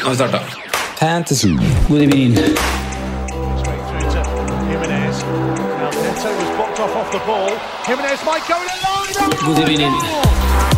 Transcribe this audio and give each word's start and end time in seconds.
Nå 0.00 0.04
har 0.04 0.10
vi 0.10 0.16
starta. 0.16 0.40
Fantasy. 1.00 1.56
God 1.88 2.02
evening. 2.02 2.36
through 9.38 9.54
to 9.54 10.77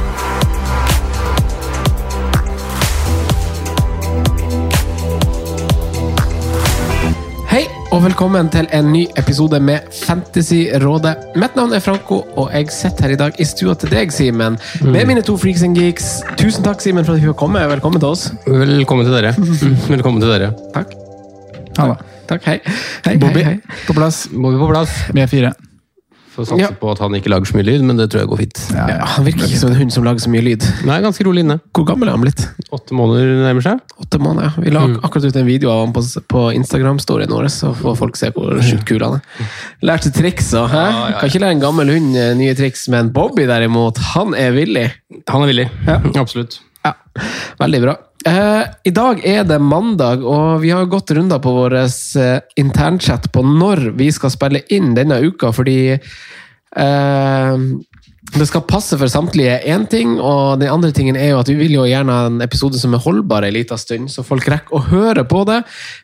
og 7.90 8.04
velkommen 8.04 8.46
til 8.52 8.68
en 8.76 8.90
ny 8.92 9.00
episode 9.18 9.58
med 9.62 9.86
Fantasyrådet. 10.04 11.14
Mitt 11.40 11.56
navn 11.58 11.72
er 11.74 11.82
Franco, 11.82 12.20
og 12.38 12.52
jeg 12.54 12.68
sitter 12.74 13.08
her 13.08 13.14
i 13.14 13.18
dag 13.18 13.40
i 13.42 13.46
stua 13.48 13.74
til 13.78 13.90
deg, 13.90 14.12
Simen, 14.14 14.58
med 14.86 15.08
mine 15.10 15.24
to 15.26 15.34
freaks 15.40 15.64
and 15.66 15.78
geeks. 15.78 16.10
Tusen 16.38 16.66
takk, 16.66 16.82
Simen, 16.84 17.06
for 17.06 17.18
at 17.18 17.24
du 17.24 17.32
har 17.32 17.38
kommet. 17.38 17.66
Velkommen 17.70 18.02
til 18.02 18.12
oss. 18.12 18.28
Velkommen 18.46 19.08
til 19.08 19.16
dere. 19.16 19.34
Velkommen 19.94 20.22
til 20.22 20.30
dere. 20.30 20.52
Takk. 20.76 20.94
Ha 21.80 21.88
det. 21.90 21.98
Takk, 22.30 22.46
hei. 22.46 22.60
hei 23.08 23.16
Bobby 23.18 23.42
hei, 23.42 23.56
hei. 23.58 23.82
på 23.88 23.98
plass. 23.98 24.28
Bobby 24.30 24.62
på 24.62 24.70
plass? 24.70 24.94
Vi 25.10 25.26
er 25.26 25.34
fire. 25.34 25.52
Får 26.40 26.48
satse 26.50 26.64
Ja. 26.64 26.70
på 26.80 26.90
at 26.94 27.00
han 27.04 27.14
ikke 27.18 27.30
lager 27.32 27.50
så 27.50 27.58
mye 27.58 27.66
lyd, 27.68 27.84
men 27.84 28.00
det 28.00 28.08
tror 28.12 28.22
jeg 28.24 28.30
går 28.30 28.40
fint. 28.40 28.60
Ja, 28.74 28.98
han 29.14 29.26
virker 29.26 29.44
ikke 29.46 29.60
som 29.60 29.70
en 29.70 29.78
hund 29.78 29.92
som 29.92 30.06
lager 30.06 30.24
så 30.24 30.30
mye 30.32 30.44
lyd. 30.46 30.64
Nei, 30.88 31.00
ganske 31.04 31.26
rolig 31.26 31.44
inne. 31.44 31.58
Hvor 31.76 31.86
gammel 31.88 32.08
er 32.08 32.16
han 32.16 32.24
blitt? 32.24 32.44
Åtte 32.72 32.96
måneder 32.96 33.44
nærmer 33.44 33.66
seg. 33.66 33.82
Åtte 34.00 34.20
måneder. 34.22 34.48
ja. 34.56 34.64
Vi 34.64 34.72
la 34.74 34.86
mm. 34.86 34.96
akkurat 35.04 35.28
ut 35.28 35.36
en 35.36 35.46
video 35.48 35.70
av 35.74 35.84
han 35.84 35.92
på, 35.96 36.04
på 36.32 36.46
Instagram-storyen 36.56 37.34
vår, 37.34 37.50
så 37.52 37.74
får 37.76 37.98
folk 38.00 38.16
se 38.16 38.32
hvor 38.34 38.56
sjukt 38.64 38.86
kul 38.88 39.04
han 39.04 39.18
er. 39.20 39.52
Lærte 39.84 40.12
triks 40.14 40.52
og 40.54 40.70
hæ? 40.72 40.80
Ja, 40.80 40.96
ja, 40.96 41.04
ja. 41.12 41.20
Kan 41.20 41.32
ikke 41.32 41.44
lære 41.44 41.58
en 41.58 41.64
gammel 41.66 41.92
hund 41.92 42.16
eh, 42.16 42.32
nye 42.38 42.56
triks, 42.58 42.88
men 42.92 43.12
Bobby 43.12 43.46
derimot, 43.50 44.00
han 44.14 44.34
er 44.38 44.56
villig. 44.56 44.88
Han 45.28 45.44
er 45.44 45.52
villig. 45.52 45.68
Absolutt. 46.16 46.60
Ja, 46.84 46.94
veldig 47.60 47.80
bra. 47.84 47.96
Eh, 48.26 48.62
I 48.84 48.92
dag 48.92 49.20
er 49.24 49.44
det 49.48 49.58
mandag, 49.64 50.24
og 50.24 50.60
vi 50.64 50.72
har 50.74 50.88
gått 50.92 51.12
runder 51.16 51.40
på 51.40 51.52
vår 51.56 51.76
eh, 51.80 52.40
internchat 52.60 53.30
på 53.32 53.44
når 53.44 53.90
vi 53.96 54.10
skal 54.12 54.32
spille 54.34 54.60
inn 54.72 54.92
denne 54.96 55.20
uka, 55.24 55.52
fordi 55.56 55.80
eh, 55.96 57.54
det 58.30 58.46
skal 58.46 58.62
passe 58.68 58.94
for 58.98 59.10
samtlige 59.10 59.56
én 59.66 59.86
ting, 59.90 60.12
og 60.22 60.60
den 60.60 60.70
andre 60.70 60.92
tingen 60.94 61.16
er 61.18 61.32
jo 61.32 61.40
at 61.40 61.48
vi 61.50 61.56
vil 61.58 61.74
jo 61.74 61.86
gjerne 61.88 62.14
ha 62.14 62.28
en 62.28 62.38
episode 62.44 62.78
som 62.78 62.94
er 62.94 63.02
holdbar 63.02 63.46
en 63.46 63.54
liten 63.56 63.80
stund, 63.80 64.10
så 64.12 64.22
folk 64.26 64.46
rekker 64.50 64.76
å 64.76 64.82
høre 64.90 65.24
på 65.28 65.42
det. 65.48 65.60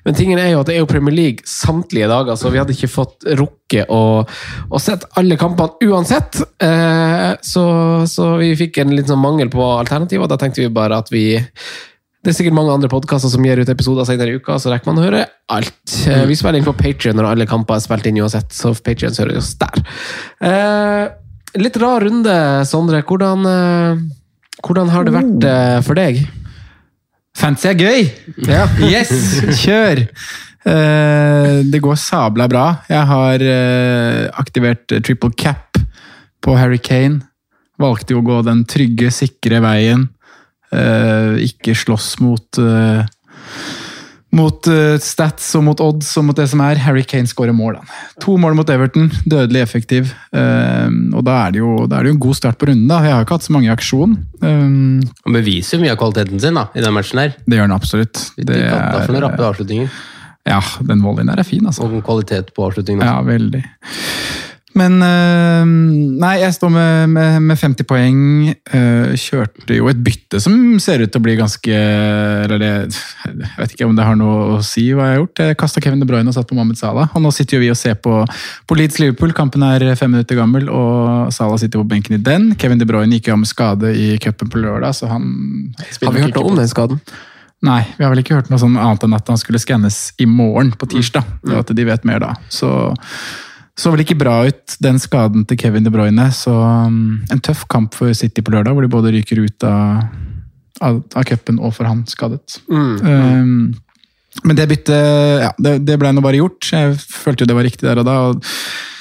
Men 0.07 0.17
tingen 0.19 0.41
er 0.43 0.51
jo 0.51 0.63
at 0.63 0.71
det 0.71 0.77
er 0.77 0.83
jo 0.83 0.89
Premier 0.91 1.15
League 1.15 1.47
samtlige 1.47 2.09
dager, 2.11 2.39
så 2.39 2.51
vi 2.51 2.59
hadde 2.59 2.75
ikke 2.75 2.91
fått 2.91 3.29
rukket 3.39 3.93
å, 3.93 4.25
sett 4.83 5.07
alle 5.21 5.39
kampene 5.39 5.79
uansett. 5.87 6.41
Eh, 6.63 7.33
så, 7.47 7.67
så 8.11 8.33
vi 8.43 8.55
fikk 8.59 8.81
en 8.83 8.97
litt 8.97 9.11
sånn 9.13 9.23
mangel 9.23 9.53
på 9.53 9.63
alternativer. 9.77 10.27
Da 10.31 10.39
tenkte 10.41 10.65
vi 10.65 10.73
bare 10.75 10.99
at 10.99 11.13
vi 11.15 11.29
det 12.27 12.33
er 12.33 12.41
sikkert 12.41 12.57
mange 12.57 12.73
andre 12.75 12.89
podkaster 12.91 13.31
som 13.31 13.45
gir 13.47 13.61
ut 13.63 13.69
episoder 13.71 14.07
senere 14.09 14.33
i 14.33 14.41
uka, 14.41 14.57
så 14.59 14.73
rekker 14.73 14.91
man 14.91 14.99
å 14.99 15.05
høre 15.05 15.21
alt. 15.55 15.93
Eh, 16.11 16.25
Vi 16.27 16.35
spiller 16.35 16.59
inn 16.59 16.67
på 16.67 16.75
Patrion 16.75 17.15
når 17.15 17.29
alle 17.31 17.47
kamper 17.47 17.79
er 17.79 17.85
spilt 17.85 18.09
inn 18.11 18.19
uansett, 18.19 18.51
så 18.51 18.73
Patrions 18.75 19.21
hører 19.23 19.39
oss 19.39 19.53
der. 19.61 19.85
Eh, 20.43 21.05
litt 21.61 21.77
rar 21.81 22.05
runde, 22.05 22.35
Sondre. 22.69 23.03
Hvordan, 23.07 23.47
eh, 23.51 24.03
hvordan 24.65 24.91
har 24.93 25.07
det 25.07 25.15
vært 25.15 25.47
eh, 25.51 25.79
for 25.87 25.99
deg? 25.99 26.21
Fancy 27.37 27.69
er 27.71 27.77
gøy! 27.77 28.11
Ja. 28.49 28.65
Yes, 28.89 29.13
kjør! 29.63 30.07
Eh, 30.67 31.57
det 31.69 31.83
går 31.85 31.99
sabla 32.01 32.49
bra. 32.51 32.67
Jeg 32.91 33.07
har 33.11 33.47
aktivert 34.41 34.99
triple 35.05 35.33
cap 35.37 35.79
på 36.43 36.57
Harry 36.59 36.81
Kane. 36.81 37.23
Valgte 37.79 38.17
jo 38.17 38.23
å 38.23 38.27
gå 38.27 38.41
den 38.47 38.65
trygge, 38.69 39.13
sikre 39.13 39.61
veien. 39.61 40.09
Ikke 41.45 41.77
slåss 41.77 42.17
mot 42.25 42.59
mot 44.37 44.69
eh, 44.71 44.97
stats 45.03 45.49
og 45.59 45.65
mot 45.67 45.81
odds 45.81 46.11
og 46.21 46.27
mot 46.29 46.37
det 46.39 46.47
som 46.53 46.61
er. 46.65 46.79
Harry 46.85 47.03
Kane 47.09 47.29
skårer 47.31 47.55
mål. 47.57 47.79
Han. 47.81 47.91
To 48.25 48.37
mål 48.41 48.57
mot 48.59 48.71
Everton, 48.73 49.09
dødelig 49.25 49.63
effektiv. 49.65 50.13
Eh, 50.37 50.89
og 51.17 51.25
da 51.27 51.39
er, 51.47 51.55
det 51.57 51.63
jo, 51.63 51.73
da 51.89 51.99
er 51.99 52.07
det 52.07 52.13
jo 52.13 52.17
en 52.19 52.25
god 52.27 52.39
start 52.41 52.59
på 52.61 52.69
runden. 52.71 52.87
da. 52.91 53.01
Jeg 53.07 53.15
har 53.17 53.23
jo 53.25 53.29
ikke 53.29 53.39
hatt 53.41 53.49
så 53.49 53.57
mange 53.57 53.71
i 53.71 53.75
aksjon. 53.75 54.19
Eh, 54.43 54.67
Han 55.25 55.39
beviser 55.39 55.79
jo 55.79 55.85
mye 55.87 55.95
av 55.97 56.01
kvaliteten 56.05 56.43
sin 56.45 56.61
da, 56.61 56.67
i 56.77 56.85
den 56.85 56.95
matchen 56.97 57.23
her. 57.25 57.35
det 57.47 57.59
gjør 57.59 57.67
han 57.69 57.77
absolutt. 57.79 58.27
Litt 58.37 58.51
Det 58.53 58.61
er, 58.69 59.01
for 59.03 59.17
noen 59.17 59.27
rappe 59.29 59.49
avslutninger. 59.53 59.91
Ja, 60.47 60.61
den 60.87 61.01
volleyen 61.03 61.27
der 61.33 61.41
er 61.43 61.49
fin, 61.49 61.65
altså. 61.67 61.89
Og 61.89 62.05
kvalitet 62.07 62.53
på 62.55 62.69
avslutningen. 62.69 63.03
Ja, 63.03 63.17
veldig. 63.27 63.65
Men 64.77 64.99
øh, 65.01 65.65
Nei, 66.21 66.33
jeg 66.43 66.55
står 66.57 66.71
med, 66.73 67.13
med, 67.13 67.41
med 67.49 67.59
50 67.59 67.87
poeng. 67.89 68.21
øh, 68.77 69.15
kjørte 69.17 69.77
jo 69.77 69.89
et 69.89 70.01
bytte 70.05 70.41
som 70.43 70.55
ser 70.83 71.05
ut 71.05 71.13
til 71.13 71.21
å 71.21 71.25
bli 71.25 71.37
ganske 71.39 71.77
Eller 71.77 72.61
det, 72.61 72.71
jeg 73.25 73.57
vet 73.57 73.75
ikke 73.75 73.89
om 73.89 73.97
det 73.97 74.07
har 74.07 74.19
noe 74.21 74.57
å 74.57 74.63
si 74.65 74.89
hva 74.93 75.09
jeg 75.09 75.17
har 75.17 75.23
gjort. 75.23 75.43
Jeg 75.45 75.59
kasta 75.61 75.83
Kevin 75.85 76.03
De 76.03 76.09
Bruyne 76.09 76.33
og 76.33 76.37
satt 76.37 76.49
på 76.49 76.57
Mohammed 76.59 76.81
Salah. 76.81 77.13
Og 77.17 77.25
nå 77.25 77.33
sitter 77.35 77.57
jo 77.57 77.65
vi 77.65 77.73
og 77.73 77.79
ser 77.81 77.97
på, 78.01 78.19
på 78.69 78.79
Leeds 78.79 79.01
Liverpool. 79.03 79.33
Kampen 79.37 79.65
er 79.67 79.87
fem 79.99 80.13
minutter 80.13 80.39
gammel, 80.39 80.69
og 80.73 81.33
Salah 81.35 81.61
sitter 81.63 81.81
på 81.81 81.89
benken 81.89 82.19
i 82.19 82.23
den. 82.23 82.53
Kevin 82.61 82.83
De 82.83 82.89
Bruyne 82.89 83.17
gikk 83.17 83.31
jo 83.31 83.37
av 83.37 83.43
med 83.43 83.51
skade 83.51 83.95
i 83.97 84.13
cupen 84.23 84.53
på 84.53 84.61
lørdag, 84.63 84.97
så 84.99 85.09
han 85.11 85.27
Har 86.03 86.15
vi 86.15 86.27
hørt 86.27 86.37
noe 86.37 86.53
om 86.53 86.61
den 86.61 86.71
skaden? 86.71 87.01
Nei, 87.65 87.81
vi 87.97 88.05
har 88.05 88.13
vel 88.13 88.21
ikke 88.21 88.37
hørt 88.37 88.51
noe 88.53 88.61
sånn 88.61 88.77
annet 88.77 89.07
enn 89.07 89.17
at 89.17 89.33
han 89.33 89.41
skulle 89.41 89.61
skannes 89.63 90.11
i 90.21 90.29
morgen, 90.29 90.75
på 90.77 90.89
tirsdag. 90.93 91.25
Og 91.49 91.57
at 91.63 91.73
de 91.75 91.87
vet 91.89 92.05
mer 92.07 92.21
da. 92.23 92.35
Så 92.53 92.69
så 93.77 93.93
vel 93.93 94.05
ikke 94.07 94.19
bra 94.19 94.39
ut, 94.49 94.77
den 94.81 94.99
skaden 95.01 95.45
til 95.49 95.59
Kevin 95.61 95.85
De 95.85 95.93
Bruyne. 95.93 96.31
Så 96.33 96.53
um, 96.53 97.19
en 97.33 97.43
tøff 97.45 97.67
kamp 97.73 97.97
for 97.97 98.15
City 98.17 98.45
på 98.45 98.55
lørdag, 98.55 98.73
hvor 98.73 98.87
de 98.87 98.93
både 98.93 99.13
ryker 99.13 99.43
ut 99.45 99.67
av, 99.69 100.07
av, 100.81 101.03
av 101.13 101.27
cupen 101.29 101.61
og 101.61 101.75
for 101.77 101.89
han 101.89 102.07
skadet. 102.09 102.61
Um, 102.73 103.75
men 104.45 104.57
det 104.57 104.69
byttet, 104.71 105.45
ja, 105.45 105.53
det, 105.61 105.79
det 105.89 105.97
ble 106.01 106.13
nå 106.13 106.25
bare 106.25 106.41
gjort. 106.41 106.73
Jeg 106.73 106.97
følte 107.01 107.45
jo 107.45 107.51
det 107.53 107.59
var 107.59 107.69
riktig 107.69 107.89
der 107.89 108.01
og 108.01 108.09
da. 108.09 108.17
og 108.31 108.96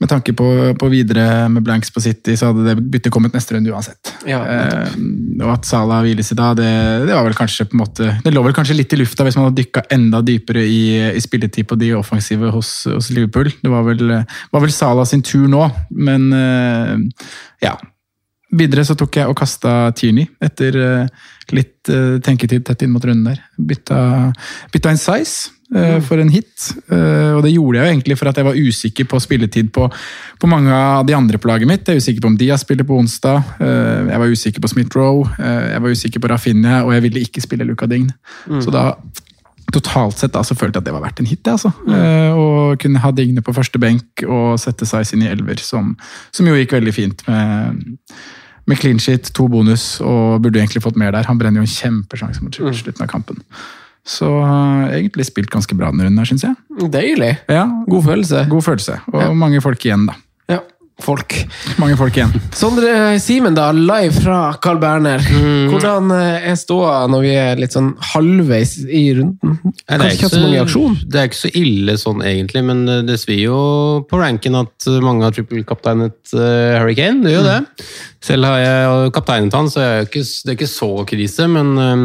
med 0.00 0.08
tanke 0.08 0.32
på, 0.32 0.46
på 0.80 0.88
videre 0.88 1.48
med 1.52 1.64
blanks 1.64 1.92
på 1.92 2.00
City, 2.00 2.32
så 2.36 2.50
hadde 2.50 2.64
det 2.70 2.84
byttet 2.92 3.12
kommet 3.12 3.34
neste 3.36 3.52
runde 3.52 3.72
uansett. 3.72 4.14
Ja, 4.28 4.40
eh, 4.48 4.94
og 5.42 5.52
at 5.52 5.68
Salah 5.68 6.00
hviles 6.06 6.32
i 6.32 6.38
dag, 6.38 6.56
det, 6.56 6.70
det 7.04 7.12
var 7.12 7.26
vel 7.26 7.36
kanskje 7.36 7.66
på 7.68 7.76
en 7.76 7.82
måte 7.82 8.08
Det 8.24 8.32
lå 8.32 8.42
vel 8.46 8.56
kanskje 8.56 8.78
litt 8.78 8.94
i 8.96 9.00
lufta 9.00 9.26
hvis 9.26 9.36
man 9.36 9.50
hadde 9.50 9.60
dykka 9.60 9.84
enda 9.92 10.22
dypere 10.24 10.64
i, 10.64 10.80
i 11.12 11.20
spilletid 11.20 11.68
på 11.68 11.76
de 11.80 11.92
offensive 11.98 12.48
hos, 12.54 12.72
hos 12.88 13.12
Liverpool. 13.12 13.52
Det 13.60 13.72
var 13.72 13.84
vel, 13.86 14.02
var 14.24 14.64
vel 14.64 14.74
Salah 14.74 15.08
sin 15.08 15.24
tur 15.26 15.48
nå, 15.52 15.68
men 15.92 16.28
eh, 16.36 16.96
ja. 17.68 17.76
Videre 18.50 18.82
så 18.82 18.96
tok 18.98 19.14
jeg 19.20 19.30
og 19.30 19.36
kasta 19.38 19.92
Tierney 19.94 20.26
etter 20.42 20.74
eh, 20.80 21.28
litt 21.54 21.92
eh, 21.92 22.16
tenketid 22.24 22.64
tett 22.66 22.82
inn 22.82 22.90
mot 22.90 23.04
runden 23.04 23.28
der. 23.28 23.44
Bytta, 23.60 24.00
bytta 24.72 24.96
en 24.96 24.98
size 24.98 25.59
for 26.02 26.18
en 26.18 26.32
hit, 26.32 26.70
eh, 26.90 27.30
og 27.36 27.44
det 27.46 27.52
gjorde 27.54 27.78
jeg 27.78 27.86
jo 27.86 27.92
egentlig 27.94 28.18
for 28.18 28.30
at 28.30 28.40
jeg 28.40 28.48
var 28.48 28.58
usikker 28.58 29.06
på 29.06 29.20
spilletid 29.22 29.70
på, 29.72 29.86
på 30.42 30.50
mange 30.50 30.74
av 30.74 31.06
de 31.06 31.14
andre 31.14 31.38
på 31.38 31.50
laget 31.50 31.70
mitt. 31.70 31.86
Jeg 31.86 32.00
er 32.00 32.02
usikker 32.02 32.24
på 32.24 32.32
om 32.32 32.38
Dia 32.40 32.58
spiller 32.58 32.88
på 32.88 32.98
onsdag, 32.98 33.54
eh, 33.62 34.10
jeg 34.10 34.22
var 34.24 34.34
usikker 34.34 34.64
på 34.64 34.72
Smith-Roe, 34.74 35.24
eh, 35.38 35.72
jeg 35.76 35.84
var 35.84 35.96
usikker 35.96 36.24
på 36.24 36.30
Rafinha, 36.32 36.82
og 36.84 36.94
jeg 36.96 37.06
ville 37.06 37.22
ikke 37.26 37.44
spille 37.44 37.68
Luca 37.68 37.86
Dign. 37.90 38.10
Så 38.60 38.74
da 38.74 38.90
totalt 39.70 40.18
sett 40.18 40.34
da, 40.34 40.42
så 40.42 40.56
følte 40.58 40.78
jeg 40.78 40.82
at 40.82 40.88
det 40.88 40.94
var 40.96 41.04
verdt 41.04 41.22
en 41.22 41.30
hit. 41.30 41.42
det, 41.44 41.52
Altså. 41.54 41.72
Eh, 41.86 42.34
å 42.34 42.76
kunne 42.80 43.02
ha 43.02 43.10
Digne 43.14 43.42
på 43.42 43.54
første 43.54 43.78
benk 43.78 44.24
og 44.26 44.58
sette 44.58 44.88
seg 44.88 45.06
inn 45.14 45.26
i 45.26 45.30
elver, 45.30 45.62
som, 45.62 45.96
som 46.34 46.48
jo 46.48 46.56
gikk 46.58 46.74
veldig 46.74 46.94
fint 46.94 47.22
med, 47.28 47.84
med 48.66 48.80
clean 48.80 48.98
shit, 48.98 49.30
to 49.36 49.46
bonus, 49.48 50.00
og 50.00 50.42
burde 50.42 50.58
egentlig 50.58 50.82
fått 50.82 50.98
mer 51.00 51.14
der. 51.14 51.28
Han 51.30 51.38
brenner 51.38 51.62
jo 51.62 51.68
en 51.68 51.76
kjempesjanse 51.76 52.42
mot 52.42 52.58
slutten 52.58 53.06
av 53.06 53.10
kampen. 53.10 53.42
Så 54.10 54.26
uh, 54.26 54.90
egentlig 54.90 55.28
spilt 55.28 55.52
ganske 55.52 55.76
bra 55.78 55.92
denne 55.92 56.08
runden 56.08 56.26
syns 56.26 56.46
jeg. 56.48 56.58
Deilig. 56.90 57.36
Ja, 57.50 57.68
God 57.86 58.08
følelse. 58.08 58.44
God 58.50 58.66
følelse. 58.66 58.98
Og 59.14 59.38
mange 59.38 59.62
folk 59.62 59.86
igjen, 59.86 60.08
da. 60.10 60.18
Ja. 60.50 60.60
Folk. 61.00 61.34
Mange 61.80 61.96
folk 61.96 62.16
igjen. 62.16 62.32
Sondre 62.56 62.90
Simen, 63.22 63.54
da, 63.56 63.70
live 63.72 64.12
fra 64.20 64.38
Carl 64.62 64.80
Berner. 64.82 65.22
Mm. 65.22 65.70
Hvordan 65.72 66.12
eh, 66.14 66.48
er 66.50 66.58
ståa 66.60 67.06
når 67.10 67.24
vi 67.24 67.32
er 67.40 67.60
litt 67.60 67.76
sånn 67.76 67.92
halvveis 68.12 68.76
i 68.84 69.04
runden? 69.16 69.56
Nei, 69.64 69.96
det, 69.96 69.98
er 69.98 70.16
ikke 70.16 70.32
så 70.32 70.42
mange 70.42 70.58
i 70.58 70.62
aksjon? 70.62 70.98
det 71.06 71.22
er 71.22 71.30
ikke 71.30 71.40
så 71.40 71.52
ille 71.62 71.96
sånn 72.00 72.24
egentlig, 72.26 72.64
men 72.68 72.84
eh, 72.84 73.02
det 73.08 73.16
svir 73.22 73.42
jo 73.46 73.60
på 74.10 74.20
ranken 74.20 74.60
at 74.60 74.90
eh, 74.90 75.00
mange 75.04 75.26
har 75.26 75.36
trippelkapteinet 75.36 76.34
uh, 76.36 76.76
Harry 76.76 76.96
Kane. 76.98 77.24
Det 77.24 77.34
gjør 77.34 77.44
jo 77.44 77.48
det. 77.48 77.88
Selv 78.30 78.50
har 78.50 78.60
jeg 78.60 79.14
kapteinet 79.16 79.56
han, 79.56 79.70
så 79.72 79.84
er 79.84 80.08
ikke, 80.08 80.24
det 80.26 80.52
er 80.52 80.58
ikke 80.58 80.74
så 80.74 80.90
krise, 81.08 81.48
men, 81.50 81.72
eh, 81.80 82.04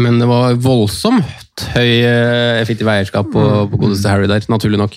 men 0.00 0.18
det 0.20 0.28
var 0.30 0.54
voldsomt 0.62 1.64
høy 1.74 1.90
uh, 2.06 2.60
effektiv 2.62 2.88
eierskap 2.88 3.28
på, 3.32 3.42
på 3.72 3.80
godeste 3.84 4.08
Harry 4.12 4.28
der, 4.30 4.44
naturlig 4.48 4.80
nok. 4.80 4.94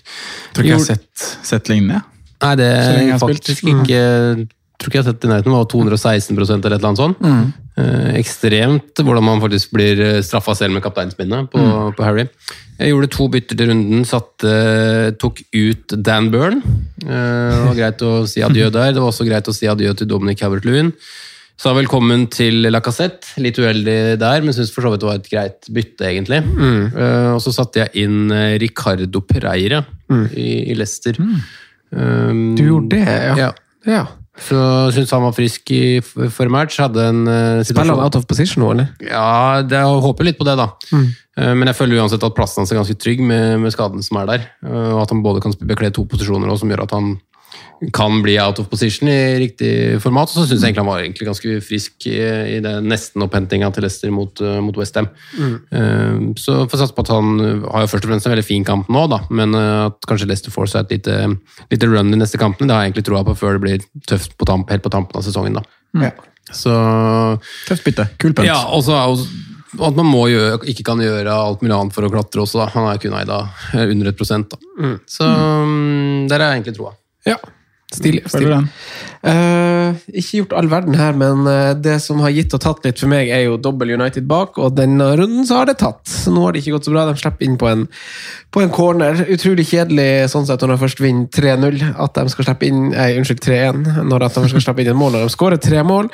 Tror 0.55 0.63
ikke 0.65 0.75
jeg 0.75 0.81
har 0.81 0.89
sett, 0.95 1.29
sett 1.45 1.71
lignende. 1.71 2.03
Nei, 2.43 2.53
det 2.59 2.69
er 2.69 3.17
faktisk 3.21 3.63
ikke 3.71 4.03
Tror 4.75 4.91
ikke 4.91 4.97
jeg 4.99 5.05
har 5.05 5.13
sett 5.13 5.23
i 5.23 5.29
nærheten. 5.31 5.53
Det 5.53 5.55
var 5.55 5.67
216 5.71 6.35
eller 6.35 6.49
et 6.51 6.65
eller 6.67 6.89
annet 6.89 6.99
sånt. 6.99 7.21
Mm. 7.23 7.45
Eh, 7.79 8.09
ekstremt 8.19 8.99
hvordan 8.99 9.23
man 9.23 9.39
faktisk 9.39 9.71
blir 9.71 10.01
straffa 10.19 10.51
selv 10.59 10.75
med 10.75 10.83
kapteinspinnet 10.83 11.47
på, 11.53 11.61
Mm. 11.63 11.93
på 11.95 12.03
Harry. 12.03 12.25
Jeg 12.75 12.91
gjorde 12.91 13.07
to 13.15 13.27
bytter 13.31 13.55
til 13.55 13.69
runden, 13.71 14.03
satte, 14.03 14.51
tok 15.17 15.39
ut 15.55 15.95
Dan 16.03 16.27
Byrne. 16.29 16.59
Eh, 17.05 17.07
det 17.07 17.63
var 17.69 17.79
greit 17.79 18.03
å 18.03 18.27
si 18.27 18.43
adjø 18.43 18.67
der. 18.67 18.91
Det 18.91 18.99
var 18.99 19.13
også 19.13 19.27
greit 19.27 19.47
å 19.47 19.55
si 19.55 19.65
adjø 19.71 19.95
til 19.95 20.07
Dominic 20.11 20.43
Calvert-Lewin. 20.43 20.91
Sa 21.55 21.71
velkommen 21.71 22.25
til 22.27 22.65
La 22.67 22.81
Cassette. 22.83 23.37
Litt 23.39 23.55
uheldig 23.61 24.17
der, 24.19 24.43
men 24.43 24.55
syns 24.55 24.73
for 24.75 24.83
så 24.83 24.91
vidt 24.91 25.05
det 25.05 25.07
var 25.07 25.21
et 25.21 25.29
greit 25.31 25.69
bytte, 25.71 26.09
egentlig. 26.09 26.41
Eh, 26.43 27.29
og 27.31 27.39
så 27.43 27.53
satte 27.55 27.79
jeg 27.79 28.03
inn 28.03 28.27
eh, 28.35 28.57
Ricardo 28.59 29.21
Pereira 29.23 29.79
i, 30.35 30.49
i 30.67 30.75
Leicester. 30.75 31.15
Um, 31.95 32.51
Du 32.57 32.65
gjorde 32.65 32.97
det, 32.97 33.05
ja. 33.07 33.37
ja. 33.39 33.49
ja. 33.87 34.03
Så 34.35 34.57
syntes 34.91 35.13
han 35.15 35.23
var 35.23 35.35
frisk 35.35 35.71
i 35.71 36.01
forrige 36.03 36.51
match. 36.51 36.79
Hadde 36.83 37.05
en 37.07 37.21
uh, 37.23 37.61
Spiller 37.63 37.93
han 37.95 38.03
out 38.03 38.17
of 38.19 38.25
position 38.27 38.59
nå, 38.65 38.73
eller? 38.75 38.89
Ja, 38.99 39.63
det, 39.63 39.79
jeg 39.79 40.01
håper 40.09 40.27
litt 40.27 40.39
på 40.41 40.47
det, 40.47 40.57
da. 40.59 40.67
Mm. 40.91 41.05
Uh, 41.39 41.53
men 41.55 41.71
jeg 41.71 41.77
føler 41.79 42.01
uansett 42.03 42.25
at 42.27 42.35
plassen 42.35 42.65
hans 42.65 42.73
er 42.75 42.81
ganske 42.81 42.97
trygg 42.99 43.23
med, 43.23 43.61
med 43.63 43.71
skaden 43.71 44.03
som 44.03 44.19
er 44.19 44.27
der. 44.33 44.43
Eh, 44.67 44.91
og 44.91 45.05
at 45.05 45.15
han 45.15 45.23
både 45.23 45.45
kan 45.45 45.55
bekle 45.63 45.93
to 45.95 46.03
posisjoner, 46.11 46.51
og 46.51 46.59
som 46.59 46.67
gjør 46.71 46.83
at 46.83 46.97
han 46.97 47.15
kan 47.93 48.21
bli 48.23 48.35
out 48.39 48.59
of 48.61 48.69
position 48.71 49.09
i 49.11 49.37
riktig 49.41 50.01
format. 50.03 50.29
Og 50.31 50.37
så 50.37 50.45
syns 50.45 50.61
jeg 50.63 50.71
egentlig 50.71 50.83
han 50.83 50.89
var 50.89 51.03
egentlig 51.03 51.27
ganske 51.29 51.55
frisk 51.65 52.07
i, 52.09 52.17
i 52.55 52.59
det 52.63 52.73
nesten 52.85 53.25
opphentinga 53.25 53.71
til 53.75 53.85
Leicester 53.85 54.13
mot, 54.13 54.41
uh, 54.43 54.59
mot 54.63 54.77
Westham. 54.79 55.09
Uh, 55.37 56.31
så 56.39 56.63
får 56.69 56.81
satse 56.81 56.95
på 56.97 57.05
at 57.05 57.13
han 57.13 57.33
har 57.63 57.85
jo 57.85 57.91
først 57.93 58.07
og 58.07 58.13
fremst 58.13 58.29
en 58.29 58.35
veldig 58.35 58.47
fin 58.47 58.67
kamp 58.67 58.91
nå, 58.91 59.07
da, 59.11 59.21
men 59.33 59.57
uh, 59.57 59.87
at 59.89 60.09
kanskje 60.09 60.29
Leicester 60.29 60.53
får 60.53 60.71
seg 60.73 60.85
et 60.85 60.97
lite, 60.97 61.17
lite 61.73 61.91
run 61.91 62.13
de 62.13 62.21
neste 62.21 62.41
kampene, 62.41 62.69
det 62.69 62.77
har 62.77 62.85
jeg 62.85 62.93
egentlig 62.93 63.09
troa 63.09 63.25
på 63.27 63.37
før 63.39 63.57
det 63.57 63.65
blir 63.65 63.89
tøft 64.09 64.37
på 64.39 64.47
tamp, 64.49 64.71
helt 64.73 64.85
på 64.85 64.93
tampen 64.93 65.19
av 65.19 65.27
sesongen. 65.27 65.59
da. 65.59 65.65
Ja. 66.05 66.13
Så 66.53 66.71
Tøft 67.65 67.85
bytte. 67.87 68.05
Kul 68.21 68.35
punt. 68.37 68.47
ja, 68.47 68.59
og 68.69 68.85
så 68.85 68.99
at 69.75 69.97
man 69.97 70.07
må 70.07 70.25
gjøre, 70.31 70.59
ikke 70.71 70.85
kan 70.87 71.01
gjøre 71.03 71.33
alt 71.33 71.63
mulig 71.63 71.75
annet 71.75 71.95
for 71.95 72.07
å 72.07 72.11
klatre 72.13 72.43
også. 72.43 72.61
Da. 72.61 72.69
Han 72.75 72.87
er 72.89 73.01
kun 73.01 73.15
eid 73.17 73.31
av 73.33 73.49
eh, 73.73 73.89
under 73.91 74.11
et 74.11 74.19
prosent. 74.19 74.53
Da. 74.53 74.93
Så 75.09 75.27
mm, 75.27 76.27
der 76.31 76.39
er 76.39 76.51
jeg 76.53 76.61
egentlig 76.61 76.75
troa. 76.77 76.93
Ja. 77.27 77.39
Stilig. 77.93 78.23
Føler 78.31 78.55
den. 78.55 78.69
Uh, 79.25 79.97
ikke 80.09 80.39
gjort 80.41 80.55
all 80.57 80.69
verden 80.71 80.97
her, 80.97 81.13
men 81.17 81.45
eh, 81.49 81.75
det 81.77 81.99
som 82.01 82.19
har 82.25 82.33
gitt 82.33 82.53
og 82.57 82.61
tatt 82.63 82.83
litt 82.85 82.99
for 83.01 83.09
meg, 83.11 83.29
er 83.29 83.43
jo 83.45 83.59
dobbel 83.61 83.93
United 83.93 84.25
bak, 84.29 84.57
og 84.57 84.73
denne 84.77 85.11
runden 85.19 85.45
så 85.45 85.59
har 85.59 85.69
det 85.69 85.77
tatt. 85.81 86.01
Nå 86.33 86.43
har 86.43 86.53
det 86.53 86.63
ikke 86.63 86.75
gått 86.75 86.89
så 86.89 86.95
bra. 86.95 87.05
De 87.07 87.15
slipper 87.21 87.45
inn 87.45 87.59
på 87.61 87.69
en, 87.69 87.85
på 88.53 88.63
en 88.63 88.73
corner. 88.73 89.21
Utrolig 89.33 89.67
kjedelig 89.69 90.09
sånn 90.33 90.49
sett 90.49 90.65
når 90.65 90.75
de 90.75 90.81
først 90.81 91.05
vinner 91.05 91.29
3-0, 91.37 91.81
at 92.07 92.17
de 92.17 92.33
skal 92.33 92.49
slippe 92.49 92.69
inn 92.69 92.83
Nei, 92.95 93.09
unnskyld, 93.19 93.41
3-1. 93.45 93.81
Når 94.09 94.25
de 94.25 94.31
skal 94.35 94.67
slippe 94.67 94.83
inn 94.83 94.93
et 94.93 94.99
mål 94.99 95.15
når 95.15 95.27
de 95.27 95.33
skårer 95.37 95.61
tre 95.61 95.85
mål. 95.85 96.09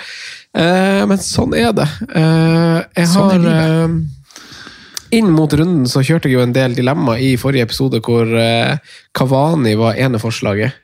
Uh, 0.51 1.03
men 1.07 1.19
sånn 1.23 1.55
er 1.55 1.71
det. 1.75 1.87
Uh, 2.11 2.83
jeg 2.99 3.11
Sånn 3.11 3.47
har 3.47 3.93
inn 5.15 5.31
mot 5.33 5.53
runden 5.53 5.87
så 5.89 6.03
kjørte 6.05 6.29
jeg 6.29 6.37
jo 6.37 6.43
en 6.45 6.55
del 6.55 6.75
dilemma 6.77 7.17
i 7.19 7.33
forrige 7.39 7.67
episode 7.67 7.99
hvor 8.05 8.29
eh, 8.37 8.77
Kavani 9.17 9.75
var 9.79 9.99
ene 9.99 10.21
forslaget. 10.21 10.77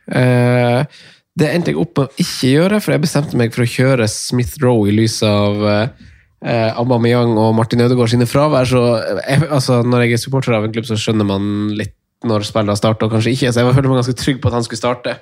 det 1.38 1.50
endte 1.54 1.72
jeg 1.72 1.80
opp 1.80 2.00
med 2.00 2.08
å 2.08 2.22
ikke 2.24 2.52
gjøre, 2.52 2.80
for 2.82 2.96
jeg 2.96 3.04
bestemte 3.04 3.40
meg 3.40 3.54
for 3.56 3.64
å 3.66 3.70
kjøre 3.70 4.08
Smith 4.12 4.58
Roe 4.64 4.90
i 4.90 4.96
lys 4.96 5.20
av 5.26 5.68
eh, 5.70 6.08
eh, 6.46 6.72
Aubameyang 6.80 7.38
og 7.38 7.54
Martin 7.58 7.84
Ødegaard 7.86 8.12
sine 8.14 8.30
fravær. 8.30 8.70
Så 8.70 8.84
jeg, 9.22 9.46
altså, 9.46 9.82
når 9.86 10.06
jeg 10.06 10.18
er 10.18 10.24
supporter 10.24 10.58
av 10.58 10.68
en 10.68 10.74
klubb, 10.74 10.88
så 10.90 10.98
skjønner 11.00 11.28
man 11.28 11.70
litt 11.78 11.96
når 12.26 12.48
spillet 12.48 12.74
har 12.74 12.80
starta, 12.80 13.06
og 13.06 13.14
kanskje 13.14 13.36
ikke, 13.36 13.52
så 13.54 13.62
jeg 13.62 13.76
følte 13.76 13.92
meg 13.92 14.00
ganske 14.02 14.18
trygg 14.18 14.40
på 14.42 14.50
at 14.50 14.56
han 14.58 14.66
skulle 14.66 14.82
starte. 14.82 15.18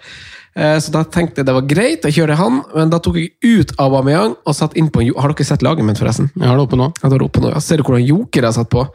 Eh, 0.56 0.78
Så 0.80 0.92
da 0.94 1.04
tenkte 1.04 1.42
jeg 1.42 1.50
det 1.50 1.56
var 1.58 1.66
greit 1.68 2.06
å 2.08 2.12
kjøre 2.16 2.38
han, 2.40 2.62
men 2.76 2.92
da 2.94 3.00
tok 3.04 3.18
jeg 3.20 3.34
ut 3.44 3.74
Aubameyang 3.82 4.38
og 4.46 4.56
satt 4.56 4.78
inn 4.80 4.88
på 4.90 5.04
en 5.04 5.12
Har 5.20 5.34
dere 5.34 5.48
sett 5.48 5.66
laget 5.66 5.84
mitt, 5.88 6.00
forresten? 6.00 6.32
Jeg 6.36 6.48
har 6.48 6.56
det 6.56 6.64
oppe 6.64 6.80
nå. 6.80 6.92
Ja, 7.02 7.10
det 7.12 7.22
oppe 7.22 7.44
nå. 7.44 7.52
Ja, 7.52 7.60
ser 7.60 7.82
du 7.82 7.84
hvordan 7.84 8.06
joker 8.08 8.42
jeg 8.42 8.48
har 8.52 8.56
satt 8.56 8.72
på? 8.72 8.86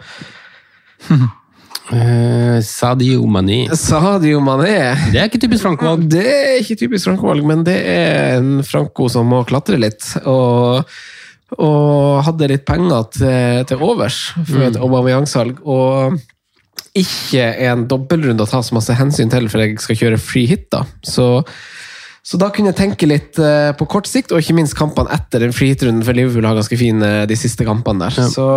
Uh, 1.91 2.61
Sadio 2.63 3.25
Mané. 3.27 3.65
Sadio 3.75 4.41
Mané. 4.41 4.95
Det 5.11 5.19
er 5.19 5.27
ikke 5.29 5.41
typisk 5.43 5.65
Franco-valg. 5.67 6.05
Det 6.13 6.23
er 6.25 6.59
ikke 6.63 6.79
typisk 6.85 7.09
Franco-valg, 7.09 7.43
men 7.45 7.65
det 7.67 7.77
er 7.83 8.37
en 8.39 8.61
Franco 8.67 9.09
som 9.11 9.27
må 9.27 9.43
klatre 9.49 9.77
litt. 9.81 10.07
Og, 10.23 10.87
og 11.59 12.21
hadde 12.29 12.51
litt 12.53 12.65
penger 12.69 13.09
til, 13.17 13.65
til 13.67 13.83
overs 13.83 14.21
for 14.39 14.69
et 14.69 14.79
Aubameyang-salg. 14.79 15.59
Og 15.67 16.21
ikke 16.97 17.45
en 17.69 17.87
dobbeltrunde 17.91 18.45
å 18.45 18.51
ta 18.51 18.63
så 18.65 18.75
masse 18.77 18.95
hensyn 18.99 19.31
til, 19.33 19.47
for 19.51 19.63
jeg 19.63 19.79
skal 19.83 19.99
kjøre 19.99 20.19
free 20.23 20.49
hit. 20.51 20.67
da. 20.75 20.83
Så, 21.07 21.27
så 22.27 22.39
da 22.41 22.51
kunne 22.55 22.73
jeg 22.73 22.79
tenke 22.81 23.09
litt 23.09 23.39
eh, 23.39 23.71
på 23.79 23.87
kort 23.91 24.11
sikt, 24.11 24.35
og 24.35 24.43
ikke 24.43 24.57
minst 24.59 24.77
kampene 24.79 25.13
etter 25.15 25.45
den 25.45 25.55
free 25.57 25.75
hit-runden, 25.75 26.03
for 26.07 26.19
Liverpool 26.19 26.49
har 26.49 26.59
ganske 26.59 26.79
fine 26.81 27.11
de 27.31 27.39
siste 27.39 27.67
kampene 27.69 28.09
der. 28.09 28.31
Så, 28.35 28.49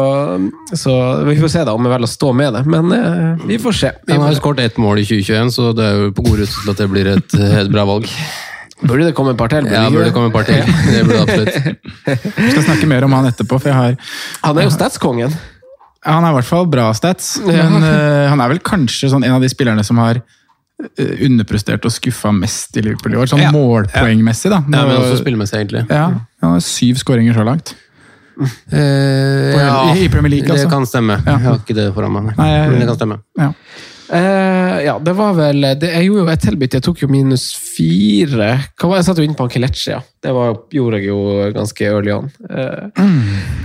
så 0.77 0.95
vi 1.30 1.38
får 1.41 1.53
se 1.56 1.68
da 1.69 1.75
om 1.77 1.85
jeg 1.85 1.94
velger 1.94 2.09
å 2.09 2.15
stå 2.15 2.31
med 2.41 2.57
det, 2.57 2.63
men 2.74 2.95
eh, 2.97 3.45
vi 3.53 3.62
får 3.62 3.80
se. 3.83 3.94
Vi 4.07 4.18
Han 4.18 4.25
har 4.27 4.39
skåret 4.39 4.65
ett 4.65 4.81
mål 4.81 5.03
i 5.03 5.06
2021, 5.09 5.53
så 5.53 5.69
det 5.77 5.86
er 5.86 6.01
jo 6.01 6.15
på 6.18 6.25
god 6.25 6.41
rute 6.41 6.57
til 6.57 6.74
at 6.74 6.83
det 6.83 6.89
blir 6.95 7.13
et, 7.18 7.39
et 7.63 7.71
bra 7.74 7.86
valg. 7.89 8.09
Burde 8.83 9.06
det 9.07 9.13
komme 9.15 9.31
et 9.31 9.39
par 9.39 9.47
til? 9.53 9.68
Ja, 9.71 9.86
burde 9.94 10.09
det 10.09 10.15
komme 10.15 10.27
et 10.27 10.36
par 10.36 10.47
til. 10.50 10.59
Det 10.89 11.06
burde 11.07 11.21
absolutt. 11.24 11.56
Vi 12.36 12.50
skal 12.51 12.65
snakke 12.65 12.89
mer 12.89 13.06
om 13.07 13.13
han 13.15 13.29
etterpå, 13.29 13.62
for 13.62 13.71
jeg 13.71 13.77
har 13.77 14.15
Han 14.44 14.59
er 14.59 14.68
jo 14.68 14.74
statskongen. 14.75 15.36
Han 16.05 16.23
er 16.25 16.33
i 16.33 16.38
hvert 16.39 16.50
fall 16.50 16.65
bra 16.67 16.89
stats, 16.94 17.38
Ja. 17.47 17.69
men 17.69 17.83
eh, 17.88 18.29
han 18.29 18.41
er 18.44 18.50
vel 18.53 18.59
kanskje 18.59 19.09
sånn 19.13 19.23
en 19.23 19.35
av 19.38 19.41
de 19.41 19.50
spillerne 19.51 19.83
som 19.88 19.97
har 20.03 20.19
uh, 20.19 21.13
underprestert 21.24 21.86
og 21.88 21.93
skuffa 21.95 22.31
mest 22.36 22.75
i 22.77 22.81
Liverpool 22.83 23.13
i 23.13 23.22
år. 23.22 23.29
Sånn 23.31 23.39
Ja. 23.45 23.51
målpoengmessig, 23.55 24.50
da. 24.51 24.63
Ja, 24.67 24.83
men 24.89 24.98
også 25.00 25.22
spillemessig, 25.22 25.62
egentlig. 25.62 25.86
ja, 25.89 26.10
han 26.43 26.55
har 26.57 26.60
syv 26.65 27.00
skåringer 27.00 27.33
så 27.39 27.45
langt. 27.48 27.74
Uh, 28.74 29.53
ja, 29.53 29.93
i- 29.93 30.05
i 30.05 30.10
Premier 30.10 30.31
League, 30.31 30.50
altså. 30.50 30.65
Det 30.65 30.72
kan 30.74 30.86
stemme. 30.89 31.19
Jeg 31.25 31.39
har 31.45 31.60
ikke 31.60 31.75
det 31.77 31.93
foran 31.93 32.12
meg. 32.13 32.36
Nei, 32.38 32.51
men 32.69 32.79
det 32.79 32.88
kan 32.89 32.95
stemme. 32.98 33.19
Ja. 33.38 33.51
Eh, 34.12 34.79
ja, 34.83 34.98
det 35.00 35.13
var 35.15 35.31
vel 35.38 35.62
det, 35.79 35.88
Jeg 35.93 36.10
gjorde 36.10 36.24
jo 36.25 36.31
et 36.33 36.41
tilbytte. 36.43 36.79
Jeg 36.79 36.83
tok 36.86 37.03
jo 37.05 37.07
minus 37.12 37.45
fire. 37.55 38.50
Hva 38.75 38.89
var? 38.89 39.00
Jeg 39.00 39.07
satt 39.07 39.22
jo 39.22 39.25
inn 39.27 39.36
på 39.38 39.45
han 39.45 39.53
Kelechi, 39.53 39.91
ja. 39.93 40.01
Det 40.24 40.31
var, 40.36 40.57
gjorde 40.72 41.00
jeg 41.00 41.07
jo 41.10 41.19
ganske 41.55 41.88
early 41.88 42.12
on. 42.15 42.29
Eh, 42.50 42.89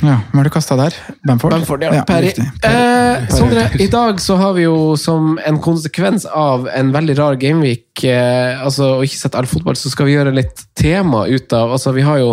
Ja, 0.02 0.20
Hvem 0.30 0.38
har 0.38 0.46
du 0.46 0.50
kasta 0.54 0.76
der? 0.78 0.94
Bamford? 1.26 1.56
Bamford, 1.56 1.82
ja. 1.88 2.04
Perry. 2.06 2.30
riktig. 2.30 2.46
Eh, 2.66 3.26
Sondre, 3.34 3.66
i 3.82 3.88
dag 3.90 4.20
så 4.22 4.36
har 4.38 4.54
vi 4.54 4.62
jo 4.68 4.94
som 5.00 5.38
en 5.44 5.58
konsekvens 5.64 6.26
av 6.26 6.68
en 6.70 6.92
veldig 6.94 7.18
rar 7.18 7.38
gameweek, 7.40 8.04
altså 8.62 8.92
å 8.98 9.02
ikke 9.06 9.18
sette 9.18 9.38
all 9.40 9.48
fotball, 9.50 9.74
så 9.78 9.90
skal 9.90 10.06
vi 10.06 10.14
gjøre 10.14 10.34
litt 10.36 10.62
tema 10.78 11.26
ut 11.26 11.52
av 11.52 11.74
Altså, 11.74 11.92
vi 11.96 12.06
har 12.06 12.18
jo 12.22 12.30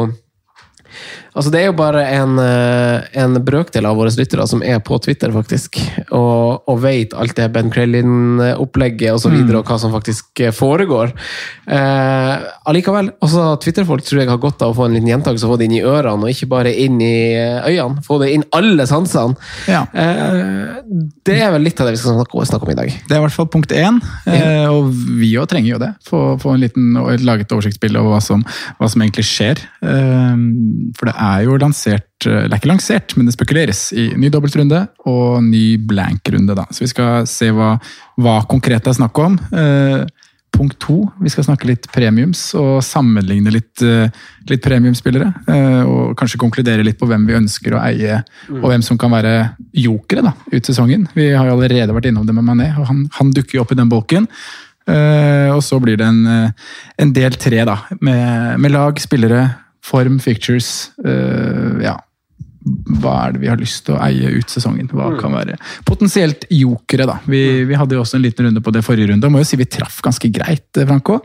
Altså, 1.36 1.52
det 1.52 1.62
er 1.62 1.66
jo 1.68 1.76
bare 1.76 2.02
en, 2.16 2.38
eh, 2.40 3.08
en 3.20 3.36
brøkdel 3.44 3.86
av 3.90 3.98
våre 4.00 4.12
lyttere 4.16 4.46
som 4.48 4.62
er 4.64 4.80
på 4.80 4.96
Twitter, 5.04 5.34
faktisk, 5.36 5.82
og, 6.16 6.64
og 6.72 6.78
vet 6.80 7.16
alt 7.18 7.36
det 7.36 7.50
Ben 7.52 7.72
Krellin-opplegget 7.74 9.12
og 9.12 9.20
så 9.20 9.32
videre, 9.34 9.60
og 9.60 9.68
hva 9.68 9.76
som 9.82 9.92
faktisk 9.92 10.40
eh, 10.46 10.54
foregår. 10.56 11.12
Eh, 11.68 12.46
allikevel, 12.72 13.12
også 13.26 13.50
Twitter-folk 13.66 14.06
tror 14.08 14.22
jeg 14.22 14.32
har 14.32 14.40
godt 14.40 14.64
av 14.64 14.72
å 14.72 14.78
få 14.78 14.88
en 14.88 14.96
liten 14.96 15.12
gjentakelse 15.12 15.50
og 15.50 15.56
få 15.56 15.60
det 15.60 15.68
inn 15.68 15.76
i 15.76 15.84
ørene, 15.84 16.24
og 16.24 16.32
ikke 16.32 16.50
bare 16.54 16.72
inn 16.86 17.02
i 17.04 17.18
eh, 17.36 17.68
øynene. 17.68 18.06
Få 18.08 18.22
det 18.24 18.32
inn 18.38 18.48
alle 18.56 18.88
sansene. 18.88 19.36
Ja. 19.68 19.84
Eh, 19.92 20.80
det 21.28 21.36
er 21.42 21.52
vel 21.58 21.68
litt 21.68 21.84
av 21.84 21.90
det 21.90 21.98
vi 21.98 22.02
skal 22.06 22.16
snakke, 22.22 22.48
snakke 22.48 22.70
om 22.70 22.74
i 22.78 22.80
dag. 22.80 22.96
Det 22.96 23.12
er 23.12 23.20
i 23.20 23.26
hvert 23.26 23.36
fall 23.36 23.52
punkt 23.52 23.76
én, 23.76 24.00
eh, 24.32 24.72
og 24.72 24.88
vi 25.20 25.34
òg 25.36 25.52
trenger 25.52 25.74
jo 25.74 25.84
det. 25.84 25.92
Få, 26.08 26.24
få 26.40 26.56
en 26.56 26.64
liten, 26.64 26.96
lage 27.28 27.44
et 27.44 27.52
oversiktsbilde 27.60 28.00
over 28.00 28.16
hva 28.16 28.24
som, 28.24 28.48
hva 28.80 28.88
som 28.88 29.04
egentlig 29.04 29.28
skjer. 29.28 29.68
For 29.84 31.10
det 31.10 31.12
er 31.12 31.25
jo 31.46 31.58
lansert 31.62 32.28
eh, 32.28 32.46
Det 32.46 32.52
er 32.54 32.60
ikke 32.60 32.74
lansert, 32.74 33.16
men 33.18 33.28
det 33.28 33.36
spekuleres 33.36 33.88
i 33.96 34.10
ny 34.20 34.30
dobbeltrunde 34.34 34.86
og 35.10 35.42
ny 35.46 35.78
blank-runde. 35.90 36.56
Så 36.72 36.86
vi 36.86 36.92
skal 36.92 37.28
se 37.30 37.52
hva, 37.56 37.76
hva 38.22 38.38
konkret 38.50 38.86
det 38.86 38.94
er 38.94 39.00
snakk 39.02 39.20
om. 39.24 39.40
Eh, 39.56 40.06
punkt 40.56 40.78
to. 40.80 41.02
Vi 41.20 41.32
skal 41.34 41.44
snakke 41.44 41.68
litt 41.68 41.88
premiums 41.92 42.42
og 42.56 42.78
sammenligne 42.86 43.52
litt, 43.52 43.82
eh, 43.84 44.08
litt 44.48 44.64
premiumspillere. 44.64 45.34
eh, 45.52 45.82
Og 45.84 46.16
kanskje 46.16 46.40
konkludere 46.40 46.84
litt 46.84 47.00
på 47.00 47.08
hvem 47.10 47.26
vi 47.28 47.36
ønsker 47.36 47.76
å 47.76 47.82
eie, 47.84 48.22
og 48.50 48.70
hvem 48.72 48.82
som 48.82 48.98
kan 48.98 49.12
være 49.12 49.56
jokere 49.74 50.24
da, 50.24 50.34
ut 50.54 50.64
sesongen. 50.64 51.10
Vi 51.14 51.32
har 51.34 51.46
jo 51.50 51.58
allerede 51.58 51.92
vært 51.94 52.08
innom 52.08 52.26
det 52.26 52.36
med 52.36 52.48
Mané, 52.48 52.70
og 52.80 52.88
han, 52.88 53.10
han 53.20 53.34
dukker 53.36 53.60
jo 53.60 53.66
opp 53.66 53.76
i 53.76 53.82
den 53.82 53.92
bolken. 53.92 54.30
Uh, 54.88 55.50
og 55.50 55.64
så 55.66 55.80
blir 55.82 55.98
det 55.98 56.06
en, 56.06 56.52
en 57.02 57.12
del 57.12 57.34
tre, 57.42 57.64
da, 57.66 57.80
med, 58.06 58.60
med 58.62 58.72
lag, 58.72 59.00
spillere, 59.02 59.48
form, 59.86 60.20
fictures. 60.24 60.92
uh, 61.06 61.78
ja. 61.84 61.96
Hva 62.66 63.12
er 63.28 63.36
det 63.36 63.44
vi 63.44 63.50
har 63.52 63.60
lyst 63.62 63.84
til 63.86 63.94
å 63.94 64.00
eie 64.02 64.32
ut 64.40 64.50
sesongen? 64.50 64.88
Hva 64.90 65.12
kan 65.20 65.36
være 65.36 65.54
potensielt 65.86 66.48
jokere, 66.50 67.06
da. 67.06 67.20
Vi, 67.30 67.42
vi 67.70 67.78
hadde 67.78 67.94
jo 67.94 68.02
også 68.02 68.18
en 68.18 68.24
liten 68.24 68.48
runde 68.48 68.64
på 68.66 68.74
det 68.74 68.82
forrige 68.82 69.12
runde, 69.12 69.30
og 69.30 69.36
må 69.36 69.44
jo 69.44 69.46
si 69.46 69.60
vi 69.60 69.68
traff 69.70 70.00
ganske 70.02 70.32
greit, 70.34 70.66
eh, 70.74 70.88
Franco. 70.90 71.20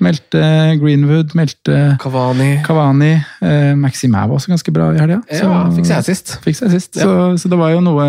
Meldte 0.00 0.40
Greenwood, 0.80 1.36
meldte 1.36 1.76
Kavani. 2.00 2.48
Kavani. 2.64 3.12
Eh, 3.44 3.74
Maximæ 3.76 4.24
var 4.24 4.38
også 4.38 4.54
ganske 4.54 4.72
bra 4.72 4.88
i 4.94 5.02
helga. 5.02 5.20
Ja, 5.36 5.66
fikk 5.76 5.90
seg 5.90 6.08
sist. 6.08 6.38
Fikk 6.46 6.56
seg 6.62 6.72
sist. 6.78 6.96
Så, 6.96 7.12
så 7.42 7.52
det 7.52 7.60
var 7.60 7.76
jo 7.76 7.84
noe, 7.84 8.08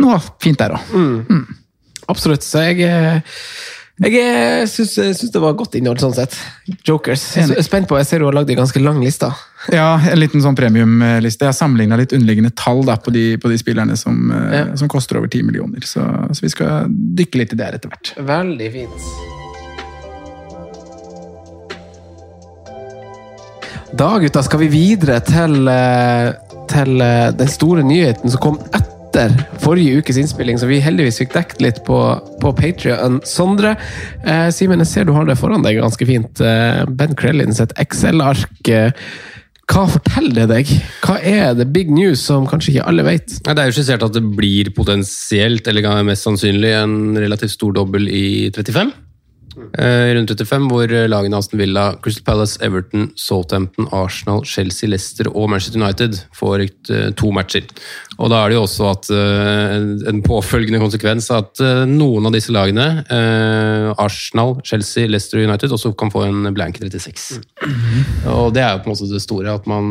noe 0.00 0.20
fint 0.40 0.64
der 0.64 0.78
òg. 0.78 0.96
Absolutt. 2.08 2.48
Så 2.48 2.64
jeg 2.70 2.80
eh, 2.88 3.20
jeg 3.98 4.14
eh, 4.22 4.64
syns, 4.70 4.92
syns 4.94 5.32
det 5.34 5.40
var 5.42 5.56
godt 5.58 5.74
innhold, 5.74 5.98
sånn 6.02 6.14
sett. 6.14 6.36
Jokers. 6.86 7.24
Jeg 7.36 7.56
er 7.58 7.64
spent 7.66 7.88
på, 7.90 7.96
jeg 7.98 8.06
ser 8.06 8.22
du 8.22 8.28
har 8.28 8.36
lagd 8.36 8.50
en 8.54 8.60
ganske 8.60 8.82
lang 8.82 9.00
liste. 9.02 9.30
Ja, 9.74 9.96
en 9.98 10.20
liten 10.20 10.42
sånn 10.44 10.54
premiumliste. 10.58 11.42
Jeg 11.46 11.50
har 11.50 11.56
sammenligna 11.58 11.98
litt 11.98 12.14
underliggende 12.14 12.52
tall 12.54 12.84
da, 12.86 12.94
på, 13.02 13.10
de, 13.14 13.32
på 13.42 13.50
de 13.50 13.58
spillerne 13.58 13.96
som, 13.98 14.30
eh, 14.30 14.54
Ja. 14.60 14.76
som 14.78 14.88
koster 14.92 15.18
over 15.18 15.26
10 15.28 15.42
millioner. 15.48 15.82
Så, 15.82 16.04
så 16.30 16.44
vi 16.46 16.52
skal 16.54 16.86
dykke 16.92 17.42
litt 17.42 17.56
i 17.56 17.58
det 17.58 17.72
etter 17.80 17.90
hvert. 17.90 18.14
Veldig 18.28 18.70
fint. 18.76 19.10
Da, 23.98 24.18
gutta, 24.18 24.42
skal 24.42 24.60
vi 24.60 24.68
videre 24.68 25.18
til, 25.24 25.68
eh, 25.68 26.32
til 26.68 27.00
eh, 27.02 27.30
den 27.34 27.48
store 27.50 27.82
nyheten 27.82 28.30
som 28.30 28.40
kom 28.44 28.58
etter 28.68 28.77
forrige 29.62 30.02
ukes 30.02 30.18
innspilling, 30.20 30.58
som 30.60 30.70
vi 30.70 30.80
heldigvis 30.82 31.20
fikk 31.22 31.34
dekt 31.34 31.62
litt 31.64 31.80
på, 31.86 31.98
på 32.42 32.52
Patrion. 32.58 33.20
Sondre, 33.28 33.74
eh, 34.24 34.48
Simen, 34.54 34.84
jeg 34.84 34.92
ser 34.92 35.08
du 35.08 35.14
har 35.16 35.26
det 35.28 35.38
foran 35.40 35.64
deg 35.66 35.80
ganske 35.80 36.08
fint. 36.08 36.42
Eh, 36.44 36.84
ben 36.88 37.16
Krellin 37.18 37.56
sitt 37.56 37.74
Excel-ark. 37.80 38.70
Eh, 38.70 38.94
hva 39.68 39.82
forteller 39.90 40.46
det 40.46 40.46
deg? 40.48 40.70
Hva 41.04 41.18
er 41.20 41.52
det 41.58 41.68
big 41.74 41.90
news 41.92 42.22
som 42.24 42.46
kanskje 42.48 42.76
ikke 42.76 42.86
alle 42.88 43.04
vet? 43.04 43.34
Det 43.44 43.52
er 43.52 43.68
jo 43.68 43.76
skissert 43.76 44.06
at 44.06 44.14
det 44.16 44.24
blir 44.24 44.70
potensielt, 44.76 45.68
eller 45.68 46.06
mest 46.08 46.24
sannsynlig, 46.24 46.72
en 46.78 47.18
relativt 47.20 47.52
stor 47.58 47.76
dobbel 47.76 48.08
i 48.08 48.24
35. 48.54 48.94
Eh, 49.78 50.14
rundt 50.16 50.32
35, 50.32 50.68
hvor 50.70 50.92
lagene 51.10 51.38
Aston 51.38 51.60
Villa, 51.60 51.90
Crystal 52.02 52.24
Palace, 52.24 52.58
Everton, 52.64 53.10
Southampton, 53.16 53.88
Arsenal, 53.92 54.44
Chelsea, 54.46 54.88
Leicester 54.88 55.30
og 55.32 55.50
Manchester 55.52 55.82
United 55.82 56.20
får 56.36 56.64
eh, 56.64 57.08
to 57.18 57.32
matcher. 57.34 57.66
Og 58.18 58.32
Da 58.32 58.40
er 58.42 58.50
det 58.50 58.58
jo 58.58 58.64
også 58.64 58.88
at 58.90 59.10
eh, 59.14 59.74
en 60.10 60.22
påfølgende 60.26 60.80
konsekvens 60.82 61.30
at 61.34 61.62
eh, 61.62 61.84
noen 61.90 62.26
av 62.28 62.34
disse 62.34 62.54
lagene, 62.54 62.86
eh, 63.14 63.88
Arsenal, 63.98 64.56
Chelsea, 64.66 65.06
Leicester 65.10 65.40
og 65.40 65.48
United, 65.50 65.74
også 65.74 65.92
kan 65.98 66.12
få 66.14 66.24
en 66.26 66.48
blank 66.54 66.80
i 66.80 66.88
36. 66.88 67.38
Og 68.34 68.52
det 68.56 68.64
er 68.64 68.74
jo 68.74 68.82
på 68.82 68.90
en 68.90 68.96
måte 68.96 69.10
det 69.12 69.22
store, 69.24 69.54
at 69.54 69.68
man 69.70 69.86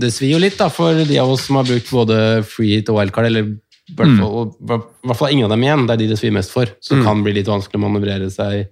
Det 0.00 0.12
svir 0.12 0.34
jo 0.34 0.42
litt 0.42 0.58
da, 0.58 0.68
for 0.72 0.96
de 0.96 1.20
av 1.20 1.30
oss 1.32 1.46
som 1.46 1.60
har 1.60 1.68
brukt 1.68 1.92
både 1.92 2.18
free 2.48 2.78
hit 2.78 2.90
og 2.92 3.00
wildcard, 3.00 3.30
eller 3.30 3.54
i 3.86 3.94
hvert 3.94 4.16
fall, 4.18 4.48
i 4.50 5.08
hvert 5.08 5.18
fall 5.20 5.34
ingen 5.34 5.46
av 5.46 5.54
dem 5.54 5.62
igjen. 5.66 5.86
Det 5.86 5.94
er 5.94 6.00
de 6.02 6.08
det 6.10 6.20
svir 6.20 6.34
mest 6.34 6.54
for. 6.54 6.70
Så 6.82 6.96
det 6.96 7.04
kan 7.06 7.20
bli 7.22 7.36
litt 7.36 7.50
vanskelig 7.50 7.78
å 7.78 7.84
manøvrere 7.86 8.30
seg 8.34 8.66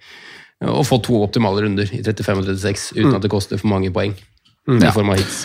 og 0.64 0.85
få 0.88 0.99
to 1.04 1.18
optimale 1.23 1.64
runder 1.64 1.90
i 1.92 2.00
35 2.02 2.40
og 2.40 2.49
36 2.49 2.87
uten 2.97 3.16
at 3.18 3.25
det 3.25 3.30
koster 3.33 3.61
for 3.61 3.71
mange 3.73 3.92
poeng. 3.94 4.14
I 4.71 4.90
form 4.97 5.12
av 5.12 5.21
hits. 5.21 5.44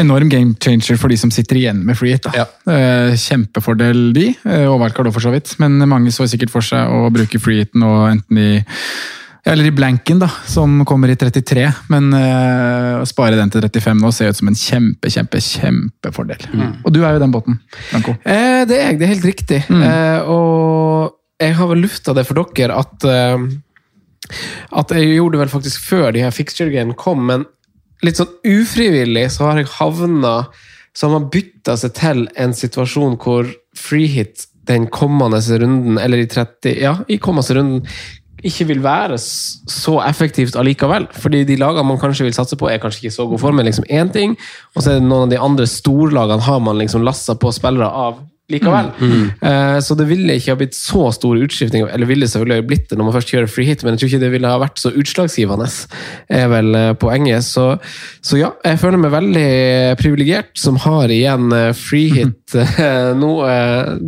Enorm 0.00 0.30
game 0.30 0.54
changer 0.62 0.98
for 0.98 1.12
de 1.12 1.16
som 1.18 1.30
sitter 1.34 1.58
igjen 1.60 1.84
med 1.86 1.98
free 1.98 2.16
hit. 2.16 2.26
da. 2.26 2.32
Ja. 2.42 3.14
Kjempefordel 3.18 4.12
de, 4.16 4.30
eh, 4.44 4.66
og 4.66 4.80
wildcard 4.82 5.10
også 5.10 5.18
for 5.18 5.26
så 5.28 5.32
vidt. 5.34 5.54
Men 5.62 5.78
mange 5.88 6.12
så 6.14 6.26
sikkert 6.30 6.52
for 6.52 6.66
seg 6.66 6.90
å 6.90 7.10
bruke 7.14 7.40
free 7.42 7.64
hiten 7.64 7.84
og 7.86 8.08
enten 8.10 8.40
i 8.40 8.50
eller 9.44 9.64
i 9.64 9.72
blanken, 9.72 10.18
da, 10.20 10.28
som 10.46 10.82
kommer 10.84 11.08
i 11.08 11.16
33. 11.16 11.64
Men 11.92 12.10
eh, 12.16 12.98
å 13.00 13.06
spare 13.08 13.38
den 13.38 13.52
til 13.52 13.64
35 13.64 14.02
nå 14.02 14.10
ser 14.12 14.32
ut 14.32 14.40
som 14.40 14.50
en 14.50 14.58
kjempe, 14.58 15.12
kjempe, 15.12 15.40
kjempefordel. 15.44 16.44
Og 16.84 16.92
du 16.92 17.00
er 17.04 17.16
jo 17.16 17.22
den 17.22 17.32
båten, 17.34 17.60
Franco. 17.88 18.16
Eh, 18.24 18.62
det 18.68 18.76
er 18.76 18.90
jeg, 18.90 19.00
det 19.00 19.06
er 19.06 19.14
helt 19.14 19.28
riktig. 19.30 19.62
Eh, 19.90 20.28
og 20.28 21.16
jeg 21.40 21.56
har 21.56 21.70
vel 21.70 21.84
lufta 21.86 22.14
det 22.16 22.26
for 22.28 22.42
dere 22.52 22.76
at 22.76 23.06
eh, 23.08 23.46
At 24.76 24.92
jeg 24.94 25.14
gjorde 25.16 25.34
det 25.34 25.40
vel 25.40 25.54
faktisk 25.54 25.86
før 25.88 26.12
de 26.14 26.22
her 26.22 26.34
fixture-greiene 26.34 26.98
kom, 26.98 27.24
men 27.26 27.46
litt 28.04 28.20
sånn 28.20 28.30
ufrivillig 28.46 29.26
så 29.34 29.48
har 29.48 29.60
jeg 29.60 29.72
havna 29.78 30.34
Så 30.92 31.08
har 31.08 31.16
man 31.16 31.30
bytta 31.32 31.76
seg 31.80 31.96
til 31.96 32.22
en 32.36 32.54
situasjon 32.56 33.16
hvor 33.20 33.48
freehit 33.76 34.46
den 34.68 34.86
kommende 34.92 35.40
runden, 35.40 35.98
eller 35.98 36.20
i 36.20 36.28
30 36.30 36.76
Ja, 36.78 36.94
i 37.08 37.18
kommende 37.18 37.56
runden 37.56 37.86
ikke 38.46 38.66
vil 38.70 38.82
være 38.84 39.18
så 39.20 39.98
effektivt 40.06 40.56
allikevel. 40.56 41.08
Fordi 41.12 41.44
de 41.48 41.58
lagene 41.60 41.86
man 41.88 42.00
kanskje 42.00 42.26
vil 42.28 42.36
satse 42.36 42.56
på, 42.56 42.68
er 42.70 42.80
kanskje 42.82 43.04
ikke 43.04 43.16
så 43.18 43.28
god 43.30 43.42
form. 43.42 43.60
Men 43.60 43.68
liksom 43.68 43.88
ting, 44.12 44.36
og 44.74 44.82
så 44.82 44.94
er 44.94 45.00
det 45.00 45.08
noen 45.08 45.28
av 45.28 45.32
de 45.34 45.40
andre 45.40 45.66
storlagene 45.66 46.46
har 46.46 46.60
man 46.64 46.78
liksom 46.78 47.04
lassa 47.06 47.34
på 47.34 47.52
spillere 47.52 47.88
av 47.88 48.20
likevel. 48.52 48.90
Eh, 49.40 49.78
så 49.84 49.96
det 49.98 50.06
ville 50.10 50.36
ikke 50.36 50.54
ha 50.54 50.60
blitt 50.60 50.76
så 50.76 51.08
stor 51.14 51.38
utskifting, 51.40 51.86
eller 51.86 52.08
ville 52.08 52.28
selvfølgelig 52.30 52.66
blitt 52.68 52.88
det 52.90 52.98
når 52.98 53.08
man 53.08 53.16
først 53.16 53.32
kjører 53.34 53.50
free 53.50 53.68
hit, 53.68 53.84
men 53.84 53.94
jeg 53.94 54.02
tror 54.02 54.12
ikke 54.12 54.22
det 54.24 54.32
ville 54.34 54.52
ha 54.52 54.60
vært 54.62 54.82
så 54.82 54.92
utslagsgivende, 54.92 55.68
er 56.40 56.50
vel 56.52 56.78
eh, 56.78 56.92
poenget. 57.00 57.46
Så, 57.46 57.66
så 58.24 58.40
ja, 58.40 58.52
jeg 58.66 58.80
føler 58.82 59.02
meg 59.02 59.14
veldig 59.14 59.48
privilegert 60.00 60.52
som 60.58 60.78
har 60.84 61.12
igjen 61.12 61.50
eh, 61.56 61.70
free 61.76 62.10
hit 62.14 62.56
mm. 62.56 63.20
nå. 63.20 63.32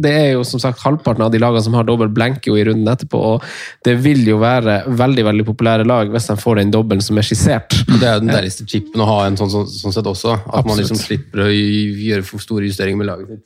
Det 0.02 0.12
er 0.12 0.30
jo 0.34 0.44
som 0.46 0.60
sagt 0.62 0.82
halvparten 0.82 1.24
av 1.24 1.32
de 1.32 1.40
lagene 1.42 1.62
som 1.64 1.76
har 1.78 1.86
dobbel 1.88 2.10
blank 2.12 2.46
jo 2.48 2.56
i 2.58 2.64
runden 2.66 2.90
etterpå, 2.90 3.20
og 3.34 3.46
det 3.86 3.96
vil 4.02 4.24
jo 4.26 4.40
være 4.42 4.82
veldig 4.98 5.26
veldig 5.28 5.46
populære 5.46 5.86
lag 5.88 6.10
hvis 6.12 6.28
de 6.30 6.36
får 6.40 6.60
den 6.60 6.72
dobbelen 6.74 7.02
som 7.04 7.18
er 7.18 7.26
skissert. 7.26 7.76
Det 7.88 8.02
er 8.02 8.18
jo 8.18 8.24
den 8.24 8.32
deiligste 8.32 8.66
chipen 8.68 9.02
å 9.02 9.08
ha 9.08 9.18
en 9.26 9.38
sånn, 9.38 9.50
sånn, 9.52 9.68
sånn 9.70 9.94
sett 9.94 10.08
også. 10.08 10.36
At 10.52 10.68
man 10.68 10.78
liksom 10.80 10.98
slipper 11.00 11.46
å 11.46 11.50
gjøre 11.52 12.24
for 12.26 12.42
store 12.42 12.68
justeringer 12.68 13.00
med 13.00 13.10
laget 13.10 13.32
sitt. 13.32 13.44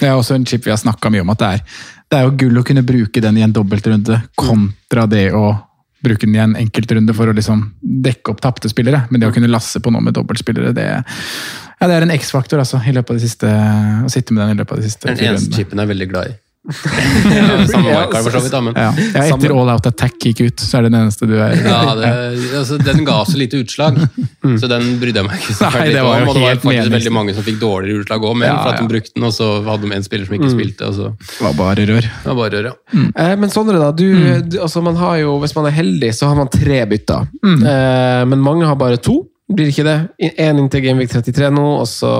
Det 0.00 0.08
er 0.08 0.16
også 0.16 0.36
en 0.38 0.46
chip 0.48 0.66
vi 0.66 0.72
har 0.72 0.80
snakka 0.80 1.12
mye 1.12 1.24
om 1.24 1.32
at 1.34 1.42
det 1.42 1.50
er. 1.54 1.80
Det 2.10 2.18
er 2.18 2.26
jo 2.26 2.36
gull 2.42 2.60
å 2.60 2.66
kunne 2.66 2.84
bruke 2.86 3.22
den 3.22 3.38
i 3.38 3.44
en 3.46 3.52
dobbeltrunde, 3.54 4.22
kontra 4.40 5.06
det 5.10 5.28
å 5.36 5.52
bruke 6.00 6.26
den 6.26 6.36
i 6.36 6.42
en 6.42 6.56
enkeltrunde 6.58 7.14
for 7.16 7.28
å 7.28 7.36
liksom 7.36 7.66
dekke 7.80 8.32
opp 8.32 8.40
tapte 8.42 8.70
spillere. 8.72 9.04
Men 9.10 9.22
det 9.22 9.28
å 9.28 9.34
kunne 9.36 9.50
lasse 9.50 9.82
på 9.84 9.92
noe 9.92 10.04
med 10.04 10.16
dobbeltspillere, 10.16 10.72
det, 10.76 10.86
ja, 10.88 11.88
det 11.88 11.96
er 11.96 12.06
en 12.06 12.14
X-faktor 12.16 12.62
altså, 12.62 12.80
i 12.80 12.94
løpet 12.96 13.14
av 13.14 13.20
de 13.20 13.26
siste, 13.28 13.50
å 14.06 14.12
sitte 14.12 14.34
med 14.34 14.46
den 14.46 14.56
i 14.56 14.62
løpet 14.62 14.76
av 14.76 14.80
de 14.80 14.88
siste 14.88 15.12
Den 15.12 15.34
eneste 15.34 15.60
chipen 15.60 15.76
jeg 15.76 15.86
er 15.86 15.92
veldig 15.92 16.08
glad 16.12 16.32
i. 16.32 16.38
ja, 16.60 17.66
samme 17.72 17.88
wildcard 17.88 18.24
for 18.26 18.34
så 18.34 18.40
vidt, 18.44 18.56
men 18.66 18.74
Ja, 18.76 18.90
ja, 19.14 19.22
etter 19.32 19.52
All 19.56 19.70
Out 19.72 19.86
Attack 19.88 20.18
gikk 20.26 20.42
ut, 20.44 20.60
så 20.60 20.76
er 20.78 20.84
det 20.84 20.90
den 20.92 20.98
eneste 21.00 21.24
du 21.28 21.32
er 21.40 21.54
ja, 21.56 21.78
det, 22.00 22.10
altså, 22.58 22.76
Den 22.84 23.00
ga 23.08 23.16
så 23.24 23.38
lite 23.40 23.62
utslag, 23.62 23.96
så 24.60 24.68
den 24.70 24.90
brydde 25.00 25.22
jeg 25.22 25.28
meg 25.30 25.40
ikke 25.40 25.56
så 25.56 25.70
Nei, 25.72 25.86
det 25.94 26.04
var 26.04 26.20
jo 26.20 26.26
om. 26.26 26.32
Og 26.32 26.36
det 26.36 26.42
var 26.44 26.52
faktisk 26.52 26.68
meningsløst. 26.68 26.94
veldig 26.98 27.14
mange 27.16 27.36
som 27.38 27.46
fikk 27.48 27.58
dårligere 27.62 28.04
utslag 28.04 28.28
òg, 28.28 28.44
Ja, 28.44 28.52
for 28.60 28.74
at 28.74 28.82
de 28.84 28.90
brukte 28.92 29.16
den, 29.16 29.26
og 29.30 29.34
så 29.36 29.48
hadde 29.70 29.88
de 29.88 29.96
en 29.96 30.06
spiller 30.06 30.28
som 30.28 30.36
ikke 30.36 30.52
spilte. 30.52 30.90
Og 30.90 30.98
så. 31.00 31.10
Det 31.30 31.46
var 31.48 31.56
bare 31.58 31.88
rør. 31.88 32.10
Det 32.10 32.28
var 32.28 32.38
bare 32.42 32.52
rør, 32.58 32.70
ja. 32.70 33.04
Eh, 33.24 33.34
men 33.40 33.52
Sondre, 33.52 33.80
da. 33.80 33.90
Du, 33.96 34.06
du, 34.44 34.60
altså 34.60 34.84
man 34.84 35.00
har 35.00 35.16
jo, 35.22 35.38
hvis 35.42 35.56
man 35.56 35.68
er 35.70 35.76
heldig, 35.80 36.12
så 36.16 36.28
har 36.30 36.38
man 36.38 36.52
tre 36.52 36.82
bytter. 36.92 37.28
Eh, 37.46 38.22
men 38.30 38.44
mange 38.44 38.68
har 38.68 38.76
bare 38.80 39.00
to. 39.00 39.22
Blir 39.50 39.70
ikke 39.72 39.82
det? 39.82 39.94
Én 40.38 40.58
inntil 40.62 40.82
Gameweek 40.84 41.10
33 41.10 41.48
nå, 41.50 41.62
og 41.80 41.86
så 41.90 42.10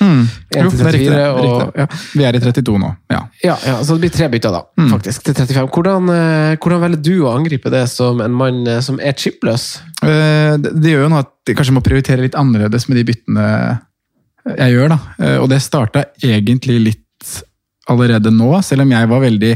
Jo, 0.00 0.64
til 0.72 0.80
34. 0.80 0.80
Jo, 0.80 0.88
riktig. 0.88 1.04
34. 1.04 1.26
Og, 1.36 1.76
ja. 1.78 1.86
Vi 2.18 2.24
er 2.26 2.38
i 2.38 2.40
32 2.42 2.80
nå, 2.82 2.88
ja. 3.14 3.20
Ja, 3.44 3.54
ja, 3.66 3.74
så 3.86 3.94
det 3.94 4.02
blir 4.04 4.14
tre 4.16 4.26
bytter, 4.32 4.56
da, 4.56 4.62
faktisk, 4.90 5.22
til 5.28 5.36
35. 5.38 5.68
Hvordan, 5.76 6.10
eh, 6.14 6.56
hvordan 6.58 6.82
velger 6.82 7.02
du 7.06 7.12
å 7.22 7.34
angripe 7.36 7.70
det 7.72 7.84
som 7.92 8.20
en 8.24 8.34
mann 8.34 8.66
eh, 8.66 8.80
som 8.82 8.98
er 8.98 9.14
chipløs? 9.14 9.68
Eh, 10.02 10.56
Det, 10.58 10.90
gjør 10.90 11.06
jo 11.06 11.12
noe 11.12 11.22
at 11.22 11.30
jeg 11.46 11.58
kanskje 11.60 11.76
må 11.76 11.84
prioritere 11.86 12.26
litt 12.26 12.38
annerledes 12.38 12.88
med 12.90 12.98
de 12.98 13.06
byttene 13.12 13.46
jeg 14.56 14.74
gjør. 14.74 14.88
da. 14.96 14.98
Og 15.44 15.48
det 15.52 15.60
starta 15.62 16.06
egentlig 16.24 16.78
litt 16.80 17.38
allerede 17.90 18.32
nå, 18.34 18.50
selv 18.64 18.82
om 18.86 18.92
jeg 18.94 19.08
var 19.10 19.20
veldig, 19.22 19.52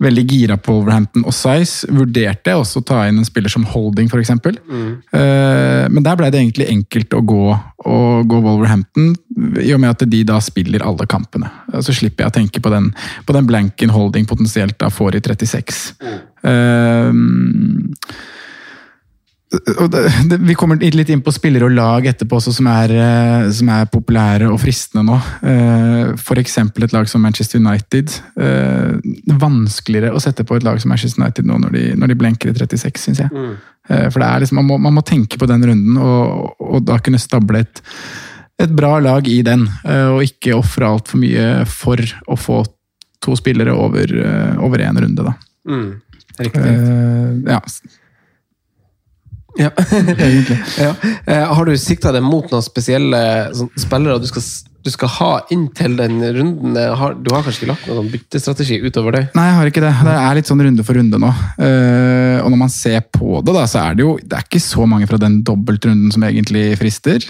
veldig 0.00 0.24
gira 0.30 0.56
på 0.60 0.74
Wolverhampton 0.78 1.26
og 1.28 1.34
Size. 1.36 1.88
Vurderte 1.92 2.54
også 2.56 2.80
å 2.80 2.86
ta 2.88 3.02
inn 3.08 3.20
en 3.20 3.28
spiller 3.28 3.52
som 3.52 3.66
Holding, 3.68 4.08
f.eks. 4.08 4.32
Eh, 4.32 5.84
Men 5.90 6.06
der 6.06 6.18
ble 6.18 6.30
det 6.32 6.40
egentlig 6.40 6.70
enkelt 6.72 7.16
å 7.16 7.20
gå, 7.20 7.44
å 7.84 7.98
gå 8.24 8.40
Wolverhampton, 8.46 9.12
i 9.60 9.70
og 9.76 9.82
med 9.82 9.92
at 9.92 10.04
de 10.08 10.22
da 10.26 10.40
spiller 10.44 10.84
alle 10.86 11.08
kampene. 11.10 11.50
Så 11.80 11.94
slipper 11.96 12.24
jeg 12.24 12.32
å 12.32 12.38
tenke 12.40 12.64
på 12.64 12.72
den, 12.72 12.90
på 13.26 13.36
den 13.36 13.48
blanken 13.48 13.92
Holding 13.92 14.28
potensielt 14.30 14.78
da 14.80 14.90
får 14.92 15.20
i 15.20 15.24
36. 15.28 15.86
Mm. 16.00 17.94
og 18.00 18.39
det, 19.50 20.02
det, 20.30 20.36
Vi 20.46 20.54
kommer 20.54 20.78
litt 20.78 21.08
inn 21.10 21.22
på 21.26 21.32
spillere 21.34 21.66
og 21.66 21.74
lag 21.74 22.06
etterpå 22.06 22.38
også, 22.38 22.52
som 22.54 22.68
er, 22.70 22.92
eh, 22.94 23.48
som 23.54 23.70
er 23.74 23.88
populære 23.90 24.46
og 24.50 24.60
fristende 24.62 25.02
nå. 25.08 25.16
Eh, 25.42 26.12
F.eks. 26.14 26.56
et 26.62 26.94
lag 26.94 27.10
som 27.10 27.22
Manchester 27.24 27.58
United. 27.58 28.14
Eh, 28.38 28.94
Vanskeligere 29.40 30.14
å 30.14 30.22
sette 30.22 30.46
på 30.46 30.58
et 30.58 30.66
lag 30.66 30.78
som 30.82 30.92
Manchester 30.92 31.24
United 31.24 31.48
nå 31.50 31.58
når 31.64 31.76
de, 31.76 31.84
når 31.98 32.12
de 32.12 32.18
blenker 32.22 32.52
i 32.52 32.56
36, 32.56 33.02
syns 33.02 33.24
jeg. 33.24 33.30
Mm. 33.34 33.54
For 33.90 34.22
det 34.22 34.26
er 34.28 34.42
liksom, 34.44 34.60
man 34.60 34.68
må, 34.68 34.76
man 34.78 34.94
må 34.94 35.02
tenke 35.02 35.38
på 35.40 35.48
den 35.50 35.64
runden, 35.66 35.96
og, 35.98 36.52
og 36.62 36.84
da 36.86 37.00
kunne 37.02 37.18
stable 37.18 37.64
et, 37.64 37.80
et 38.62 38.70
bra 38.70 39.00
lag 39.02 39.26
i 39.26 39.40
den. 39.42 39.64
Og 40.14 40.20
ikke 40.22 40.54
ofre 40.54 40.86
altfor 40.86 41.18
mye 41.18 41.64
for 41.66 41.98
å 42.30 42.36
få 42.38 42.60
to 43.24 43.34
spillere 43.40 43.74
over, 43.74 44.14
over 44.62 44.84
én 44.86 45.00
runde, 45.02 45.26
da. 45.26 45.34
Mm. 45.66 45.88
Riktig. 46.38 46.60
Uh, 46.60 47.50
ja. 47.50 47.58
Ja. 49.58 49.70
ja. 50.84 50.94
Uh, 51.26 51.52
har 51.54 51.66
du 51.66 51.76
sikta 51.80 52.12
deg 52.14 52.24
mot 52.24 52.50
noen 52.52 52.64
spesielle 52.64 53.20
sånn, 53.56 53.70
spillere 53.78 54.20
du 54.22 54.28
skal, 54.30 54.44
du 54.84 54.90
skal, 54.92 55.12
ha 55.18 55.30
inntil 55.54 55.96
den 55.98 56.20
runden? 56.22 56.76
Har, 56.76 57.16
du 57.18 57.32
har 57.34 57.44
kanskje 57.44 57.64
ikke 57.64 57.70
lagt 57.72 57.88
noen 57.90 58.10
byttestrategi 58.12 58.80
utover 58.86 59.18
det? 59.18 59.24
Nei, 59.38 59.46
jeg 59.50 59.58
har 59.58 59.72
ikke 59.72 59.84
det. 59.84 59.94
Det 60.06 60.16
er 60.16 60.38
litt 60.38 60.50
sånn 60.50 60.64
runde 60.66 60.86
for 60.86 61.00
runde 61.00 61.22
nå. 61.22 61.32
Uh, 61.60 62.38
og 62.44 62.50
når 62.52 62.60
man 62.64 62.74
ser 62.74 63.00
på 63.12 63.40
det, 63.44 63.54
da, 63.56 63.64
så 63.70 63.86
er 63.86 63.98
det 63.98 64.06
jo 64.06 64.16
det 64.20 64.38
er 64.38 64.46
ikke 64.46 64.62
så 64.64 64.86
mange 64.88 65.08
fra 65.10 65.20
den 65.20 65.40
dobbeltrunden 65.46 66.12
som 66.14 66.26
egentlig 66.28 66.68
frister. 66.80 67.26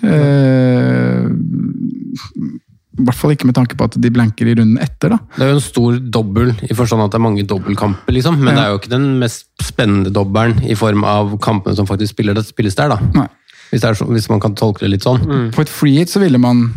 I 3.01 3.07
hvert 3.09 3.19
fall 3.19 3.35
ikke 3.35 3.49
med 3.49 3.57
tanke 3.57 3.79
på 3.79 3.89
at 3.89 3.97
de 4.01 4.13
blanker 4.13 4.51
i 4.51 4.55
runden 4.59 4.81
etter. 4.83 5.15
da. 5.15 5.19
Det 5.37 5.47
er 5.47 5.53
jo 5.55 5.59
en 5.59 5.65
stor 5.65 5.99
dobbel, 6.19 6.53
i 6.69 6.77
forstand 6.77 7.07
at 7.07 7.15
det 7.15 7.21
er 7.21 7.27
mange 7.27 7.47
dobbeltkamper, 7.49 8.15
liksom. 8.17 8.39
Men 8.41 8.53
ja. 8.53 8.57
det 8.59 8.65
er 8.65 8.75
jo 8.75 8.81
ikke 8.83 8.95
den 8.95 9.09
mest 9.23 9.49
spennende 9.65 10.13
dobbelen 10.15 10.61
i 10.69 10.77
form 10.79 11.07
av 11.09 11.35
kampene 11.43 11.79
som 11.79 11.89
faktisk 11.89 12.17
spiller, 12.17 12.37
det 12.37 12.47
spilles 12.49 12.79
der, 12.79 12.95
da. 12.95 13.27
Hvis, 13.71 13.83
så, 13.83 14.07
hvis, 14.07 14.29
man 14.31 14.43
kan 14.43 14.57
tolke 14.59 14.85
det 14.85 14.95
litt 14.97 15.07
sånn. 15.07 15.21
Mm. 15.23 15.51
På 15.55 15.65
et 15.65 15.73
free 15.73 16.01
hit 16.01 16.13
så 16.13 16.23
ville 16.23 16.41
man 16.43 16.69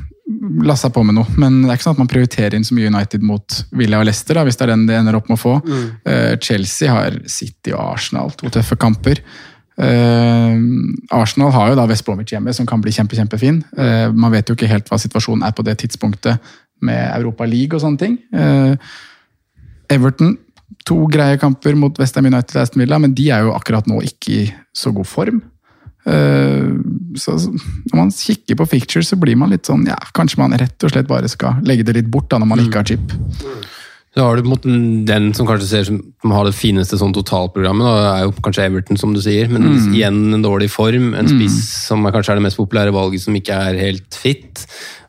la 0.64 0.76
seg 0.80 0.94
på 0.96 1.04
med 1.04 1.18
noe, 1.18 1.28
men 1.40 1.64
det 1.64 1.72
er 1.72 1.78
ikke 1.78 1.88
sånn 1.90 1.98
at 1.98 2.04
man 2.04 2.12
prioriterer 2.12 2.56
inn 2.56 2.66
så 2.68 2.76
mye 2.78 2.92
United 2.92 3.26
mot 3.28 3.58
Villa 3.76 4.00
og 4.00 4.08
Leicester, 4.08 4.38
da, 4.38 4.46
hvis 4.48 4.60
det 4.60 4.66
er 4.66 4.72
den 4.72 4.86
de 4.88 4.96
ender 4.96 5.18
opp 5.18 5.28
med 5.32 5.36
å 5.36 5.42
få. 5.42 5.58
Mm. 5.66 5.88
Uh, 6.08 6.34
Chelsea 6.44 6.92
har 6.94 7.18
City 7.30 7.74
og 7.76 7.82
Arsenal, 7.98 8.32
to 8.40 8.52
tøffe 8.54 8.78
kamper. 8.80 9.20
Uh, 9.74 10.54
Arsenal 11.10 11.54
har 11.54 11.72
jo 11.72 11.78
da 11.80 11.88
West 11.90 12.06
Bromwich 12.06 12.34
hjemme, 12.36 12.54
som 12.54 12.68
kan 12.70 12.82
bli 12.82 12.94
kjempe, 12.94 13.18
kjempefin. 13.18 13.64
Uh, 13.78 14.12
man 14.14 14.34
vet 14.34 14.50
jo 14.50 14.58
ikke 14.58 14.70
helt 14.70 14.90
hva 14.92 15.00
situasjonen 15.02 15.46
er 15.48 15.56
på 15.56 15.66
det 15.66 15.80
tidspunktet 15.82 16.54
med 16.84 17.02
Europa 17.16 17.48
League 17.50 17.74
og 17.74 17.82
sånne 17.82 18.02
ting. 18.02 18.20
Uh, 18.36 18.76
Everton, 19.94 20.36
to 20.88 21.04
greie 21.12 21.40
kamper 21.42 21.78
mot 21.80 21.98
Westham 22.02 22.30
United 22.30 22.58
og 22.58 22.66
Aston 22.66 22.84
Villa, 22.84 23.02
men 23.02 23.16
de 23.18 23.32
er 23.34 23.48
jo 23.48 23.56
akkurat 23.58 23.90
nå 23.90 24.02
ikke 24.06 24.36
i 24.36 24.46
så 24.76 24.94
god 24.94 25.08
form. 25.08 25.42
så 26.04 27.32
Når 27.38 27.96
man 27.96 28.10
kikker 28.12 28.58
på 28.60 28.66
ficture, 28.68 29.04
så 29.04 29.16
blir 29.16 29.38
man 29.40 29.54
litt 29.54 29.70
sånn 29.70 29.86
ja, 29.88 29.96
Kanskje 30.12 30.42
man 30.42 30.52
rett 30.60 30.84
og 30.84 30.92
slett 30.92 31.08
bare 31.08 31.30
skal 31.32 31.62
legge 31.64 31.86
det 31.88 31.96
litt 31.96 32.10
bort 32.12 32.28
da 32.28 32.42
når 32.42 32.50
man 32.50 32.60
ikke 32.60 32.82
har 32.82 32.90
chip. 32.90 33.14
Så 34.14 34.22
har 34.22 34.38
du 34.38 34.50
den 35.10 35.32
som 35.34 35.48
kanskje 35.50 35.68
ser 35.68 35.86
som, 35.88 36.00
har 36.30 36.46
det 36.46 36.54
fineste 36.54 37.00
sånn 37.02 37.16
totalprogrammet, 37.16 37.88
og 37.88 38.10
er 38.12 38.26
jo 38.28 38.34
kanskje 38.46 38.68
Everton, 38.68 39.00
som 39.02 39.16
du 39.16 39.22
sier. 39.26 39.50
Men 39.50 39.66
mm. 39.66 39.88
igjen 39.96 40.20
en 40.38 40.46
dårlig 40.46 40.70
form. 40.70 41.16
En 41.18 41.30
spiss 41.30 41.56
mm. 41.58 41.72
som 41.88 42.06
er 42.06 42.14
kanskje 42.14 42.36
er 42.36 42.42
det 42.42 42.46
mest 42.46 42.60
populære 42.62 42.94
valget, 42.94 43.24
som 43.26 43.40
ikke 43.40 43.58
er 43.70 43.80
helt 43.82 44.20
fit. 44.22 44.68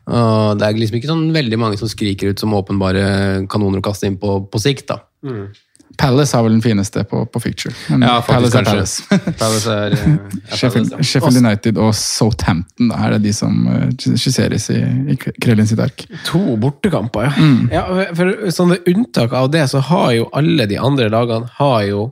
Og 0.09 0.57
det 0.57 0.65
er 0.65 0.81
liksom 0.81 0.97
ikke 0.97 1.11
sånn 1.11 1.27
veldig 1.35 1.61
mange 1.61 1.77
som 1.81 1.89
skriker 1.89 2.33
ut 2.33 2.41
som 2.41 2.57
åpenbare 2.57 3.05
kanoner 3.51 3.81
å 3.81 3.85
kaste 3.85 4.09
inn 4.09 4.17
på, 4.21 4.39
på 4.49 4.61
sikt. 4.61 4.89
da. 4.89 5.03
Mm. 5.25 5.53
Palace 5.97 6.37
har 6.37 6.43
vel 6.43 6.55
den 6.57 6.61
fineste 6.63 7.03
på, 7.07 7.23
på 7.25 7.39
ficture. 7.39 7.73
Men 7.89 8.05
ja, 8.07 8.17
faktisk, 8.25 8.57
Palace 8.57 8.59
er 8.59 8.65
Palace. 8.69 9.35
Palace 9.41 9.75
er, 9.75 9.95
er 9.95 10.55
Sheffield, 10.59 10.91
Palace, 10.91 11.09
Sheffield, 11.09 11.39
United 11.41 11.79
og 11.81 11.91
Southampton 11.97 12.91
da, 12.91 12.99
er 13.05 13.15
det 13.15 13.21
de 13.27 13.33
som 13.35 13.65
uh, 13.69 13.87
skisseres 13.95 14.69
i, 14.73 14.79
i 15.13 15.17
Krellin 15.19 15.69
sitt 15.69 15.81
ark. 15.83 16.05
To 16.29 16.57
bortekamper, 16.61 17.29
ja. 17.29 17.33
Mm. 17.35 17.59
ja 17.73 17.83
for, 18.17 18.33
sånn 18.53 18.73
Ved 18.75 18.89
unntak 18.91 19.35
av 19.37 19.51
det, 19.53 19.67
så 19.71 19.83
har 19.91 20.09
jo 20.17 20.29
alle 20.35 20.67
de 20.69 20.79
andre 20.81 21.09
lagene 21.13 21.51
har 21.59 21.83
jo 21.87 22.07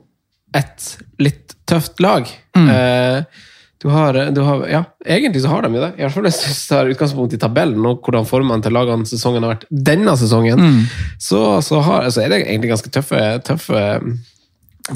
et 0.54 0.92
litt 1.22 1.56
tøft 1.68 2.00
lag. 2.04 2.28
Mm. 2.56 2.70
Uh, 2.70 3.44
du 3.84 3.90
har, 3.92 4.16
du 4.32 4.40
har, 4.40 4.62
ja, 4.68 4.78
egentlig 5.04 5.42
så 5.44 5.50
har 5.52 5.62
de 5.62 5.68
jo 5.76 5.80
det. 5.82 5.90
I 5.98 6.06
hvert 6.06 6.14
fall 6.14 6.24
hvis 6.24 6.38
du 6.40 6.52
tar 6.70 6.88
utgangspunkt 6.88 7.34
i 7.36 7.38
tabellen 7.42 7.84
og 7.84 8.06
hvordan 8.06 8.24
formene 8.24 8.64
til 8.64 8.72
lagene 8.72 9.04
sesongen 9.04 9.44
har 9.44 9.58
vært 9.58 9.66
denne 9.68 10.14
sesongen, 10.16 10.56
mm. 10.56 10.78
så, 11.20 11.40
så, 11.66 11.82
har, 11.84 12.06
så, 12.08 12.22
er 12.24 12.32
det 12.32 12.38
egentlig 12.46 12.70
ganske 12.72 12.92
tøffe, 12.94 13.20
tøffe, 13.44 13.82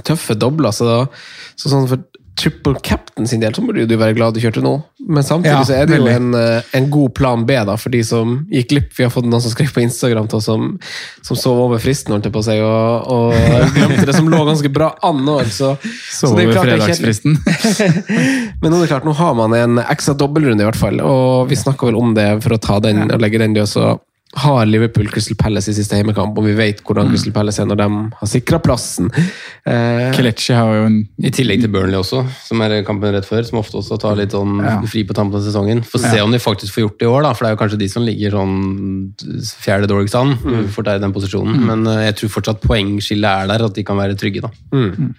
tøffe 0.08 0.38
dobler. 0.40 0.72
Så, 0.72 1.02
så 1.60 1.68
sånn 1.74 1.84
for 1.90 2.06
triple 2.38 2.78
captain 2.84 3.26
sin 3.28 3.42
del 3.42 3.54
så 3.54 3.62
må 3.64 3.74
du 3.74 3.96
være 3.98 4.14
glad 4.16 4.36
du 4.36 4.40
kjørte 4.42 4.62
nå. 4.62 4.76
Men 5.08 5.26
samtidig 5.26 5.54
ja, 5.54 5.64
så 5.66 5.76
er 5.76 5.88
det 5.90 5.98
jo 5.98 6.08
en, 6.10 6.30
eh, 6.36 6.70
en, 6.78 6.88
god 6.92 7.14
plan 7.18 7.44
B 7.48 7.56
da, 7.68 7.76
for 7.80 7.94
de 7.94 8.00
som 8.06 8.36
gikk 8.52 8.70
glipp. 8.72 8.88
Vi 8.96 9.06
har 9.06 9.12
fått 9.12 9.26
noen 9.28 9.42
som 9.42 9.52
skrev 9.52 9.72
på 9.74 9.82
Instagram 9.82 10.28
til 10.30 10.40
oss 10.40 10.48
som, 10.50 10.70
som 11.26 11.38
sov 11.38 11.60
over 11.66 11.82
fristen 11.82 12.14
holdt 12.14 12.30
på 12.34 12.42
seg, 12.46 12.62
og, 12.64 13.08
og 13.10 13.74
glemte 13.76 14.06
det 14.08 14.16
som 14.16 14.30
lå 14.30 14.42
ganske 14.48 14.72
bra 14.72 14.92
an 15.06 15.24
Altså. 15.28 15.74
Så, 16.08 16.30
sov 16.30 16.38
over 16.38 16.60
fredagsfristen. 16.62 17.38
Men 18.62 18.70
nå 18.70 18.78
er 18.78 18.84
det 18.84 18.90
klart, 18.92 19.08
nå 19.08 19.14
har 19.18 19.34
man 19.38 19.54
en 19.58 19.82
ekstra 19.82 20.14
dobbeltrunde, 20.18 20.62
i 20.62 20.68
hvert 20.68 20.78
fall. 20.78 21.02
Og 21.04 21.50
vi 21.50 21.58
snakka 21.58 21.90
vel 21.90 21.98
om 21.98 22.14
det 22.16 22.30
for 22.44 22.56
å 22.56 22.62
ta 22.62 22.78
den 22.84 23.08
og 23.08 23.20
legge 23.22 23.42
den 23.42 23.56
død. 23.56 23.68
så 23.68 23.90
har 24.36 24.66
Liverpool 24.68 25.08
Crystal 25.08 25.36
Palace 25.40 25.72
i 25.72 25.76
siste 25.76 25.96
hjemmekamp, 25.96 26.36
og 26.36 26.44
vi 26.44 26.52
vet 26.56 26.82
hvordan 26.84 27.06
mm. 27.06 27.12
Crystal 27.14 27.32
Palace 27.32 27.62
er 27.62 27.68
når 27.70 27.78
de 27.80 27.86
har 28.18 28.28
sikra 28.28 28.58
plassen. 28.60 29.08
Eh, 29.64 30.10
Kelechi 30.12 30.52
har 30.52 30.68
jo 30.76 30.84
en 30.90 30.98
I 31.24 31.32
tillegg 31.32 31.62
til 31.64 31.72
Burnley 31.72 31.96
også, 31.96 32.20
som 32.44 32.60
er 32.64 32.76
kampen 32.86 33.14
rett 33.16 33.28
før, 33.28 33.40
som 33.48 33.60
ofte 33.62 33.80
også 33.80 33.96
tar 34.02 34.18
litt 34.20 34.36
sånn 34.36 34.60
ja. 34.60 34.74
fri 34.88 35.06
på 35.08 35.16
tampen 35.16 35.40
av 35.40 35.46
sesongen. 35.46 35.80
Få 35.86 36.00
se 36.02 36.12
ja. 36.20 36.26
om 36.26 36.34
de 36.34 36.42
faktisk 36.42 36.76
får 36.76 36.84
gjort 36.84 37.00
det 37.00 37.08
i 37.08 37.10
år, 37.14 37.24
da, 37.24 37.32
for 37.32 37.46
det 37.46 37.50
er 37.50 37.56
jo 37.56 37.62
kanskje 37.64 37.80
de 37.80 37.90
som 37.94 38.04
ligger 38.04 38.36
sånn 38.36 38.54
fjerde 39.64 39.88
dårligst 39.90 40.20
an 40.20 40.36
mm. 40.36 40.68
i 40.68 40.98
den 41.06 41.16
posisjonen. 41.16 41.56
Mm. 41.56 41.66
Men 41.72 41.88
uh, 41.88 42.04
jeg 42.04 42.20
tror 42.20 42.34
fortsatt 42.36 42.62
poengskillet 42.68 43.28
er 43.46 43.52
der, 43.54 43.66
at 43.70 43.80
de 43.80 43.86
kan 43.88 43.98
være 44.00 44.18
trygge, 44.18 44.44
da. 44.44 44.52
Mm. 44.76 45.14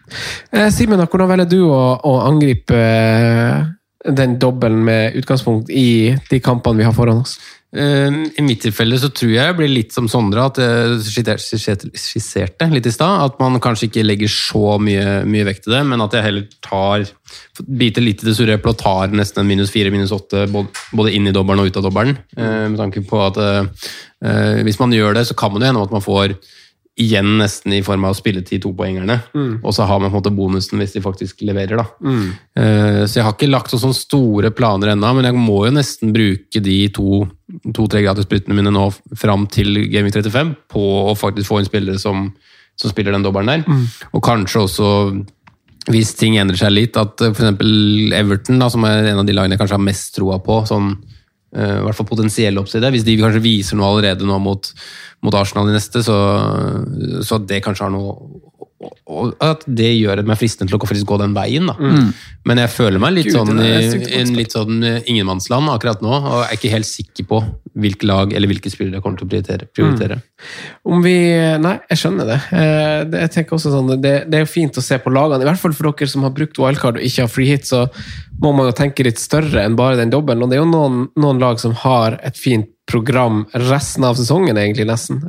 Eh, 0.53 0.69
Simen, 0.75 1.01
hvordan 1.01 1.33
velger 1.33 1.49
du 1.49 1.59
å, 1.65 1.83
å 2.05 2.15
angripe 2.27 2.77
eh, 2.77 3.67
den 4.15 4.37
dobbelen 4.39 4.83
med 4.85 5.17
utgangspunkt 5.19 5.73
i 5.73 6.15
de 6.29 6.39
kampene 6.43 6.83
vi 6.83 6.87
har 6.87 6.95
foran 6.95 7.23
oss? 7.25 7.39
Eh, 7.69 8.15
I 8.39 8.41
mitt 8.41 8.63
tilfelle 8.65 8.97
så 8.97 9.11
tror 9.13 9.29
jeg 9.29 9.45
jeg 9.45 9.57
blir 9.59 9.69
litt 9.69 9.93
som 9.93 10.07
Sondre, 10.09 10.47
at 10.49 10.57
skisserte 11.05 12.69
litt 12.73 12.89
i 12.89 12.93
stad. 12.93 13.25
At 13.27 13.41
man 13.41 13.59
kanskje 13.61 13.89
ikke 13.89 14.05
legger 14.05 14.31
så 14.33 14.77
mye, 14.81 15.21
mye 15.29 15.47
vekt 15.51 15.69
i 15.69 15.75
det, 15.75 15.83
men 15.91 16.01
at 16.01 16.15
jeg 16.17 16.25
heller 16.25 16.47
tar 16.65 17.05
biter 17.59 18.05
litt 18.05 18.23
i 18.23 18.29
det 18.29 18.37
sure 18.37 18.55
eplet 18.57 18.73
og 18.73 18.81
tar 18.81 19.13
nesten 19.13 19.43
en 19.43 19.51
minus 19.51 19.73
fire, 19.73 19.91
minus 19.93 20.15
åtte 20.15 20.47
både 20.49 21.13
inn 21.13 21.29
i 21.29 21.35
dobbelen 21.35 21.61
og 21.61 21.69
ut 21.69 21.81
av 21.81 21.85
dobbelen. 21.85 22.17
Eh, 22.37 22.65
med 22.71 22.79
tanke 22.81 23.05
på 23.05 23.21
at 23.27 23.37
eh, 23.43 24.63
hvis 24.65 24.81
man 24.81 24.95
gjør 24.95 25.19
det, 25.19 25.27
så 25.29 25.37
kan 25.37 25.53
man 25.53 25.61
jo 25.61 25.69
hende 25.71 25.85
at 25.85 25.93
man 25.93 26.05
får 26.05 26.39
igjen 26.99 27.37
nesten 27.39 27.73
i 27.77 27.81
form 27.85 28.03
av 28.07 28.13
å 28.13 28.17
spille 28.17 28.41
til 28.45 28.61
topoengerne. 28.63 29.19
Mm. 29.31 29.53
Og 29.63 29.73
så 29.75 29.87
har 29.87 30.01
man 30.01 30.11
på 30.11 30.17
en 30.17 30.19
måte 30.19 30.33
bonusen 30.35 30.81
hvis 30.81 30.95
de 30.97 31.03
faktisk 31.03 31.43
leverer. 31.47 31.79
da. 31.79 31.85
Mm. 32.03 32.27
Uh, 32.59 33.01
så 33.05 33.19
jeg 33.19 33.25
har 33.27 33.35
ikke 33.35 33.51
lagt 33.51 33.73
sånne 33.73 33.97
store 33.97 34.51
planer 34.55 34.93
ennå, 34.93 35.13
men 35.15 35.29
jeg 35.29 35.39
må 35.39 35.61
jo 35.67 35.73
nesten 35.75 36.13
bruke 36.15 36.63
de 36.65 36.77
to-tre 36.95 37.71
to, 37.73 38.05
gratisbyttene 38.05 38.57
mine 38.57 38.73
nå 38.75 38.89
fram 39.17 39.47
til 39.51 39.85
Gaming 39.93 40.13
35 40.13 40.55
på 40.71 40.85
å 41.09 41.17
faktisk 41.17 41.51
få 41.51 41.61
inn 41.61 41.69
spillere 41.69 42.01
som, 42.01 42.29
som 42.79 42.91
spiller 42.91 43.15
den 43.15 43.25
dobbelen 43.25 43.53
der. 43.53 43.67
Mm. 43.67 43.85
Og 44.13 44.25
kanskje 44.25 44.65
også 44.67 44.89
hvis 45.89 46.11
ting 46.19 46.35
endrer 46.37 46.59
seg 46.59 46.73
litt, 46.75 46.97
at 46.99 47.21
f.eks. 47.31 47.63
Everton, 48.13 48.59
da, 48.61 48.67
som 48.69 48.83
er 48.85 49.07
en 49.09 49.21
av 49.21 49.25
de 49.25 49.33
lagene 49.33 49.55
jeg 49.55 49.61
kanskje 49.61 49.77
har 49.79 49.87
mest 49.87 50.11
troa 50.17 50.37
på, 50.43 50.61
sånn 50.69 50.91
i 51.49 51.81
hvert 51.85 51.97
fall 51.97 52.09
potensiell 52.09 52.59
oppside. 52.61 52.91
Hvis 52.93 53.05
de 53.07 53.17
kanskje 53.17 53.41
viser 53.41 53.79
noe 53.79 53.89
allerede 53.89 54.27
nå 54.27 54.35
mot, 54.43 54.69
mot 55.25 55.37
Arsenal 55.39 55.71
i 55.71 55.73
neste, 55.73 56.03
så, 56.05 56.17
så 57.25 57.39
det 57.41 57.63
kanskje 57.65 57.87
har 57.87 57.93
noe 57.95 58.48
og 58.79 59.33
at 59.43 59.65
det 59.67 59.89
gjør 59.91 60.21
meg 60.27 60.37
fristende 60.39 60.71
til 60.71 60.77
å 60.77 60.87
faktisk 60.87 61.09
gå 61.09 61.17
den 61.19 61.33
veien. 61.35 61.67
da. 61.67 61.75
Mm. 61.75 62.11
Men 62.47 62.61
jeg 62.63 62.71
føler 62.71 63.01
meg 63.03 63.15
litt 63.17 63.27
Gud, 63.27 63.35
sånn 63.35 63.59
i 63.59 63.71
en 64.21 64.31
litt 64.37 64.55
sånn 64.55 64.85
eh, 64.87 65.01
ingenmannsland 65.11 65.67
akkurat 65.73 66.03
nå, 66.05 66.13
og 66.13 66.45
er 66.45 66.55
ikke 66.55 66.71
helt 66.71 66.87
sikker 66.87 67.27
på 67.27 67.41
hvilke 67.79 68.07
lag 68.07 68.31
eller 68.33 68.49
hvilke 68.49 68.71
spillere 68.71 68.99
jeg 68.99 69.05
kommer 69.05 69.19
til 69.19 69.27
å 69.27 69.31
prioritere. 69.33 69.67
prioritere. 69.75 70.19
Mm. 70.21 70.79
Om 70.93 71.03
vi 71.03 71.17
Nei, 71.59 71.75
jeg 71.91 72.01
skjønner 72.01 72.31
det. 72.31 72.39
Eh, 72.55 73.19
jeg 73.25 73.33
tenker 73.35 73.57
også 73.57 73.73
sånn, 73.73 73.91
det, 73.99 74.15
det 74.31 74.39
er 74.39 74.45
jo 74.45 74.51
fint 74.53 74.79
å 74.79 74.85
se 74.85 74.99
på 75.03 75.13
lagene, 75.13 75.43
i 75.43 75.49
hvert 75.49 75.61
fall 75.61 75.75
for 75.75 75.91
dere 75.91 76.13
som 76.13 76.23
har 76.23 76.35
brukt 76.35 76.61
wildcard 76.61 77.01
og 77.01 77.09
ikke 77.09 77.25
har 77.25 77.33
free 77.33 77.51
hit, 77.51 77.67
så 77.67 77.83
må 78.39 78.53
man 78.55 78.69
jo 78.69 78.77
tenke 78.77 79.03
litt 79.03 79.19
større 79.19 79.65
enn 79.65 79.75
bare 79.79 79.99
den 79.99 80.13
dobbelen. 80.13 80.45
Og 80.45 80.51
det 80.51 80.59
er 80.59 80.63
jo 80.63 80.71
noen, 80.71 81.09
noen 81.19 81.43
lag 81.43 81.59
som 81.59 81.75
har 81.83 82.15
et 82.23 82.39
fint 82.39 82.71
program 82.89 83.43
resten 83.67 84.07
av 84.07 84.15
sesongen, 84.17 84.57
egentlig, 84.57 84.87
nesten. 84.89 85.19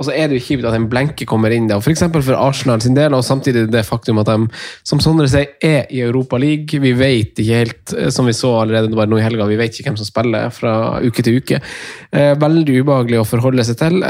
Eh, 0.00 0.06
og 0.06 0.06
så 0.08 0.14
er 0.16 0.28
det 0.28 0.38
jo 0.38 0.46
kjipt 0.46 0.68
at 0.68 0.76
en 0.76 0.88
blenke 0.90 1.26
kommer 1.28 1.52
inn 1.54 1.68
der. 1.68 1.80
F.eks. 1.80 2.06
For, 2.08 2.24
for 2.24 2.38
Arsenal 2.38 2.80
sin 2.80 2.96
del, 2.96 3.14
og 3.14 3.24
samtidig 3.26 3.68
det 3.70 3.84
faktum 3.86 4.20
at 4.22 4.30
de, 4.30 4.48
som 4.86 5.02
Sondre 5.02 5.28
sier, 5.30 5.52
er 5.60 5.86
i 5.90 6.00
Europa 6.04 6.40
League. 6.40 6.80
Vi 6.80 6.94
vet 6.96 7.38
ikke 7.38 7.60
helt, 7.64 7.94
eh, 7.96 8.10
som 8.14 8.28
vi 8.28 8.36
så 8.36 8.54
allerede 8.62 8.94
bare 8.96 9.10
nå 9.10 9.20
i 9.20 9.26
helga, 9.26 9.48
vi 9.50 9.60
vet 9.60 9.76
ikke 9.76 9.90
hvem 9.90 10.00
som 10.00 10.08
spiller 10.08 10.50
fra 10.54 10.74
uke 11.04 11.24
til 11.24 11.40
uke. 11.40 11.60
Eh, 12.12 12.34
veldig 12.40 12.80
ubehagelig 12.80 13.22
å 13.22 13.28
forholde 13.28 13.66
seg 13.66 13.80
til. 13.80 14.02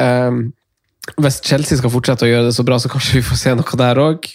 hvis 1.21 1.41
Chelsea 1.43 1.79
skal 1.79 1.91
fortsette 1.91 2.23
å 2.23 2.29
gjøre 2.29 2.51
det 2.51 2.55
så 2.55 2.63
bra, 2.63 2.77
så 2.79 2.91
kanskje 2.93 3.19
vi 3.19 3.25
får 3.25 3.39
se 3.41 3.55
noe 3.57 3.79
der 3.81 3.99
òg. 3.99 4.27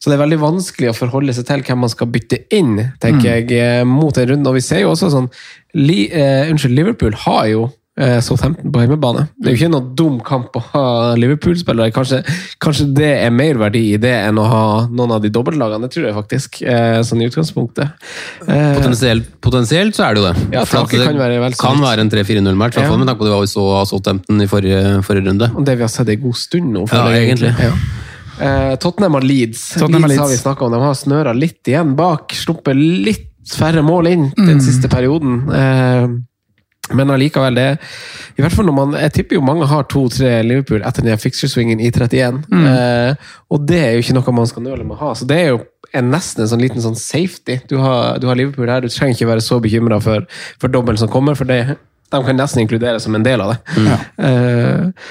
Så 0.00 0.10
det 0.10 0.14
er 0.16 0.22
veldig 0.22 0.38
vanskelig 0.40 0.90
å 0.90 0.96
forholde 0.96 1.34
seg 1.34 1.46
til 1.48 1.64
hvem 1.66 1.82
man 1.84 1.92
skal 1.92 2.08
bytte 2.14 2.38
inn, 2.54 2.76
tenker 3.02 3.26
jeg, 3.26 3.52
eh, 3.58 3.84
mot 3.88 4.16
en 4.16 4.28
runde. 4.30 4.48
Og 4.48 4.56
vi 4.56 4.64
ser 4.64 4.84
jo 4.84 4.92
også 4.94 5.10
sånn 5.12 5.28
eh, 5.74 6.50
Unnskyld, 6.50 6.76
Liverpool 6.76 7.16
har 7.26 7.46
jo 7.50 7.64
eh, 7.66 7.83
Southampton 7.96 8.72
på 8.74 8.80
hjemmebane. 8.82 9.28
Det 9.38 9.46
er 9.46 9.54
jo 9.54 9.58
ikke 9.60 9.70
noe 9.70 9.94
dum 9.94 10.16
kamp 10.26 10.56
å 10.58 10.62
ha 10.72 10.84
Liverpool-spillere. 11.14 11.92
Kanskje, 11.94 12.24
kanskje 12.58 12.88
det 12.96 13.10
er 13.22 13.30
mer 13.30 13.54
verdi 13.60 13.84
i 13.94 14.00
det 14.02 14.10
enn 14.26 14.40
å 14.42 14.46
ha 14.50 14.62
noen 14.90 15.12
av 15.14 15.22
de 15.22 15.30
dobbeltlagene. 15.30 15.86
Det 15.86 15.94
tror 15.94 16.08
jeg 16.08 16.16
faktisk, 16.16 16.58
eh, 16.66 16.98
sånn 17.06 17.22
i 17.22 17.28
utgangspunktet. 17.30 17.92
Eh, 18.48 18.74
Potensielt, 18.80 19.28
potensielt 19.40 19.94
så 19.94 20.08
er 20.08 20.14
det 20.14 20.22
jo 20.24 20.26
det. 20.32 20.42
Ja, 20.56 20.64
For 20.64 20.82
at 20.82 20.90
det 20.90 21.06
kan 21.06 21.20
være 21.22 21.38
vel 21.44 21.54
kan 21.60 21.78
være 21.84 22.00
en 22.02 22.10
3-4-0-match, 22.10 22.74
i 22.74 22.80
hvert 22.82 22.90
Ja. 22.90 22.96
med 22.96 23.06
tanke 23.06 23.22
på 23.22 23.30
det 23.30 23.40
vi 23.44 23.52
så 23.54 23.68
av 23.78 23.86
Southampton 23.86 24.42
i 24.42 24.46
forrige, 24.50 24.82
forrige 25.06 25.26
runde. 25.30 25.52
Og 25.54 25.64
det 25.64 25.76
vi 25.78 25.82
har 25.86 25.88
sett 25.94 26.08
en 26.08 26.20
god 26.26 26.34
stund 26.36 26.72
nå. 26.74 26.88
Ja, 26.90 27.06
egentlig. 27.14 27.54
Ja. 27.62 27.72
Eh, 28.40 28.74
Tottenham 28.82 29.14
og 29.14 29.22
Leeds. 29.22 29.74
Tottenham 29.78 30.02
har 30.02 30.08
Leeds 30.10 30.20
har 30.20 30.28
vi 30.34 30.42
snakka 30.42 30.62
om. 30.66 30.72
De 30.72 30.80
har 30.82 30.94
snøra 30.98 31.38
litt 31.38 31.62
igjen 31.70 31.94
bak. 31.94 32.34
Sluppet 32.34 32.74
litt 32.74 33.30
færre 33.54 33.84
mål 33.86 34.08
inn 34.10 34.32
den 34.34 34.58
siste 34.58 34.88
perioden. 34.90 36.24
Men 36.92 37.10
allikevel, 37.14 37.56
det 37.56 37.68
I 38.36 38.42
hvert 38.44 38.52
fall 38.52 38.66
når 38.68 38.74
man 38.76 38.96
Jeg 38.98 39.12
tipper 39.16 39.38
jo 39.38 39.44
mange 39.46 39.68
har 39.70 39.86
to-tre 39.88 40.34
Liverpool 40.44 40.82
etter 40.84 41.06
den 41.06 41.20
fixture-swingen 41.20 41.80
i 41.80 41.88
31. 41.88 42.42
Eh, 42.52 43.30
og 43.54 43.64
det 43.68 43.80
er 43.80 43.94
jo 43.94 44.04
ikke 44.04 44.18
noe 44.18 44.36
man 44.36 44.50
skal 44.50 44.66
nøle 44.66 44.84
med 44.84 44.98
å 44.98 45.00
ha. 45.06 45.14
Så 45.16 45.28
det 45.28 45.38
er 45.40 45.54
jo 45.54 45.62
en 45.94 46.10
nesten 46.10 46.44
en 46.44 46.50
sånn 46.50 46.62
liten 46.64 46.82
sånn 46.82 46.98
safety. 46.98 47.60
Du 47.70 47.78
har, 47.80 48.18
du 48.20 48.26
har 48.28 48.38
Liverpool 48.38 48.68
her, 48.68 48.82
du 48.84 48.92
trenger 48.92 49.16
ikke 49.16 49.30
være 49.30 49.44
så 49.46 49.60
bekymra 49.62 50.00
for, 50.02 50.26
for 50.60 50.72
dobbelen 50.72 51.00
som 51.00 51.12
kommer, 51.12 51.38
for 51.38 51.48
det, 51.48 51.78
de 52.10 52.20
kan 52.26 52.36
nesten 52.38 52.64
inkluderes 52.64 53.06
som 53.06 53.14
en 53.16 53.26
del 53.26 53.44
av 53.44 53.54
det. 53.54 53.60
Eh, 54.24 55.06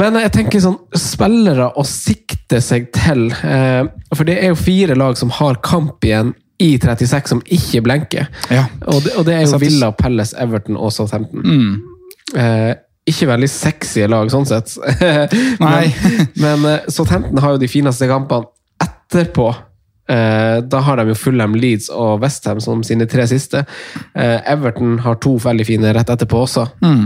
men 0.00 0.16
jeg 0.22 0.32
tenker 0.32 0.62
sånn 0.62 0.78
spillere 0.96 1.66
å 1.76 1.82
sikte 1.84 2.60
seg 2.64 2.86
til 2.94 3.26
eh, 3.44 3.82
For 4.14 4.24
det 4.24 4.38
er 4.40 4.54
jo 4.54 4.56
fire 4.56 4.96
lag 4.96 5.18
som 5.18 5.32
har 5.36 5.60
kamp 5.66 6.06
igjen 6.06 6.32
i 6.60 6.74
36 6.78 7.32
som 7.32 7.40
ikke 7.46 7.82
blenker. 7.86 8.28
Ja. 8.52 8.66
Og 8.86 9.00
det, 9.04 9.14
og 9.16 9.26
det 9.28 9.36
er 9.38 9.46
jo 9.46 9.60
Villa, 9.62 9.90
Pelles, 9.96 10.34
Everton 10.38 10.76
og 10.76 10.92
Southampton. 10.92 11.40
Mm. 11.44 12.36
Eh, 12.36 12.72
ikke 13.10 13.30
veldig 13.30 13.48
sexy 13.50 14.04
lag, 14.10 14.28
sånn 14.32 14.46
sett. 14.48 14.76
Nei. 15.64 15.88
men 16.36 16.60
men 16.60 16.68
eh, 16.68 16.92
Southampton 16.92 17.40
har 17.42 17.56
jo 17.56 17.62
de 17.62 17.70
fineste 17.70 18.08
kampene 18.10 18.50
etterpå. 18.84 19.48
Eh, 20.10 20.58
da 20.66 20.82
har 20.84 21.00
de 21.00 21.12
jo 21.12 21.18
Fulham, 21.18 21.56
Leeds 21.58 21.88
og 21.94 22.20
Westham 22.24 22.60
som 22.62 22.84
sine 22.86 23.08
tre 23.10 23.26
siste. 23.30 23.64
Eh, 24.14 24.38
Everton 24.52 24.98
har 25.04 25.20
to 25.22 25.36
veldig 25.40 25.66
fine 25.68 25.94
rett 25.96 26.12
etterpå 26.12 26.44
også. 26.44 26.66
Mm. 26.84 27.04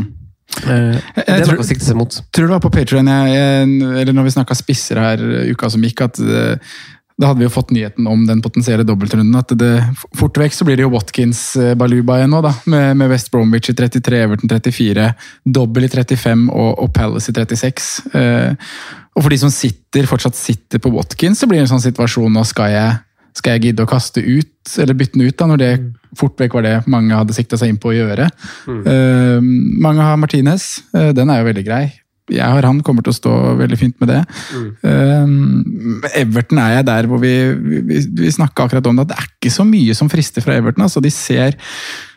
Eh, 0.65 0.99
det 1.17 1.39
er 1.39 1.47
noe 1.49 1.63
å 1.63 1.67
sikte 1.67 1.87
seg 1.87 1.99
mot. 1.99 2.19
tror 2.35 2.49
det 2.49 2.57
var 2.57 2.65
på 2.65 2.73
Patreon, 2.75 3.09
eller 3.09 4.13
når 4.13 4.29
vi 4.29 4.35
snakka 4.37 4.57
spisser 4.59 5.01
her 5.01 5.23
uka 5.53 5.71
som 5.73 5.85
gikk, 5.85 6.05
at 6.09 6.21
eh, 6.21 6.75
da 7.15 7.29
hadde 7.31 7.45
vi 7.45 7.47
jo 7.47 7.53
fått 7.55 7.71
nyheten 7.71 8.09
om 8.11 8.25
den 8.27 8.41
potensielle 8.43 8.83
dobbeltrunden. 8.87 9.37
At 9.39 9.53
det, 9.59 9.71
fort 10.19 10.39
vekk 10.41 10.57
så 10.57 10.67
blir 10.67 10.79
det 10.79 10.87
jo 10.87 10.91
Watkins 10.97 11.43
eh, 11.61 11.75
igjen 11.79 12.33
nå, 12.33 12.41
da. 12.43 12.51
Med, 12.67 12.97
med 12.99 13.13
West 13.13 13.31
Bromwich 13.31 13.71
i 13.71 13.77
33, 13.79 14.23
Everton 14.27 14.51
34, 14.51 15.07
dobbel 15.45 15.87
i 15.87 15.93
35 15.93 16.49
og, 16.51 16.71
og 16.83 16.93
Palace 16.97 17.31
i 17.31 17.37
36. 17.37 17.91
Eh, 18.19 18.75
og 19.15 19.23
for 19.23 19.31
de 19.31 19.39
som 19.45 19.53
sitter, 19.55 20.11
fortsatt 20.11 20.35
sitter 20.35 20.83
på 20.83 20.91
Watkins, 20.95 21.39
så 21.39 21.47
blir 21.47 21.63
det 21.63 21.69
en 21.69 21.77
sånn 21.77 21.87
situasjon 21.87 22.35
nå 22.35 22.43
skal 22.51 22.73
jeg, 22.75 22.97
skal 23.39 23.55
jeg 23.55 23.69
gidde 23.69 23.87
å 23.87 23.91
kaste 23.91 24.19
ut, 24.19 24.75
eller 24.83 24.99
bytte 24.99 25.15
den 25.15 25.29
ut, 25.29 25.39
da, 25.39 25.51
når 25.53 25.63
det 25.63 25.73
fort 26.19 26.39
vekk 26.41 26.59
var 26.59 26.67
det 26.67 26.77
mange 26.91 27.15
hadde 27.15 27.37
sikta 27.37 27.59
seg 27.61 27.71
inn 27.71 27.79
på 27.83 27.93
å 27.93 27.95
gjøre. 27.95 28.27
Eh, 28.91 29.39
mange 29.87 30.03
har 30.03 30.19
Martinez, 30.19 30.83
eh, 30.99 31.13
den 31.15 31.31
er 31.31 31.43
jo 31.43 31.53
veldig 31.53 31.67
grei. 31.67 31.85
Jeg 32.33 32.47
har 32.49 32.65
han, 32.65 32.81
kommer 32.85 33.05
til 33.05 33.13
å 33.13 33.19
stå 33.19 33.35
veldig 33.59 33.77
fint 33.77 33.99
med 34.01 34.09
det. 34.09 34.23
Um, 34.81 36.01
Everton 36.17 36.63
er 36.63 36.79
jeg 36.79 36.89
der 36.89 37.09
hvor 37.11 37.21
vi, 37.21 37.35
vi, 37.53 38.01
vi 38.01 38.33
snakka 38.33 38.65
akkurat 38.65 38.89
om 38.89 38.97
det, 38.97 39.05
at 39.05 39.13
det 39.13 39.21
er 39.21 39.29
ikke 39.29 39.53
så 39.53 39.67
mye 39.69 39.97
som 39.97 40.09
frister 40.13 40.45
fra 40.45 40.57
Everton. 40.57 40.87
altså 40.87 41.03
De 41.05 41.13
ser, 41.13 41.59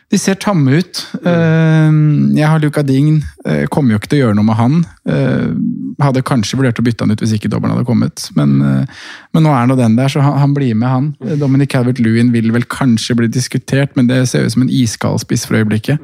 de 0.08 0.20
ser 0.20 0.38
tamme 0.40 0.78
ut. 0.80 1.02
Um, 1.20 2.30
jeg 2.32 2.48
har 2.48 2.62
Luka 2.62 2.80
Dign, 2.88 3.18
uh, 3.44 3.66
kommer 3.68 3.92
jo 3.92 4.00
ikke 4.00 4.14
til 4.14 4.22
å 4.22 4.22
gjøre 4.22 4.38
noe 4.38 4.48
med 4.48 4.58
han. 4.62 4.78
Uh, 5.04 5.52
hadde 6.00 6.24
kanskje 6.24 6.56
vurdert 6.56 6.80
å 6.80 6.86
bytte 6.86 7.04
han 7.04 7.12
ut 7.12 7.24
hvis 7.26 7.36
ikke 7.36 7.50
dobbelen 7.52 7.76
hadde 7.76 7.88
kommet, 7.90 8.30
men, 8.38 8.56
uh, 8.64 9.04
men 9.36 9.44
nå 9.44 9.52
er 9.52 9.68
nå 9.68 9.76
den 9.76 9.98
der, 9.98 10.08
så 10.08 10.24
han, 10.24 10.38
han 10.40 10.56
blir 10.56 10.72
med, 10.72 10.88
han. 10.88 11.36
Dominic 11.42 11.74
Calvert-Lewin 11.74 12.32
vil 12.32 12.48
vel 12.56 12.64
kanskje 12.64 13.18
bli 13.20 13.28
diskutert, 13.34 13.92
men 13.98 14.08
det 14.08 14.24
ser 14.32 14.48
ut 14.48 14.56
som 14.56 14.64
en 14.64 14.72
iskald 14.72 15.20
spiss 15.26 15.44
for 15.50 15.60
øyeblikket. 15.60 16.00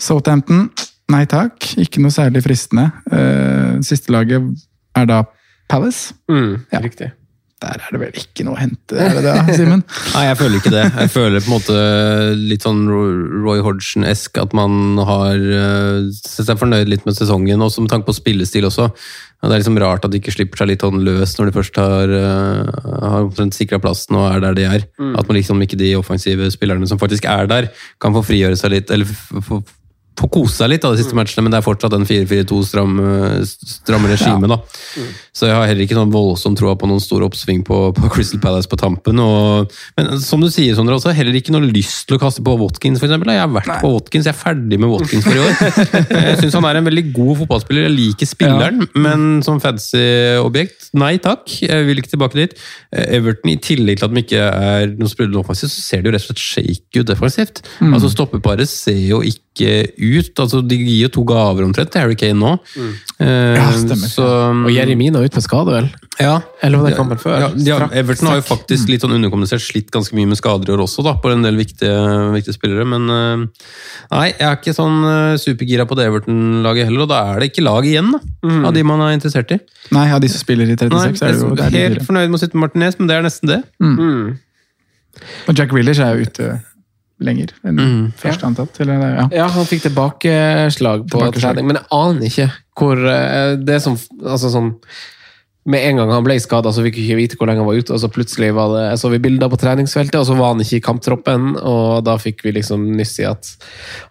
Southampton, 0.00 0.68
nei 1.12 1.24
takk. 1.30 1.72
Ikke 1.80 2.02
noe 2.02 2.14
særlig 2.14 2.44
fristende. 2.46 2.90
Uh, 3.10 3.78
siste 3.86 4.12
laget 4.14 4.50
er 4.98 5.08
da 5.10 5.24
Palace. 5.70 6.14
Ja. 6.28 6.82
Riktig. 6.82 7.12
Der 7.60 7.76
er 7.76 7.92
det 7.92 7.98
vel 8.00 8.14
ikke 8.16 8.44
noe 8.46 8.56
å 8.56 8.60
hente, 8.60 8.96
er 8.96 9.18
det 9.18 9.20
det, 9.26 9.54
Simen? 9.58 9.82
Nei, 10.14 10.22
jeg 10.30 10.36
føler 10.40 10.62
ikke 10.62 10.70
det. 10.72 10.84
Jeg 10.96 11.10
føler 11.12 11.42
på 11.44 11.50
en 11.50 11.52
måte 11.58 11.80
litt 12.40 12.64
sånn 12.64 12.86
Roy 12.88 13.60
Hodgson-esk, 13.66 14.38
at 14.40 14.54
man 14.56 14.96
har 15.04 15.36
uh, 15.36 16.06
sett 16.16 16.48
seg 16.48 16.56
fornøyd 16.62 16.88
litt 16.88 17.04
med 17.04 17.18
sesongen, 17.18 17.60
også 17.60 17.84
med 17.84 17.92
tanke 17.92 18.08
på 18.08 18.16
spillestil 18.16 18.64
også. 18.70 18.88
Det 19.44 19.50
er 19.50 19.60
liksom 19.60 19.76
rart 19.80 20.08
at 20.08 20.14
de 20.14 20.22
ikke 20.22 20.32
slipper 20.32 20.62
seg 20.62 20.70
litt 20.72 20.86
sånn 20.86 21.04
løs 21.04 21.36
når 21.36 21.50
de 21.50 21.56
først 21.58 21.82
har, 21.82 22.14
uh, 22.16 22.88
har 23.12 23.52
sikra 23.52 23.80
plassen 23.84 24.16
og 24.16 24.24
er 24.30 24.40
der 24.46 24.56
de 24.56 24.64
er. 24.70 24.88
At 25.12 25.28
man 25.28 25.36
liksom 25.36 25.60
ikke 25.60 25.80
de 25.80 25.92
offensive 26.00 26.48
spillerne 26.56 26.88
som 26.88 27.00
faktisk 27.02 27.28
er 27.28 27.44
der, 27.50 27.68
kan 28.00 28.16
få 28.16 28.24
frigjøre 28.24 28.56
seg 28.56 28.72
litt, 28.78 28.94
eller 28.96 29.04
få 29.44 29.60
få 30.20 30.28
kose 30.32 30.60
seg 30.60 30.72
litt 30.74 30.86
av 30.86 30.94
de 30.94 31.02
siste 31.02 31.16
matchene, 31.16 31.46
men 31.46 31.54
det 31.54 31.60
er 31.60 31.66
fortsatt 31.66 31.96
en 31.96 32.06
4-4-2 32.08 32.60
stram, 32.68 32.98
eh, 33.00 33.40
stramme 33.46 34.10
regime. 34.12 34.50
da. 34.50 34.60
Så 35.36 35.46
jeg 35.46 35.54
har 35.54 35.68
heller 35.70 35.84
ikke 35.86 35.94
noen 35.94 36.10
voldsom 36.10 36.56
tro 36.58 36.72
på 36.74 36.88
noen 36.90 37.00
stor 37.02 37.22
oppsving 37.22 37.60
på, 37.66 37.76
på 37.94 38.08
Crystal 38.10 38.40
Palace 38.42 38.66
på 38.70 38.78
tampen. 38.80 39.20
Og, 39.22 39.70
men 39.98 40.08
som 40.22 40.42
du 40.42 40.48
sier, 40.50 40.74
Sondre, 40.74 40.96
også, 40.98 41.12
heller 41.14 41.36
ikke 41.38 41.54
noe 41.54 41.68
lyst 41.70 42.08
til 42.10 42.16
å 42.16 42.20
kaste 42.22 42.42
på 42.46 42.56
Watkins, 42.58 42.98
eksempel. 43.04 43.30
Jeg 43.34 43.42
har 43.44 43.52
vært 43.54 43.70
på 43.84 43.92
Watkins, 43.94 44.26
jeg 44.26 44.34
er 44.34 44.40
ferdig 44.40 44.80
med 44.82 44.90
Watkins 44.90 45.28
for 45.28 45.38
i 45.38 45.44
år. 45.44 45.54
Jeg 46.30 46.38
syns 46.42 46.56
han 46.58 46.66
er 46.68 46.78
en 46.80 46.86
veldig 46.88 47.04
god 47.14 47.30
fotballspiller, 47.42 47.86
jeg 47.86 47.94
liker 47.96 48.28
spilleren, 48.28 48.82
men 48.98 49.24
som 49.46 49.60
fancy 49.62 50.00
objekt, 50.42 50.88
nei 50.98 51.12
takk. 51.22 51.46
Jeg 51.62 51.86
vil 51.88 52.00
ikke 52.02 52.12
tilbake 52.14 52.38
dit. 52.38 52.54
Everton, 52.90 53.52
i 53.52 53.58
tillegg 53.62 54.00
til 54.00 54.08
at 54.08 54.14
de 54.16 54.22
ikke 54.24 54.42
er 54.50 54.90
noen 54.96 55.10
sprudlende 55.10 55.42
offensivt, 55.44 55.72
så 55.74 55.84
ser 55.84 56.02
det 56.02 56.10
jo 56.10 56.14
rett 56.16 56.26
og 56.26 56.32
slett 56.32 56.42
shake 56.44 57.02
ut 57.04 57.10
defensivt. 57.10 57.62
Altså 57.86 58.10
Stoppeparet 58.12 58.68
ser 58.70 58.98
jo 58.98 59.22
ikke 59.26 59.40
ut. 60.00 60.32
altså 60.40 60.60
De 60.64 60.76
gir 60.78 61.04
jo 61.06 61.10
to 61.18 61.24
gaver 61.28 61.66
omtrent 61.66 61.90
til 61.92 62.02
Harry 62.04 62.16
Kane 62.18 62.38
nå. 62.40 62.52
Eh, 63.20 63.56
Ja, 63.58 63.66
stemmer. 63.76 64.08
Så, 64.10 64.26
Og 64.64 64.70
Jeremina 64.72 65.19
ut 65.26 65.34
med 65.36 65.44
skade, 65.44 65.72
vel? 65.74 65.86
ja. 66.20 66.34
Eller 66.62 66.78
var 66.82 66.90
det 66.90 66.96
kampen 66.98 67.18
før? 67.20 67.36
Ja, 67.40 67.48
ja, 67.56 67.76
Strakk- 67.78 67.94
Everton 67.96 68.28
har 68.28 68.36
jo 68.40 68.44
faktisk 68.48 68.88
litt 68.92 69.00
sånn 69.04 69.14
underkommunisert, 69.16 69.62
slitt 69.64 69.90
ganske 69.94 70.14
mye 70.18 70.28
med 70.28 70.36
skader 70.40 70.68
i 70.68 70.74
år 70.74 70.82
også, 70.84 71.04
da, 71.06 71.14
på 71.22 71.30
en 71.32 71.42
del 71.46 71.56
viktige, 71.56 71.94
viktige 72.34 72.56
spillere. 72.56 72.84
Men 72.88 73.06
eh, 73.14 73.44
nei, 74.12 74.26
jeg 74.34 74.46
er 74.50 74.58
ikke 74.58 74.74
sånn 74.76 74.98
eh, 75.08 75.36
supergira 75.40 75.86
på 75.88 75.96
det 75.98 76.06
Everton-laget 76.10 76.90
heller, 76.90 77.06
og 77.06 77.12
da 77.14 77.22
er 77.32 77.40
det 77.44 77.50
ikke 77.52 77.64
lag 77.66 77.88
igjen 77.88 78.12
da, 78.12 78.20
av 78.68 78.72
de 78.76 78.84
man 78.86 79.00
er 79.06 79.16
interessert 79.16 79.56
i. 79.56 79.60
Nei, 79.96 80.06
av 80.12 80.20
de 80.24 80.28
som 80.32 80.42
spiller 80.44 80.68
i 80.68 80.76
36, 80.76 80.92
Nei, 80.92 81.30
er 81.30 81.34
det 81.34 81.44
jo 81.44 81.54
det 81.56 81.66
er 81.70 81.78
helt 81.88 82.06
fornøyd 82.08 82.28
med 82.32 82.40
å 82.40 82.42
sitte 82.44 82.56
med 82.58 82.66
Martinez, 82.68 82.98
men 83.00 83.08
det 83.12 83.16
er 83.20 83.26
nesten 83.28 83.54
det. 83.54 83.60
Og 85.48 85.56
Jack 85.58 85.72
Willish 85.74 86.00
er 86.04 86.16
jo 86.20 86.26
ute 86.28 86.50
lenger 87.20 87.50
enn 87.68 87.80
først 88.16 88.44
antatt. 88.46 88.78
Eller, 88.80 89.02
ja. 89.18 89.24
Ja, 89.42 89.46
han 89.52 89.66
fikk 89.68 89.82
tilbakeslag 89.88 91.02
på 91.04 91.18
Tilbakeslag. 91.18 91.42
trening, 91.58 91.66
men 91.68 91.76
jeg 91.76 91.88
aner 91.92 92.28
ikke 92.30 92.46
hvor 92.80 93.00
eh, 93.06 93.54
Det 93.60 93.76
som 93.84 93.94
Altså 94.24 94.50
sånn 94.52 94.70
Med 95.70 95.84
en 95.86 96.00
gang 96.00 96.12
han 96.14 96.24
ble 96.24 96.38
skada, 96.40 96.72
så 96.72 96.82
fikk 96.82 96.96
vi 96.96 97.04
ikke 97.04 97.18
vite 97.18 97.38
hvor 97.38 97.50
lenge 97.50 97.60
han 97.62 97.68
var 97.68 97.78
ute, 97.78 97.92
og 97.92 98.00
så 98.00 98.08
plutselig 98.10 98.48
var 98.56 98.72
det, 98.72 98.84
så 98.98 99.10
vi 99.12 99.20
bilder 99.22 99.50
på 99.52 99.58
treningsfeltet, 99.60 100.16
og 100.16 100.24
så 100.26 100.36
var 100.38 100.54
han 100.54 100.62
ikke 100.64 100.78
i 100.78 100.84
kamptroppen, 100.86 101.50
og 101.60 102.00
da 102.06 102.14
fikk 102.18 102.40
vi 102.46 102.54
liksom 102.56 102.86
nyss 102.96 103.12
i 103.20 103.26
at 103.28 103.50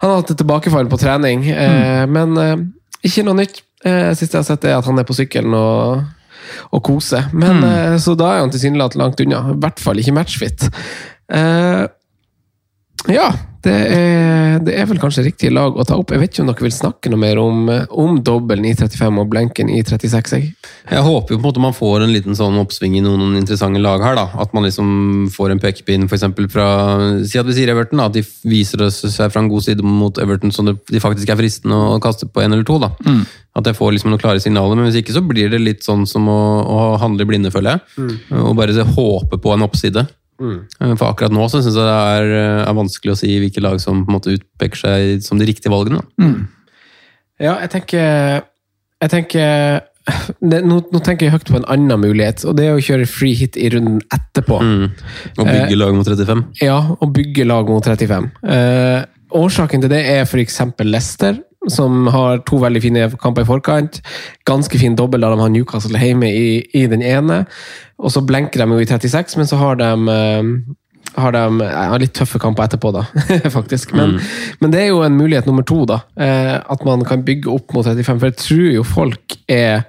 han 0.00 0.14
hadde 0.14 0.38
tilbakefall 0.38 0.86
på 0.88 1.00
trening. 1.02 1.42
Eh, 1.50 2.06
men 2.06 2.38
eh, 2.38 2.54
ikke 3.10 3.26
noe 3.26 3.40
nytt. 3.42 3.60
Eh, 3.84 4.12
siste 4.14 4.36
jeg 4.38 4.44
har 4.44 4.48
sett, 4.48 4.64
er 4.68 4.78
at 4.78 4.88
han 4.88 5.02
er 5.02 5.08
på 5.08 5.16
sykkelen 5.16 5.58
og, 5.58 6.06
og 6.70 6.82
koser. 6.86 7.30
Men, 7.34 7.64
eh, 7.66 7.96
så 8.00 8.14
da 8.18 8.30
er 8.34 8.44
han 8.44 8.54
tilsynelatende 8.54 9.02
langt 9.02 9.22
unna. 9.26 9.42
I 9.50 9.60
hvert 9.66 9.82
fall 9.82 10.02
ikke 10.02 10.16
matchfit. 10.16 10.68
Eh, 11.34 11.82
ja, 13.08 13.30
det 13.60 13.72
er, 13.92 14.54
det 14.64 14.72
er 14.80 14.86
vel 14.88 14.98
kanskje 15.00 15.26
riktig 15.26 15.50
lag 15.52 15.76
å 15.76 15.84
ta 15.84 15.98
opp. 16.00 16.12
Jeg 16.14 16.20
vet 16.22 16.32
ikke 16.32 16.44
om 16.44 16.48
dere 16.48 16.64
vil 16.64 16.72
snakke 16.72 17.10
noe 17.12 17.20
mer 17.20 17.40
om, 17.42 17.66
om 17.92 18.18
dobbelen 18.24 18.64
i 18.68 18.72
35 18.72 19.18
og 19.20 19.28
blenken 19.32 19.68
i 19.72 19.82
36. 19.84 20.32
Jeg. 20.36 20.52
Jeg 20.88 21.04
håper 21.04 21.34
jo 21.34 21.38
på 21.38 21.42
en 21.42 21.48
måte 21.48 21.62
man 21.64 21.76
får 21.76 22.06
en 22.06 22.12
liten 22.14 22.36
sånn 22.36 22.56
oppsving 22.60 22.96
i 22.96 23.02
noen 23.04 23.36
interessante 23.36 23.82
lag 23.82 24.00
her. 24.04 24.16
da. 24.16 24.26
At 24.40 24.54
man 24.56 24.64
liksom 24.64 25.28
får 25.34 25.52
en 25.52 25.60
pekepinn 25.60 26.08
eksempel 26.08 26.48
fra 26.52 26.68
Si 27.28 27.40
at 27.40 27.48
vi 27.48 27.56
sier 27.58 27.72
Everton, 27.72 28.00
da, 28.00 28.08
at 28.08 28.16
de 28.16 28.24
viser 28.48 28.86
seg 28.92 29.32
fra 29.32 29.42
en 29.42 29.50
god 29.52 29.66
side 29.66 29.84
mot 29.84 30.20
Everton 30.22 30.54
som 30.56 30.70
de 30.70 31.02
faktisk 31.02 31.28
er 31.28 31.40
fristende 31.40 31.76
å 31.76 31.98
kaste 32.00 32.28
på 32.32 32.40
en 32.44 32.56
eller 32.56 32.64
to. 32.68 32.78
da. 32.80 32.94
At 33.60 33.66
jeg 33.68 33.76
får 33.76 33.92
liksom 33.96 34.12
noen 34.14 34.22
klare 34.22 34.40
signaler. 34.40 34.78
Men 34.78 34.88
hvis 34.88 35.02
ikke 35.02 35.16
så 35.18 35.24
blir 35.26 35.52
det 35.52 35.60
litt 35.60 35.84
sånn 35.84 36.06
som 36.08 36.28
å, 36.32 36.40
å 36.64 36.80
handle 37.02 37.26
i 37.26 37.28
blinde, 37.28 37.52
føler 37.52 37.76
jeg. 37.76 38.16
Og 38.40 38.56
bare 38.56 38.88
håpe 38.96 39.36
på 39.42 39.52
en 39.52 39.68
oppside. 39.68 40.06
Eh, 40.40 40.94
For 40.96 41.10
akkurat 41.10 41.34
nå 41.34 41.44
så 41.52 41.60
syns 41.60 41.76
jeg 41.76 41.86
det 41.86 41.98
er, 41.98 42.30
eh, 42.38 42.62
er 42.64 42.78
vanskelig 42.78 43.14
å 43.14 43.18
si 43.20 43.34
hvilke 43.42 43.62
lag 43.64 43.80
som 43.82 44.04
på 44.04 44.10
en 44.10 44.16
måte 44.18 44.34
utpeker 44.38 44.80
seg 44.80 45.22
som 45.26 45.40
de 45.40 45.48
riktige 45.48 45.72
valgene. 45.72 46.02
Mm. 46.20 46.48
Ja, 47.40 47.58
jeg 47.62 47.70
tenker 47.72 48.42
Jeg 49.00 49.10
tenker 49.14 49.80
det, 50.50 50.58
nå, 50.66 50.80
nå 50.92 51.00
tenker 51.04 51.26
jeg 51.26 51.32
høyt 51.32 51.48
på 51.48 51.56
en 51.60 51.68
annen 51.72 52.00
mulighet, 52.02 52.42
og 52.48 52.56
det 52.58 52.66
er 52.66 52.76
å 52.76 52.82
kjøre 52.84 53.06
free 53.08 53.36
hit 53.36 53.56
i 53.60 53.70
runden 53.72 54.00
etterpå. 54.12 54.58
Og 54.60 55.44
bygge 55.46 55.78
lag 55.78 55.94
mot 55.96 56.08
35. 56.08 56.42
Ja, 56.64 56.78
og 56.98 57.12
bygge 57.16 57.46
lag 57.48 57.68
mot 57.70 57.84
35. 57.86 58.28
Eh, 58.56 59.04
årsaken 59.40 59.84
til 59.84 59.92
det 59.92 60.00
er 60.10 60.24
f.eks. 60.26 60.58
Leicester, 60.84 61.38
som 61.68 62.06
har 62.08 62.40
to 62.48 62.56
veldig 62.62 62.80
fine 62.80 63.06
kamper 63.20 63.44
i 63.44 63.48
forkant. 63.48 64.00
Ganske 64.48 64.80
fin 64.80 64.96
dobbel 64.96 65.20
da 65.20 65.32
de 65.34 65.40
har 65.42 65.52
Newcastle 65.52 66.00
hjemme 66.00 66.30
i, 66.32 66.60
i 66.76 66.86
den 66.88 67.04
ene. 67.04 67.42
Og 68.00 68.14
så 68.14 68.22
blenker 68.24 68.62
de 68.62 68.68
jo 68.70 68.80
i 68.80 68.88
36, 68.88 69.36
men 69.36 69.48
så 69.50 69.58
har 69.60 69.80
de 69.80 69.90
eh, 70.14 70.54
har 71.18 71.34
de 71.34 71.66
ja, 71.66 71.96
litt 71.98 72.14
tøffe 72.16 72.40
kamper 72.40 72.68
etterpå, 72.68 72.92
da, 72.94 73.04
faktisk. 73.56 73.94
Men, 73.98 74.18
men 74.62 74.72
det 74.72 74.84
er 74.84 74.92
jo 74.92 75.02
en 75.04 75.18
mulighet 75.18 75.48
nummer 75.48 75.66
to, 75.66 75.82
da. 75.88 76.02
Eh, 76.16 76.56
at 76.60 76.86
man 76.86 77.04
kan 77.08 77.24
bygge 77.26 77.50
opp 77.52 77.74
mot 77.76 77.86
35. 77.86 78.20
For 78.20 78.30
jeg 78.30 78.38
tror 78.40 78.68
jo 78.76 78.86
folk 78.86 79.36
er 79.50 79.82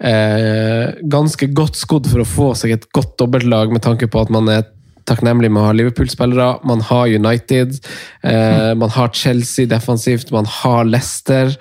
eh, 0.00 0.96
ganske 1.12 1.50
godt 1.56 1.78
skodd 1.78 2.08
for 2.10 2.24
å 2.24 2.28
få 2.28 2.50
seg 2.58 2.76
et 2.76 2.88
godt 2.96 3.14
dobbeltlag, 3.20 3.74
med 3.74 3.84
tanke 3.84 4.08
på 4.10 4.22
at 4.22 4.32
man 4.32 4.50
er 4.52 4.66
takknemlig 5.08 5.50
med 5.52 5.62
å 5.62 5.68
ha 5.68 5.76
Liverpool-spillere. 5.76 6.48
Man 6.68 6.82
har 6.88 7.14
United, 7.14 7.78
eh, 8.22 8.74
man 8.78 8.92
har 8.96 9.14
Chelsea 9.14 9.66
defensivt, 9.70 10.32
man 10.34 10.48
har 10.60 10.84
Leicester. 10.84 11.54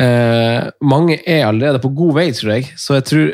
Eh, 0.00 0.68
mange 0.80 1.20
er 1.26 1.46
allerede 1.46 1.82
på 1.82 1.94
god 1.94 2.14
vei, 2.20 2.30
tror 2.32 2.56
jeg. 2.56 2.70
Så 2.76 2.98
jeg 2.98 3.08
tror 3.10 3.32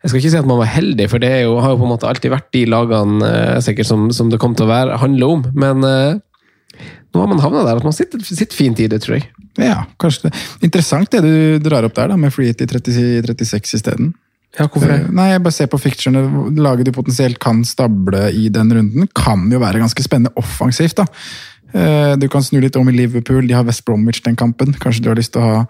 jeg 0.00 0.08
skal 0.08 0.20
ikke 0.22 0.32
si 0.32 0.40
at 0.40 0.48
man 0.48 0.60
var 0.62 0.70
heldig, 0.72 1.10
for 1.12 1.20
det 1.20 1.42
jo, 1.42 1.58
har 1.60 1.74
jo 1.74 1.80
på 1.82 1.84
en 1.84 1.92
måte 1.92 2.08
alltid 2.08 2.32
vært 2.32 2.48
de 2.56 2.64
lagene 2.72 3.26
eh, 3.26 3.58
sikkert 3.60 3.88
som, 3.90 4.08
som 4.16 4.30
det 4.32 4.40
kom 4.40 4.54
til 4.56 4.64
å 4.64 4.72
være, 4.72 5.00
handle 5.02 5.28
om. 5.34 5.42
Men 5.52 5.84
eh, 5.84 6.16
nå 7.12 7.20
har 7.20 7.28
man 7.28 7.42
havna 7.42 7.66
der 7.66 7.82
at 7.82 7.84
man 7.84 7.96
sitter, 7.96 8.22
sitter 8.24 8.56
fint 8.56 8.80
i 8.80 8.88
det, 8.88 9.02
tror 9.04 9.18
jeg. 9.18 9.28
Ja, 9.60 9.82
kanskje 10.00 10.30
det. 10.30 10.40
Interessant 10.64 11.12
det 11.12 11.20
du 11.26 11.60
drar 11.60 11.84
opp 11.84 11.98
der, 11.98 12.14
da, 12.14 12.16
med 12.16 12.32
free 12.32 12.48
hit 12.48 12.64
i 12.64 12.70
30, 12.70 13.26
36 13.28 13.76
isteden. 13.76 14.14
Ja, 14.58 14.66
hvorfor 14.66 14.88
det? 14.90 14.98
Eh, 15.04 15.10
Nei, 15.14 15.28
jeg 15.30 15.42
bare 15.44 15.52
ser 15.54 15.66
på 15.70 15.78
ficturene. 15.78 16.24
Laget 16.58 16.86
du 16.88 16.92
potensielt 16.92 17.38
kan 17.38 17.62
stable 17.64 18.32
i 18.34 18.48
den 18.50 18.72
runden, 18.74 19.08
kan 19.14 19.44
jo 19.52 19.60
være 19.62 19.78
ganske 19.82 20.02
spennende 20.02 20.32
offensivt. 20.36 20.96
da. 20.96 21.06
Eh, 21.72 22.16
Du 22.16 22.28
kan 22.28 22.42
snu 22.42 22.60
litt 22.60 22.76
om 22.76 22.88
i 22.88 22.92
Liverpool, 22.92 23.46
de 23.46 23.54
har 23.54 23.64
West 23.64 23.84
Bromwich 23.84 24.22
den 24.22 24.34
kampen. 24.36 24.72
Kanskje 24.74 25.02
du 25.02 25.08
har 25.10 25.16
lyst 25.16 25.32
til 25.32 25.42
å 25.42 25.44
ha 25.54 25.66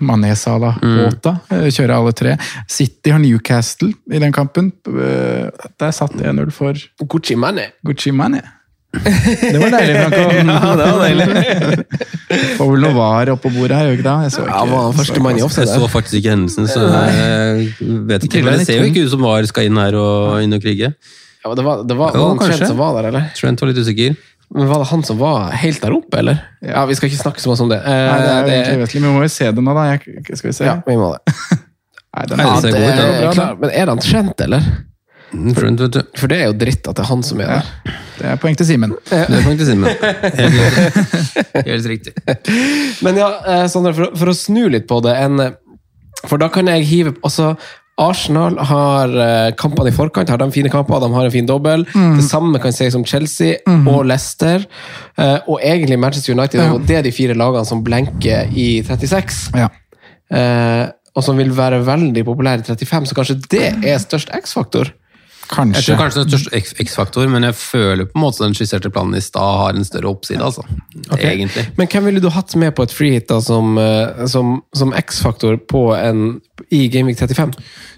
Mané, 0.00 0.34
Salah, 0.36 0.78
Håta. 0.82 1.40
eh, 1.50 1.68
Kjøre 1.70 1.94
alle 1.96 2.12
tre. 2.12 2.36
City 2.68 3.10
har 3.10 3.18
Newcastle 3.18 3.92
i 4.10 4.18
den 4.18 4.32
kampen. 4.32 4.72
Der 4.84 5.90
satt 5.92 6.12
1-0 6.18 6.50
for 6.52 6.74
Gucci 7.06 7.36
Mane. 7.36 7.72
Gucci 7.86 8.10
Mane. 8.12 8.42
Det 8.92 9.58
var 9.62 9.72
deilig, 9.72 9.94
Franco. 9.96 10.22
Ja, 10.52 10.72
det 10.76 10.86
var 10.92 10.98
deilig. 11.06 11.26
Får 12.58 12.68
vel 12.72 12.82
noe 12.84 12.92
var 12.96 13.30
oppå 13.32 13.50
bordet 13.54 13.76
her, 13.78 13.88
gjør 13.88 13.98
ikke 13.98 14.06
det? 14.08 14.16
Jeg 14.26 14.34
så 14.34 14.42
ikke, 14.44 14.52
Ja, 14.52 14.64
var 14.72 14.82
han 14.86 14.96
første 14.98 15.22
mann 15.24 15.38
i 15.38 15.42
Jeg 15.42 15.68
så 15.72 15.88
faktisk 15.94 16.18
ikke 16.20 16.34
hendelsen, 16.34 16.68
så 16.68 16.82
jeg 16.92 17.72
vet 18.10 18.26
ikke. 18.28 18.42
Men 18.44 18.58
det 18.60 18.66
ser 18.68 18.82
jo 18.82 18.90
ikke 18.90 19.06
ut 19.06 19.14
som 19.14 19.24
VAR 19.24 19.48
skal 19.48 19.68
inn 19.70 19.80
her 19.80 19.96
og 19.98 20.42
inn 20.44 20.52
og 20.56 20.60
krige. 20.64 20.92
Ja, 21.42 21.54
det 21.58 21.64
var, 21.66 21.82
det 21.88 21.96
var, 21.98 22.12
Jo, 22.14 22.28
var. 22.36 22.44
Trent 22.52 22.68
som 22.70 22.78
var 22.78 22.92
der, 23.00 23.08
eller? 23.10 23.32
Trent 23.34 23.64
var 23.64 23.72
litt 23.72 23.80
usikker. 23.82 24.14
Men 24.52 24.68
Var 24.68 24.82
det 24.84 24.86
han 24.92 25.02
som 25.08 25.16
var 25.18 25.48
helt 25.56 25.80
der 25.82 25.94
oppe, 25.96 26.18
eller? 26.20 26.42
Ja, 26.60 26.84
Vi 26.86 26.94
skal 26.98 27.08
ikke 27.08 27.22
snakke 27.22 27.40
så 27.40 27.48
mye 27.50 27.64
om 27.64 27.70
det. 27.72 27.80
Eh, 27.80 28.04
Nei, 28.12 28.18
det 28.20 28.28
er 28.28 28.38
jo 28.38 28.46
det- 28.46 28.56
egentlig 28.76 29.00
men 29.00 29.10
vi 29.10 29.16
må 29.16 29.22
jo 29.24 29.32
se 29.32 29.48
det 29.50 29.64
nå, 29.64 29.74
da. 29.74 29.84
Jeg, 29.96 30.36
skal 30.36 30.48
vi 30.50 30.52
se? 30.58 30.64
Ja, 30.68 30.74
vi 30.86 30.96
må 31.00 31.08
det. 31.16 31.34
Nei, 32.14 32.24
den 32.28 32.38
Ja, 32.44 32.50
det 32.60 32.62
ser 32.62 32.76
god 32.76 32.82
ut, 32.84 32.92
er 32.92 33.12
det. 33.24 33.34
bra. 33.40 33.46
Men 33.62 33.70
er 33.72 33.86
det 33.86 33.88
han 33.96 34.02
Trent, 34.04 34.40
eller? 34.46 34.66
Vet 35.32 35.92
du. 35.96 36.00
For 36.20 36.28
det 36.30 36.38
er 36.42 36.50
jo 36.50 36.56
dritt 36.60 36.86
at 36.88 36.96
det 36.98 37.04
er 37.04 37.08
han 37.08 37.22
som 37.26 37.40
er 37.40 37.50
der. 37.54 37.68
Det 38.18 38.26
er 38.32 38.40
poeng 38.42 38.56
til 38.58 38.68
Simen. 38.68 38.92
Det 39.08 39.20
er 39.24 39.44
poeng 39.46 39.58
til 39.58 39.66
Simen. 39.66 39.88
Helt, 41.68 41.86
riktig. 41.88 42.12
Men 43.02 43.18
ja, 43.20 43.28
eh, 43.48 43.66
Sondre, 43.72 43.94
for, 43.96 44.12
for 44.18 44.32
å 44.32 44.36
snu 44.36 44.66
litt 44.72 44.86
på 44.90 45.00
det 45.04 45.14
en, 45.24 45.40
For 46.28 46.38
da 46.38 46.50
kan 46.52 46.68
jeg 46.70 46.84
hive 46.86 47.14
altså, 47.26 47.54
Arsenal 48.02 48.56
har 48.70 49.12
eh, 49.24 49.50
kampene 49.60 49.90
i 49.92 49.94
forkant, 49.96 50.30
har 50.32 50.40
de 50.40 50.48
fine 50.54 50.70
kamper, 50.72 51.00
de 51.02 51.10
har 51.12 51.28
en 51.28 51.34
fin 51.34 51.48
dobbel. 51.48 51.84
Det 51.92 52.24
samme 52.24 52.60
kan 52.62 52.72
sies 52.74 52.94
om 52.98 53.04
Chelsea 53.08 53.58
og 53.90 54.06
Leicester. 54.08 54.64
eh, 55.18 55.38
og 55.46 55.60
egentlig 55.60 55.98
Manchester 56.00 56.34
United. 56.36 56.60
Ja. 56.62 56.72
Og 56.76 56.86
det 56.88 56.96
er 57.00 57.04
de 57.08 57.12
fire 57.12 57.36
lagene 57.36 57.68
som 57.68 57.82
blenker 57.84 58.48
i 58.52 58.82
36. 58.86 59.52
Ja. 59.60 59.68
eh, 60.32 60.88
og 61.12 61.20
som 61.26 61.36
vil 61.36 61.50
være 61.52 61.82
veldig 61.84 62.22
populære 62.24 62.62
i 62.64 62.64
35, 62.64 63.06
så 63.10 63.14
kanskje 63.18 63.34
det 63.52 63.66
er 63.84 63.98
størst 64.00 64.30
X-faktor. 64.32 64.88
Jeg 65.52 65.84
tror 65.84 65.98
kanskje 66.00 66.22
det 66.22 66.24
er 66.24 66.40
største 66.40 66.84
X-faktor, 66.84 67.28
men 67.30 67.44
jeg 67.46 67.56
føler 67.58 68.08
på 68.08 68.16
en 68.16 68.24
måte 68.24 68.42
den 68.44 68.54
skisserte 68.56 68.90
planen 68.92 69.18
i 69.18 69.22
stad 69.24 69.58
har 69.60 69.76
en 69.76 69.86
større 69.86 70.08
oppside, 70.10 70.40
altså. 70.42 70.64
Egentlig. 71.18 71.66
Men 71.76 71.90
hvem 71.92 72.08
ville 72.08 72.22
du 72.24 72.28
hatt 72.32 72.54
med 72.60 72.72
på 72.76 72.86
et 72.86 72.94
freehit 72.94 73.28
da, 73.28 73.38
som, 73.44 73.76
eh, 73.80 74.24
som, 74.32 74.54
som 74.76 74.94
X-faktor 74.96 75.58
i 76.72 76.80
Gameweek 76.92 77.20
35? 77.20 77.52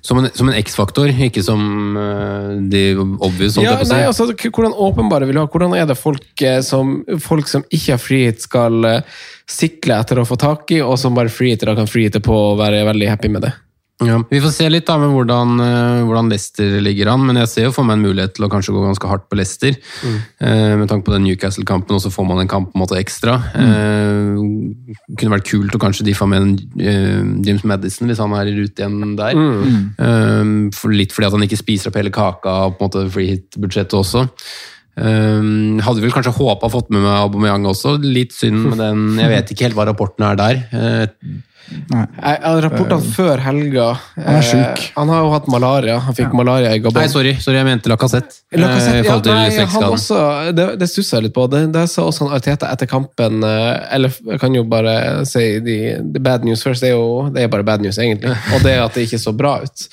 Som 0.04 0.20
en, 0.20 0.28
en 0.28 0.58
X-faktor, 0.58 1.12
ikke 1.28 1.44
som 1.46 1.62
uh, 1.96 2.54
de 2.70 2.84
obvious, 2.98 3.56
Ja, 3.62 3.78
nei, 3.88 4.02
altså, 4.08 4.28
hvordan 4.34 4.74
åpenbare 4.74 5.28
vil 5.28 5.38
du 5.38 5.44
ha? 5.44 5.48
Hvordan 5.50 5.76
er 5.78 5.86
det 5.88 5.98
folk, 6.00 6.26
eh, 6.42 6.60
som, 6.66 6.98
folk 7.22 7.50
som 7.50 7.66
ikke 7.70 7.94
har 7.94 8.02
freehit, 8.02 8.42
skal 8.44 9.02
sikle 9.50 10.00
etter 10.00 10.18
å 10.18 10.26
få 10.28 10.40
tak 10.40 10.74
i, 10.74 10.82
og 10.82 10.98
som 11.00 11.14
bare 11.16 11.32
freehitere 11.32 11.76
kan 11.78 11.90
freehite 11.90 12.22
på 12.24 12.34
og 12.50 12.58
være 12.60 12.82
veldig 12.90 13.12
happy 13.14 13.30
med 13.30 13.46
det? 13.46 13.54
Ja. 14.06 14.18
Vi 14.30 14.40
får 14.44 14.52
se 14.54 14.68
litt 14.70 14.86
da 14.88 14.96
med 15.00 15.12
hvordan, 15.14 15.54
eh, 15.64 16.02
hvordan 16.06 16.30
Leicester 16.32 16.80
ligger 16.84 17.12
an, 17.12 17.24
men 17.26 17.38
jeg 17.42 17.50
ser 17.52 17.68
jo 17.68 17.74
for 17.76 17.88
meg 17.88 17.98
en 17.98 18.06
mulighet 18.06 18.34
til 18.36 18.46
å 18.46 18.50
kanskje 18.52 18.74
gå 18.74 18.84
ganske 18.84 19.10
hardt 19.10 19.28
på 19.30 19.38
Leicester. 19.38 19.76
eh, 20.40 20.74
med 20.76 20.88
tanke 20.88 21.06
på 21.06 21.14
den 21.14 21.24
Newcastle-kampen, 21.24 21.94
og 21.94 22.02
så 22.02 22.12
får 22.12 22.26
man 22.26 22.40
en 22.40 22.48
kamp 22.48 22.72
på 22.72 22.78
en 22.78 22.84
måte 22.84 22.98
ekstra. 23.00 23.36
Eh, 23.54 24.36
kunne 25.16 25.34
vært 25.36 25.48
kult 25.48 25.74
å 25.74 25.82
kanskje 25.82 26.06
diffa 26.06 26.28
med 26.28 26.42
en 26.42 26.54
eh, 26.80 27.24
James 27.46 27.64
Madison 27.64 28.08
hvis 28.08 28.22
han 28.22 28.32
er 28.32 28.50
i 28.50 28.56
rute 28.58 28.84
igjen 28.84 29.16
der. 29.16 29.34
Eh, 29.34 30.70
for 30.74 30.94
litt 30.94 31.12
fordi 31.12 31.26
at 31.26 31.38
han 31.38 31.48
ikke 31.48 31.60
spiser 31.60 31.90
opp 31.90 31.98
hele 32.00 32.14
kaka 32.14 32.60
og 32.68 32.78
på 32.78 32.84
en 32.84 32.90
måte 32.90 33.10
free 33.12 33.34
hit-budsjettet 33.34 33.98
også. 33.98 34.28
Um, 34.94 35.80
hadde 35.82 36.04
vel 36.04 36.12
kanskje 36.14 36.30
håpa 36.36 36.68
fått 36.70 36.92
med 36.94 37.02
meg 37.02 37.16
Aubameyang 37.24 37.64
også. 37.66 37.96
Litt 37.98 38.34
synd 38.36 38.60
med 38.68 38.78
den 38.78 39.18
Jeg 39.18 39.32
vet 39.32 39.50
ikke 39.50 39.66
helt 39.66 39.78
hva 39.78 39.88
rapporten 39.88 40.26
er 40.28 40.38
der. 40.38 40.60
Eh, 40.70 41.06
Jeg, 41.70 42.60
rapportene 42.64 43.12
før 43.14 43.40
helga. 43.44 43.86
Han 44.18 44.28
er 44.36 44.38
eh, 44.40 44.46
sjuk. 44.48 44.82
Han 44.98 45.12
har 45.12 45.22
jo 45.24 45.30
hatt 45.32 45.46
malaria. 45.52 45.96
Han 46.04 46.16
fikk 46.16 46.34
malaria 46.36 46.72
i 46.76 46.80
Gabon. 46.84 47.00
nei, 47.00 47.08
sorry, 47.12 47.32
sorry, 47.40 47.56
jeg 47.60 47.68
mente 47.68 47.90
Lacassette. 47.92 48.42
Eh, 48.52 48.60
i 48.60 48.62
ja, 48.62 49.16
nei, 49.24 49.66
han 49.74 49.86
også, 49.88 50.18
det, 50.56 50.66
det 50.80 50.88
stusser 50.90 51.18
jeg 51.18 51.28
litt 51.28 51.36
på. 51.36 51.46
Det, 51.52 51.64
det 51.74 51.86
sa 51.90 52.04
også 52.08 52.28
han 52.28 52.36
Arteta 52.36 52.68
etter 52.74 52.88
kampen 52.90 53.42
eh, 53.46 53.94
Eller 53.96 54.12
jeg 54.34 54.40
kan 54.42 54.54
jo 54.56 54.64
bare 54.68 55.24
si 55.28 55.44
the, 55.64 55.78
the 56.14 56.22
bad 56.22 56.44
news 56.46 56.62
first. 56.66 56.84
Det 56.84 56.92
er 56.92 56.96
jo 56.98 57.28
det 57.34 57.46
er 57.46 57.52
bare 57.52 57.66
bad 57.66 57.84
news, 57.84 57.98
egentlig. 57.98 58.34
Og 58.54 58.64
det 58.66 58.76
at 58.82 58.94
det 58.98 59.06
ikke 59.08 59.22
så 59.22 59.34
bra 59.36 59.56
ut. 59.64 59.86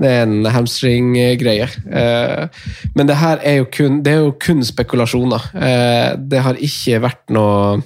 Det 0.00 0.10
er 0.10 0.24
en 0.26 0.50
hamstring-greie. 0.50 1.68
Eh, 1.90 2.64
Men 2.96 3.10
det 3.10 3.20
her 3.20 3.40
er 3.44 3.60
jo 3.60 3.68
kun, 3.70 4.00
det 4.06 4.16
er 4.16 4.24
jo 4.24 4.34
kun 4.40 4.64
spekulasjoner. 4.66 5.50
Eh, 5.54 6.08
Det 6.30 6.40
har 6.44 6.58
ikke 6.60 7.00
vært 7.04 7.24
noe 7.34 7.80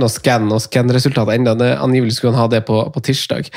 noe 0.00 0.10
scan 0.10 0.48
og 0.52 0.62
scan-resultat 0.64 1.34
ennå. 1.34 1.54
Angivelig 1.78 2.16
skulle 2.16 2.34
han 2.34 2.42
ha 2.44 2.48
det 2.50 2.64
på, 2.68 2.78
på 2.94 3.02
tirsdag. 3.04 3.50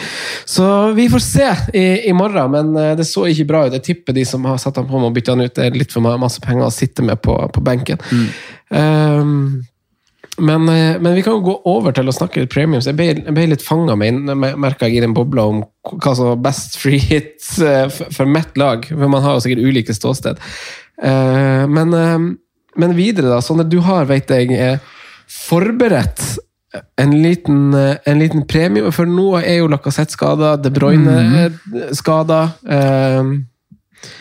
Så 0.46 0.68
vi 0.98 1.08
får 1.12 1.24
se 1.24 1.48
i, 1.74 1.86
i 2.10 2.14
morgen, 2.18 2.52
men 2.54 2.76
eh, 2.82 2.94
det 3.00 3.08
så 3.10 3.26
ikke 3.30 3.48
bra 3.50 3.64
ut. 3.66 3.78
Jeg 3.80 3.86
tipper 3.88 4.18
de 4.18 4.26
som 4.28 4.46
har 4.50 4.60
satt 4.62 4.78
han 4.80 4.90
på 4.90 5.00
med 5.00 5.12
å 5.12 5.16
bytte 5.16 5.34
han 5.34 5.46
ut, 5.46 5.56
det 5.56 5.66
er 5.66 5.80
litt 5.80 5.96
for 5.96 6.06
masse 6.22 6.44
penger 6.44 6.70
å 6.70 6.74
sitte 6.74 7.06
med 7.06 7.22
på, 7.26 7.40
på 7.54 7.66
benken. 7.66 8.02
Um, 8.70 9.66
men, 10.38 10.70
eh, 10.70 11.00
men 11.02 11.16
vi 11.16 11.24
kan 11.26 11.40
jo 11.40 11.46
gå 11.48 11.56
over 11.66 11.96
til 11.98 12.10
å 12.10 12.14
snakke 12.14 12.44
litt 12.44 12.54
premiums. 12.54 12.86
Jeg 12.86 12.98
ble, 12.98 13.10
jeg 13.16 13.34
ble 13.34 13.48
litt 13.50 13.66
fanga 13.66 13.96
med, 13.98 14.20
merka 14.38 14.86
jeg, 14.86 15.00
i 15.00 15.06
den 15.06 15.16
bobla 15.18 15.48
om 15.50 15.64
hva 15.98 16.14
som 16.14 16.30
var 16.30 16.44
best 16.46 16.78
free 16.78 17.02
hit 17.02 17.42
eh, 17.64 17.88
for, 17.90 18.14
for 18.14 18.30
mitt 18.30 18.54
lag. 18.60 18.86
For 18.92 19.10
man 19.10 19.26
har 19.26 19.38
jo 19.38 19.46
sikkert 19.48 19.66
ulike 19.66 19.96
ståsted. 19.98 20.42
Eh, 21.02 21.64
men, 21.72 21.96
eh, 21.98 22.30
men 22.78 22.96
videre, 22.98 23.32
da. 23.34 23.42
Sånn 23.42 23.66
at 23.66 23.72
du 23.74 23.80
har, 23.86 24.06
vet 24.12 24.30
jeg, 24.30 24.78
forberedt 25.28 26.24
en 26.96 27.14
liten, 27.22 27.74
eh, 27.74 27.96
en 28.06 28.20
liten 28.20 28.46
premie. 28.46 28.92
For 28.92 29.10
nå 29.10 29.38
er 29.42 29.62
jo 29.62 29.70
Lacassette 29.72 30.16
skada, 30.16 30.56
De 30.62 30.72
Bruyne 30.74 31.20
mm. 31.28 31.94
skada. 31.98 32.48
Eh, 32.68 33.38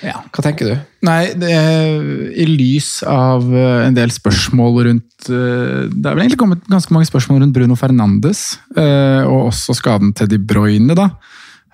Ja. 0.02 0.22
hva 0.32 0.42
tenker 0.42 0.70
du? 0.70 0.76
Nei, 1.04 1.34
det 1.36 1.50
er, 1.52 2.04
i 2.32 2.46
lys 2.48 3.02
av 3.06 3.44
eh, 3.52 3.86
en 3.86 3.96
del 3.96 4.10
spørsmål 4.10 4.78
rundt 4.88 5.28
eh, 5.28 5.82
Det 5.92 6.00
er 6.00 6.16
vel 6.16 6.24
egentlig 6.24 6.40
kommet 6.40 6.64
ganske 6.70 6.94
mange 6.96 7.08
spørsmål 7.10 7.42
rundt 7.42 7.54
Bruno 7.54 7.76
Fernandes, 7.78 8.56
eh, 8.76 9.22
og 9.28 9.50
også 9.50 9.76
skaden 9.76 10.14
til 10.16 10.30
De 10.32 10.40
Bruyne, 10.40 10.96
da. 10.96 11.10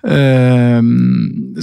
Eh, 0.03 0.81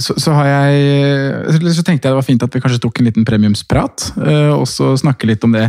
Så, 0.01 0.15
så 0.17 0.31
har 0.33 0.47
jeg 0.47 1.73
Så 1.75 1.83
tenkte 1.83 2.07
jeg 2.07 2.11
det 2.11 2.17
var 2.17 2.25
fint 2.25 2.43
at 2.43 2.55
vi 2.55 2.61
kanskje 2.63 2.79
tok 2.81 2.99
en 2.99 3.05
liten 3.09 3.25
premiumsprat, 3.27 4.05
eh, 4.23 4.51
og 4.55 4.63
så 4.69 4.95
snakke 4.97 5.27
litt 5.27 5.43
om 5.43 5.51
det 5.51 5.67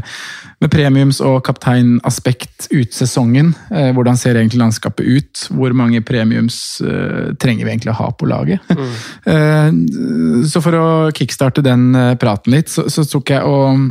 med 0.62 0.70
premiums- 0.70 1.20
og 1.20 1.42
kapteinaspekt 1.44 2.68
ut 2.70 2.94
sesongen. 2.94 3.50
Eh, 3.70 3.90
Hvordan 3.92 4.16
ser 4.16 4.38
egentlig 4.38 4.62
landskapet 4.62 5.04
ut? 5.04 5.42
Hvor 5.50 5.74
mange 5.74 6.00
premiums 6.06 6.80
eh, 6.80 7.34
trenger 7.34 7.66
vi 7.66 7.72
egentlig 7.72 7.92
å 7.92 7.98
ha 7.98 8.10
på 8.14 8.30
laget? 8.30 8.60
Mm. 8.70 10.46
Så 10.52 10.62
for 10.62 10.78
å 10.78 10.88
kickstarte 11.14 11.62
den 11.64 11.92
praten 12.20 12.54
litt, 12.54 12.70
så, 12.70 12.86
så 12.90 13.04
tok 13.08 13.30
jeg 13.34 13.42
og, 13.42 13.90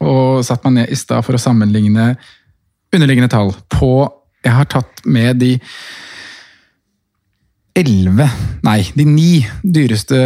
og 0.00 0.44
satt 0.44 0.64
meg 0.66 0.76
ned 0.76 0.92
i 0.92 0.98
stad 0.98 1.24
for 1.24 1.36
å 1.36 1.40
sammenligne 1.40 2.12
underliggende 2.92 3.32
tall 3.32 3.52
på 3.72 4.08
Jeg 4.44 4.52
har 4.56 4.68
tatt 4.68 5.04
med 5.06 5.38
de 5.40 5.56
elleve 7.78 8.26
Nei, 8.62 8.80
de 8.94 9.04
ni 9.08 9.42
dyreste 9.62 10.16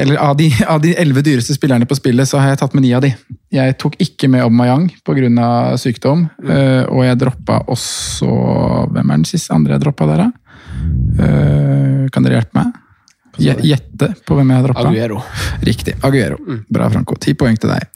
Eller 0.00 0.18
av 0.22 0.36
de, 0.38 0.48
av 0.68 0.80
de 0.82 0.94
elleve 1.00 1.24
dyreste 1.26 1.56
spillerne 1.56 1.88
på 1.88 1.98
spillet, 1.98 2.28
så 2.28 2.40
har 2.40 2.52
jeg 2.52 2.60
tatt 2.62 2.76
med 2.76 2.86
ni 2.86 2.92
av 2.96 3.02
de. 3.04 3.10
Jeg 3.54 3.76
tok 3.80 3.98
ikke 4.02 4.30
med 4.32 4.44
Aubameyang 4.44 4.88
pga. 5.04 5.76
sykdom, 5.80 6.28
eh, 6.48 6.84
og 6.88 7.04
jeg 7.04 7.20
droppa 7.20 7.60
også 7.68 8.30
Hvem 8.94 9.10
er 9.10 9.20
den 9.20 9.28
siste 9.28 9.54
andre 9.54 9.76
jeg 9.76 9.84
droppa 9.84 10.08
der, 10.10 10.24
da? 10.24 10.30
Eh, 11.24 12.08
kan 12.12 12.24
dere 12.24 12.40
hjelpe 12.40 12.60
meg? 12.60 12.80
Gjette 13.38 14.12
på 14.26 14.36
hvem 14.38 14.50
jeg 14.52 14.60
har 14.60 14.66
droppa? 14.68 14.84
Aguero. 14.88 15.22
Riktig. 15.66 15.96
Aguero. 16.06 16.38
Bra, 16.70 16.88
Franco. 16.92 17.16
Ti 17.18 17.34
poeng 17.34 17.56
til 17.58 17.72
deg. 17.72 17.88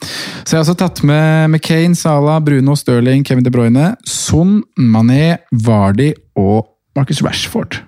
Så 0.43 0.57
jeg 0.57 0.59
har 0.59 0.65
også 0.65 0.79
tatt 0.81 1.03
med 1.07 1.53
McCain, 1.53 1.95
Salah, 1.95 2.41
Bruno, 2.43 2.75
Stirling, 2.79 3.23
Kevin 3.27 3.47
De 3.47 3.53
Bruyne, 3.55 3.93
Son, 4.07 4.59
Mané, 4.79 5.39
Vardy 5.53 6.11
og 6.35 6.67
Marcus 6.99 7.23
Rashford. 7.23 7.79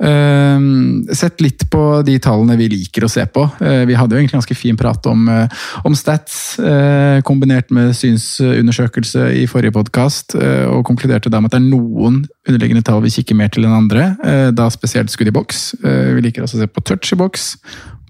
Ehm, 0.00 1.04
sett 1.12 1.40
litt 1.40 1.66
på 1.70 1.80
de 2.06 2.14
tallene 2.22 2.56
vi 2.56 2.70
liker 2.72 3.04
å 3.04 3.10
se 3.10 3.26
på. 3.28 3.44
Eh, 3.60 3.82
vi 3.88 3.96
hadde 3.98 4.16
jo 4.16 4.22
egentlig 4.22 4.38
ganske 4.38 4.56
fin 4.56 4.76
prat 4.76 5.06
om, 5.10 5.28
eh, 5.28 5.48
om 5.84 5.94
stats, 5.94 6.58
eh, 6.58 7.20
kombinert 7.20 7.70
med 7.70 7.92
synsundersøkelse 7.92 9.28
i 9.42 9.46
forrige 9.46 9.72
podkast, 9.72 10.34
og 10.34 10.84
konkluderte 10.84 11.30
da 11.30 11.40
med 11.40 11.52
at 11.52 11.58
det 11.58 11.60
er 11.60 11.76
noen 11.76 12.24
underliggende 12.48 12.84
tall 12.84 13.02
vi 13.02 13.10
kikker 13.10 13.36
mer 13.36 13.48
til 13.48 13.64
enn 13.64 13.76
andre. 13.76 14.16
da 14.54 14.68
spesielt 14.68 15.10
skudd 15.10 15.28
i 15.28 15.30
boks. 15.30 15.74
Vi 15.82 16.20
liker 16.20 16.42
også 16.42 16.56
å 16.56 16.60
se 16.60 16.66
på 16.66 16.84
touch 16.84 17.12
i 17.12 17.16
boks. 17.16 17.56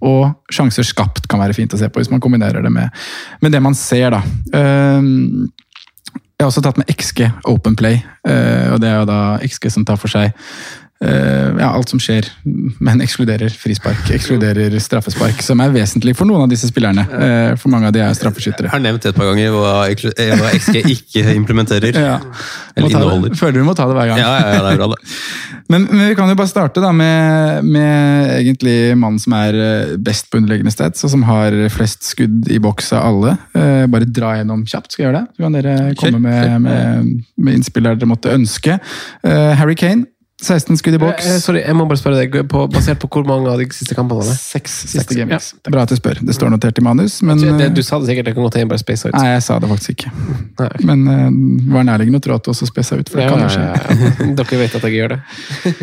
Og 0.02 0.34
sjanser 0.50 0.84
skapt 0.84 1.28
kan 1.28 1.40
være 1.40 1.54
fint 1.54 1.72
å 1.72 1.78
se 1.78 1.88
på, 1.88 2.00
hvis 2.00 2.10
man 2.10 2.20
kombinerer 2.20 2.62
det 2.62 2.70
med, 2.70 2.90
med 3.42 3.52
det 3.52 3.60
man 3.60 3.74
ser. 3.74 4.10
da. 4.10 4.22
Ehm, 4.52 5.50
jeg 6.38 6.44
har 6.44 6.50
også 6.50 6.62
tatt 6.62 6.78
med 6.78 6.86
XG 6.86 7.32
Open 7.44 7.76
Play, 7.76 8.02
og 8.24 8.80
det 8.80 8.88
er 8.88 9.00
jo 9.00 9.04
da 9.04 9.38
XG 9.42 9.70
som 9.70 9.84
tar 9.84 9.96
for 9.96 10.08
seg 10.08 10.32
ja, 11.00 11.70
alt 11.72 11.88
som 11.88 12.00
skjer, 12.02 12.26
men 12.84 13.00
ekskluderer 13.00 13.48
frispark, 13.56 14.10
ekskluderer 14.12 14.74
straffespark, 14.84 15.40
som 15.42 15.60
er 15.64 15.70
vesentlig 15.72 16.12
for 16.18 16.28
noen 16.28 16.44
av 16.44 16.50
disse 16.52 16.68
spillerne. 16.68 17.06
eh, 17.08 17.54
For 17.56 17.72
mange 17.72 17.88
av 17.88 17.94
de 17.96 18.02
er 18.04 18.12
straffeskyttere. 18.18 18.68
Jeg 18.68 18.74
har 18.74 18.82
nevnt 18.84 19.02
det 19.06 19.14
et 19.14 19.16
par 19.16 19.30
ganger 19.30 19.54
hva, 19.54 19.72
eh, 19.88 20.34
hva 20.36 20.50
XG 20.58 20.82
ikke 20.92 21.24
implementerer. 21.38 21.96
Ja. 21.96 22.18
Eller 22.76 22.90
inneholder. 22.92 23.34
Føler 23.40 23.62
du 23.62 23.64
må 23.64 23.74
ta 23.78 23.86
det 23.88 23.96
hver 23.96 24.10
gang. 24.12 24.20
Ja, 24.20 24.34
ja, 24.42 24.52
ja, 24.58 24.60
det 24.66 24.74
er 24.74 24.82
bra, 24.82 24.90
det. 24.92 25.64
Men, 25.70 25.88
men 25.90 26.04
vi 26.10 26.14
kan 26.18 26.28
jo 26.28 26.36
bare 26.36 26.50
starte 26.52 26.82
da 26.84 26.92
med, 26.92 27.64
med 27.64 28.36
egentlig 28.42 28.76
mannen 28.98 29.18
som 29.22 29.32
er 29.40 29.56
eh, 29.56 29.96
best 29.96 30.28
på 30.30 30.40
underliggende 30.42 30.74
stats, 30.74 31.04
og 31.06 31.14
som 31.16 31.24
har 31.28 31.56
flest 31.72 32.04
skudd 32.12 32.48
i 32.52 32.60
boks 32.60 32.92
av 32.98 33.08
alle. 33.08 33.36
Eh, 33.56 33.86
bare 33.90 34.04
dra 34.04 34.34
gjennom 34.36 34.66
kjapt, 34.68 34.92
skal 34.92 35.04
jeg 35.06 35.08
gjøre 35.14 35.20
det? 35.24 35.26
Så 35.36 35.46
kan 35.46 35.56
dere 35.58 35.76
komme 35.96 36.20
med, 36.28 36.56
med, 36.68 37.12
med 37.40 37.60
innspill 37.60 37.88
der 37.88 37.96
dere 37.96 38.12
måtte 38.12 38.36
ønske. 38.36 38.76
Eh, 39.24 39.52
Harry 39.56 39.74
Kane, 39.80 40.04
16 40.40 40.76
skudd 40.80 40.96
i 40.96 41.00
boks. 41.02 41.26
Eh, 41.26 41.38
Sorry, 41.42 41.60
jeg 41.62 41.76
må 41.76 41.84
bare 41.90 42.00
spørre 42.00 42.20
deg, 42.22 42.36
på, 42.48 42.62
basert 42.72 42.98
på 43.02 43.08
hvor 43.12 43.26
mange 43.28 43.50
av 43.52 43.60
de 43.60 43.66
siste 43.76 43.94
kampene 43.98 44.24
det? 44.24 44.36
Seks 44.40 44.78
siste 44.88 45.14
Seks, 45.14 45.52
Ja. 45.64 45.70
Bra 45.70 45.82
at 45.84 45.92
du 45.92 45.96
spør. 45.98 46.20
Det 46.24 46.34
står 46.36 46.50
notert 46.54 46.78
i 46.80 46.84
manus, 46.86 47.20
men 47.22 47.38
det, 47.42 47.52
eh, 47.60 47.68
du 47.76 47.82
sa 47.84 47.98
det 48.00 48.08
sikkert, 48.08 48.30
det 48.30 48.34
kan 48.38 48.46
godt 48.46 48.56
hende 48.60 48.72
bare 48.72 48.80
space 48.82 49.06
out. 49.06 49.14
Nei, 49.20 49.34
jeg 49.34 49.42
sa 49.46 49.58
det 49.60 49.68
faktisk 49.70 49.90
ikke. 49.98 50.12
Nei. 50.62 50.70
Men 50.90 51.06
eh, 51.08 51.30
det 51.66 51.74
var 51.76 51.88
nærliggende 51.92 52.22
å 52.22 52.26
tro 52.28 52.34
at 52.40 52.44
du 52.48 52.52
også 52.54 52.66
spesa 52.70 52.96
ut. 53.00 53.08
for 53.12 53.20
det 53.20 53.28
Ja, 53.28 53.34
kan 53.34 53.44
jo 53.44 53.52
skje. 53.52 53.64
ja, 53.68 53.72
ja. 53.76 54.34
Dere 54.40 54.62
vet 54.64 54.74
at 54.80 54.88
jeg 54.88 54.96
gjør 55.00 55.16
det. 55.16 55.20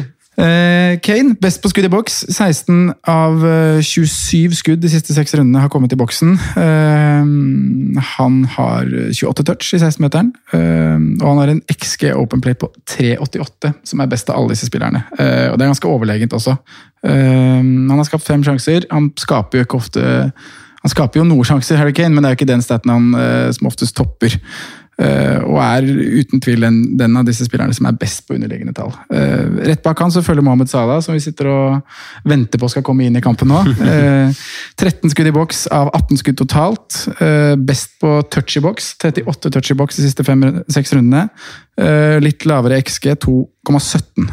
Eh, 0.37 0.99
Kane, 1.01 1.33
best 1.41 1.63
på 1.63 1.69
skudd 1.71 1.87
i 1.87 1.89
boks. 1.89 2.19
16 2.29 2.91
av 3.09 3.41
eh, 3.41 3.79
27 3.81 4.53
skudd 4.59 4.83
de 4.83 4.91
siste 4.91 5.15
seks 5.15 5.33
rundene 5.33 5.63
har 5.63 5.71
kommet 5.73 5.95
i 5.95 5.97
boksen. 5.97 6.35
Eh, 6.61 7.31
han 8.11 8.35
har 8.53 8.91
28 9.17 9.47
touch 9.47 9.71
i 9.73 9.81
16-meteren, 9.81 10.29
eh, 10.53 10.99
og 11.17 11.25
han 11.25 11.41
har 11.41 11.53
en 11.55 11.63
XG 11.73 12.11
Open 12.13 12.43
Play 12.45 12.53
på 12.53 12.69
3,88, 12.93 13.73
som 13.89 14.05
er 14.05 14.13
best 14.13 14.29
av 14.29 14.37
alle 14.37 14.53
disse 14.53 14.69
spillerne. 14.69 15.07
Eh, 15.17 15.49
og 15.49 15.57
det 15.57 15.65
er 15.65 15.73
ganske 15.73 15.89
overlegent 15.89 16.37
også. 16.37 16.53
Eh, 17.01 17.57
han 17.57 17.97
har 17.97 18.05
skapt 18.05 18.29
fem 18.29 18.45
sjanser. 18.45 18.85
Han 18.93 19.09
skaper 19.17 19.57
jo 19.61 19.67
ikke 19.67 19.81
ofte 19.81 20.07
Han 20.85 20.91
skaper 20.93 21.19
jo 21.19 21.23
noen 21.25 21.43
sjanser, 21.43 21.75
Harry 21.81 21.91
Kane, 21.91 22.13
men 22.13 22.23
det 22.23 22.29
er 22.29 22.35
jo 22.35 22.37
ikke 22.37 22.53
den 22.53 22.61
staten 22.63 22.91
han 22.93 23.07
eh, 23.17 23.49
som 23.51 23.67
oftest 23.67 23.95
topper. 23.97 24.37
Eh, 24.97 25.43
og 25.45 25.59
er 25.61 25.85
uten 26.17 26.41
tvil 26.41 26.63
den, 26.65 26.77
den 26.97 27.17
av 27.19 27.25
disse 27.27 27.45
spillerne 27.45 27.75
som 27.75 27.85
er 27.85 27.97
best 28.01 28.23
på 28.25 28.33
underliggende 28.33 28.73
tall. 28.77 28.89
Eh, 29.13 29.45
rett 29.69 29.83
bak 29.85 29.99
han 30.01 30.13
så 30.13 30.23
følger 30.25 30.45
Mohammed 30.45 30.71
Salah, 30.71 31.03
som 31.05 31.13
vi 31.13 31.21
sitter 31.21 31.51
og 31.51 32.25
venter 32.27 32.57
på 32.61 32.69
skal 32.73 32.85
komme 32.87 33.05
inn 33.05 33.19
i 33.19 33.23
kampen 33.23 33.51
nå. 33.53 33.63
Eh, 33.87 34.33
13 34.77 35.11
skudd 35.13 35.29
i 35.29 35.33
boks 35.33 35.61
av 35.73 35.89
18 35.95 36.19
skudd 36.19 36.37
totalt. 36.41 36.97
Eh, 37.23 37.53
best 37.69 37.95
på 38.01 38.09
touch 38.33 38.57
i 38.59 38.61
boks. 38.63 38.91
38 38.99 39.51
touch 39.53 39.71
i 39.71 39.77
boks 39.79 39.99
de 39.99 40.05
siste 40.05 40.25
fem, 40.27 40.43
seks 40.73 40.91
rundene. 40.97 41.27
Eh, 41.79 42.17
litt 42.23 42.45
lavere 42.49 42.81
XG, 42.83 43.13
2,17. 43.23 44.27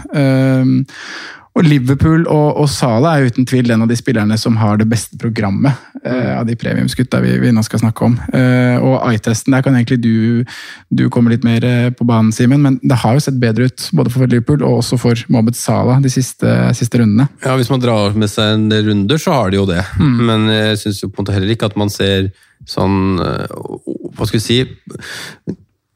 Og 1.54 1.62
Liverpool 1.62 2.24
og, 2.26 2.56
og 2.58 2.66
Sala 2.70 3.12
er 3.14 3.28
uten 3.30 3.46
tvil 3.46 3.70
en 3.70 3.84
av 3.84 3.90
de 3.90 3.96
spillerne 3.98 4.34
som 4.40 4.56
har 4.58 4.80
det 4.80 4.88
beste 4.90 5.14
programmet 5.20 5.78
eh, 6.02 6.32
av 6.34 6.48
de 6.48 6.56
premiumsgutta 6.58 7.20
vi, 7.22 7.36
vi 7.38 7.52
nå 7.54 7.62
skal 7.62 7.84
snakke 7.84 8.08
om. 8.08 8.16
Eh, 8.34 8.74
og 8.82 8.96
eye-testen, 9.06 9.54
der 9.54 9.62
kan 9.62 9.78
egentlig 9.78 10.00
du, 10.02 10.42
du 10.90 11.06
komme 11.14 11.30
litt 11.30 11.46
mer 11.46 11.62
eh, 11.68 11.92
på 11.94 12.06
banen, 12.08 12.32
Simen, 12.34 12.64
men 12.64 12.80
det 12.82 12.98
har 13.04 13.14
jo 13.14 13.22
sett 13.22 13.38
bedre 13.38 13.68
ut 13.70 13.86
både 13.94 14.10
for 14.10 14.26
Liverpool 14.26 14.64
og 14.66 14.80
også 14.80 14.98
for 14.98 15.26
Mohammed 15.28 15.54
Salah 15.58 16.02
de 16.02 16.10
siste, 16.10 16.56
siste 16.74 16.98
rundene. 16.98 17.28
Ja, 17.46 17.54
Hvis 17.60 17.70
man 17.70 17.84
drar 17.84 18.18
med 18.18 18.32
seg 18.34 18.56
en 18.56 18.66
del 18.72 18.90
runder, 18.90 19.22
så 19.22 19.38
har 19.38 19.54
de 19.54 19.62
jo 19.62 19.68
det. 19.70 19.84
Men 20.02 20.50
jeg 20.50 20.82
syns 20.82 21.04
heller 21.06 21.54
ikke 21.54 21.70
at 21.70 21.78
man 21.78 21.92
ser 21.92 22.32
sånn 22.68 23.20
eh, 23.20 23.46
Hva 24.14 24.26
skal 24.26 24.40
vi 24.40 24.44
si 24.44 24.58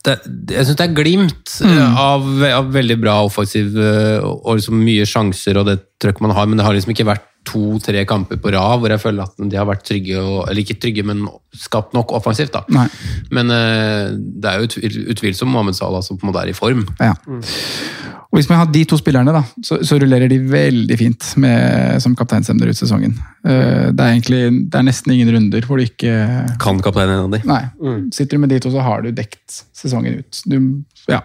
det, 0.06 0.14
Jeg 0.54 0.66
syns 0.66 0.78
det 0.78 0.86
er 0.86 0.96
glimt 0.96 1.54
mm. 1.64 1.96
av, 1.98 2.28
av 2.60 2.70
veldig 2.74 2.98
bra 3.02 3.16
offensiv 3.26 3.74
eh, 3.82 4.18
og 4.22 4.60
liksom 4.60 4.78
mye 4.82 5.06
sjanser 5.08 5.58
og 5.58 5.68
det 5.70 5.80
trøkket 6.02 6.24
man 6.24 6.36
har, 6.36 6.46
men 6.46 6.60
det 6.60 6.66
har 6.66 6.76
liksom 6.76 6.94
ikke 6.94 7.08
vært 7.08 7.26
to-tre 7.48 8.04
kamper 8.08 8.38
på 8.42 8.52
rad 8.54 8.82
hvor 8.82 8.92
jeg 8.92 9.02
føler 9.02 9.24
at 9.24 9.40
de 9.40 9.56
har 9.58 9.68
vært 9.68 9.86
trygge, 9.88 10.20
og, 10.20 10.42
eller 10.44 10.62
ikke 10.62 10.76
trygge, 10.82 11.04
men 11.08 11.24
skapt 11.56 11.96
nok 11.96 12.12
offensivt. 12.18 12.52
da. 12.54 12.64
Nei. 12.74 12.86
Men 13.34 13.52
uh, 13.54 14.12
det 14.14 14.50
er 14.50 14.60
jo 14.60 14.68
utvil, 14.68 14.98
utvilsomt 15.14 15.52
Mohammed 15.54 15.78
Salah 15.78 16.04
som 16.04 16.18
på 16.20 16.26
en 16.26 16.32
måte 16.32 16.44
er 16.44 16.52
i 16.52 16.56
form. 16.56 16.84
Ja. 17.00 17.14
Og 18.28 18.36
Hvis 18.36 18.48
man 18.50 18.60
har 18.60 18.68
de 18.68 18.82
to 18.84 18.98
spillerne, 19.00 19.32
da, 19.32 19.40
så, 19.64 19.78
så 19.88 19.96
rullerer 20.02 20.28
de 20.28 20.36
veldig 20.52 20.98
fint 21.00 21.30
med, 21.40 21.96
som 22.04 22.12
kapteinsemner 22.18 22.68
ut 22.68 22.76
sesongen. 22.76 23.16
Uh, 23.46 23.88
Det 23.88 24.04
er 24.04 24.12
egentlig 24.12 24.42
det 24.68 24.80
er 24.82 24.84
nesten 24.90 25.14
ingen 25.16 25.32
runder 25.32 25.64
hvor 25.64 25.80
du 25.80 25.86
ikke 25.88 26.12
Kan 26.60 26.82
kapteinen 26.84 27.16
en 27.16 27.26
av 27.30 27.32
de? 27.34 27.40
Nei. 27.48 27.62
Sitter 28.12 28.36
du 28.36 28.44
med 28.44 28.52
de 28.52 28.60
to, 28.62 28.72
så 28.74 28.84
har 28.84 29.06
du 29.06 29.12
dekt 29.16 29.62
sesongen 29.76 30.20
ut. 30.20 30.42
Du, 30.44 30.58
ja. 31.08 31.22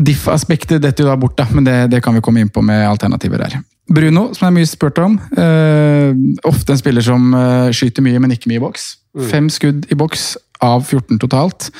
Diff-aspektet 0.00 0.80
detter 0.84 1.04
jo 1.04 1.10
da 1.10 1.16
bort, 1.20 1.36
da, 1.40 1.48
men 1.52 1.66
det, 1.66 1.76
det 1.92 2.00
kan 2.04 2.14
vi 2.16 2.22
komme 2.24 2.44
inn 2.44 2.52
på 2.52 2.62
med 2.64 2.84
alternativer 2.88 3.42
her. 3.42 3.58
Bruno, 3.90 4.28
som 4.36 4.48
er 4.48 4.54
mye 4.54 4.68
spurt 4.70 5.00
om. 5.02 5.16
Eh, 5.34 6.12
ofte 6.48 6.74
en 6.74 6.80
spiller 6.80 7.04
som 7.04 7.32
eh, 7.34 7.70
skyter 7.74 8.04
mye, 8.06 8.20
men 8.22 8.36
ikke 8.36 8.50
mye 8.50 8.60
i 8.60 8.62
boks. 8.62 8.92
Fem 9.30 9.50
skudd 9.50 9.88
i 9.90 9.98
boks 9.98 10.36
av 10.62 10.84
14 10.84 11.18
totalt. 11.18 11.70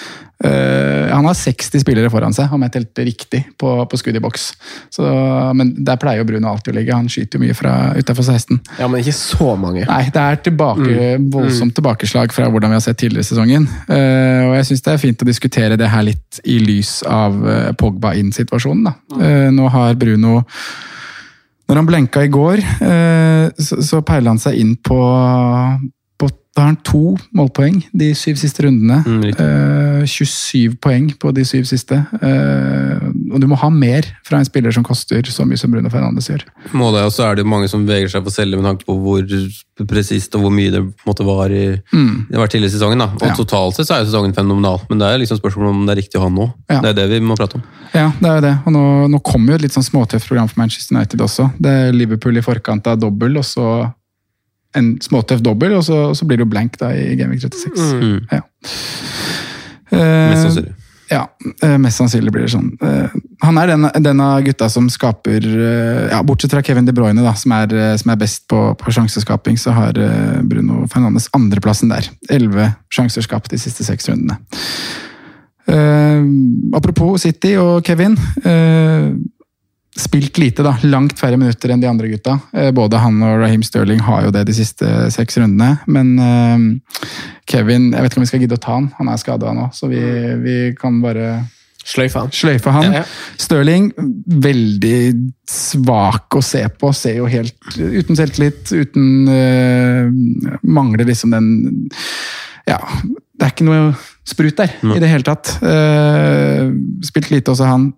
Eh, 0.45 1.11
han 1.13 1.27
har 1.29 1.37
60 1.37 1.83
spillere 1.83 2.09
foran 2.11 2.33
seg, 2.33 2.49
om 2.51 2.63
jeg 2.65 2.73
telte 2.73 3.05
riktig 3.05 3.41
på, 3.61 3.75
på 3.87 4.01
skudd 4.01 4.17
i 4.17 4.23
boks. 4.25 4.47
Så, 4.91 5.05
men 5.55 5.75
der 5.85 6.01
pleier 6.01 6.23
jo 6.23 6.29
Bruno 6.31 6.51
alltid 6.51 6.73
å 6.73 6.77
ligge. 6.79 6.97
Han 6.97 7.11
skyter 7.13 7.39
jo 7.39 7.45
mye 7.45 7.57
fra 7.57 7.75
utafor 7.95 8.25
16. 8.27 8.59
Ja, 8.81 8.89
men 8.89 9.05
ikke 9.05 9.15
så 9.15 9.53
mange. 9.61 9.85
Nei, 9.87 10.03
det 10.11 10.25
er 10.25 10.43
tilbake, 10.49 11.15
voldsomt 11.31 11.77
tilbakeslag 11.77 12.35
fra 12.35 12.49
hvordan 12.51 12.73
vi 12.73 12.81
har 12.81 12.87
sett 12.87 13.03
tidligere 13.05 13.27
i 13.27 13.31
sesongen. 13.31 13.69
Eh, 13.87 14.47
og 14.49 14.57
jeg 14.59 14.71
syns 14.71 14.87
det 14.87 14.95
er 14.95 15.03
fint 15.07 15.27
å 15.27 15.29
diskutere 15.29 15.79
det 15.81 15.93
her 15.93 16.09
litt 16.09 16.41
i 16.49 16.59
lys 16.65 17.01
av 17.07 17.37
eh, 17.45 17.73
Pogba 17.79 18.17
inn-situasjonen. 18.19 18.89
da. 18.89 18.97
Eh, 19.21 19.51
nå 19.55 19.69
har 19.77 19.95
Bruno 20.01 20.41
Når 21.71 21.79
han 21.79 21.87
blenka 21.87 22.25
i 22.27 22.31
går, 22.35 22.59
eh, 22.83 23.45
så, 23.63 24.01
peila 24.03 24.33
han 24.33 24.41
seg 24.43 24.57
inn 24.59 24.73
på, 24.83 24.97
på 24.99 26.00
Da 26.57 26.65
har 26.65 26.73
han 26.73 26.81
to 26.83 27.15
målpoeng 27.37 27.77
de 27.95 28.09
syv 28.19 28.35
siste 28.41 28.65
rundene. 28.67 28.99
Mm. 29.07 29.23
Eh, 29.31 30.07
27 30.11 30.75
poeng 30.83 31.07
på 31.23 31.31
de 31.33 31.45
syv 31.47 31.69
siste. 31.71 31.95
Eh, 32.21 33.05
og 33.31 33.39
du 33.41 33.47
må 33.47 33.59
ha 33.61 33.69
mer 33.71 34.09
fra 34.27 34.41
en 34.41 34.49
spiller 34.49 34.75
som 34.75 34.83
koster 34.85 35.23
så 35.31 35.47
mye 35.47 35.61
som 35.61 35.71
Bruno 35.71 35.93
Fernandes 35.93 36.27
gjør. 36.29 36.43
Må 36.75 36.91
det, 36.93 37.05
og 37.07 37.15
så 37.15 37.29
er 37.29 37.39
det 37.39 37.47
mange 37.47 37.71
som 37.71 37.87
vegrer 37.87 38.11
seg 38.11 38.25
for 38.25 38.33
å 38.33 38.35
selge 38.35 38.59
med 38.59 38.67
tanke 38.67 38.85
på 38.89 38.97
hvor 38.99 39.23
presist 39.89 40.35
og 40.35 40.43
hvor 40.45 40.53
mye 40.53 40.75
det 40.75 40.83
måtte 41.07 41.25
være 41.25 41.31
var 41.31 41.53
i 41.55 41.63
det 41.71 42.39
var 42.39 42.51
tidligere 42.51 42.73
i 42.73 42.75
sesongen. 42.75 42.99
da. 42.99 43.07
Og 43.15 43.29
Ja. 43.29 43.35
Totalt 43.39 43.77
sett 43.77 43.87
så 43.87 43.95
er 43.95 44.03
jo 44.03 44.11
sesongen 44.11 44.35
fenomenal, 44.35 44.81
men 44.91 44.99
det 44.99 45.07
er 45.07 45.23
liksom 45.23 45.39
spørsmålet 45.39 45.71
om 45.71 45.87
det 45.87 45.95
er 45.95 46.03
riktig 46.03 46.19
å 46.19 46.25
ha 46.27 46.29
nå. 46.29 46.53
Ja. 46.69 46.81
Det 46.81 46.91
er 46.91 46.99
det 46.99 47.09
vi 47.15 47.21
må 47.25 47.37
prate 47.39 47.57
om. 47.61 47.63
Ja, 47.95 48.11
det 48.19 48.29
er 48.29 48.35
jo 48.35 48.41
det. 48.49 48.57
Og 48.67 48.73
nå, 48.73 48.85
nå 49.15 49.23
kommer 49.23 49.53
jo 49.53 49.61
et 49.61 49.63
litt 49.63 49.77
sånn 49.79 49.87
småtøft 49.87 50.27
program 50.27 50.49
for 50.51 50.59
Manchester 50.61 50.97
United 50.97 51.21
også. 51.21 51.53
Det 51.59 51.71
er 51.71 51.93
Liverpool 51.93 52.37
i 52.37 52.45
forkant 52.45 52.87
av 52.87 52.99
dobbel, 52.99 53.39
og 53.39 53.45
så 53.47 53.93
en 54.79 54.93
småtøff 55.03 55.41
dobbel, 55.43 55.75
og 55.79 55.85
så, 55.87 56.15
så 56.15 56.27
blir 56.29 56.39
det 56.41 56.47
jo 56.47 56.53
blank 56.53 56.77
da 56.81 56.93
i 56.95 57.17
Gaming 57.19 57.41
36. 57.41 57.81
Mm. 58.01 58.21
Ja. 58.31 58.43
Uh, 59.91 59.99
Mest 60.31 60.45
sannsynlig. 60.47 60.77
Ja, 61.11 61.25
eh, 61.67 61.73
mest 61.83 61.99
sannsynlig 61.99 62.31
blir 62.31 62.45
det 62.45 62.53
sånn. 62.53 62.69
Eh, 62.87 63.15
Han 63.43 63.57
er 63.59 63.67
den, 63.73 63.89
den 64.05 64.21
av 64.23 64.45
gutta 64.47 64.69
som 64.71 64.87
skaper 64.87 65.43
ja, 66.07 66.21
Bortsett 66.23 66.53
fra 66.55 66.63
Kevin 66.63 66.87
De 66.87 66.95
Bruyne, 66.95 67.25
da, 67.27 67.33
som 67.35 67.51
er, 67.57 67.75
som 67.99 68.13
er 68.15 68.21
best 68.21 68.45
på, 68.47 68.61
på 68.79 68.95
sjanseskaping, 68.95 69.59
så 69.59 69.75
har 69.75 69.99
Bruno 70.47 70.85
Fernandes 70.93 71.27
andreplassen 71.35 71.91
der. 71.91 72.07
Elleve 72.31 72.69
sjanser 72.95 73.27
skapt 73.27 73.51
de 73.51 73.59
siste 73.59 73.83
seks 73.89 74.07
rundene. 74.07 74.39
Apropos 76.79 77.27
City 77.27 77.57
og 77.59 77.83
Kevin. 77.91 78.15
eh, 78.45 79.11
spilt 80.01 80.39
lite, 80.41 80.65
da. 80.67 80.75
Langt 80.89 81.19
færre 81.21 81.39
minutter 81.41 81.73
enn 81.75 81.83
de 81.83 81.89
andre 81.91 82.11
gutta. 82.11 82.39
Eh, 82.57 82.71
Både 82.77 83.01
han 83.03 83.21
og 83.27 83.39
Raheem 83.43 83.63
Sterling 83.67 84.03
har 84.07 84.27
jo 84.27 84.33
det 84.35 84.47
de 84.49 84.57
siste 84.57 84.89
seks 85.15 85.39
rundene. 85.41 85.77
Men 85.91 86.13
uh, 86.19 86.99
Kevin 87.51 87.91
Jeg 87.93 88.03
vet 88.03 88.13
ikke 88.13 88.21
om 88.21 88.27
vi 88.27 88.31
skal 88.33 88.45
gidde 88.45 88.59
å 88.59 88.63
ta 88.63 88.77
han. 88.79 88.91
Han 88.99 89.11
er 89.13 89.21
skada 89.23 89.55
nå, 89.57 89.71
så 89.77 89.91
vi, 89.91 90.03
vi 90.45 90.59
kan 90.79 91.01
bare 91.05 91.41
Sløyfe 91.81 92.21
han. 92.21 92.29
sløyfe 92.37 92.73
han. 92.75 92.91
Ja, 92.93 93.01
ja. 93.01 93.39
Stirling, 93.41 93.87
veldig 94.45 94.99
svak 95.49 96.37
å 96.37 96.43
se 96.45 96.61
på. 96.77 96.93
Ser 96.95 97.17
jo 97.23 97.29
helt 97.33 97.57
uten 97.81 98.19
selvtillit, 98.19 98.69
uten 98.69 99.07
uh, 99.31 100.59
Mangler 100.63 101.09
liksom 101.09 101.33
den 101.35 101.49
Ja, 102.69 102.79
det 103.09 103.47
er 103.47 103.55
ikke 103.55 103.67
noe 103.67 103.95
sprut 104.29 104.61
der 104.61 104.77
i 104.93 105.01
det 105.03 105.09
hele 105.11 105.27
tatt. 105.27 105.57
Uh, 105.65 106.69
spilt 107.07 107.33
lite 107.33 107.55
også, 107.55 107.67
han. 107.67 107.89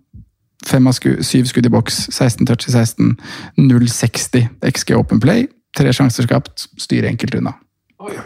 Fem 0.67 0.87
av 0.87 0.95
sku, 0.95 1.17
syv 1.25 1.49
skudd 1.51 1.67
i 1.67 1.73
boks, 1.73 2.05
16 2.13 2.47
touch 2.47 2.69
i 2.69 2.71
16. 2.75 3.15
0,60 3.59 4.47
XG 4.71 4.95
Open 4.97 5.19
Play. 5.23 5.47
Tre 5.75 5.91
sjanser 5.95 6.27
skapt, 6.27 6.67
styr 6.79 7.07
enkelt 7.09 7.35
unna. 7.39 7.55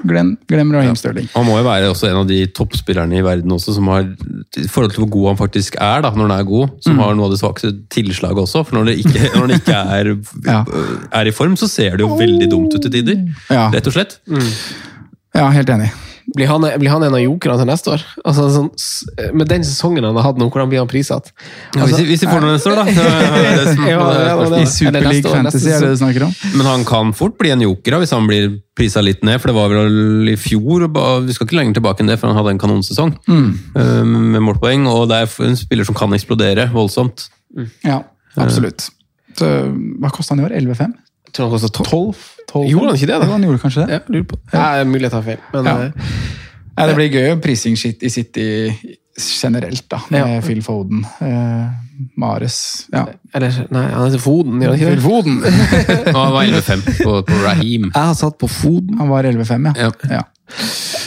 Glem, 0.09 0.31
glem 0.49 0.71
Raheem 0.73 0.95
Sterling. 0.97 1.27
Han 1.35 1.45
må 1.45 1.59
jo 1.59 1.65
være 1.67 1.89
også 1.91 2.07
en 2.09 2.17
av 2.23 2.25
de 2.29 2.39
toppspillerne 2.57 3.19
i 3.19 3.21
verden 3.21 3.51
også, 3.53 3.75
som 3.75 3.85
har, 3.93 4.07
i 4.57 4.63
forhold 4.73 4.95
til 4.95 5.03
hvor 5.03 5.11
god 5.13 5.27
han 5.29 5.37
faktisk 5.43 5.77
er, 5.77 6.01
da, 6.01 6.09
når 6.17 6.31
han 6.31 6.33
er 6.39 6.47
god, 6.49 6.71
som 6.81 6.97
har 7.03 7.13
noe 7.13 7.27
av 7.27 7.35
det 7.35 7.37
svakeste 7.43 7.71
tilslaget 7.93 8.41
også. 8.41 8.63
For 8.65 8.79
når 8.79 8.89
det 8.89 8.95
ikke, 9.03 9.27
når 9.35 9.51
det 9.53 9.59
ikke 9.61 9.77
er, 9.99 10.09
Ja. 10.47 10.63
er 11.21 11.29
i 11.29 11.35
form, 11.35 11.53
så 11.61 11.69
ser 11.69 11.93
det 11.99 12.07
jo 12.07 12.17
veldig 12.17 12.49
dumt 12.49 12.73
ut 12.73 12.81
til 12.87 12.95
tider. 12.97 13.21
Ja, 13.53 13.67
Rett 13.75 13.91
og 13.91 13.93
slett. 13.99 14.17
ja 15.37 15.45
helt 15.53 15.69
enig. 15.77 15.91
Blir 16.35 16.49
han, 16.51 16.65
blir 16.79 16.91
han 16.91 17.03
en 17.07 17.15
av 17.15 17.21
jokerne 17.21 17.55
til 17.61 17.69
neste 17.69 17.91
år? 17.93 18.01
Altså, 18.27 18.47
sånn, 18.51 18.67
med 19.37 19.47
den 19.47 19.63
sesongen 19.63 20.03
han 20.03 20.17
har 20.19 20.25
hatt 20.25 20.39
nå, 20.41 20.49
hvordan 20.51 20.67
blir 20.67 20.81
han 20.81 20.89
prissatt? 20.91 21.29
Ja, 21.71 21.85
hvis, 21.87 22.01
hvis 22.03 22.25
vi 22.25 22.27
får 22.27 22.43
noe 22.43 22.57
neste 22.57 22.73
år, 22.73 22.81
da. 22.81 24.57
I 24.59 24.65
Super 24.67 25.07
League 25.07 25.31
Fantasy 25.31 25.71
er 25.71 25.85
det 25.85 25.93
du 25.93 26.01
snakker 26.01 26.27
om? 26.27 26.35
Men 26.57 26.67
han 26.67 26.83
kan 26.89 27.13
fort 27.15 27.37
bli 27.39 27.53
en 27.55 27.63
joker 27.63 27.95
hvis 28.03 28.11
han 28.11 28.27
blir 28.27 28.57
prisa 28.77 29.01
litt 29.01 29.23
ned, 29.23 29.39
for 29.39 29.53
det 29.53 29.55
var 29.55 29.71
vel 29.71 30.27
i 30.33 30.35
fjor. 30.39 30.89
Vi 31.23 31.37
skal 31.37 31.47
ikke 31.47 31.59
lenger 31.61 31.79
tilbake 31.79 32.03
enn 32.03 32.11
det, 32.11 32.19
for 32.19 32.29
han 32.29 32.37
hadde 32.41 32.57
en 32.57 32.61
kanonsesong 32.61 33.15
mm. 33.23 33.47
med 34.35 34.43
målpoeng. 34.43 34.85
Og 34.91 35.07
det 35.09 35.23
er 35.23 35.47
en 35.47 35.57
spiller 35.57 35.87
som 35.87 35.97
kan 35.97 36.13
eksplodere 36.17 36.67
voldsomt. 36.75 37.29
Ja, 37.87 38.01
absolutt. 38.35 38.89
Så, 39.37 39.47
hva 40.01 40.11
kosta 40.11 40.35
han 40.35 40.43
i 40.43 40.49
år? 40.49 40.59
11,5? 40.59 40.97
Jeg 41.27 41.33
tror 41.35 41.47
han 41.49 41.53
kosta 41.57 41.69
12. 41.83 42.21
12? 42.47 42.67
Gjorde 42.71 42.87
han 42.91 42.95
ikke 42.99 43.09
det, 43.11 43.17
da? 43.19 43.25
Jo, 43.27 43.31
han 43.35 43.43
gjorde 43.47 43.59
kanskje 43.65 43.83
det. 43.87 43.97
Ja, 43.97 43.99
lurer 44.15 44.27
på. 44.31 44.37
Ja, 44.53 44.67
det 44.77 44.85
er 44.85 44.87
mulig 44.93 45.07
jeg 45.09 45.11
tar 45.17 45.25
feil. 45.27 45.41
Men, 45.53 45.65
Ja. 45.65 45.75
Ja, 46.77 46.85
Nei, 46.85 46.85
det 46.91 46.95
blir 46.99 47.09
gøy 47.09 47.39
prising 47.41 47.73
shit 47.79 48.03
i 48.05 48.09
City 48.13 48.43
generelt, 49.17 49.87
da, 49.89 49.97
med 50.13 50.19
Ja. 50.21 50.41
Phil 50.45 50.59
Foden. 50.61 50.99
Eh, 51.25 51.69
Mares 52.21 52.85
ja. 52.93 53.07
eller 53.33 53.55
nei, 53.73 53.81
han 53.89 54.03
heter 54.05 54.21
Foden, 54.21 54.59
gjør 54.61 54.69
han 54.69 54.77
ikke 54.77 54.91
Phil 54.91 54.99
det? 54.99 55.05
Foden! 55.07 55.39
Og 56.13 56.19
han 56.21 56.33
var 56.35 56.43
11-5 56.45 56.83
på, 57.01 57.15
på 57.25 57.39
Raheem. 57.41 57.87
Jeg 57.89 57.97
har 58.11 58.13
satt 58.19 58.37
på 58.37 58.47
Foden. 58.47 58.99
Han 59.01 59.09
var 59.09 59.25
11,5, 59.25 59.65
ja. 59.71 59.87
Ja. 59.87 60.19
ja. 60.19 60.21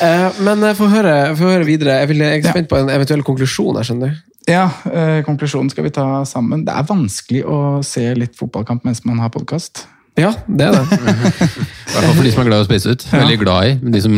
Eh, 0.02 0.40
men 0.42 0.66
eh, 0.66 0.74
få 0.74 0.88
høre, 0.90 1.14
høre 1.38 1.62
videre. 1.68 2.00
Jeg, 2.02 2.08
vil, 2.10 2.24
jeg 2.26 2.40
er 2.40 2.42
Ja. 2.48 2.50
spent 2.56 2.68
på 2.72 2.80
en 2.82 2.90
eventuell 2.90 3.22
konklusjon. 3.22 3.78
her, 3.78 3.86
skjønner 3.86 4.10
du. 4.10 4.26
Ja, 4.50 4.64
eh, 4.90 5.20
konklusjonen 5.22 5.70
skal 5.70 5.86
vi 5.86 5.94
ta 5.94 6.24
sammen. 6.26 6.64
Det 6.66 6.74
er 6.74 6.90
vanskelig 6.90 7.44
å 7.46 7.60
se 7.86 8.08
litt 8.18 8.34
fotballkamp 8.34 8.82
mens 8.90 9.04
man 9.06 9.22
har 9.22 9.30
podkast. 9.30 9.86
Ja, 10.20 10.30
det 10.46 10.68
er 10.68 10.78
det. 10.78 11.00
I 11.90 11.94
hvert 11.96 12.06
fall 12.06 12.14
for 12.14 12.26
de 12.26 12.32
som 12.34 12.44
er 12.44 12.48
glad 12.50 12.62
i 12.62 12.64
å 12.64 12.68
spise 12.68 12.94
ut. 12.94 13.04
Veldig 13.10 13.36
glad 13.40 13.66
i, 13.66 13.74
men 13.80 13.94
de 13.96 14.02
som 14.04 14.14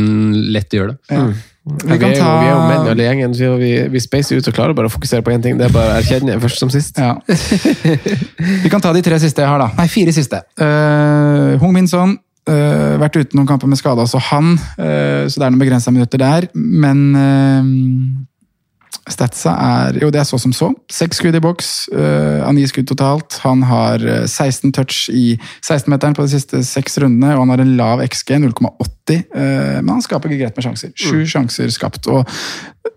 lett 0.55 0.77
gjør 0.77 0.93
det. 0.93 0.97
Vi 1.09 1.17
Ja, 1.17 1.27
vi, 1.63 1.95
kan 1.95 2.09
er 2.11 2.17
jo, 2.17 2.23
ta 2.25 2.31
vi 2.41 2.49
er 2.49 2.57
jo 2.57 2.63
menn 2.67 2.89
alle 2.91 3.05
gjengen, 3.07 3.35
så 3.39 3.53
vi, 3.61 3.71
vi 3.93 4.01
spacer 4.03 4.41
ut 4.41 4.49
og 4.51 4.57
klarer 4.57 4.75
bare 4.75 4.91
å 4.91 4.93
fokusere 4.93 5.23
på 5.23 5.31
én 5.31 5.45
ting. 5.45 5.55
Det 5.61 5.69
er 5.69 5.75
bare 5.75 5.93
å 5.93 6.01
erkjenne 6.01 6.41
først 6.43 6.59
som 6.59 6.73
sist. 6.75 6.99
Ja. 6.99 7.15
Vi 8.65 8.73
kan 8.73 8.83
ta 8.83 8.91
de 8.97 9.03
tre 9.07 9.19
siste 9.23 9.45
jeg 9.45 9.51
har, 9.51 9.63
da. 9.63 9.69
Nei, 9.79 9.87
fire 9.93 10.15
siste. 10.15 10.43
Uh, 10.59 11.55
Hung 11.63 11.75
Min 11.77 11.87
Son. 11.91 12.17
eh, 12.51 12.97
vært 12.99 13.21
ute 13.21 13.39
noen 13.39 13.47
kamper 13.47 13.71
med 13.71 13.79
skade, 13.79 14.03
altså 14.03 14.19
han. 14.33 14.57
Uh, 14.75 15.31
så 15.31 15.39
det 15.39 15.47
er 15.47 15.53
noen 15.55 15.63
begrensa 15.63 15.95
minutter 15.95 16.19
der. 16.19 16.49
Men 16.59 17.05
uh, 17.15 17.63
statsa 19.11 19.53
er 19.59 19.99
Jo, 20.03 20.11
det 20.15 20.21
er 20.23 20.27
så 20.29 20.39
som 20.39 20.53
så. 20.55 20.69
Seks 20.93 21.19
skudd 21.19 21.35
i 21.35 21.43
boks 21.43 21.71
uh, 21.95 22.45
av 22.47 22.55
ni 22.55 22.65
skudd 22.71 22.87
totalt. 22.91 23.41
Han 23.43 23.65
har 23.67 24.03
eh, 24.07 24.27
16 24.29 24.73
touch 24.75 25.09
i 25.11 25.35
16-meteren 25.65 26.15
på 26.15 26.27
de 26.27 26.35
siste 26.37 26.63
seks 26.67 27.01
rundene, 27.03 27.35
og 27.35 27.45
han 27.45 27.55
har 27.55 27.65
en 27.65 27.75
lav 27.79 28.03
XG, 28.07 28.37
0,80. 28.45 29.25
Uh, 29.35 29.81
men 29.81 29.97
han 29.97 30.05
skaper 30.05 30.31
ikke 30.31 30.45
greit 30.45 30.61
med 30.61 30.69
sjanser. 30.69 30.93
Sju 30.95 31.25
sjanser 31.27 31.73
skapt. 31.75 32.07
og 32.07 32.29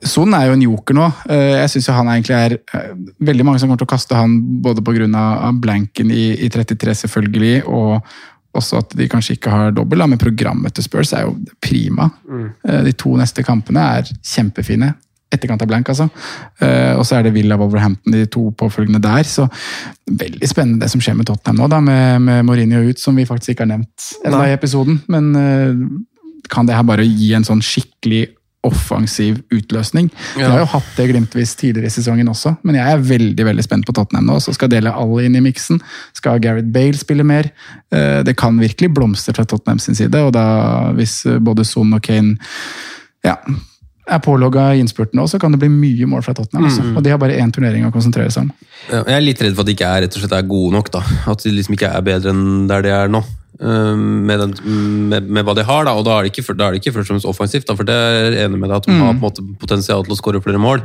Son 0.06 0.34
er 0.38 0.50
jo 0.50 0.58
en 0.58 0.68
joker 0.68 0.98
nå. 0.98 1.10
Uh, 1.30 1.56
Jeg 1.64 1.74
synes 1.74 1.90
jo 1.90 1.98
han 1.98 2.12
egentlig 2.14 2.38
er 2.38 2.58
eh, 2.60 2.94
Veldig 3.26 3.48
mange 3.48 3.62
som 3.62 3.70
kommer 3.70 3.82
til 3.82 3.90
å 3.90 3.94
kaste 3.96 4.20
han 4.20 4.38
både 4.62 4.86
pga. 4.86 5.26
blanken 5.62 6.12
i, 6.14 6.36
i 6.46 6.50
33, 6.54 6.96
selvfølgelig, 7.06 7.64
og 7.66 8.06
også 8.56 8.78
at 8.80 8.94
de 8.96 9.10
kanskje 9.12 9.36
ikke 9.36 9.52
har 9.52 9.74
dobbel, 9.76 10.06
men 10.08 10.22
programmet 10.22 10.74
til 10.74 10.86
Spurs 10.86 11.12
er 11.14 11.26
jo 11.26 11.34
prima. 11.60 12.08
Mm. 12.24 12.46
De 12.86 12.94
to 12.96 13.12
neste 13.20 13.44
kampene 13.44 13.82
er 13.98 14.12
kjempefine. 14.24 14.94
Etterkant 15.34 15.64
av 15.66 15.68
blank, 15.68 15.90
altså. 15.90 16.06
Uh, 16.62 16.94
og 17.00 17.04
så 17.08 17.18
er 17.18 17.26
det 17.26 17.34
Villa 17.36 17.58
Wolverhampton 17.58 18.14
de 18.14 18.28
to 18.32 18.52
påfølgende 18.60 19.02
der. 19.04 19.26
Så 19.28 19.48
veldig 20.06 20.48
spennende 20.48 20.86
det 20.86 20.92
som 20.94 21.02
skjer 21.02 21.18
med 21.18 21.28
Tottenham 21.28 21.64
nå, 21.64 21.70
da, 21.72 21.82
med, 21.84 22.22
med 22.22 22.46
Mourinho 22.46 22.84
ut, 22.86 23.02
som 23.02 23.18
vi 23.18 23.26
faktisk 23.28 23.56
ikke 23.56 23.66
har 23.66 23.74
nevnt 23.74 24.12
ennå 24.24 24.44
i 24.46 24.54
episoden. 24.56 25.02
Men 25.12 25.32
uh, 25.36 25.74
kan 26.54 26.70
det 26.70 26.78
her 26.78 26.86
bare 26.88 27.08
gi 27.08 27.34
en 27.36 27.48
sånn 27.48 27.64
skikkelig 27.66 28.28
offensiv 28.66 29.42
utløsning? 29.54 30.08
Vi 30.38 30.46
har 30.46 30.62
jo 30.62 30.70
hatt 30.72 30.88
det 30.98 31.10
glimtvis 31.12 31.52
tidligere 31.60 31.90
i 31.90 31.94
sesongen 31.94 32.30
også, 32.32 32.56
men 32.66 32.80
jeg 32.80 32.94
er 32.96 33.04
veldig 33.10 33.46
veldig 33.50 33.66
spent 33.66 33.86
på 33.86 33.94
Tottenham 33.98 34.30
nå. 34.30 34.40
Så 34.42 34.56
skal 34.58 34.72
Dele 34.72 34.94
alle 34.94 35.28
inn 35.28 35.38
i 35.38 35.44
miksen. 35.46 35.82
Skal 36.18 36.42
Gareth 36.42 36.70
Bale 36.74 36.98
spille 37.02 37.26
mer? 37.26 37.50
Uh, 37.94 38.22
Det 38.26 38.38
kan 38.40 38.62
virkelig 38.62 38.94
blomstre 38.94 39.36
fra 39.38 39.46
Tottenham 39.46 39.82
sin 39.82 39.98
side, 39.98 40.22
og 40.22 40.34
da 40.38 40.46
hvis 40.98 41.24
både 41.42 41.66
Son 41.66 41.98
og 41.98 42.06
Kane 42.06 42.38
ja, 43.26 43.40
er 44.06 44.20
pålogga 44.22 44.68
i 44.76 44.82
innspurten 44.84 45.22
så 45.30 45.40
kan 45.42 45.54
det 45.54 45.60
bli 45.62 45.70
mye 45.72 46.08
mål 46.10 46.24
fra 46.26 46.36
Tottenham. 46.38 46.68
Altså. 46.70 46.84
Og 46.94 47.04
de 47.04 47.14
har 47.14 47.22
bare 47.22 47.38
én 47.42 47.54
turnering 47.54 47.88
å 47.88 47.94
konsentrere 47.94 48.32
seg 48.34 48.46
om. 48.46 48.52
Ja, 48.90 49.02
jeg 49.02 49.16
er 49.16 49.26
litt 49.26 49.42
redd 49.42 49.56
for 49.56 49.66
at 49.66 49.72
de 49.72 49.76
ikke 49.78 49.90
er, 49.98 50.06
slett 50.14 50.36
er 50.36 50.46
gode 50.50 50.76
nok. 50.78 50.92
da. 50.94 51.02
At 51.32 51.46
de 51.46 51.54
liksom 51.56 51.78
ikke 51.78 51.90
er 51.90 52.06
bedre 52.06 52.34
enn 52.36 52.68
der 52.70 52.86
de 52.86 52.94
er 52.94 53.12
nå. 53.12 53.24
Um, 53.60 54.26
Med, 54.28 54.40
den, 54.42 54.54
med, 55.10 55.30
med 55.32 55.46
hva 55.48 55.54
de 55.56 55.64
har, 55.64 55.86
da. 55.88 55.94
og 55.96 56.04
da 56.08 56.18
er 56.20 56.26
det 56.26 56.32
ikke, 56.34 56.56
da 56.60 56.68
er 56.68 56.76
det 56.76 56.82
ikke 56.82 56.92
først 56.98 57.08
og 57.08 57.14
fremst 57.14 57.28
offensivt. 57.30 57.68
Da, 57.70 57.76
for 57.80 57.88
det 57.88 57.96
er 57.96 58.36
enig 58.46 58.60
med 58.60 58.68
deg 58.70 58.78
at 58.82 58.88
de 58.90 58.96
har 58.98 59.14
på 59.14 59.16
en 59.16 59.24
måte 59.24 59.44
potensial 59.62 60.04
til 60.04 60.12
å 60.16 60.18
skåre 60.20 60.42
flere 60.44 60.60
mål. 60.60 60.82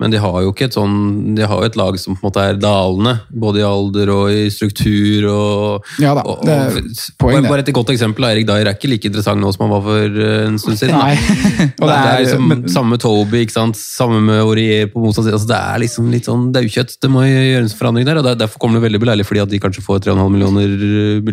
Men 0.00 0.12
de 0.14 0.20
har 0.22 0.38
jo 0.44 0.52
ikke 0.54 0.68
et 0.70 0.76
sånn, 0.76 1.34
de 1.36 1.44
har 1.44 1.60
jo 1.60 1.68
et 1.68 1.76
lag 1.76 1.98
som 2.00 2.16
på 2.16 2.22
en 2.24 2.28
måte 2.30 2.44
er 2.52 2.60
dalende, 2.62 3.16
både 3.30 3.60
i 3.60 3.66
alder 3.68 4.12
og 4.14 4.30
i 4.32 4.46
struktur. 4.54 5.26
og, 5.32 5.90
Ja 6.00 6.14
da, 6.16 6.24
og, 6.24 6.40
det 6.46 6.56
er 6.56 6.78
poeng, 7.20 7.42
det. 7.42 7.50
Bare 7.52 7.64
et 7.66 7.72
godt 7.76 7.92
eksempel. 7.94 8.24
Erik 8.30 8.46
Dyer 8.48 8.70
er 8.70 8.74
ikke 8.78 8.90
like 8.94 9.10
interessant 9.10 9.42
nå 9.42 9.52
som 9.54 9.66
han 9.66 9.74
var 9.76 9.84
for 9.86 10.16
uh, 10.20 10.46
en 10.46 10.58
stund 10.62 10.80
siden. 10.80 10.96
Nei. 10.96 11.16
Og 11.82 11.86
det 11.90 11.96
er 11.98 12.22
liksom 12.24 12.48
men- 12.48 12.64
Samme 12.72 12.96
Toby, 13.00 13.42
ikke 13.44 13.56
sant? 13.56 13.76
samme 13.76 14.22
med 14.24 14.40
Aurier 14.40 14.88
på 14.92 15.00
motsatt 15.04 15.24
side. 15.28 15.36
Altså, 15.36 15.50
det 15.52 15.58
er 15.60 15.82
liksom 15.84 16.08
litt 16.12 16.26
sånn 16.28 16.48
daukjøtt. 16.54 16.96
Det 17.02 17.10
må 17.12 17.24
gjøres 17.28 17.76
forandring 17.78 18.06
der, 18.08 18.20
og 18.20 18.24
der- 18.26 18.40
derfor 18.40 18.60
kommer 18.62 18.80
det 18.80 18.86
veldig 18.88 19.00
beleilig 19.04 19.26
fordi 19.28 19.42
at 19.44 19.52
de 19.52 19.60
kanskje 19.62 19.84
får 19.84 20.02
3,5 20.08 20.32
millioner 20.32 20.74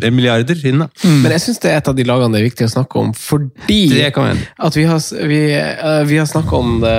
eh, 0.04 0.12
milliarder 0.14 0.60
inn. 0.74 0.84
Mm. 1.04 1.22
Men 1.24 1.36
jeg 1.36 1.46
syns 1.46 1.62
det 1.64 1.72
er 1.72 1.80
et 1.80 1.90
av 1.92 1.98
de 1.98 2.06
lagene 2.08 2.34
det 2.34 2.42
er 2.42 2.48
viktig 2.50 2.68
å 2.68 2.74
snakke 2.74 3.02
om, 3.02 3.14
fordi 3.18 3.80
at 4.04 4.78
vi 4.78 4.86
har, 4.90 5.02
vi, 5.30 5.40
eh, 5.54 6.04
vi 6.10 6.20
har 6.20 6.30
snakka 6.30 6.60
om 6.60 6.76
det 6.84 6.94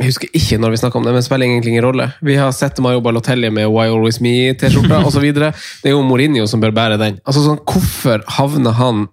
Jeg 0.00 0.08
husker 0.08 0.36
ikke 0.36 0.58
når 0.62 0.74
vi 0.74 0.82
snakka 0.82 0.98
om 0.98 1.06
det, 1.06 1.14
men 1.14 1.24
spiller 1.24 1.46
egentlig 1.46 1.74
ingen 1.74 1.86
rolle. 1.86 2.10
Vi 2.24 2.36
har 2.40 2.52
sett 2.56 2.80
Mario 2.82 3.02
Balotelli 3.04 3.50
med 3.52 3.70
Why 3.70 3.88
Always 3.88 4.20
Me-T-skjorta 4.24 5.02
osv. 5.08 5.26
Det 5.32 5.52
er 5.52 5.94
jo 5.94 6.04
Mourinho 6.06 6.46
som 6.50 6.62
bør 6.62 6.74
bære 6.76 7.00
den. 7.00 7.20
Altså 7.26 7.44
sånn, 7.44 7.60
Hvorfor 7.68 8.24
havner 8.38 8.78
han 8.78 9.06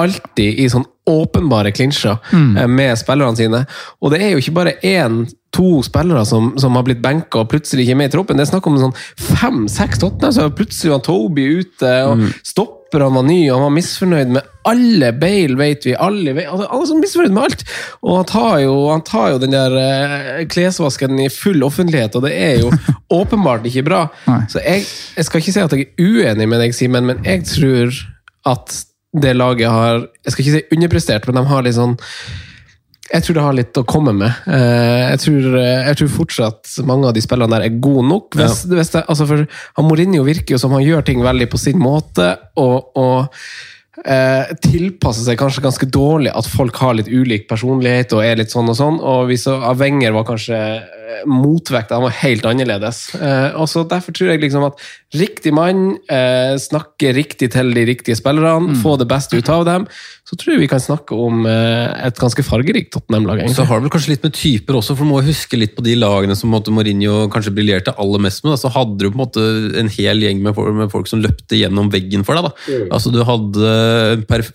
alltid 0.00 0.62
i 0.62 0.68
sånn 0.70 0.86
åpenbare 1.08 1.72
klinsjer 1.72 2.18
mm. 2.32 2.64
med 2.70 2.98
spillerne 3.00 3.38
sine? 3.38 3.64
Og 4.02 4.12
det 4.12 4.22
er 4.22 4.34
jo 4.34 4.42
ikke 4.42 4.56
bare 4.60 4.78
én 4.84 5.22
to 5.54 5.82
spillere 5.82 6.24
som, 6.28 6.52
som 6.60 6.76
har 6.76 6.84
blitt 6.86 7.00
benka 7.02 7.40
og 7.40 7.48
plutselig 7.52 7.86
ikke 7.86 7.94
er 7.96 8.00
med 8.02 8.10
i 8.10 8.12
troppen. 8.12 8.38
Det 8.38 8.44
er 8.44 8.50
snakk 8.50 8.66
om 8.68 8.76
sånn 8.80 8.96
fem-seks 9.16 10.02
Tottenham, 10.02 10.34
så 10.36 10.48
plutselig 10.54 10.92
var 10.92 11.04
Toby 11.06 11.46
ute, 11.62 11.92
og 12.04 12.26
stopperne 12.46 13.08
var 13.16 13.24
nye, 13.26 13.48
han 13.50 13.64
var 13.64 13.72
misfornøyd 13.74 14.34
med 14.36 14.50
alle. 14.68 15.10
Bale 15.16 15.56
vet 15.58 15.88
vi, 15.88 15.94
alle 15.96 16.34
vet, 16.36 16.50
altså, 16.52 16.68
alle 16.68 16.90
som 16.90 16.98
er 17.00 17.06
misfornøyd 17.06 17.36
med 17.36 17.46
alt. 17.48 17.64
Og 18.04 18.20
han 18.20 18.28
tar 18.28 18.58
jo, 18.66 18.74
han 18.92 19.06
tar 19.08 19.32
jo 19.32 19.40
den 19.46 19.56
der 19.56 19.78
eh, 19.80 20.44
klesvasken 20.52 21.24
i 21.24 21.30
full 21.32 21.64
offentlighet, 21.66 22.20
og 22.20 22.28
det 22.28 22.34
er 22.36 22.60
jo 22.60 22.72
åpenbart 23.20 23.66
ikke 23.70 23.86
bra. 23.88 24.04
Nei. 24.28 24.42
Så 24.52 24.62
jeg, 24.64 24.84
jeg 25.16 25.30
skal 25.30 25.42
ikke 25.42 25.56
si 25.56 25.64
at 25.64 25.78
jeg 25.78 25.88
er 25.88 26.04
uenig 26.04 26.50
med 26.50 26.62
deg, 26.64 26.76
Simen, 26.76 27.08
men 27.08 27.24
jeg 27.26 27.48
tror 27.48 27.96
at 28.48 28.82
det 29.16 29.32
laget 29.36 29.70
har 29.72 30.02
Jeg 30.24 30.32
skal 30.34 30.44
ikke 30.44 30.56
si 30.58 30.76
underprestert, 30.76 31.26
men 31.26 31.38
de 31.40 31.46
har 31.48 31.62
litt 31.64 31.74
sånn 31.78 31.96
jeg 33.08 33.24
tror 33.24 33.34
det 33.38 33.42
har 33.46 33.54
litt 33.56 33.78
å 33.80 33.86
komme 33.88 34.12
med. 34.12 34.28
Eh, 34.52 35.14
Jeg 35.14 35.20
tror, 35.22 35.44
jeg 35.56 35.96
tror 35.96 36.10
fortsatt 36.12 36.74
mange 36.84 37.08
av 37.08 37.14
de 37.16 37.22
spillerne 37.24 37.56
der 37.56 37.64
er 37.64 37.78
gode 37.80 38.04
nok. 38.04 38.36
Hvis, 38.36 38.66
hvis 38.68 38.90
det, 38.92 39.00
altså 39.08 39.24
for 39.30 39.46
han 39.78 39.86
Mourinho 39.88 40.26
virker 40.26 40.52
jo 40.54 40.58
som 40.60 40.74
han 40.76 40.84
gjør 40.84 41.06
ting 41.08 41.22
veldig 41.24 41.48
på 41.48 41.56
sin 41.62 41.78
måte, 41.80 42.34
og, 42.60 42.90
og 43.00 43.32
eh, 44.04 44.52
tilpasser 44.60 45.24
seg 45.24 45.40
kanskje 45.40 45.64
ganske 45.64 45.88
dårlig 45.88 46.34
at 46.36 46.50
folk 46.52 46.76
har 46.84 46.98
litt 47.00 47.08
ulik 47.08 47.48
personlighet 47.48 48.12
og 48.12 48.26
er 48.26 48.36
litt 48.42 48.52
sånn 48.52 48.68
og 48.68 48.76
sånn. 48.76 49.00
Og 49.00 49.24
hvis 49.32 49.46
så- 49.48 49.56
Wenger 49.80 50.12
var 50.12 50.28
kanskje 50.28 50.60
motvekt. 51.26 51.90
Han 51.94 52.02
var 52.02 52.14
helt 52.20 52.44
annerledes. 52.48 53.14
Eh, 53.14 53.54
og 53.56 53.68
så 53.68 53.84
Derfor 53.88 54.12
tror 54.12 54.30
jeg 54.32 54.40
liksom 54.42 54.66
at 54.66 54.80
riktig 55.16 55.52
mann 55.56 55.96
eh, 56.10 56.54
snakker 56.60 57.14
riktig 57.16 57.50
til 57.54 57.72
de 57.74 57.84
riktige 57.88 58.16
spillerne, 58.18 58.68
Mm. 58.68 58.82
få 58.82 58.98
det 58.98 59.08
beste 59.08 59.38
ut 59.38 59.48
av 59.48 59.64
dem, 59.64 59.86
så 60.28 60.36
tror 60.36 60.52
jeg 60.52 60.60
vi 60.60 60.68
kan 60.68 60.80
snakke 60.82 61.16
om 61.16 61.46
eh, 61.48 61.86
et 62.04 62.18
ganske 62.20 62.42
fargerikt 62.44 62.90
Tottenham-lag. 62.92 63.40
Så 63.56 63.64
har 63.64 63.78
det 63.80 63.86
vel 63.86 63.92
kanskje 63.94 64.10
litt 64.12 64.26
med 64.26 64.34
typer 64.36 64.76
også, 64.76 64.92
for 64.92 65.08
du 65.08 65.12
må 65.14 65.22
huske 65.24 65.56
litt 65.56 65.72
på 65.72 65.84
de 65.86 65.94
lagene 65.96 66.36
som 66.36 66.52
måte, 66.52 66.72
Mourinho 66.74 67.30
kanskje 67.32 67.54
briljerte 67.56 67.94
aller 67.96 68.20
mest 68.26 68.44
med. 68.44 68.52
Da. 68.52 68.58
Så 68.60 68.68
hadde 68.74 68.98
du 69.00 69.06
på 69.08 69.16
en 69.16 69.22
måte 69.22 69.44
en 69.80 69.88
hel 69.94 70.20
gjeng 70.20 70.42
med 70.44 70.52
folk, 70.58 70.74
med 70.76 70.92
folk 70.92 71.08
som 71.08 71.22
løpte 71.24 71.56
gjennom 71.56 71.88
veggen 71.94 72.26
for 72.28 72.36
deg. 72.36 72.50
Da. 72.50 72.76
Altså 72.98 73.12
du 73.14 73.22
hadde, 73.24 73.72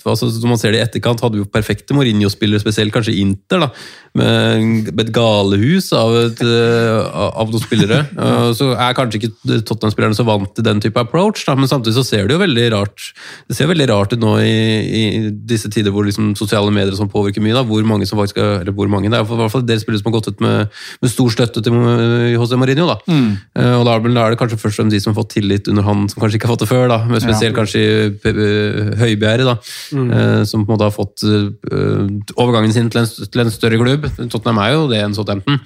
altså 0.05 0.29
Når 0.29 0.51
man 0.51 0.61
ser 0.61 0.75
det 0.75 0.83
i 0.83 0.85
etterkant, 0.85 1.25
hadde 1.25 1.39
du 1.39 1.41
jo 1.41 1.49
perfekte 1.49 1.97
Mourinho-spillere, 1.97 2.61
spesielt 2.61 2.93
kanskje 2.93 3.17
Inter. 3.23 3.65
da, 3.65 3.71
Med 4.13 5.01
et 5.01 5.11
galehus 5.15 5.89
av, 5.97 6.13
et, 6.27 6.45
eh, 6.45 7.01
av 7.33 7.49
noen 7.49 7.65
spillere. 7.65 8.03
Eh, 8.23 8.51
Så 8.55 8.69
er 8.77 8.93
kanskje 8.95 9.19
ikke 9.19 9.63
Tottenham-spillerne 9.65 10.15
så 10.15 10.25
vant 10.27 10.53
til 10.53 10.63
den 10.63 10.79
type 10.83 11.01
approach, 11.01 11.43
da, 11.47 11.55
men 11.57 11.67
samtidig 11.67 11.97
så 11.97 12.05
ser 12.05 12.27
det 12.27 12.35
jo 12.37 12.41
veldig 12.43 12.65
rart 12.75 13.09
Det 13.49 13.57
ser 13.57 13.67
veldig 13.71 13.87
rart 13.89 14.13
ut 14.13 14.21
nå 14.21 14.35
i, 14.43 14.53
i 14.93 15.03
disse 15.49 15.62
tider 15.71 15.91
hvor 15.93 16.03
liksom 16.07 16.33
sosiale 16.35 16.71
medier 16.73 16.91
og 16.91 16.99
sånn 16.99 17.11
påvirker 17.11 17.41
mye. 17.43 17.53
da, 17.53 17.63
Hvor 17.63 17.83
mange 17.87 18.05
som 18.09 18.17
faktisk 18.19 18.37
er, 18.41 18.61
eller 18.61 18.73
hvor 18.75 18.89
mange, 18.91 19.09
det 19.09 19.19
er 19.19 19.23
i 19.23 19.27
hvert 19.39 19.51
fall 19.51 19.63
dere 19.65 19.79
spillere 19.79 20.01
som 20.01 20.11
har 20.11 20.17
gått 20.19 20.27
ut 20.33 20.41
med, 20.41 20.69
med 21.01 21.11
stor 21.11 21.29
støtte 21.29 21.63
til 21.63 21.71
Mo- 21.73 22.33
José 22.33 22.57
Mourinho. 22.59 22.87
da. 22.87 22.97
Eh, 23.07 23.75
og 23.79 23.85
da 23.85 23.95
er, 23.95 23.99
det, 24.03 24.13
da 24.15 24.27
er 24.27 24.35
kanskje 24.35 24.57
først 24.59 24.79
og 24.79 24.83
fremst 24.83 24.91
de 24.97 24.99
som 24.99 25.13
har 25.13 25.21
fått 25.23 25.33
tillit 25.37 25.67
under 25.71 25.83
han, 25.83 26.07
som 26.09 26.19
kanskje 26.21 26.39
ikke 26.41 26.47
har 26.49 26.55
fått 26.57 26.65
det 26.65 26.71
før. 26.73 26.87
da, 26.89 26.97
men 27.05 27.21
Spesielt 27.23 27.55
kanskje 27.55 27.83
i 27.83 28.09
P- 28.19 28.33
eh, 28.33 28.95
Høibjerg, 28.99 29.45
da, 29.45 29.55
eh, 29.93 30.43
som 30.49 30.65
på 30.65 30.73
en 30.73 30.77
måte 30.77 30.89
har 30.89 30.95
fått 30.95 31.23
eh, 31.23 32.33
overgangen 32.35 32.73
sin 32.73 32.89
til 32.89 33.01
en, 33.03 33.07
til 33.07 33.41
en 33.45 33.51
større 33.53 33.77
klubb. 33.79 34.09
Tottenham 34.29 34.59
er 34.65 34.73
jo 34.73 34.87
det 34.89 35.01
enn 35.03 35.13
Southampton. 35.15 35.59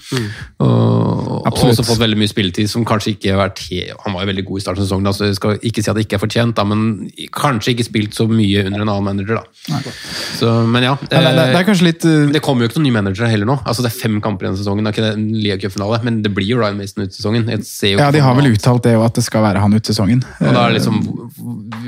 Og, 0.60 1.46
og 1.48 1.60
også 1.72 1.84
fått 1.88 2.02
veldig 2.02 2.18
mye 2.20 2.32
spilletid 2.32 2.70
som 2.72 2.86
kanskje 2.88 3.14
ikke 3.16 3.34
har 3.36 3.42
vært 3.48 3.62
he- 3.70 3.92
Han 4.06 4.14
var 4.16 4.24
jo 4.26 4.32
veldig 4.32 4.46
god 4.48 4.58
i 4.60 4.64
starten 4.66 4.82
av 4.82 4.88
sesongen, 4.88 5.08
altså 5.12 5.28
jeg 5.30 5.36
skal 5.40 5.58
ikke 5.62 5.84
si 5.84 5.90
at 5.92 5.98
det 5.98 6.06
ikke 6.08 6.18
er 6.20 6.24
fortjent, 6.24 6.56
da, 6.58 6.64
men 6.68 7.10
kanskje 7.34 7.74
ikke 7.76 7.86
spilt 7.88 8.18
så 8.18 8.28
mye 8.30 8.66
under 8.68 8.82
en 8.84 8.90
annen 8.90 9.08
manager. 9.08 9.42
da. 9.42 9.78
Så, 10.38 10.52
men 10.68 10.86
ja, 10.86 10.96
Ja, 11.12 11.22
det, 11.24 11.34
det, 11.38 11.46
det 11.54 11.62
er 11.62 11.68
kanskje 11.68 11.88
litt 11.90 12.06
Uh... 12.08 12.28
det 12.32 12.42
kommer 12.46 12.64
jo 12.64 12.72
ikke 12.72 12.80
noen 12.80 12.88
nye 12.90 12.98
managere 13.00 13.30
heller 13.32 13.50
nå. 13.50 13.58
Altså 13.68 13.84
Det 13.86 13.92
er 13.92 13.98
fem 13.98 14.20
kamper 14.24 14.46
i 14.46 14.50
denne 14.50 14.60
sesongen, 14.60 14.86
det 14.86 14.92
er 14.92 14.98
ikke 14.98 15.14
en 15.18 15.28
Liga 15.36 15.58
Cup-finale, 15.62 16.00
men 16.06 16.22
det 16.26 16.32
blir 16.36 16.48
jo 16.52 16.60
Ryan 16.62 16.78
Mason 16.80 17.06
ut 17.06 17.16
sesongen. 17.16 17.48
Jeg 17.52 17.66
ser 17.68 17.96
jo 17.96 18.02
Ja, 18.02 18.10
de 18.14 18.22
har 18.24 18.38
vel 18.38 18.52
uttalt 18.54 18.86
det 18.86 18.94
jo, 18.96 19.04
at 19.06 19.18
det 19.18 19.26
skal 19.26 19.46
være 19.46 19.64
han 19.64 19.74
ut 19.74 19.90
sesongen. 19.90 20.24
Og 20.42 20.52
da 20.52 20.66
er 20.68 20.74
det 20.74 20.80
liksom 20.80 21.00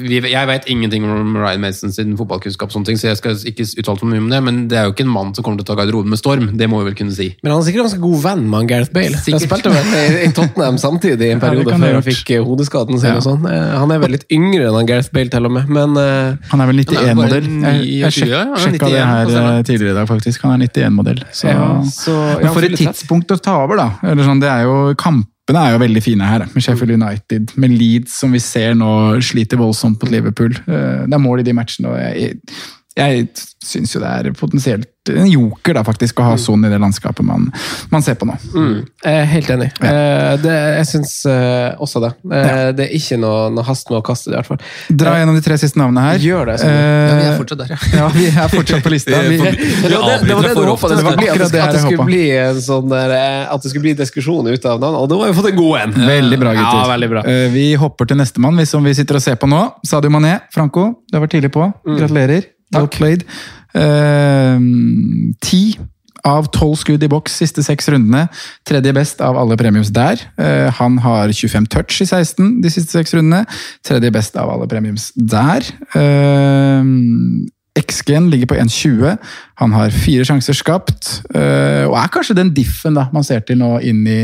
Jeg 0.09 0.49
vet 0.49 0.69
ingenting 0.71 1.05
om 1.07 1.37
Ryan 1.37 1.63
Mason 1.63 1.93
sin 1.95 2.15
fotballkunnskap, 2.19 2.73
sånne 2.73 2.89
ting, 2.89 2.99
så 3.01 3.11
jeg 3.11 3.21
skal 3.21 3.37
ikke 3.51 3.67
uttale 3.83 4.01
for 4.01 4.09
mye 4.09 4.23
om 4.23 4.29
det, 4.31 4.41
men 4.45 4.61
det 4.71 4.79
er 4.81 4.89
jo 4.89 4.95
ikke 4.95 5.05
en 5.07 5.13
mann 5.13 5.33
som 5.37 5.45
kommer 5.45 5.61
til 5.61 5.67
å 5.67 5.71
ta 5.71 5.79
garderoben 5.79 6.13
med 6.13 6.21
storm. 6.21 6.49
Det 6.59 6.69
må 6.71 6.81
vi 6.83 6.89
vel 6.91 6.97
kunne 6.99 7.15
si. 7.15 7.31
Men 7.43 7.53
han 7.53 7.61
er 7.61 7.69
sikkert 7.69 7.87
ganske 7.89 8.03
god 8.03 8.23
venn 8.25 8.45
med 8.49 8.61
han 8.61 8.71
Gareth 8.73 8.93
Bale. 8.95 9.19
Sikkert. 9.19 9.45
Sikkert. 9.45 9.63
spilte 9.63 9.73
vel 9.73 9.93
i, 9.99 10.27
i 10.27 10.31
Tottenham 10.35 10.79
samtidig 10.81 11.29
i 11.29 11.33
en 11.35 11.41
periode 11.43 11.73
ja, 11.73 11.79
før 11.81 11.97
han 11.99 12.05
fikk 12.05 12.33
eh, 12.35 12.43
hodeskaden 12.45 12.99
sin. 12.99 13.11
Ja. 13.11 13.19
og 13.19 13.25
sånn. 13.25 13.47
Eh, 13.49 13.75
Han 13.79 13.93
er 13.93 14.01
vel 14.03 14.15
litt 14.17 14.25
yngre 14.33 14.69
enn 14.69 14.77
han 14.77 14.89
Gareth 14.89 15.13
Bale, 15.15 15.31
til 15.33 15.49
og 15.49 15.55
med. 15.55 15.71
Men 15.79 15.97
eh, 15.99 16.51
Han 16.53 16.63
er 16.63 16.71
vel 16.71 16.83
Han 16.89 17.11
er 17.13 17.19
bare 17.19 17.41
91-modell. 17.41 17.49
Jeg, 17.89 18.11
jeg 18.11 18.11
29, 18.11 18.29
ja, 18.29 18.43
sjek, 18.45 18.53
er 18.55 18.63
sjekka 18.65 18.89
det 18.93 19.01
her 19.01 19.25
altså. 19.25 19.43
eh, 19.57 19.63
tidligere 19.69 19.91
i 19.91 19.97
dag, 19.99 20.07
faktisk. 20.07 20.41
Han 20.45 20.61
er 20.61 20.67
91-modell. 20.67 21.23
Så, 21.33 21.47
Ja, 21.49 21.67
så- 21.89 22.41
ja, 22.43 22.53
for 22.53 22.61
et 22.67 22.77
tidspunkt 22.79 23.31
å 23.35 23.39
ta 23.41 23.57
over, 23.63 23.75
da. 23.77 23.89
Eller 24.03 24.23
sånn, 24.23 24.39
det 24.43 24.49
er 24.49 24.63
jo, 24.67 24.93
kampene 24.95 25.63
er 25.65 25.71
jo 25.73 25.79
veldig 25.81 26.03
fine 26.05 26.21
her, 26.29 26.45
med 26.53 26.61
Sheffield 26.63 26.91
United. 27.01 27.53
Med 27.57 27.71
Leeds, 27.71 28.13
som 28.19 28.31
vi 28.31 28.39
ser 28.39 28.73
nå 28.77 29.17
sliter 29.25 29.57
voldsomt 29.57 30.01
mot 30.03 30.11
Liverpool. 30.11 30.53
Eh, 30.67 31.05
Det 31.09 31.13
er 31.13 31.23
mål 31.23 31.39
i 31.39 31.43
de 31.43 31.53
matchene, 31.53 31.89
og 31.89 31.97
jeg, 31.97 32.37
jeg 32.99 33.27
syns 33.65 33.91
jo 33.95 33.99
det 34.03 34.09
er 34.09 34.31
potensielt 34.39 34.87
en 35.09 35.25
joker 35.25 35.73
da, 35.73 35.81
faktisk, 35.81 36.19
å 36.21 36.25
ha 36.27 36.33
sånn 36.37 36.67
i 36.67 36.69
det 36.69 36.77
landskapet 36.77 37.25
man, 37.25 37.47
man 37.89 38.03
ser 38.05 38.13
på 38.19 38.27
nå. 38.29 38.35
mm, 38.53 38.75
jeg 39.01 39.15
er 39.23 39.25
helt 39.31 39.47
enig. 39.55 39.67
Eh, 39.81 40.33
det, 40.43 40.51
jeg 40.77 40.85
syns 40.91 41.13
eh, 41.25 41.71
også 41.81 42.01
det. 42.03 42.11
Eh, 42.29 42.59
Det 42.77 42.85
er 42.85 42.91
ikke 42.93 43.17
noe, 43.17 43.47
noe 43.55 43.65
hast 43.65 43.89
med 43.89 43.97
å 43.97 44.03
kaste 44.05 44.29
det, 44.29 44.35
i 44.35 44.37
hvert 44.37 44.49
fall. 44.51 44.59
Dra 45.01 45.15
gjennom 45.17 45.39
de 45.39 45.41
tre 45.47 45.57
siste 45.57 45.81
navnene 45.81 46.03
her. 46.05 46.21
Gjør 46.21 46.51
det, 46.51 46.57
sånn. 46.61 46.75
Eh, 46.75 47.09
Ja, 47.09 47.15
vi 47.17 47.25
er 47.31 47.39
fortsatt 47.41 47.63
der, 47.63 47.73
ja. 47.73 47.79
ja, 48.03 48.09
vi 48.19 48.27
er 48.29 48.53
fortsatt 48.53 48.85
på 48.85 48.93
lista. 48.93 49.23
Vi, 49.29 49.39
Det 49.39 49.49
var 49.49 50.05
det, 50.05 50.19
det, 50.27 50.35
var 50.37 50.45
det 50.45 50.53
du 50.53 50.61
håpa 50.69 50.91
det 50.93 50.99
skulle 51.01 51.17
bli, 51.23 51.31
at 51.33 51.41
det 51.55 51.63
at 51.65 51.73
det 51.73 51.81
skulle 51.87 52.07
bli 52.11 52.21
en 52.43 52.61
sånn 52.69 52.93
der, 52.93 53.15
At 53.49 53.65
det 53.65 53.73
skulle 53.73 53.85
bli 53.87 53.95
diskusjon 54.03 54.51
ut 54.53 54.69
av 54.69 54.77
navnet, 54.83 54.99
og 55.01 55.09
da 55.09 55.19
har 55.23 55.33
vi 55.33 55.39
fått 55.41 55.49
en 55.55 55.59
god 55.63 55.79
en. 55.87 55.97
Veldig 56.13 56.39
bra, 56.45 56.53
gutter. 56.59 56.79
Ja, 56.83 56.85
veldig 56.93 57.11
bra. 57.15 57.25
Eh, 57.25 57.47
Vi 57.55 57.65
hopper 57.81 58.05
til 58.13 58.21
nestemann, 58.21 58.61
som 58.69 58.85
vi 58.85 58.93
sitter 58.93 59.17
og 59.17 59.25
ser 59.25 59.41
på 59.41 59.49
nå. 59.49 59.65
Sadio 59.89 60.13
Mané. 60.13 60.37
Franco, 60.53 60.89
du 61.09 61.17
har 61.17 61.25
vært 61.25 61.37
tidlig 61.39 61.53
på. 61.55 61.65
Mm. 61.87 61.97
Gratulerer. 61.97 62.49
Well 62.75 62.87
played. 62.87 63.25
Eh, 63.73 64.59
Ti 65.41 65.63
av 66.27 66.49
tolv 66.53 66.75
skudd 66.81 67.03
i 67.03 67.09
boks 67.11 67.37
siste 67.41 67.63
seks 67.65 67.87
rundene. 67.91 68.25
Tredje 68.67 68.93
best 68.95 69.21
av 69.23 69.37
alle 69.39 69.57
premiums 69.59 69.91
der. 69.95 70.19
Uh, 70.39 70.67
Han 70.79 70.97
har 71.03 71.31
25 71.31 71.69
touch 71.71 72.01
i 72.03 72.07
16 72.09 72.59
de 72.63 72.71
siste 72.73 72.91
seks 72.97 73.13
rundene. 73.15 73.45
Tredje 73.85 74.11
best 74.11 74.35
av 74.39 74.51
alle 74.51 74.67
premiums 74.67 75.11
der. 75.15 75.63
Eh, 75.95 76.83
XG-en 77.79 78.29
ligger 78.31 78.49
på 78.51 78.57
1,20. 78.59 79.17
Han 79.59 79.73
har 79.75 79.89
fire 79.91 80.23
sjanser 80.27 80.55
skapt, 80.55 81.09
eh, 81.35 81.83
og 81.89 81.95
er 81.99 82.11
kanskje 82.13 82.35
den 82.37 82.51
diffen 82.55 82.95
da, 82.95 83.07
man 83.15 83.25
ser 83.27 83.41
til 83.47 83.59
nå 83.59 83.73
inn 83.83 84.01
i, 84.07 84.19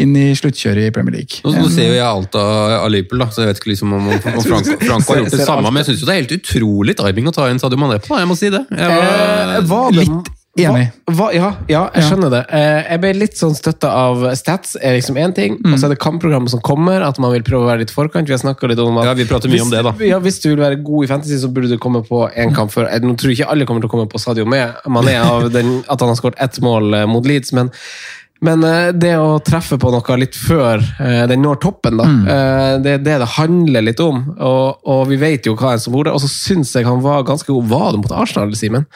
inn 0.00 0.12
i 0.20 0.26
sluttkjøret 0.36 0.88
i 0.90 0.92
Premier 0.94 1.18
League. 1.20 1.40
Nå, 1.44 1.54
nå 1.56 1.70
ser 1.72 1.88
jo 1.90 1.96
jeg 1.96 2.04
alt 2.04 2.36
av, 2.40 2.52
av 2.82 2.90
Liverpool, 2.92 3.24
da, 3.24 3.30
så 3.32 3.44
jeg 3.44 3.52
vet 3.52 3.62
ikke 3.62 3.72
liksom 3.74 3.96
om, 3.96 4.08
om 4.12 4.20
Frank, 4.44 4.70
Frank, 4.84 5.08
har 5.08 5.22
gjort 5.22 5.36
det 5.38 5.46
samme, 5.48 5.70
men 5.70 5.80
jeg 5.82 5.92
syns 5.92 6.04
det 6.04 6.14
er 6.16 6.22
helt 6.22 6.36
utrolig 6.40 6.96
timing 7.00 7.30
å 7.32 7.36
ta 7.36 7.48
inn 7.52 7.60
Sadio 7.62 7.80
Mané 7.80 8.00
på. 8.04 8.16
Jeg 8.20 8.30
må 8.30 8.36
si 8.38 8.52
det. 8.52 8.64
Jeg 8.70 9.02
Eh, 9.04 9.60
var, 9.70 9.90
det- 9.92 10.04
litt 10.04 10.32
enig. 10.56 10.84
Hva, 11.10 11.14
hva, 11.18 11.28
ja, 11.34 11.48
ja, 11.68 11.82
jeg 11.94 12.06
skjønner 12.08 12.30
det. 12.30 12.40
Eh, 12.54 12.80
Jeg 12.92 13.00
ble 13.02 13.12
litt 13.16 13.38
sånn 13.38 13.54
støtta 13.58 13.90
av 13.90 14.22
stats, 14.38 14.76
er 14.80 14.96
liksom 14.98 15.18
én 15.20 15.34
ting. 15.34 15.58
Og 15.66 15.78
så 15.78 15.88
er 15.88 15.94
det 15.94 16.00
kampprogrammet 16.02 16.52
som 16.52 16.62
kommer, 16.64 17.02
at 17.02 17.18
man 17.22 17.34
vil 17.34 17.42
prøve 17.46 17.66
å 17.66 17.70
være 17.72 17.82
litt 17.84 17.94
forkant. 17.94 18.28
Vi 18.30 18.36
har 18.36 18.42
litt 18.70 18.82
om 18.84 18.98
at 19.02 19.10
Ja, 19.10 19.14
vi 19.18 19.26
prater 19.28 19.50
mye 19.50 19.58
hvis, 19.58 19.66
om 19.66 19.70
det, 19.74 19.82
da. 19.84 19.94
Ja, 20.06 20.20
Hvis 20.22 20.40
du 20.42 20.50
vil 20.52 20.62
være 20.62 20.80
god 20.84 21.04
i 21.04 21.10
fantasy, 21.10 21.38
så 21.42 21.50
burde 21.52 21.68
du 21.72 21.78
komme 21.78 22.04
på 22.06 22.24
én 22.32 22.54
kamp 22.54 22.70
før. 22.74 22.88
Jeg 22.90 23.02
nå 23.02 23.16
tror 23.18 23.34
ikke 23.34 23.50
alle 23.50 23.66
kommer 23.66 23.84
til 23.84 23.90
å 23.90 23.94
komme 23.96 24.10
på 24.10 24.22
Sadio 24.22 24.46
Man 24.46 25.08
er 25.08 25.22
av 25.24 25.50
den, 25.52 25.82
at 25.88 26.00
han 26.00 26.12
har 26.12 26.16
skåret 26.20 26.38
ett 26.38 26.60
mål 26.60 26.94
eh, 26.94 27.06
mot 27.10 27.26
Leeds, 27.26 27.52
men 27.52 27.72
men 28.44 28.64
eh, 28.68 28.90
det 28.92 29.14
å 29.18 29.38
treffe 29.44 29.78
på 29.80 29.90
noe 29.94 30.18
litt 30.20 30.36
før 30.38 30.82
eh, 31.00 31.24
den 31.30 31.42
når 31.44 31.60
toppen, 31.64 31.98
da, 32.00 32.08
mm. 32.08 32.22
det 32.84 32.94
er 32.98 33.02
det 33.04 33.18
det 33.24 33.30
handler 33.36 33.86
litt 33.86 34.02
om. 34.04 34.22
Og, 34.34 34.84
og 34.90 35.02
vi 35.10 35.18
vet 35.20 35.48
jo 35.48 35.56
hva 35.58 35.74
en 35.74 35.82
som 35.82 35.94
bor 35.96 36.06
der. 36.06 36.16
Og 36.16 36.22
så 36.22 36.30
syns 36.30 36.74
jeg 36.76 36.88
han 36.88 37.02
var 37.04 37.26
ganske 37.26 37.50
god. 37.50 37.68
Var 37.70 37.90
det 37.94 38.02
mot 38.04 38.14
Arsenal, 38.14 38.54
Simen? 38.58 38.86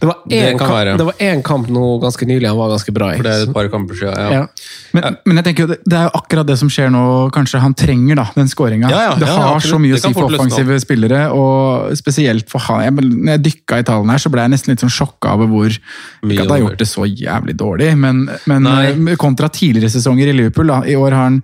Det 0.00 0.08
var 0.08 0.22
én 0.28 0.58
kamp, 0.60 1.46
kamp 1.46 1.68
nå 1.72 1.98
ganske 2.02 2.26
nylig 2.28 2.48
han 2.50 2.58
var 2.58 2.72
ganske 2.74 2.94
bra 2.94 3.12
i. 3.12 3.20
for 3.20 3.28
det 3.28 3.34
er 3.34 3.46
et 3.48 3.54
par 3.54 3.70
kamper 3.72 3.98
siden. 3.98 4.18
Ja. 4.18 4.42
Ja. 4.42 4.80
Men, 4.92 5.16
men 5.24 5.40
jeg 5.40 5.46
tenker 5.48 5.70
det, 5.70 5.78
det 5.88 5.98
er 5.98 6.08
jo 6.08 6.12
akkurat 6.18 6.48
det 6.48 6.56
som 6.60 6.70
skjer 6.72 6.90
nå. 6.92 7.02
Kanskje 7.34 7.60
han 7.62 7.74
trenger 7.78 8.18
da, 8.20 8.26
den 8.36 8.50
skåringa. 8.50 8.90
Ja, 8.92 9.02
ja, 9.08 9.12
det 9.20 9.28
ja, 9.28 9.36
har 9.40 9.56
ja, 9.56 9.64
så 9.64 9.80
mye 9.82 9.96
å 9.96 10.00
si 10.02 10.12
for 10.16 10.28
offensive 10.28 10.78
spillere, 10.82 11.24
og 11.36 11.92
spesielt 11.98 12.50
for 12.52 12.64
han. 12.68 12.84
Jeg, 12.86 12.96
når 13.12 13.34
jeg 13.36 13.44
dykka 13.48 13.82
i 13.82 13.86
tallene 13.88 14.16
her, 14.16 14.24
så 14.24 14.32
ble 14.32 14.44
jeg 14.44 14.54
nesten 14.54 14.74
litt 14.74 14.84
sånn 14.84 14.92
sjokka 14.92 15.36
over 15.38 15.50
hvor 15.50 15.70
Ikke 15.72 16.42
at 16.42 16.44
han 16.44 16.56
har 16.56 16.64
gjort 16.66 16.82
det 16.82 16.90
så 16.90 17.06
jævlig 17.08 17.56
dårlig, 17.60 17.92
men, 17.98 18.26
men 18.50 18.72
eh, 18.72 19.14
kontra 19.20 19.50
tidligere 19.52 19.92
sesonger 19.92 20.32
i 20.32 20.36
Liverpool 20.36 20.72
da, 20.72 20.82
I 20.88 20.98
år 20.98 21.16
har 21.16 21.30
han 21.30 21.40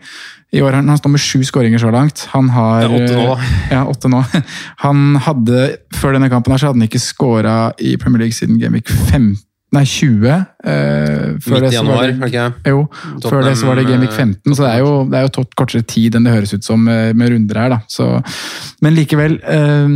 i 0.48 0.62
år 0.64 0.78
han, 0.78 0.88
han 0.88 0.96
står 0.96 1.12
med 1.12 1.20
sju 1.20 1.42
skåringer 1.44 1.80
så 1.82 1.90
langt. 1.92 2.22
Han 2.32 2.48
har 2.54 2.86
er 2.86 2.94
åtte 2.96 3.16
nå, 3.18 3.34
eh, 3.34 3.50
Ja, 3.74 3.82
åtte 3.84 4.08
nå. 4.08 4.22
Han 4.84 5.18
hadde, 5.20 5.66
Før 5.92 6.16
denne 6.16 6.30
kampen 6.32 6.54
her, 6.54 6.62
så 6.62 6.70
hadde 6.70 6.80
han 6.80 6.88
ikke 6.88 7.02
skåra 7.04 7.56
i 7.84 7.98
Premier 8.00 8.24
League 8.24 8.36
siden 8.36 8.56
Gamvik 8.60 8.88
15 8.88 9.34
Nei, 9.70 9.82
20. 9.84 10.28
eh, 10.64 11.34
før 11.44 11.60
Midt 11.60 11.72
i 11.72 11.74
januar, 11.76 12.06
det- 12.06 12.30
ikke 12.30 12.44
jo, 12.72 12.88
før 13.28 13.42
det 13.44 13.56
så 13.58 13.66
var 13.66 13.74
det 13.76 13.86
Gamic 13.86 14.10
15, 14.16 14.54
så 14.54 14.62
det 14.64 14.70
er 14.70 14.78
jo, 14.78 15.04
det 15.10 15.18
er 15.18 15.26
jo 15.26 15.44
kortere 15.60 15.82
tid 15.86 16.14
enn 16.16 16.24
det 16.24 16.32
høres 16.32 16.54
ut 16.54 16.64
som 16.64 16.80
med, 16.84 17.14
med 17.16 17.30
runder 17.34 17.60
her. 17.60 17.68
da. 17.68 17.80
Så, 17.88 18.22
men 18.80 18.94
likevel 18.96 19.36
eh, 19.44 19.88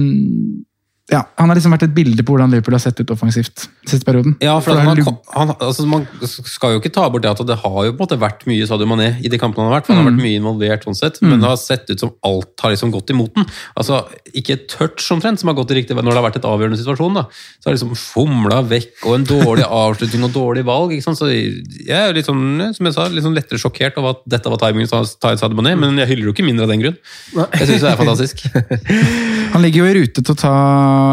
ja, 1.12 1.22
Han 1.38 1.50
har 1.50 1.58
liksom 1.58 1.74
vært 1.74 1.86
et 1.86 1.94
bilde 1.94 2.24
på 2.24 2.34
hvordan 2.34 2.52
Liverpool 2.52 2.76
har 2.76 2.82
sett 2.82 2.98
ut 3.00 3.10
offensivt 3.12 3.66
siste 3.88 4.06
perioden. 4.06 4.36
Ja, 4.42 4.56
for 4.64 4.72
for 4.72 4.86
man, 4.86 5.18
han, 5.34 5.52
altså 5.60 5.84
man 5.88 6.06
skal 6.24 6.74
jo 6.74 6.80
ikke 6.80 6.92
ta 6.94 7.04
bort 7.12 7.24
det 7.24 7.30
at 7.32 7.42
det 7.46 7.58
har 7.60 7.78
jo 7.86 7.92
på 7.92 7.98
en 7.98 8.02
måte 8.04 8.18
vært 8.20 8.44
mye 8.48 8.66
Sadio 8.68 8.88
Mané 8.88 9.10
i 9.20 9.30
de 9.30 9.40
kampene 9.40 9.66
han 9.66 9.72
har 9.72 9.80
vært, 9.80 9.88
for 9.88 9.96
han 9.96 10.02
har 10.02 10.10
vært 10.10 10.22
mye 10.24 10.40
involvert 10.40 10.86
sånn 10.86 10.98
sett, 10.98 11.20
men 11.24 11.42
det 11.42 11.48
har 11.50 11.58
sett 11.60 11.90
ut 11.90 12.02
som 12.02 12.12
alt 12.26 12.64
har 12.64 12.74
liksom 12.74 12.92
gått 12.94 13.12
imot 13.14 13.34
den. 13.36 13.48
Altså, 13.78 14.02
ikke 14.32 14.56
et 14.56 14.66
touch 14.72 15.10
omtrent 15.14 15.42
som 15.42 15.50
har 15.52 15.58
gått 15.58 15.74
i 15.74 15.80
riktig 15.80 15.96
vei 15.98 16.04
når 16.04 16.14
det 16.14 16.20
har 16.20 16.26
vært 16.28 16.40
et 16.40 16.48
avgjørende 16.48 16.80
situasjon. 16.80 17.18
da. 17.18 17.26
Så 17.60 17.68
har 17.68 17.76
liksom 17.76 17.94
fomla 17.98 18.62
vekk, 18.72 18.94
og 19.04 19.18
en 19.18 19.28
dårlig 19.28 19.68
avslutning 19.82 20.26
og 20.28 20.34
dårlig 20.36 20.64
valg. 20.68 20.96
ikke 20.96 21.06
sant? 21.08 21.20
Så 21.20 21.30
jeg 21.32 21.98
er 21.98 22.08
jo 22.10 22.16
litt 22.18 22.30
sånn, 22.30 22.44
som 22.78 22.88
jeg 22.88 22.96
sa, 22.96 23.08
litt 23.12 23.26
sånn 23.26 23.36
lettere 23.36 23.60
sjokkert 23.60 24.00
over 24.00 24.16
at 24.16 24.24
dette 24.36 24.52
var 24.52 24.62
timingen 24.62 24.90
til 24.90 25.10
Sadio 25.12 25.58
Mané, 25.58 25.74
men 25.78 26.00
jeg 26.02 26.14
hyller 26.14 26.30
jo 26.30 26.36
ikke 26.36 26.46
mindre 26.46 26.68
av 26.68 26.72
den 26.72 26.84
grunn. 26.84 26.98
Jeg 27.36 27.68
syns 27.68 27.84
det 27.84 27.92
er 27.92 28.00
fantastisk. 28.00 28.44
Han 29.52 29.64
ligger 29.64 29.84
jo 29.84 29.90
i 29.90 29.96
rute 30.00 30.22
til 30.24 30.32
å 30.32 30.38
ta 30.38 30.54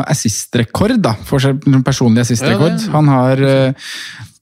assist-rekord, 0.09 0.97
da, 1.03 1.13
for 1.27 1.43
personlig 1.85 2.23
assist-rekord. 2.25 2.77
Ja, 2.85 2.91
Han 2.95 3.07
har 3.11 3.41
eh, 3.43 3.93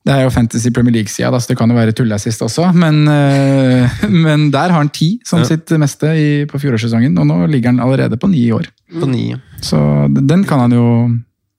Det 0.07 0.13
er 0.15 0.21
jo 0.23 0.31
Fantasy 0.31 0.71
Premier 0.71 0.95
League-sida, 0.95 1.29
da, 1.33 1.39
så 1.43 1.51
det 1.51 1.57
kan 1.59 1.69
jo 1.69 1.75
være 1.75 1.91
tulleassist 1.97 2.41
også. 2.45 2.69
Men, 2.73 3.01
eh, 3.11 3.97
men 4.25 4.47
der 4.53 4.71
har 4.71 4.79
han 4.79 4.89
ti 4.93 5.19
som 5.27 5.43
Ja. 5.43 5.49
sitt 5.49 5.73
meste 5.81 6.13
i, 6.15 6.29
på 6.47 6.59
fjorårssesongen, 6.63 7.17
og 7.19 7.27
nå 7.27 7.41
ligger 7.51 7.73
han 7.73 7.83
allerede 7.83 8.19
på 8.19 8.29
ni 8.31 8.45
i 8.47 8.53
år. 8.55 8.69
På 8.93 9.09
ni. 9.09 9.33
Så 9.61 9.79
den 10.15 10.45
kan 10.47 10.63
han 10.63 10.71
jo 10.77 10.87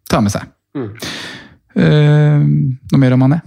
ta 0.09 0.20
med 0.24 0.32
seg. 0.32 0.49
Mm. 0.78 0.93
noe 2.93 2.99
mer 3.01 3.14
om 3.14 3.22
han 3.26 3.32
er? 3.36 3.43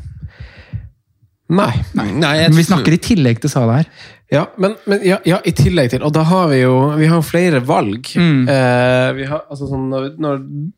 Nei. 1.52 1.72
Nei, 1.98 2.36
jeg 2.40 2.52
Men 2.52 2.60
vi 2.60 2.64
snakker 2.64 2.96
i 2.96 3.00
tillegg 3.04 3.42
til 3.44 3.52
Sala 3.52 3.82
her. 3.82 3.90
Ja, 4.32 4.46
men, 4.56 4.78
men 4.88 5.02
ja, 5.04 5.18
ja, 5.28 5.42
i 5.44 5.52
tillegg 5.52 5.90
til 5.92 6.06
Og 6.08 6.14
da 6.16 6.22
har 6.24 6.46
vi 6.48 6.62
jo 6.62 6.76
vi 6.96 7.08
har 7.12 7.20
flere 7.26 7.60
valg. 7.68 8.08
Eh, 8.16 9.08
vi 9.18 9.26
har, 9.28 9.42
altså 9.52 9.68
sånn, 9.68 9.90
når, 9.92 10.38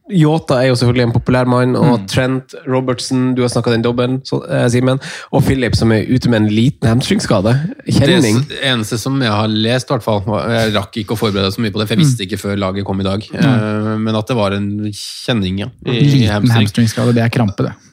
Yota 0.09 0.57
er 0.61 0.71
jo 0.71 0.77
selvfølgelig 0.79 1.05
en 1.05 1.13
populær 1.13 1.49
mann, 1.49 1.75
og 1.77 2.07
Trent 2.09 2.55
Robertson, 2.65 3.31
du 3.37 3.43
har 3.43 3.51
snakka 3.53 3.75
den 3.75 3.85
dobbelen, 3.85 4.19
eh, 4.23 4.65
Simen, 4.73 5.01
og 5.29 5.45
Philip 5.45 5.77
som 5.77 5.93
er 5.93 6.09
ute 6.09 6.31
med 6.33 6.41
en 6.41 6.49
liten 6.49 6.89
hamstringskade. 6.89 7.53
Kjenning. 7.85 8.41
Det 8.49 8.61
eneste 8.71 8.97
som 9.01 9.21
jeg 9.21 9.33
har 9.33 9.53
lest, 9.53 9.89
i 9.89 9.95
hvert 9.95 10.07
fall, 10.07 10.25
jeg 10.55 10.73
rakk 10.77 11.01
ikke 11.03 11.17
å 11.17 11.21
forberede 11.21 11.53
så 11.53 11.61
mye 11.61 11.73
på 11.73 11.81
det, 11.81 11.89
for 11.89 11.97
jeg 11.97 12.05
visste 12.07 12.25
ikke 12.25 12.41
før 12.41 12.61
laget 12.65 12.89
kom 12.89 13.05
i 13.05 13.07
dag, 13.07 13.29
eh, 13.37 13.93
men 14.01 14.17
at 14.17 14.33
det 14.33 14.39
var 14.39 14.57
en 14.57 14.69
kjenning 14.89 15.65
ja, 15.65 15.73
i, 15.85 15.99
Liten 15.99 16.29
hamstring. 16.39 16.63
hamstringskade, 16.63 17.17
det 17.19 17.27
er 17.27 17.33
krampe, 17.33 17.69
det. 17.69 17.92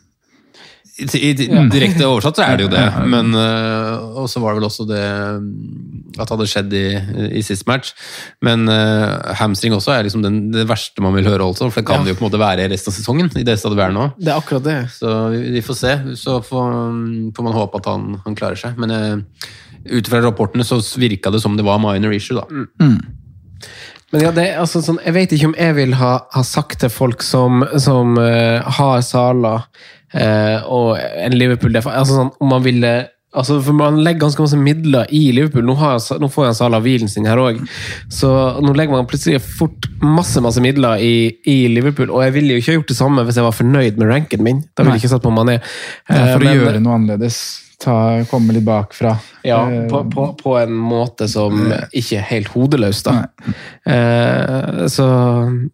I, 1.01 1.31
direkte 1.73 2.07
oversatt 2.07 2.37
så 2.37 2.45
er 2.45 2.59
det 2.59 2.67
jo 2.67 2.71
det, 2.73 2.83
men 3.09 3.33
uh, 3.33 4.21
og 4.21 4.27
så 4.29 4.43
var 4.43 4.53
det 4.53 4.61
vel 4.61 4.69
også 4.69 4.87
det 4.89 5.05
mm, 5.41 6.11
at 6.21 6.27
det 6.27 6.35
hadde 6.35 6.49
skjedd 6.51 6.75
i, 6.77 6.85
i 7.39 7.43
sist 7.47 7.65
match. 7.71 7.93
Men 8.45 8.67
uh, 8.69 9.33
hamstring 9.39 9.73
også 9.77 9.95
er 9.95 10.05
liksom 10.07 10.25
den, 10.25 10.41
det 10.53 10.67
verste 10.69 11.01
man 11.05 11.15
vil 11.17 11.29
høre, 11.31 11.47
også, 11.47 11.71
for 11.71 11.81
det 11.81 11.89
kan 11.89 12.03
Ja. 12.03 12.09
det 12.09 12.15
jo 12.15 12.19
på 12.19 12.25
en 12.27 12.29
måte 12.31 12.43
være 12.43 12.69
resten 12.73 12.93
av 12.93 12.99
sesongen. 12.99 13.31
i 13.39 13.47
det 13.47 13.57
stedet 13.61 13.79
vi 13.79 13.85
er 13.87 13.95
nå. 13.97 14.11
Det 14.19 14.33
er 14.33 14.41
akkurat 14.41 14.67
det. 14.67 14.79
Så 14.99 15.15
vi, 15.33 15.41
vi 15.57 15.65
får 15.65 15.79
se. 15.79 15.95
Så 16.21 16.41
får, 16.45 16.75
får 17.37 17.47
man 17.47 17.57
håpe 17.57 17.81
at 17.81 17.89
han, 17.93 18.21
han 18.27 18.37
klarer 18.37 18.61
seg. 18.61 18.77
Men 18.81 18.93
uh, 18.93 19.49
ut 19.89 20.11
fra 20.13 20.21
rapportene 20.21 20.67
så 20.67 20.81
virka 21.01 21.33
det 21.33 21.41
som 21.41 21.57
det 21.57 21.65
var 21.65 21.81
minor 21.81 22.13
issue, 22.13 22.37
da. 22.37 22.45
Men 24.11 24.25
ja, 24.25 24.33
det, 24.35 24.49
altså, 24.59 24.83
sånn, 24.83 24.99
jeg 25.07 25.15
vet 25.15 25.33
ikke 25.37 25.53
om 25.53 25.57
jeg 25.59 25.75
vil 25.77 25.95
ha, 26.01 26.13
ha 26.35 26.43
sagt 26.47 26.81
til 26.83 26.91
folk 26.91 27.23
som, 27.23 27.63
som 27.79 28.17
uh, 28.19 28.59
har 28.79 29.05
Sala 29.07 29.61
eh, 30.15 30.59
og 30.67 30.99
en 30.99 31.39
Liverpool 31.39 31.77
altså, 31.77 32.17
sånn, 32.17 32.37
om 32.41 32.55
man 32.57 32.67
ville 32.67 32.93
Altså, 33.31 33.61
for 33.63 33.77
Man 33.79 34.01
legger 34.03 34.25
ganske 34.25 34.43
masse 34.43 34.59
midler 34.59 35.07
i 35.15 35.31
Liverpool. 35.31 35.63
Nå, 35.63 35.77
har, 35.79 36.01
nå 36.19 36.29
får 36.33 36.49
sal 36.49 36.57
Salah 36.65 36.83
hvilen 36.83 37.07
sin 37.07 37.29
her 37.31 37.39
òg. 37.39 37.61
Så 38.11 38.27
nå 38.59 38.73
legger 38.75 38.97
man 38.97 39.07
plutselig 39.07 39.39
fort 39.45 39.87
masse 40.03 40.43
masse 40.43 40.59
midler 40.59 40.99
i, 40.99 41.13
i 41.47 41.69
Liverpool. 41.71 42.11
Og 42.11 42.25
jeg 42.25 42.35
ville 42.35 42.57
jo 42.57 42.65
ikke 42.65 42.75
gjort 42.81 42.91
det 42.91 42.99
samme 42.99 43.23
hvis 43.29 43.39
jeg 43.39 43.47
var 43.47 43.55
fornøyd 43.55 44.03
med 44.03 44.11
ranken 44.11 44.43
min. 44.43 44.65
Da 44.75 44.83
ville 44.83 44.99
jeg 44.99 45.05
ikke 45.05 45.15
satt 45.15 45.23
på 45.29 45.35
Mané. 45.37 45.61
Eh, 45.61 46.17
er 46.17 46.33
for 46.33 46.43
å 46.43 46.49
men- 46.49 46.59
gjøre 46.59 46.83
noe 46.83 46.99
annerledes. 46.99 47.39
Ta, 47.81 47.95
komme 48.29 48.53
litt 48.53 48.67
bakfra. 48.67 49.15
Ja, 49.49 49.63
Eh, 49.71 49.87
på, 49.89 50.03
på, 50.13 50.25
på 50.37 50.51
en 50.61 50.75
måte 50.77 51.25
som 51.33 51.55
ikke 51.97 52.19
er 52.19 52.27
helt 52.29 52.51
hodeløs, 52.53 52.99
da. 53.07 53.15
Eh, 53.89 54.83
så 54.93 55.07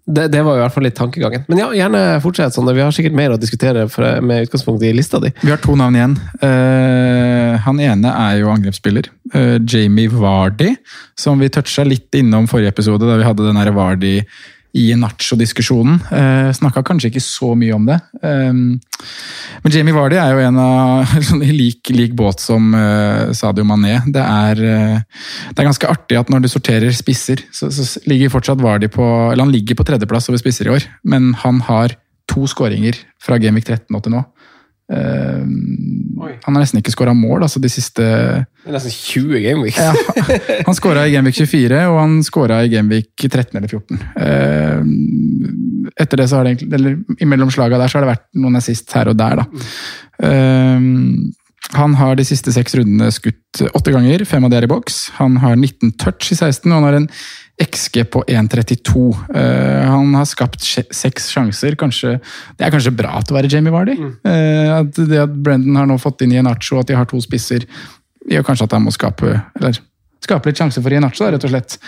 det, 0.06 0.28
det 0.30 0.42
var 0.46 0.58
i 0.58 0.62
hvert 0.62 0.74
fall 0.76 0.86
litt 0.86 0.96
tankegangen. 0.98 1.42
Men 1.50 1.60
ja, 1.64 1.68
gjerne 1.74 2.02
fortsett 2.22 2.54
sånn. 2.54 2.70
Vi 2.76 2.84
har 2.84 2.94
sikkert 2.94 3.16
mer 3.18 3.34
å 3.34 3.40
diskutere 3.42 3.88
for, 3.92 4.06
med 4.22 4.46
utgangspunkt 4.46 4.86
i 4.86 4.92
lista 4.94 5.18
di. 5.22 5.32
Vi 5.42 5.50
har 5.50 5.58
to 5.62 5.74
navn 5.78 5.98
igjen. 5.98 6.16
Eh, 6.46 7.56
han 7.66 7.82
ene 7.82 8.14
er 8.14 8.40
jo 8.42 8.52
angrepsspiller. 8.54 9.10
eh, 9.34 9.56
Jamie 9.66 10.08
Vardy, 10.12 10.76
som 11.18 11.42
vi 11.42 11.50
toucha 11.50 11.84
litt 11.84 12.14
innom 12.14 12.46
forrige 12.50 12.70
episode, 12.76 13.02
da 13.08 13.18
vi 13.18 13.26
hadde 13.26 13.46
den 13.50 13.58
her 13.58 13.72
Vardy 13.74 14.20
i 14.76 14.90
Nacho-diskusjonen. 14.98 15.98
Eh, 16.12 16.50
Snakka 16.56 16.82
kanskje 16.86 17.10
ikke 17.10 17.22
så 17.24 17.54
mye 17.58 17.74
om 17.76 17.86
det. 17.88 17.96
Eh, 18.22 18.52
men 18.52 19.72
Jamie 19.72 19.96
Vardy 19.96 20.18
er 20.20 20.34
jo 20.34 20.44
en 20.44 20.60
av 20.60 21.14
sånn, 21.28 21.44
lik, 21.56 21.92
lik 21.96 22.16
båt 22.18 22.42
som 22.44 22.74
eh, 22.76 23.32
Sadio 23.36 23.66
Mané. 23.68 23.98
Det 24.12 24.22
er, 24.22 24.62
eh, 24.62 25.28
det 25.52 25.62
er 25.62 25.70
ganske 25.70 25.90
artig 25.90 26.20
at 26.20 26.32
når 26.32 26.44
du 26.44 26.50
sorterer 26.52 26.96
spisser, 26.96 27.42
så, 27.54 27.70
så 27.72 28.04
ligger 28.10 28.34
fortsatt 28.34 28.62
Vardy 28.62 28.90
på 28.92 29.04
Eller 29.30 29.44
han 29.46 29.54
ligger 29.54 29.78
på 29.78 29.86
tredjeplass 29.88 30.28
over 30.30 30.42
spisser 30.42 30.68
i 30.68 30.76
år, 30.76 30.88
men 31.08 31.32
han 31.42 31.62
har 31.66 31.96
to 32.30 32.46
skåringer 32.50 32.98
fra 33.22 33.38
Gameweek 33.40 33.68
13 33.68 33.96
og 33.96 34.02
til 34.04 34.16
nå. 34.16 34.22
Eh, 34.86 35.42
han 36.46 36.54
har 36.54 36.60
nesten 36.62 36.78
ikke 36.78 36.92
skåra 36.94 37.10
mål 37.16 37.42
altså 37.42 37.58
de 37.58 37.70
siste 37.70 38.04
Det 38.04 38.70
er 38.70 38.76
nesten 38.76 38.94
20 38.94 39.40
gameweeks. 39.42 39.80
ja, 39.82 39.94
Han 40.68 40.78
skåra 40.78 41.06
i 41.08 41.14
Gameweek 41.14 41.40
24, 41.40 41.80
og 41.90 41.98
han 41.98 42.20
skåra 42.26 42.60
i 42.64 42.70
Gameweek 42.70 43.26
13 43.26 43.56
eller 43.58 43.68
14. 43.68 43.98
Uh, 44.14 45.90
etter 45.96 46.22
det 46.22 46.28
så 46.30 46.38
har 46.38 46.46
det 46.46 46.54
egentlig, 46.54 46.78
eller 46.78 47.24
Imellom 47.24 47.50
slaga 47.54 47.80
der 47.80 47.90
så 47.90 47.98
har 47.98 48.06
det 48.06 48.14
vært 48.14 48.28
noen 48.38 48.60
assist 48.60 48.94
her 48.94 49.10
og 49.10 49.18
der, 49.18 49.42
da. 49.42 49.66
Eh, 50.26 50.86
han 51.74 51.96
har 51.98 52.14
de 52.14 52.24
siste 52.26 52.52
seks 52.54 52.76
rundene 52.78 53.08
skutt 53.14 53.62
åtte 53.74 53.90
ganger, 53.94 54.22
fem 54.28 54.44
av 54.46 54.52
de 54.52 54.58
er 54.60 54.66
i 54.66 54.70
boks. 54.70 55.00
Han 55.16 55.38
har 55.42 55.56
19 55.56 55.96
touch 55.98 56.30
i 56.30 56.36
16, 56.38 56.70
og 56.70 56.76
han 56.76 56.86
har 56.86 56.98
en 57.00 57.08
XG 57.62 58.04
på 58.12 58.22
1,32. 58.28 59.02
Uh, 59.32 59.82
han 59.88 60.14
har 60.14 60.28
skapt 60.28 60.62
seks 60.62 61.30
sjanser. 61.32 61.76
Kanskje, 61.80 62.18
det 62.58 62.68
er 62.68 62.74
kanskje 62.74 62.94
bra 62.94 63.18
til 63.22 63.34
å 63.34 63.38
være 63.40 63.50
Jamie 63.50 63.74
Vardy. 63.74 63.96
Uh, 63.98 64.78
at 64.82 65.02
det 65.10 65.22
at 65.24 65.34
Brendan 65.34 65.80
har 65.80 65.90
nå 65.90 65.98
fått 66.00 66.22
inn 66.22 66.36
Ienacho, 66.36 66.78
at 66.80 66.90
de 66.90 66.98
har 66.98 67.08
to 67.10 67.20
spisser, 67.24 67.66
gjør 68.30 68.46
kanskje 68.46 68.68
at 68.68 68.76
han 68.76 68.86
må 68.86 68.94
skape 68.94 69.32
eller, 69.32 69.78
skape 70.26 70.50
litt 70.50 70.60
sjanse 70.60 70.82
for 70.82 70.94
Ienacho, 70.94 71.26
rett 71.32 71.46
og 71.48 71.54
slett. 71.54 71.78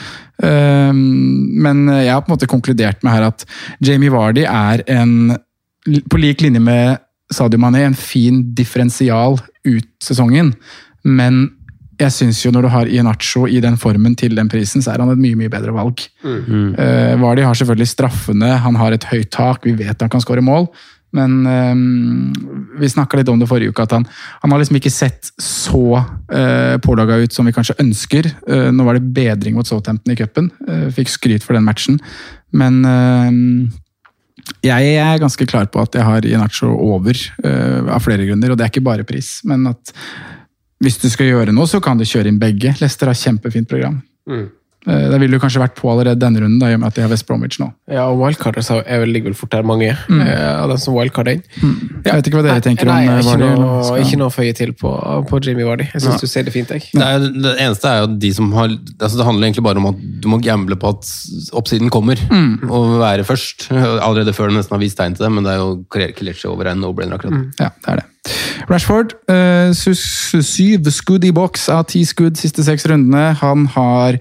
Uh, 0.43 0.91
men 0.91 1.87
jeg 2.01 2.15
har 2.15 2.25
på 2.25 2.33
en 2.33 2.39
måte 2.39 2.51
konkludert 2.51 3.05
med 3.07 3.15
her 3.15 3.29
at 3.31 3.47
Jamie 3.85 4.15
Vardy 4.15 4.49
er 4.49 4.83
en, 4.91 5.37
på 5.87 6.23
lik 6.23 6.43
linje 6.43 6.65
med 6.65 7.05
Sadio 7.35 7.61
Mané, 7.61 7.85
en 7.87 7.97
fin 7.97 8.43
differensial 8.57 9.39
ut 9.69 9.89
sesongen. 10.05 10.53
Men 11.05 11.47
jeg 11.99 12.15
syns 12.15 12.45
jo 12.45 12.53
når 12.55 12.67
du 12.67 12.71
har 12.73 12.91
Ienacho 12.91 13.47
i 13.51 13.59
den 13.63 13.79
formen 13.81 14.15
til 14.19 14.37
den 14.39 14.51
prisen, 14.51 14.85
så 14.85 14.93
er 14.93 15.03
han 15.03 15.11
et 15.13 15.21
mye 15.21 15.39
mye 15.39 15.53
bedre 15.53 15.75
valg. 15.75 16.05
Eh, 16.25 17.17
Vardy 17.19 17.43
har 17.43 17.59
selvfølgelig 17.59 17.91
straffene, 17.91 18.53
han 18.63 18.79
har 18.79 18.95
et 18.95 19.09
høyt 19.11 19.33
tak, 19.35 19.67
vi 19.67 19.75
vet 19.79 20.01
han 20.01 20.13
kan 20.13 20.23
skåre 20.23 20.45
mål. 20.45 20.71
Men 21.17 21.47
um, 21.47 22.33
vi 22.77 22.89
snakka 22.93 23.17
litt 23.17 23.31
om 23.33 23.39
det 23.41 23.49
forrige 23.49 23.73
uke, 23.73 23.87
at 23.87 23.95
han, 23.97 24.05
han 24.43 24.53
har 24.53 24.61
liksom 24.61 24.77
ikke 24.77 24.93
sett 24.93 25.31
så 25.41 26.03
uh, 26.03 26.77
pålaga 26.85 27.17
ut 27.23 27.33
som 27.33 27.49
vi 27.49 27.55
kanskje 27.57 27.79
ønsker. 27.81 28.29
Uh, 28.45 28.69
nå 28.77 28.85
var 28.85 28.99
det 28.99 29.09
bedring 29.17 29.57
mot 29.57 29.69
Southampton 29.69 30.13
i 30.13 30.19
cupen, 30.21 30.51
uh, 30.69 30.91
fikk 30.93 31.13
skryt 31.15 31.47
for 31.47 31.57
den 31.57 31.65
matchen. 31.65 31.97
Men 32.57 32.85
eh, 32.89 33.33
jeg 34.65 34.93
er 34.99 35.21
ganske 35.23 35.47
klar 35.49 35.69
på 35.73 35.83
at 35.83 35.97
jeg 35.99 36.07
har 36.07 36.27
Inacho 36.27 36.71
over, 36.73 37.19
uh, 37.45 37.95
av 37.95 38.03
flere 38.05 38.27
grunner. 38.29 38.53
Og 38.53 38.59
det 38.59 38.67
er 38.67 38.73
ikke 38.73 38.87
bare 38.87 39.07
pris, 39.09 39.39
men 39.49 39.67
at 39.71 39.95
hvis 40.83 41.01
du 41.03 41.09
skal 41.11 41.33
gjøre 41.33 41.55
noe, 41.55 41.67
så 41.67 41.81
kan 41.83 41.99
du 41.99 42.07
kjøre 42.07 42.31
inn 42.31 42.41
begge. 42.41 42.75
Leicester 42.79 43.11
har 43.11 43.19
kjempefint 43.19 43.69
program. 43.71 44.01
Mm. 44.31 44.47
Eh, 44.87 45.09
Da 45.11 45.19
ville 45.19 45.35
jo 45.37 45.41
kanskje 45.43 45.61
vært 45.61 45.75
på 45.75 45.91
allerede 45.91 46.19
denne 46.23 46.39
runden, 46.41 46.59
da, 46.61 46.69
i 46.71 46.75
og 46.75 46.81
med 46.81 46.87
at 46.87 46.95
de 46.95 47.03
har 47.03 47.11
West 47.11 47.27
Bromwich 47.27 47.59
nå. 47.59 47.73
Ja, 47.91 48.05
og 48.09 48.19
wildcarder 48.21 48.63
er 48.87 49.01
vel- 49.01 49.11
ligger 49.13 49.25
vel 49.33 49.35
fort 49.35 49.51
der 49.51 49.63
mange 49.63 49.97
Mm. 50.09 50.21
eh, 50.23 50.63
av 50.63 50.69
dem 50.69 50.79
som 50.79 50.95
wildcarder 50.95 51.33
inn. 51.33 51.43
Jeg 52.05 52.15
vet 52.15 52.25
ikke 52.29 52.39
hva 52.39 52.43
dere 52.47 52.61
tenker 52.63 52.87
Nei, 52.87 53.09
om 53.09 53.21
Vardy. 53.27 53.43
ikke 53.43 53.59
noe, 53.59 53.85
skal- 53.85 53.99
ikke 54.05 54.19
noe 54.19 54.29
å 54.29 54.35
føye 54.37 54.55
til 54.55 54.73
på, 54.73 55.27
på 55.29 55.41
Jimmy 55.45 55.63
Vardy. 55.65 55.89
Jeg 55.93 56.01
syns 56.03 56.13
Ja. 56.15 56.19
du 56.19 56.27
ser 56.27 56.43
det 56.45 56.53
fint, 56.53 56.69
jeg. 56.69 56.83
Det, 56.95 57.03
er, 57.03 57.19
det 57.19 57.59
eneste 57.59 57.85
er 57.85 58.01
jo 58.07 58.19
de 58.19 58.31
som 58.33 58.53
har 58.53 58.69
altså 58.69 59.17
Det 59.19 59.27
handler 59.27 59.49
egentlig 59.51 59.65
bare 59.65 59.77
om 59.77 59.87
at 59.87 60.21
du 60.21 60.29
må 60.29 60.41
gamble 60.41 60.77
på 60.77 60.89
at 60.89 61.03
oppsiden 61.53 61.91
kommer. 61.91 62.17
Og 62.71 62.99
være 63.01 63.25
først. 63.27 63.69
Allerede 63.75 64.33
før 64.33 64.49
du 64.49 64.57
nesten 64.57 64.71
har 64.73 64.79
vist 64.81 64.97
tegn 64.97 65.15
til 65.17 65.27
det, 65.27 65.33
men 65.33 65.43
det 65.45 65.53
er 65.55 65.59
jo 65.59 65.85
Kelechi 65.91 66.47
over 66.49 66.67
en 66.69 66.81
no-brainer 66.81 67.19
akkurat. 67.19 67.53
Ja, 67.59 67.71
det 67.85 67.89
er 67.89 67.97
det. 67.97 68.05
Rashford, 68.71 69.15
eh, 69.31 69.71
su- 69.77 70.43
syv 70.45 70.89
skudd 70.95 71.25
i 71.25 71.33
boks 71.35 71.69
av 71.75 71.87
ti 71.93 72.05
skudd 72.09 72.37
siste 72.41 72.65
seks 72.67 72.87
rundene. 72.91 73.33
Han 73.41 73.67
har 73.75 74.19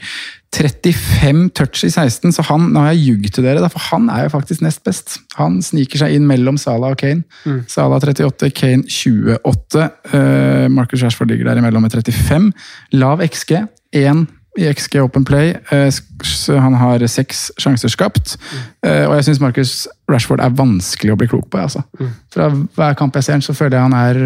35 0.57 1.49
touch 1.53 1.83
i 1.83 1.89
16, 1.91 2.31
så 2.33 2.43
han, 2.47 2.69
nå 2.73 2.81
har 2.85 2.93
jeg 2.95 3.03
ljugd 3.09 3.33
til 3.35 3.45
dere, 3.45 3.61
da, 3.61 3.67
for 3.69 3.83
han 3.91 4.07
er 4.13 4.25
jo 4.25 4.31
faktisk 4.33 4.63
nest 4.65 4.81
best. 4.87 5.17
Han 5.37 5.59
sniker 5.65 5.99
seg 6.01 6.15
inn 6.15 6.25
mellom 6.29 6.57
Salah 6.61 6.95
og 6.95 7.01
Kane. 7.01 7.25
Salah 7.69 7.99
38, 8.01 8.49
Kane 8.55 8.87
28. 8.87 9.89
Uh, 10.13 10.67
Marcus 10.73 11.03
Rashford 11.03 11.29
ligger 11.33 11.51
der 11.51 11.59
imellom 11.61 11.83
med 11.85 11.91
35. 11.93 12.51
Lav 12.97 13.21
XG, 13.27 13.65
1 13.93 14.25
i 14.57 14.67
XG 14.73 14.99
Open 15.03 15.25
Play. 15.25 15.53
Eh, 15.71 16.59
han 16.59 16.75
har 16.81 17.05
seks 17.07 17.47
sjanser 17.61 17.91
skapt. 17.93 18.35
Eh, 18.85 19.05
og 19.05 19.15
jeg 19.17 19.29
syns 19.29 19.41
Marcus 19.43 19.73
Rashford 20.09 20.41
er 20.43 20.55
vanskelig 20.57 21.13
å 21.13 21.19
bli 21.19 21.29
klok 21.29 21.49
på. 21.53 21.61
Altså. 21.61 21.83
Fra 22.33 22.49
hver 22.51 22.97
kamp 22.99 23.15
jeg 23.17 23.27
ser 23.27 23.37
han, 23.37 23.45
så 23.45 23.55
føler 23.57 23.77
jeg 23.77 23.89
han 23.89 23.97
er 23.97 24.21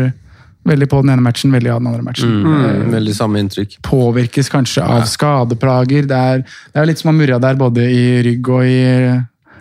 veldig 0.67 0.87
på 0.91 1.01
den 1.01 1.13
ene 1.15 1.25
matchen, 1.25 1.53
veldig 1.53 1.71
av 1.73 1.81
den 1.81 1.89
andre 1.89 2.05
matchen. 2.05 2.33
Mm, 2.45 2.91
veldig 2.93 3.15
samme 3.17 3.41
inntrykk. 3.41 3.79
Påvirkes 3.85 4.51
kanskje 4.53 4.85
av 4.85 5.07
skadeplager. 5.09 6.05
Det 6.09 6.21
er, 6.33 6.43
det 6.45 6.81
er 6.81 6.89
litt 6.89 7.01
som 7.01 7.11
å 7.11 7.17
murra 7.17 7.39
der, 7.41 7.57
både 7.59 7.87
i 7.89 8.03
rygg 8.27 8.51
og 8.53 8.67
i 8.67 8.81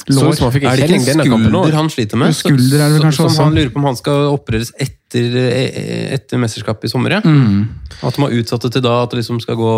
lår. 0.08 0.32
Så 0.32 0.32
som 0.38 0.52
fikk 0.54 0.64
Er 0.64 0.76
det 0.76 0.86
ikke 0.88 0.98
en 1.12 1.20
skulder 1.26 1.76
han 1.76 1.90
sliter 1.92 2.16
med? 2.20 2.34
Skulder 2.34 2.80
er 2.86 2.94
det 2.94 3.02
kanskje 3.02 3.16
som 3.20 3.26
også. 3.30 3.44
han 3.44 3.54
lurer 3.58 3.70
på 3.74 3.78
om 3.82 3.84
han 3.90 3.96
skal 3.98 4.26
opereres 4.32 4.72
etter, 4.78 5.36
eh, 5.36 6.14
etter 6.16 6.38
mesterskapet 6.40 6.84
i 6.84 6.92
sommer? 6.92 7.10
ja? 7.18 7.20
Mm. 7.24 7.68
At 8.02 8.14
de 8.16 8.22
har 8.22 8.30
utsatt 8.40 8.62
det 8.62 8.72
til 8.72 8.82
da, 8.82 9.02
at 9.02 9.10
det 9.10 9.20
liksom 9.22 9.40
skal 9.42 9.56
gå 9.60 9.74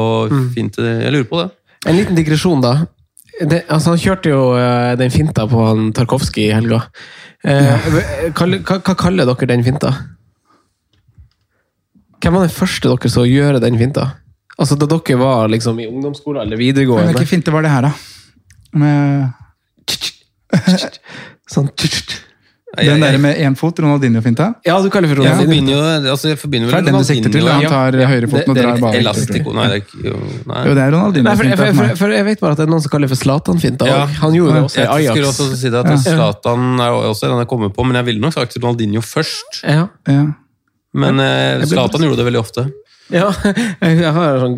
fint 0.54 0.76
Jeg 0.76 1.12
lurer 1.12 1.28
på 1.28 1.42
det. 1.42 1.50
En 1.86 1.96
liten 1.98 2.14
digresjon, 2.14 2.60
da. 2.62 2.86
Det, 3.40 3.64
altså, 3.68 3.96
han 3.96 3.98
kjørte 3.98 4.30
jo 4.30 4.42
eh, 4.54 4.94
den 5.00 5.10
finta 5.10 5.46
på 5.50 5.66
han 5.66 5.92
Tarkovskij 5.96 6.50
i 6.50 6.54
helga. 6.54 6.82
Eh, 7.42 8.30
kalle- 8.38 8.62
hva, 8.62 8.78
hva 8.78 8.94
kaller 8.94 9.26
dere 9.26 9.46
den 9.50 9.64
finta? 9.66 9.90
Hvem 12.22 12.36
var 12.36 12.44
den 12.46 12.54
første 12.54 12.86
dere 12.92 13.10
så 13.10 13.24
gjøre 13.26 13.58
den 13.62 13.78
finta? 13.80 14.12
Altså 14.60 14.76
Da 14.78 14.86
dere 14.86 15.16
var 15.18 15.48
liksom 15.50 15.80
i 15.80 15.88
ungdomsskolen 15.88 16.44
eller 16.44 16.60
videregående? 16.60 17.10
Hvilken 17.16 17.26
finte 17.30 17.50
var 17.54 17.64
det 17.66 17.72
her, 17.72 17.88
da? 17.88 17.92
Med, 18.78 19.32
Sånn 21.52 21.68
Den 22.72 23.02
der 23.04 23.18
med 23.20 23.36
én 23.36 23.52
fot, 23.58 23.76
Ronaldinho-finta? 23.84 24.46
Ja, 24.64 24.78
du 24.80 24.86
kaller 24.88 25.04
det 25.10 25.12
for 25.12 25.20
Ronaldinho. 25.20 25.44
forbinder 25.44 26.06
altså 26.14 26.30
jeg 26.30 26.38
forbinder 26.40 26.70
vel 26.72 26.86
den 26.86 26.96
du 26.96 27.04
sikter 27.04 27.34
til? 27.34 27.48
Han 27.52 27.66
tar 27.68 27.98
høyrefoten 28.08 28.48
og 28.48 28.54
Det- 28.54 28.54
det 28.56 28.62
er 28.62 28.70
drar 28.70 28.80
bare. 28.80 29.00
Elastico 29.02 29.52
Nei, 29.52 29.66
det 29.68 29.76
er 29.82 30.08
jo, 30.08 30.20
nei. 30.48 30.62
Jo, 30.64 30.74
det 30.78 30.82
er 30.86 30.90
Ronaldinho-finta 30.96 31.56
for, 31.58 31.66
for 31.66 31.88
for, 31.90 31.96
for 32.00 32.14
jeg 32.16 32.24
vet 32.30 32.40
bare 32.40 32.52
at 32.56 32.62
det 32.62 32.64
er 32.64 32.70
noen 32.72 32.80
som 32.86 32.90
kaller 32.94 33.08
det 33.08 33.12
for 33.12 33.20
Zlatan-finta. 33.24 33.86
Ja. 33.92 34.06
Han 34.22 34.32
gjorde 34.38 34.54
det 34.56 34.62
også 34.70 34.80
i 34.80 35.04
Jeg 35.04 35.12
skulle 35.12 35.28
også 35.34 35.56
si 35.60 35.68
det 35.68 35.82
at 35.84 35.98
Zlatan 36.06 36.80
er 36.80 36.96
også 37.12 37.28
den 37.28 37.38
jeg 37.44 37.48
kommer 37.52 37.68
på, 37.76 37.84
men 37.84 38.00
jeg 38.00 38.04
ville 38.08 38.20
nok 38.24 38.32
sagt 38.32 38.56
Ronaldinho 38.56 39.02
først. 39.04 39.60
Ja. 39.68 39.88
Ja. 40.08 40.24
Men 40.94 41.20
eh, 41.20 41.64
Zlatan 41.68 42.00
gjorde 42.08 42.16
det 42.24 42.26
veldig 42.32 42.40
ofte. 42.40 42.70
Ja, 43.10 43.28
jeg 43.82 44.12
har 44.14 44.38
sånn 44.40 44.54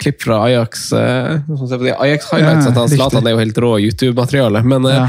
klipp 0.00 0.22
fra 0.22 0.38
Ajax. 0.46 0.92
eh, 0.96 1.40
ser 1.68 1.80
på 1.80 1.84
de 1.84 1.92
Ajax 1.96 2.30
highlights 2.30 2.64
Ja, 2.64 2.70
at 2.70 2.78
han. 2.80 2.88
Zlatan 2.92 3.26
er 3.26 3.34
jo 3.34 3.40
helt 3.42 3.58
rå 3.64 3.72
YouTube-materiale. 3.82 4.62
Men 4.64 4.86
eh, 4.88 4.96
ja. 5.00 5.08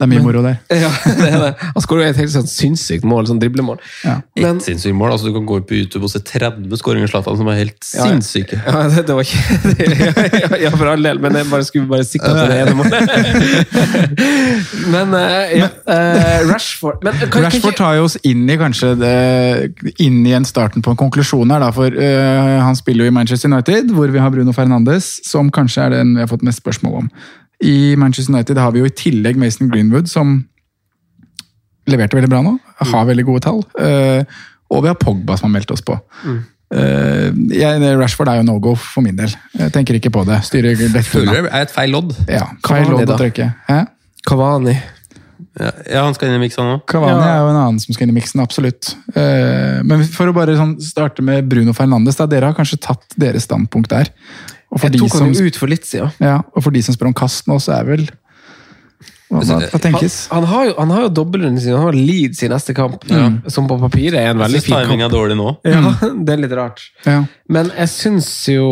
Det 0.00 0.06
er 0.06 0.10
mye 0.14 0.22
moro 0.24 0.40
der. 0.40 0.56
ja, 0.80 0.88
det 1.04 1.26
er 1.28 1.42
det. 1.42 1.50
han 1.60 1.82
skårer 1.84 2.06
jo 2.06 2.12
et 2.14 2.20
helt 2.22 2.32
sånn 2.32 2.46
sinnssykt 2.48 3.04
mål, 3.04 3.26
sånn 3.28 3.40
driblemål. 3.42 3.76
Ja. 4.06 4.14
Men- 4.40 4.56
Et 4.56 4.64
sinnssykt 4.70 4.96
mål. 4.96 5.12
altså 5.12 5.28
Du 5.28 5.34
kan 5.36 5.44
gå 5.50 5.58
på 5.68 5.76
YouTube 5.76 6.08
og 6.08 6.12
se 6.14 6.22
30 6.24 6.72
skåringer 6.80 7.04
av 7.04 7.12
Zlatan 7.12 7.36
som 7.42 7.50
er 7.52 7.58
helt 7.60 7.84
sinnssyke. 7.84 8.56
Ja, 8.64 8.86
det, 8.94 9.04
det 9.10 9.18
var 9.18 9.28
ikke 9.28 9.40
ja, 10.40 10.60
ja, 10.64 10.70
for 10.72 10.88
all 10.94 11.04
del, 11.04 11.20
men 11.20 11.36
jeg 11.36 11.50
bare 11.52 11.66
skulle 11.68 11.90
bare 11.90 12.06
sikta 12.08 12.32
til 12.32 12.48
det 12.48 12.58
ene 12.64 12.74
målet. 12.80 12.96
Men 14.90 15.12
eh, 15.18 15.52
ja, 15.60 15.68
uh, 15.84 16.48
Rashford 16.48 17.04
men, 17.04 17.12
kan, 17.28 17.44
Rashford 17.44 17.76
tar 17.78 17.98
jo 17.98 18.06
oss 18.08 18.16
inn 18.26 18.48
i 18.50 18.56
kanskje 18.60 18.94
det, 19.00 19.14
inn 20.02 20.20
i 20.26 20.32
en 20.36 20.46
starten 20.48 20.80
på 20.84 20.94
en 20.94 21.00
konklusjon 21.00 21.52
her. 21.52 21.60
Da, 21.62 21.70
for 21.76 21.92
øh, 21.92 22.29
Han 22.64 22.76
spiller 22.78 23.04
jo 23.06 23.10
i 23.10 23.14
Manchester 23.14 23.50
United, 23.50 23.90
hvor 23.94 24.10
vi 24.12 24.18
har 24.22 24.30
Bruno 24.30 24.52
Fernandes, 24.56 25.20
som 25.26 25.50
kanskje 25.54 25.86
er 25.86 25.96
den 25.98 26.14
vi 26.16 26.22
har 26.24 26.30
fått 26.30 26.44
mest 26.46 26.62
spørsmål 26.62 26.94
om. 27.04 27.10
I 27.64 27.94
Manchester 28.00 28.34
United 28.34 28.58
har 28.58 28.72
vi 28.72 28.80
jo 28.80 28.88
i 28.88 28.94
tillegg 28.96 29.36
Mason 29.40 29.68
Greenwood, 29.72 30.08
som 30.08 30.38
leverte 31.90 32.16
veldig 32.16 32.30
bra 32.32 32.40
nå. 32.46 32.54
Har 32.92 33.04
veldig 33.08 33.26
gode 33.28 33.44
tall. 33.44 33.60
øh, 33.80 34.24
og 34.70 34.82
vi 34.84 34.88
har 34.88 34.94
Pogba, 34.94 35.36
som 35.36 35.48
har 35.50 35.58
meldt 35.58 35.70
oss 35.74 35.82
på. 35.82 35.96
Øh, 36.26 37.34
jeg, 37.50 37.98
Rashford 37.98 38.28
er 38.28 38.38
jo 38.38 38.42
no 38.46 38.58
go 38.62 38.74
for 38.78 39.02
min 39.02 39.18
del. 39.18 39.32
Jeg 39.58 39.72
tenker 39.74 39.98
ikke 39.98 40.12
på 40.14 40.22
det. 40.28 40.38
Styrer 40.46 40.78
lett 40.78 41.06
Føler 41.06 41.26
unna. 41.32 41.42
det 41.42 41.50
er 41.52 41.66
et 41.66 41.74
feil 41.74 41.90
lodd. 41.90 42.14
Ja, 42.28 42.44
feil 42.66 42.86
lodd 42.86 43.10
å 43.10 43.18
trykke. 43.18 43.48
Hæ? 43.66 43.80
Kavani. 44.28 44.76
Ja, 45.58 45.70
ja, 45.90 46.02
han 46.06 46.14
skal 46.14 46.28
inn 46.30 46.36
i 46.38 46.44
miksen 46.44 46.62
nå. 46.68 46.76
Cavani 46.86 47.18
Ja. 47.18 47.32
er 47.34 47.40
jo 47.42 47.48
en 47.50 47.56
annen 47.58 47.80
som 47.82 47.92
skal 47.96 48.06
inn 48.06 48.12
i 48.14 48.20
miksen, 48.20 48.38
absolutt. 48.44 48.92
Eh, 49.18 49.80
men 49.82 50.04
for 50.06 50.30
å 50.30 50.34
bare 50.36 50.54
sånn 50.54 50.76
starte 50.80 51.24
med 51.26 51.48
Bruno 51.50 51.72
Fernandes, 51.74 52.16
da, 52.20 52.26
dere 52.30 52.52
har 52.52 52.54
kanskje 52.54 52.78
tatt 52.80 53.02
deres 53.18 53.48
standpunkt 53.48 53.90
der. 53.90 54.12
Og 54.70 54.78
for, 54.78 54.86
Jeg 54.86 55.00
de 55.00 55.08
som, 55.10 55.26
han 55.26 55.46
ut 55.48 55.56
for 55.58 55.66
litt 55.66 55.84
siden. 55.84 56.12
ja, 56.22 56.36
og 56.54 56.62
for 56.62 56.70
de 56.70 56.82
som 56.86 56.94
spør 56.94 57.08
om 57.10 57.14
kast 57.18 57.48
nå, 57.50 57.56
så 57.58 57.80
er 57.80 57.84
vel 57.88 58.04
Hva, 59.30 59.42
tenkes? 59.78 60.28
Han, 60.30 60.42
han 60.44 60.46
har 60.54 60.64
jo, 60.66 60.74
han 60.78 60.90
har 60.90 61.02
jo 61.02 61.10
dobbeltrunden 61.14 61.60
sin, 61.62 61.74
han 61.74 61.86
har 61.86 61.98
Leeds 61.98 62.42
i 62.42 62.48
neste 62.50 62.74
kamp, 62.74 63.02
som 63.50 63.66
på 63.70 63.76
papiret 63.78 64.18
er 64.18 64.30
en 64.32 64.38
veldig 64.42 64.58
Jeg 64.58 64.66
fin 64.66 64.74
synes 64.74 64.86
timing 64.88 65.02
kamp. 65.04 65.12
er 65.12 65.16
dårlig 65.16 65.36
nå. 65.38 65.50
Ja, 65.66 65.92
det 66.26 66.34
er 66.34 66.40
litt 66.46 66.54
rart. 66.58 66.82
Ja. 67.06 67.20
Men 67.48 67.70
jeg 67.76 67.88
syns 67.94 68.30
jo 68.50 68.66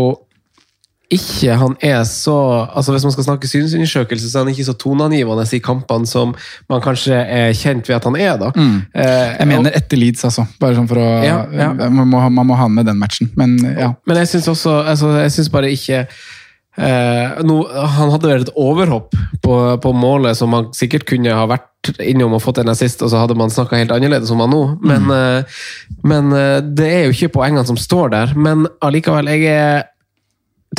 ikke 1.08 1.54
han 1.56 1.72
er 1.80 2.02
så 2.04 2.34
altså 2.68 2.92
Hvis 2.92 3.04
man 3.06 3.12
skal 3.14 3.24
snakke 3.24 3.48
synsundersøkelse, 3.48 4.28
så 4.28 4.38
er 4.38 4.44
han 4.44 4.52
ikke 4.52 4.66
så 4.66 4.74
toneangivende 4.76 5.46
i 5.56 5.60
kampene 5.64 6.06
som 6.06 6.34
man 6.68 6.82
kanskje 6.84 7.16
er 7.16 7.54
kjent 7.56 7.88
ved 7.88 7.96
at 7.96 8.04
han 8.04 8.16
er. 8.16 8.34
da. 8.36 8.50
Mm. 8.56 8.82
Jeg 8.92 9.48
mener 9.48 9.76
etter 9.76 9.96
Leeds, 10.00 10.26
altså. 10.28 10.44
Bare 10.60 10.76
sånn 10.76 10.90
for 10.90 11.00
å 11.00 11.06
Ja, 11.24 11.38
ja. 11.48 11.70
Man, 11.72 12.10
må, 12.12 12.20
man 12.28 12.50
må 12.50 12.58
ha 12.60 12.68
med 12.68 12.90
den 12.90 13.00
matchen. 13.00 13.32
Men 13.40 13.56
ja. 13.64 13.94
Men 14.06 14.20
jeg 14.20 14.34
syns 14.34 14.50
også 14.52 14.82
altså, 14.82 15.14
Jeg 15.22 15.32
syns 15.32 15.50
bare 15.54 15.72
ikke 15.72 16.04
eh, 16.04 17.40
no, 17.46 17.62
Han 17.96 18.12
hadde 18.12 18.28
vel 18.28 18.44
et 18.44 18.54
overhopp 18.56 19.16
på, 19.44 19.58
på 19.80 19.96
målet 19.96 20.36
som 20.36 20.52
han 20.56 20.70
sikkert 20.76 21.08
kunne 21.08 21.32
ha 21.34 21.48
vært 21.48 21.68
innom 22.04 22.34
og 22.36 22.42
fått 22.44 22.60
en 22.60 22.68
assist, 22.68 23.00
og 23.00 23.08
så 23.08 23.22
hadde 23.22 23.36
man 23.38 23.52
snakka 23.52 23.78
helt 23.80 23.92
annerledes 23.94 24.32
om 24.34 24.42
han 24.44 24.52
nå. 24.52 24.64
Men, 24.84 25.08
eh, 25.14 25.60
men 26.04 26.34
eh, 26.36 26.58
det 26.60 26.88
er 26.92 27.06
jo 27.06 27.16
ikke 27.16 27.38
poengene 27.38 27.64
som 27.64 27.78
står 27.80 28.12
der. 28.12 28.34
Men 28.36 28.66
allikevel, 28.84 29.30
jeg 29.32 29.54
er 29.54 29.86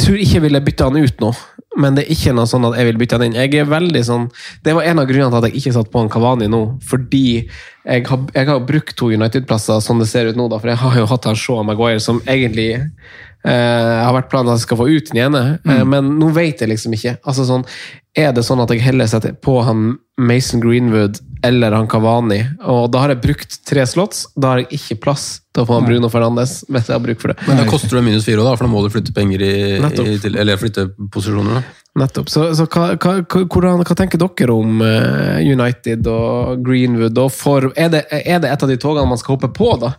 tror 0.04 0.20
ikke 0.20 0.38
jeg 0.38 0.46
ville 0.48 0.62
bytte 0.66 0.88
han 0.90 1.00
ut 1.00 1.24
nå, 1.24 1.32
men 1.80 1.96
det 1.98 2.06
er 2.06 2.14
ikke 2.16 2.34
noe 2.36 2.50
sånn 2.50 2.68
at 2.68 2.78
jeg 2.80 2.90
vil 2.90 3.00
bytte 3.02 3.18
han 3.18 3.26
inn. 3.28 3.38
Jeg 3.38 3.62
er 3.62 3.70
veldig 3.70 4.04
sånn, 4.06 4.28
Det 4.66 4.76
var 4.76 4.88
en 4.90 5.02
av 5.02 5.08
grunnene 5.10 5.32
til 5.32 5.40
at 5.40 5.48
jeg 5.50 5.62
ikke 5.62 5.76
satt 5.78 5.92
på 5.94 6.04
han 6.04 6.12
Kavani 6.12 6.50
nå, 6.52 6.62
fordi 6.86 7.26
jeg 7.86 8.06
har, 8.06 8.20
jeg 8.36 8.50
har 8.50 8.68
brukt 8.68 8.96
to 8.98 9.10
United-plasser 9.14 9.82
sånn 9.82 10.02
det 10.04 10.10
ser 10.12 10.30
ut 10.30 10.38
nå, 10.40 10.50
da, 10.52 10.60
for 10.60 10.72
jeg 10.72 10.82
har 10.84 11.00
jo 11.00 11.08
hatt 11.10 11.30
han 11.30 11.40
Shaw 11.40 11.64
Maguire, 11.66 12.02
som 12.04 12.22
egentlig 12.28 12.72
eh, 12.76 13.96
har 14.04 14.14
vært 14.16 14.30
planen 14.32 14.52
at 14.52 14.60
jeg 14.60 14.68
skal 14.68 14.82
få 14.82 14.90
ut 14.90 15.12
den 15.14 15.24
ene, 15.28 15.44
eh, 15.64 15.86
men 15.88 16.14
nå 16.20 16.34
vet 16.36 16.62
jeg 16.62 16.74
liksom 16.74 16.96
ikke. 16.98 17.18
Altså 17.24 17.48
sånn, 17.48 17.66
Er 18.18 18.34
det 18.34 18.44
sånn 18.44 18.60
at 18.60 18.72
jeg 18.74 18.82
heller 18.84 19.08
setter 19.08 19.36
på 19.38 19.60
han 19.64 20.00
Mason 20.18 20.60
Greenwood 20.60 21.22
eller 21.46 21.72
han 21.72 21.88
Kavani, 21.88 22.42
og 22.68 22.90
da 22.92 23.00
har 23.06 23.14
jeg 23.14 23.22
brukt 23.24 23.54
tre 23.68 23.86
slots, 23.88 24.26
da 24.36 24.54
har 24.54 24.62
jeg 24.64 24.80
ikke 24.80 24.98
plass 25.06 25.28
til 25.56 25.64
å 25.64 25.68
få 25.70 25.78
han 25.80 25.86
Bruno 25.88 26.10
Fernandes 26.12 26.58
hvis 26.68 26.90
jeg 26.90 26.98
har 26.98 27.04
bruk 27.04 27.22
for 27.22 27.32
det. 27.32 27.38
Men 27.48 27.62
da 27.62 27.68
koster 27.70 27.96
det 27.96 28.04
minus 28.06 28.26
fire, 28.28 28.44
da, 28.44 28.56
for 28.60 28.68
da 28.68 28.72
må 28.74 28.82
du 28.84 28.90
flytte 28.92 29.16
penger 29.16 29.44
i, 29.48 29.54
i 29.80 30.18
til, 30.20 30.36
Eller 30.36 30.60
flytte 30.60 30.90
posisjoner. 31.14 31.62
da. 31.62 31.78
Nettopp. 32.00 32.30
Så, 32.30 32.44
så 32.56 32.68
hva, 32.70 32.90
hva, 33.02 33.14
hva- 33.24 33.46
hvordan, 33.50 33.82
hva 33.88 33.96
tenker 33.98 34.20
dere 34.22 34.54
om 34.54 34.82
eh, 34.86 35.40
United 35.48 36.06
og 36.12 36.62
Greenwood? 36.64 37.18
Og 37.24 37.32
for, 37.34 37.72
er, 37.76 37.90
det, 37.96 38.04
er 38.12 38.44
det 38.44 38.52
et 38.54 38.64
av 38.68 38.70
de 38.70 38.78
togene 38.80 39.10
man 39.10 39.20
skal 39.20 39.38
hoppe 39.38 39.50
på, 39.56 39.72
da? 39.82 39.96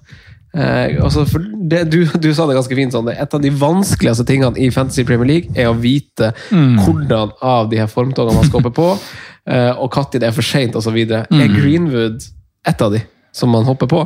Eh, 0.51 0.97
altså 0.99 1.23
for 1.31 1.45
det, 1.71 1.85
du, 1.93 2.01
du 2.19 2.31
sa 2.35 2.47
det 2.49 2.57
ganske 2.59 2.75
fint 2.75 2.95
sånn, 2.95 3.07
det 3.07 3.15
et 3.23 3.37
av 3.37 3.43
de 3.43 3.53
vanskeligste 3.55 4.27
tingene 4.27 4.59
i 4.59 4.71
Fantasy 4.75 5.05
Premier 5.07 5.29
League 5.29 5.55
er 5.55 5.71
å 5.71 5.77
vite 5.79 6.33
hvordan 6.51 7.37
av 7.39 7.71
de 7.71 7.79
her 7.79 7.91
formtogene 7.91 8.41
man 8.41 8.49
skal 8.49 8.65
hoppe 8.65 8.75
på, 8.75 8.89
eh, 9.53 9.71
og 9.77 9.95
når 9.95 10.19
det 10.19 10.31
er 10.31 10.37
for 10.37 10.47
seint 10.47 10.79
osv. 10.79 10.99
Er 11.07 11.55
Greenwood 11.55 12.27
et 12.67 12.83
av 12.83 12.97
de 12.97 13.05
som 13.37 13.53
man 13.53 13.69
hopper 13.69 13.91
på? 13.91 14.05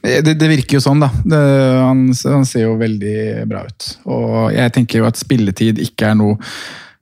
Det, 0.00 0.36
det 0.38 0.48
virker 0.48 0.78
jo 0.78 0.84
sånn, 0.84 1.02
da. 1.02 1.10
Det, 1.26 1.40
han, 1.82 2.06
han 2.14 2.46
ser 2.48 2.68
jo 2.68 2.76
veldig 2.80 3.48
bra 3.50 3.66
ut. 3.66 3.88
Og 4.08 4.30
jeg 4.54 4.72
tenker 4.72 5.02
jo 5.02 5.08
at 5.08 5.18
spilletid 5.20 5.82
ikke 5.82 6.12
er 6.12 6.16
noe 6.16 6.38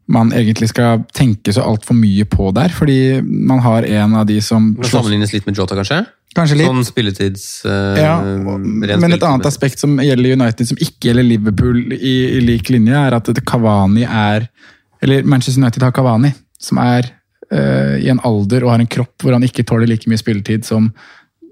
man 0.09 0.31
egentlig 0.33 0.71
skal 0.71 1.03
tenke 1.17 1.53
så 1.53 1.65
altfor 1.69 1.97
mye 1.97 2.25
på 2.29 2.51
der, 2.57 2.73
fordi 2.73 3.21
man 3.23 3.61
har 3.65 3.85
en 3.85 4.15
av 4.17 4.29
de 4.29 4.39
som 4.45 4.71
Kan 4.79 4.93
sammenlignes 4.99 5.35
litt 5.35 5.49
med 5.49 5.59
Jota, 5.59 5.77
kanskje? 5.77 6.01
Kanskje 6.37 6.59
litt. 6.61 6.69
Sånn 6.69 6.87
spilletids... 6.87 7.45
Uh, 7.67 7.99
Ja, 7.99 8.17
men 8.23 9.13
et 9.13 9.25
annet 9.25 9.49
aspekt 9.49 9.81
som 9.83 9.99
gjelder 10.01 10.37
United, 10.39 10.71
som 10.71 10.81
ikke 10.81 11.11
gjelder 11.11 11.27
Liverpool 11.27 11.93
i, 11.97 12.17
i 12.39 12.43
lik 12.45 12.73
linje, 12.73 12.97
er 12.97 13.17
at 13.17 13.29
Kavani 13.29 13.45
Cavani 13.49 14.05
er 14.09 14.49
Eller 15.03 15.23
Manchester 15.23 15.63
United 15.63 15.85
har 15.85 15.95
Cavani, 15.95 16.33
som 16.59 16.81
er 16.83 17.07
uh, 17.53 17.97
i 18.01 18.09
en 18.11 18.21
alder 18.27 18.65
og 18.65 18.75
har 18.75 18.83
en 18.83 18.91
kropp 18.91 19.23
hvor 19.23 19.37
han 19.37 19.45
ikke 19.47 19.67
tåler 19.69 19.89
like 19.91 20.11
mye 20.11 20.21
spilletid 20.21 20.67
som 20.67 20.91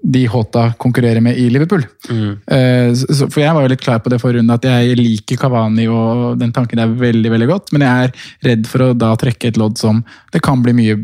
de 0.03 0.25
Hota 0.29 0.69
konkurrerer 0.79 1.21
med 1.21 1.37
i 1.37 1.49
Liverpool. 1.49 1.83
Mm. 2.09 2.37
så- 2.95 3.29
for 3.31 3.41
jeg 3.41 3.53
var 3.53 3.61
jo 3.63 3.67
litt 3.73 3.81
klar 3.81 3.99
på 3.99 4.09
det 4.09 4.21
forrige 4.21 4.39
runde, 4.39 4.53
at 4.53 4.63
jeg 4.63 4.97
liker 4.97 5.37
Cavani 5.37 5.87
og 5.87 6.37
den 6.39 6.51
tanken 6.53 6.79
er 6.79 6.87
veldig 6.87 7.31
veldig 7.31 7.47
godt, 7.47 7.71
men 7.73 7.81
jeg 7.81 8.03
er 8.09 8.11
redd 8.49 8.67
for 8.67 8.79
å 8.79 8.97
da 8.97 9.15
trekke 9.15 9.47
et 9.47 9.57
lodd 9.57 9.77
som 9.77 10.03
det 10.31 10.41
kan 10.41 10.61
bli 10.63 10.73
mye 10.73 10.97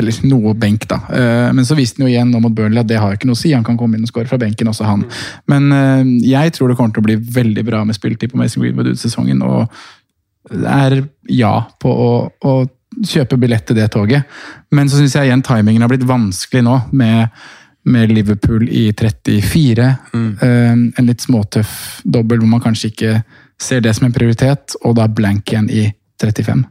eller 0.00 0.14
noe 0.24 0.54
benk, 0.54 0.86
da. 0.88 0.96
Eh, 1.12 1.52
Men 1.52 1.64
så 1.64 1.76
viste 1.76 1.98
han 2.00 2.06
jo 2.08 2.12
igjen 2.14 2.30
nå 2.32 2.40
mot 2.40 2.54
Burnley 2.54 2.80
at 2.80 2.86
det 2.86 2.96
har 3.02 3.12
ikke 3.16 3.26
noe 3.26 3.34
å 3.36 3.40
si. 3.40 3.52
Han 3.52 3.64
kan 3.64 3.76
komme 3.76 3.96
inn 3.98 4.04
og 4.06 4.08
skåre 4.08 4.28
fra 4.30 4.38
benken, 4.38 4.68
også 4.70 4.86
han. 4.86 5.04
Men 5.50 5.72
eh, 5.72 6.04
jeg 6.30 6.52
tror 6.54 6.68
det 6.70 6.76
kommer 6.78 6.94
til 6.94 7.02
å 7.02 7.08
bli 7.08 7.16
veldig 7.16 7.64
bra 7.66 7.84
med 7.84 7.94
spilletid 7.98 8.30
på 8.32 8.38
Mason 8.40 8.62
Greenwood 8.62 8.86
ut 8.86 9.00
sesongen. 9.02 9.42
Og 9.42 9.68
er 10.64 11.02
ja 11.28 11.66
på 11.82 11.90
å, 11.90 12.12
å 12.46 12.54
kjøpe 13.04 13.38
billett 13.38 13.66
til 13.66 13.76
det 13.76 13.90
toget. 13.92 14.24
Men 14.72 14.88
så 14.88 15.00
syns 15.02 15.14
jeg 15.18 15.28
igjen 15.28 15.42
timingen 15.46 15.82
har 15.84 15.90
blitt 15.92 16.06
vanskelig 16.08 16.62
nå, 16.64 16.78
med, 16.96 17.28
med 17.84 18.12
Liverpool 18.12 18.68
i 18.68 18.92
34. 18.92 19.86
Eh, 20.42 20.72
En 20.72 21.06
litt 21.06 21.20
småtøff 21.24 22.00
dobbel 22.04 22.42
hvor 22.42 22.50
man 22.50 22.62
kanskje 22.64 22.92
ikke 22.92 23.14
ser 23.60 23.80
det 23.84 23.94
som 23.96 24.08
en 24.08 24.14
prioritet, 24.14 24.76
og 24.84 24.96
da 24.96 25.06
blank 25.08 25.52
igjen 25.52 25.70
i 25.70 25.84
35. 26.22 26.64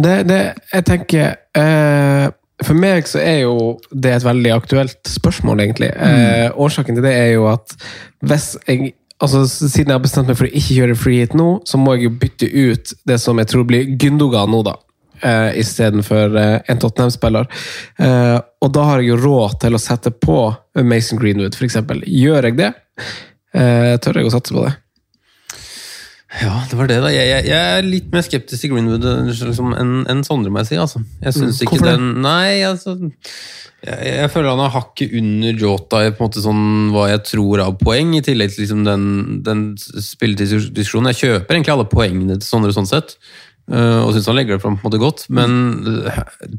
Det, 0.00 0.14
det, 0.28 0.40
jeg 0.72 0.84
tenker 0.88 1.34
eh, 1.56 2.26
For 2.64 2.76
meg 2.76 3.08
så 3.08 3.20
er 3.20 3.42
jo 3.42 3.80
det 3.92 4.14
et 4.14 4.24
veldig 4.24 4.52
aktuelt 4.54 5.08
spørsmål, 5.08 5.60
egentlig. 5.64 5.90
Eh, 5.92 6.48
årsaken 6.52 6.96
til 6.96 7.04
det 7.04 7.12
er 7.16 7.30
jo 7.34 7.48
at 7.52 7.76
hvis 8.24 8.54
jeg 8.68 8.94
altså 9.20 9.44
Siden 9.48 9.90
jeg 9.90 9.98
har 9.98 10.00
bestemt 10.00 10.30
meg 10.30 10.38
for 10.38 10.48
å 10.48 10.52
ikke 10.52 10.76
kjøre 10.78 10.96
free 10.96 11.20
hit 11.20 11.34
nå, 11.36 11.48
så 11.68 11.76
må 11.76 11.92
jeg 11.92 12.06
jo 12.06 12.12
bytte 12.22 12.46
ut 12.48 12.92
det 13.04 13.18
som 13.20 13.36
jeg 13.40 13.50
tror 13.52 13.66
blir 13.68 13.90
Gundogan 14.00 14.48
nå, 14.48 14.62
da. 14.64 14.78
Uh, 15.20 15.50
Istedenfor 15.60 16.36
uh, 16.36 16.58
en 16.64 16.80
Tottenham-spiller. 16.80 17.48
Uh, 18.00 18.38
og 18.64 18.72
da 18.76 18.86
har 18.88 19.02
jeg 19.02 19.12
jo 19.12 19.18
råd 19.20 19.58
til 19.64 19.76
å 19.76 19.82
sette 19.82 20.12
på 20.14 20.38
Mason 20.80 21.20
Greenwood, 21.20 21.56
f.eks. 21.56 21.80
Gjør 22.06 22.50
jeg 22.50 22.60
det? 22.60 22.70
Uh, 23.56 23.96
tør 24.00 24.20
jeg 24.20 24.30
å 24.30 24.34
satse 24.36 24.56
på 24.56 24.64
det? 24.64 24.76
Ja, 26.40 26.60
det 26.70 26.76
var 26.78 26.86
det, 26.86 27.00
da. 27.02 27.08
Jeg, 27.10 27.26
jeg, 27.26 27.46
jeg 27.50 27.78
er 27.78 27.88
litt 27.88 28.12
mer 28.14 28.22
skeptisk 28.22 28.62
til 28.62 28.76
Greenwood 28.76 29.06
liksom, 29.28 29.72
enn 29.74 29.96
en 30.08 30.20
Sondre, 30.26 30.52
må 30.52 30.62
jeg 30.62 30.72
si. 30.72 30.78
Altså. 30.78 31.02
Jeg 31.24 31.36
synes 31.36 31.58
ikke 31.64 31.80
hvorfor 31.80 31.90
den 31.90 32.22
Nei, 32.22 32.60
altså 32.68 32.94
jeg, 33.80 34.00
jeg 34.04 34.30
føler 34.32 34.52
han 34.52 34.60
har 34.60 34.74
hakket 34.74 35.14
under 35.16 35.62
Jota 35.64 36.02
i 36.04 36.10
på 36.12 36.20
en 36.20 36.28
måte 36.28 36.42
sånn 36.44 36.64
hva 36.92 37.06
jeg 37.08 37.22
tror 37.30 37.62
av 37.64 37.78
poeng, 37.80 38.12
i 38.16 38.22
tillegg 38.24 38.52
til 38.52 38.66
liksom 38.66 38.82
den, 38.84 39.04
den 39.46 39.62
spilletidsdiskusjonen. 39.80 41.10
Jeg 41.14 41.20
kjøper 41.22 41.56
egentlig 41.56 41.74
alle 41.74 41.88
poengene 41.90 42.36
til 42.36 42.48
Sondre 42.48 42.74
sånn 42.76 42.90
sett. 42.90 43.16
Eh, 43.70 44.00
og 44.02 44.12
syns 44.14 44.28
han 44.30 44.38
legger 44.38 44.56
det 44.56 44.64
fram 44.64 44.76
på 44.78 44.84
en 44.84 44.90
måte 44.90 45.02
godt, 45.02 45.24
men 45.32 45.56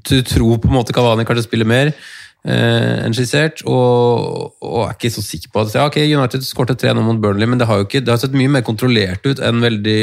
du 0.10 0.18
tror 0.28 0.60
på 0.62 0.72
en 0.72 0.78
måte 0.80 0.96
Cavani 0.96 1.28
kanskje 1.28 1.48
spiller 1.48 1.70
mer 1.70 1.92
eh, 1.92 2.98
enn 3.06 3.16
skissert, 3.18 3.64
og, 3.70 4.58
og 4.64 4.82
er 4.88 4.98
ikke 4.98 5.14
så 5.14 5.24
sikker 5.26 5.54
på 5.54 5.64
at 5.66 5.78
ja, 5.78 5.86
ok, 5.90 6.02
United 6.08 6.48
skåret 6.48 6.80
tre 6.82 6.96
nå 6.96 7.06
mot 7.06 7.22
Burnley, 7.22 7.50
men 7.50 7.62
det 7.62 7.70
har 7.70 7.82
jo 7.82 7.90
ikke, 7.90 8.04
det 8.06 8.16
har 8.16 8.22
sett 8.22 8.38
mye 8.38 8.52
mer 8.52 8.66
kontrollert 8.68 9.26
ut 9.28 9.44
enn 9.44 9.64
veldig 9.64 10.02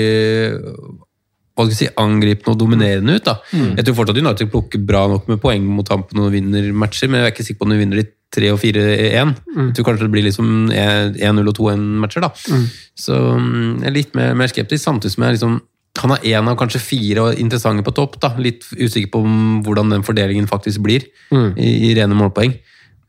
hva 1.58 1.64
skal 1.66 1.74
jeg 1.74 1.78
si, 1.80 1.94
angripende 1.98 2.52
og 2.54 2.60
dominerende 2.60 3.16
ut. 3.18 3.24
da. 3.26 3.34
Mm. 3.50 3.72
Jeg 3.80 3.86
tror 3.86 3.96
fortsatt 3.98 4.20
United 4.20 4.50
plukker 4.52 4.82
bra 4.86 5.08
nok 5.10 5.26
med 5.26 5.40
poeng 5.42 5.64
mot 5.66 5.86
tampen 5.86 6.20
og 6.22 6.30
vinner 6.30 6.68
matcher, 6.70 7.10
men 7.10 7.18
jeg 7.18 7.26
er 7.26 7.34
ikke 7.34 7.46
sikker 7.48 7.64
på 7.64 7.66
om 7.66 7.74
de 7.74 7.80
vinner 7.80 7.98
de 7.98 8.04
3 8.36 8.52
og 8.52 8.60
4-1. 8.62 9.32
Jeg 9.56 9.74
tror 9.74 9.88
kanskje 9.88 10.06
det 10.06 10.12
blir 10.12 10.26
liksom 10.28 10.52
1-0 10.70 11.50
og 11.50 11.58
2-1-matcher. 11.58 12.22
da. 12.22 12.30
Mm. 12.54 12.68
Så 12.94 13.18
mm, 13.18 13.72
jeg 13.80 13.90
er 13.90 13.96
litt 13.96 14.14
mer, 14.14 14.36
mer 14.38 14.52
skeptisk, 14.52 14.84
samtidig 14.84 15.16
som 15.16 15.26
jeg 15.26 15.38
liksom 15.38 15.58
han 15.98 16.12
er 16.16 16.24
én 16.30 16.48
av 16.50 16.56
kanskje 16.60 16.80
fire 16.80 17.28
interessante 17.40 17.82
på 17.86 17.94
topp. 17.96 18.18
da. 18.22 18.32
Litt 18.38 18.64
usikker 18.78 19.10
på 19.10 19.22
om, 19.24 19.62
hvordan 19.66 19.90
den 19.90 20.02
fordelingen 20.06 20.46
faktisk 20.50 20.80
blir 20.84 21.06
Mm. 21.32 21.54
i, 21.58 21.90
i 21.90 21.94
rene 21.98 22.14
målpoeng. 22.16 22.54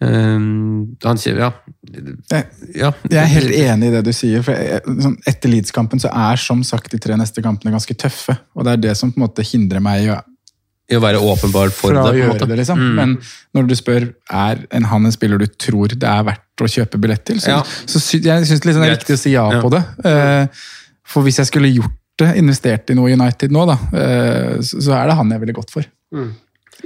Um, 0.01 0.95
han 1.03 1.17
sier, 1.19 1.35
ja, 1.41 1.49
Jeg, 2.31 2.45
ja. 2.79 2.91
jeg 3.09 3.19
er 3.19 3.31
helt 3.33 3.51
enig 3.51 3.89
i 3.89 3.93
det 3.97 4.03
du 4.07 4.11
sier. 4.15 4.41
for 4.45 4.55
jeg, 4.55 4.79
sånn, 5.03 5.17
Etter 5.27 5.51
Leeds-kampen 5.51 5.99
så 5.99 6.07
er 6.15 6.39
som 6.39 6.61
sagt 6.63 6.91
de 6.93 6.99
tre 7.03 7.17
neste 7.19 7.43
kampene 7.43 7.73
ganske 7.75 7.95
tøffe. 7.99 8.37
Og 8.55 8.63
det 8.67 8.73
er 8.77 8.83
det 8.89 8.93
som 8.97 9.11
på 9.11 9.19
en 9.19 9.25
måte 9.27 9.43
hindrer 9.43 9.83
meg 9.83 10.05
i 10.05 10.09
å, 10.13 10.19
I 10.89 10.95
å 10.97 11.01
være 11.03 11.19
åpenbar 11.19 11.69
for 11.75 11.91
fra 11.93 12.05
det. 12.05 12.07
å 12.07 12.07
på 12.07 12.15
en 12.15 12.21
gjøre 12.21 12.33
måte. 12.33 12.47
det. 12.47 12.57
liksom. 12.61 12.79
Mm. 12.79 12.95
Men 12.95 13.17
når 13.53 13.67
du 13.67 13.75
spør 13.75 14.07
er 14.31 14.63
en, 14.71 14.87
han 14.89 15.05
en 15.05 15.11
spiller 15.11 15.37
du 15.37 15.47
tror 15.59 15.91
det 15.91 16.07
er 16.07 16.23
verdt 16.31 16.63
å 16.63 16.71
kjøpe 16.71 16.97
billett 17.03 17.25
til, 17.27 17.39
så, 17.43 17.57
Ja. 17.57 17.61
så 17.85 17.99
sy, 17.99 18.21
jeg 18.23 18.47
syns 18.47 18.63
liksom 18.65 18.81
det 18.81 18.89
er 18.89 18.95
riktig 18.97 19.15
å 19.19 19.19
si 19.19 19.31
ja, 19.35 19.49
Ja. 19.51 19.61
på 19.61 19.69
det. 19.75 19.83
Uh, 20.05 20.47
for 21.03 21.23
hvis 21.27 21.37
jeg 21.43 21.47
skulle 21.51 21.73
gjort 21.75 21.98
investert 22.27 22.89
i 22.89 22.95
noe 22.97 23.11
United 23.13 23.51
nå, 23.51 23.65
da, 23.69 23.77
eh, 23.93 24.57
så, 24.65 24.91
er 24.97 25.07
det 25.07 25.15
han 25.19 25.31
jeg 25.31 25.39
ville 25.45 25.53
gått 25.53 25.71
for. 25.71 25.85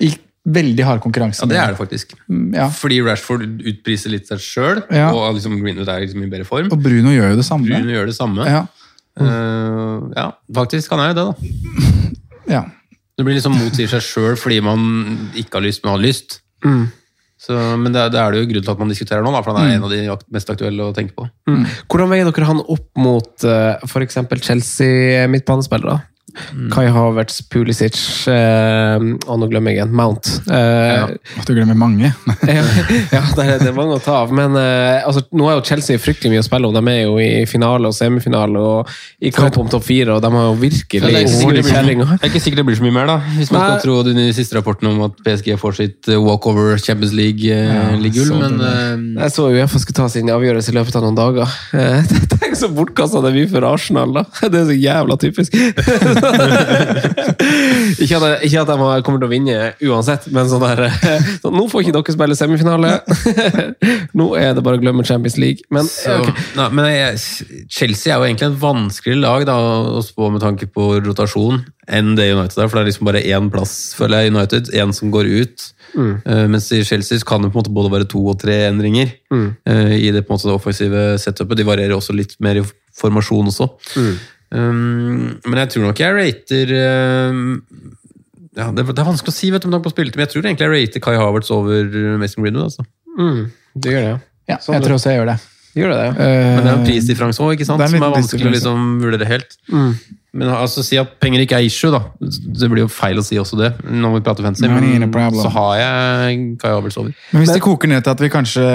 I 0.04 0.12
veldig 0.44 0.84
hard 0.84 1.02
konkurranse. 1.02 1.46
Ja, 1.46 1.48
det 1.48 1.58
er 1.62 1.74
det 1.74 1.80
faktisk. 1.80 2.16
Mm, 2.28 2.54
Ja. 2.56 2.68
Fordi 2.70 3.02
Rashford 3.06 3.44
utpriser 3.64 4.12
litt 4.12 4.28
seg 4.28 4.40
sjøl, 4.44 4.84
Ja. 4.92 5.12
og 5.14 5.36
liksom 5.36 5.60
Greenwood 5.62 5.88
er 5.88 6.02
liksom 6.02 6.24
i 6.24 6.30
bedre 6.30 6.46
form. 6.46 6.68
Og 6.72 6.82
Bruno 6.84 7.10
gjør 7.10 7.32
jo 7.32 7.36
det 7.38 7.46
samme. 7.46 7.66
Bruno 7.68 7.92
gjør 7.94 8.06
det 8.12 8.16
samme. 8.16 8.46
Ja. 8.46 8.66
Eh, 9.20 10.00
ja, 10.18 10.32
faktisk 10.54 10.90
kan 10.90 11.00
jeg 11.00 11.16
jo 11.16 11.20
det, 11.20 11.26
da. 11.32 11.34
Ja. 12.54 12.64
Det 13.16 13.24
blir 13.26 13.36
liksom 13.38 13.54
motsier 13.56 13.88
seg 13.88 14.02
sjøl 14.02 14.36
fordi 14.36 14.60
man 14.66 15.30
ikke 15.38 15.60
har 15.60 15.64
lyst, 15.64 15.84
men 15.84 15.94
har 15.94 16.02
lyst. 16.02 16.40
Mm. 16.66 16.92
Så, 17.44 17.56
men 17.76 17.92
det, 17.92 18.06
det 18.14 18.22
er 18.22 18.32
det 18.32 18.40
jo 18.40 18.48
grunn 18.54 18.64
til 18.64 18.72
at 18.72 18.80
man 18.80 18.92
diskuterer 18.94 19.26
nå, 19.26 19.34
da, 19.36 19.42
for 19.44 19.52
han 19.52 19.68
er 19.68 19.76
en 19.76 19.84
av 19.84 19.92
de 19.92 20.00
mest 20.32 20.52
aktuelle 20.54 20.86
å 20.88 20.94
tenke 20.96 21.12
på. 21.18 21.28
Mm. 21.50 21.66
Hvordan 21.92 22.12
veier 22.14 22.30
dere 22.30 22.48
han 22.48 22.62
opp 22.64 22.88
mot 23.04 23.44
uh, 23.44 23.84
f.eks. 23.84 24.22
Chelsea-midtbanespillere? 24.48 25.98
Kai 26.74 26.88
Havertz, 26.94 27.42
Pulisic 27.52 27.98
eh, 28.32 29.04
og 29.28 29.40
nå 29.42 29.50
glemmer 29.52 29.74
jeg 29.74 29.82
igjen 29.82 29.94
Mount. 29.96 30.30
Eh, 30.50 31.14
At 31.40 31.48
du 31.48 31.54
glemmer 31.54 31.78
mange. 31.78 32.10
ja, 32.50 32.64
ja 33.14 33.22
det, 33.36 33.46
er, 33.46 33.60
det 33.62 33.70
er 33.70 33.78
mange 33.78 33.98
å 33.98 34.02
ta 34.04 34.20
av. 34.24 34.34
Men 34.36 34.58
eh, 34.60 35.04
altså, 35.06 35.26
nå 35.34 35.50
er 35.50 35.58
jo 35.60 35.66
Chelsea 35.68 36.02
fryktelig 36.02 36.34
mye 36.34 36.44
å 36.44 36.48
spille 36.48 36.70
om. 36.70 36.76
De 36.78 36.94
er 36.94 37.04
jo 37.04 37.18
i 37.22 37.46
finale 37.50 37.90
og 37.90 37.98
semifinale 37.98 38.62
og 38.62 38.92
i 39.24 39.32
kamp 39.34 39.58
om 39.62 39.70
topp 39.72 39.86
fire, 39.88 40.18
og 40.18 40.24
de 40.24 40.32
har 40.34 40.48
jo 40.50 40.56
virkelig 40.62 41.04
er 41.04 41.28
blir, 41.54 41.64
kjerringa. 41.68 42.08
det 42.16 42.20
er 42.20 42.32
ikke 42.32 42.44
sikkert 42.44 42.64
det 42.64 42.68
blir 42.72 42.80
så 42.80 42.86
mye 42.88 42.96
mer, 42.98 43.10
da. 43.10 43.18
Hvis 43.38 43.52
man 43.54 43.66
skal 43.66 43.84
tro 43.86 44.00
den 44.08 44.22
siste 44.36 44.58
rapporten 44.58 44.90
om 44.92 45.02
at 45.08 45.22
PSG 45.26 45.54
får 45.62 45.78
sitt 45.80 46.12
eh, 46.12 46.20
walkover 46.22 46.78
Champions 46.82 47.14
League-gull. 47.18 48.28
så 48.30 48.40
men 48.40 48.60
det 48.62 48.74
eh, 48.74 49.06
Jeg 49.24 49.36
så 49.38 49.48
Uefa 49.54 49.82
skulle 49.84 50.00
ta 50.02 50.10
sin 50.12 50.32
avgjørelse 50.34 50.74
i 50.74 50.78
løpet 50.78 51.00
av 51.00 51.06
noen 51.08 51.20
dager. 51.20 51.58
Eh, 51.78 52.14
Tenk 52.34 52.58
så 52.60 52.72
bortkasta 52.74 53.22
det 53.26 53.34
blir 53.36 53.50
for 53.52 53.68
Arsenal, 53.70 54.18
da! 54.20 54.26
Det 54.54 54.60
er 54.60 54.68
så 54.70 54.76
jævla 54.78 55.18
typisk. 55.22 55.56
ikke, 58.04 58.18
at 58.18 58.26
jeg, 58.26 58.38
ikke 58.48 58.64
at 58.64 58.72
de 58.72 58.78
kommer 59.06 59.20
til 59.22 59.28
å 59.28 59.32
vinne 59.32 59.58
uansett, 59.90 60.28
men 60.34 60.50
sånn 60.52 60.64
der 60.64 60.86
sånn, 61.44 61.56
Nå 61.56 61.68
får 61.72 61.86
ikke 61.86 61.96
dere 61.98 62.16
spille 62.16 62.38
semifinale! 62.40 62.94
Nå 64.20 64.30
er 64.40 64.56
det 64.56 64.64
bare 64.66 64.80
å 64.80 64.84
glemme 64.84 65.06
Champions 65.08 65.38
League. 65.42 65.66
Men 65.74 65.88
Så, 65.90 66.20
okay. 66.24 66.48
nei, 66.58 66.70
men 66.76 66.90
jeg, 66.92 67.22
Chelsea 67.72 68.14
er 68.14 68.20
jo 68.20 68.28
egentlig 68.30 68.50
et 68.52 68.60
vanskelig 68.64 69.20
lag 69.22 69.48
da, 69.50 69.60
å 69.98 70.04
spå 70.06 70.32
med 70.34 70.44
tanke 70.44 70.70
på 70.72 70.96
rotasjon 71.04 71.64
enn 71.92 72.14
det 72.16 72.30
United 72.32 72.62
er, 72.62 72.70
for 72.70 72.78
det 72.78 72.84
er 72.84 72.90
liksom 72.92 73.08
bare 73.10 73.24
én 73.28 73.50
plass, 73.52 73.74
føler 73.98 74.24
jeg, 74.24 74.32
United. 74.32 74.70
Én 74.80 74.94
som 74.96 75.12
går 75.12 75.28
ut. 75.28 75.66
Eh, 76.26 76.46
mens 76.50 76.72
i 76.74 76.84
Chelsea 76.86 77.20
så 77.20 77.28
kan 77.28 77.44
det 77.44 77.52
på 77.52 77.60
en 77.60 77.64
måte 77.64 77.74
både 77.74 77.92
være 77.94 78.10
to 78.10 78.22
og 78.32 78.40
tre 78.42 78.64
endringer 78.70 79.12
eh, 79.34 79.96
i 80.00 80.10
det 80.14 80.24
på 80.26 80.34
en 80.34 80.40
måte 80.40 80.50
det 80.50 80.56
offensive 80.56 81.04
setupet. 81.22 81.60
De 81.60 81.68
varierer 81.68 81.96
også 81.98 82.16
litt 82.16 82.38
mer 82.44 82.62
i 82.62 82.66
formasjon 82.98 83.52
også. 83.52 83.70
Um, 84.54 85.40
men 85.50 85.60
jeg 85.64 85.72
tror 85.74 85.88
nok 85.88 86.00
jeg 86.04 86.14
rater 86.14 86.74
um, 86.78 87.40
ja, 88.54 88.68
det, 88.70 88.84
det 88.86 89.02
er 89.02 89.08
vanskelig 89.08 89.34
å 89.34 89.36
si 89.36 89.50
vet 89.50 89.64
du, 89.64 89.70
med 89.70 89.80
tanke 89.80 89.88
på 89.88 89.94
spilletid, 89.96 90.20
men 90.20 90.28
jeg 90.28 90.34
tror 90.36 90.46
egentlig 90.46 90.68
jeg 90.68 90.74
rater 90.76 91.02
Kai 91.08 91.16
Havertz 91.18 91.50
over 91.56 91.96
Mason 92.22 92.44
Greenwood. 92.46 92.68
Altså. 92.70 92.86
Mm, 93.18 93.40
det 93.82 93.96
gjør 93.96 94.04
det, 94.06 94.12
ja. 94.14 94.20
Ja, 94.54 94.60
Sånn 94.62 94.76
jeg 94.78 94.84
det. 94.84 94.90
tror 94.92 95.00
også 95.00 95.10
jeg 95.14 95.22
gjør 95.22 95.32
det. 95.32 95.40
Gjør 95.74 95.90
det 95.90 95.96
det? 95.98 96.06
ja? 96.06 96.14
Eh, 96.22 96.50
Men 96.54 96.60
det 96.68 96.70
er 96.70 96.76
en 96.78 96.84
prisdifferanse 96.86 97.42
òg, 97.42 97.54
ikke 97.56 97.66
sant? 97.66 97.82
Er 97.82 97.90
som 97.90 98.04
er 98.06 98.12
vanskelig 98.14 98.46
å 98.46 98.52
liksom 98.54 98.84
vurdere 99.02 99.26
helt. 99.32 99.56
Men 100.34 100.50
altså, 100.54 100.84
si 100.86 100.98
at 101.02 101.16
penger 101.22 101.42
ikke 101.48 101.58
er 101.58 101.66
issue, 101.66 101.90
da. 101.94 102.04
Det 102.22 102.70
blir 102.70 102.84
jo 102.84 102.92
feil 102.94 103.18
å 103.22 103.24
si 103.26 103.40
også 103.42 103.58
det. 103.58 103.72
når 103.90 104.20
vi 104.20 104.22
prater 104.28 104.46
fancy, 104.46 104.70
men 104.70 105.10
så 105.40 105.50
har 105.56 105.74
jeg 105.82 106.46
Kai 106.62 106.70
Havertz 106.76 107.00
over. 107.02 107.18
Men 107.32 107.42
hvis 107.42 107.56
det 107.56 107.64
koker 107.66 107.90
ned 107.90 108.06
til 108.06 108.14
at 108.14 108.22
vi 108.22 108.30
kanskje 108.34 108.68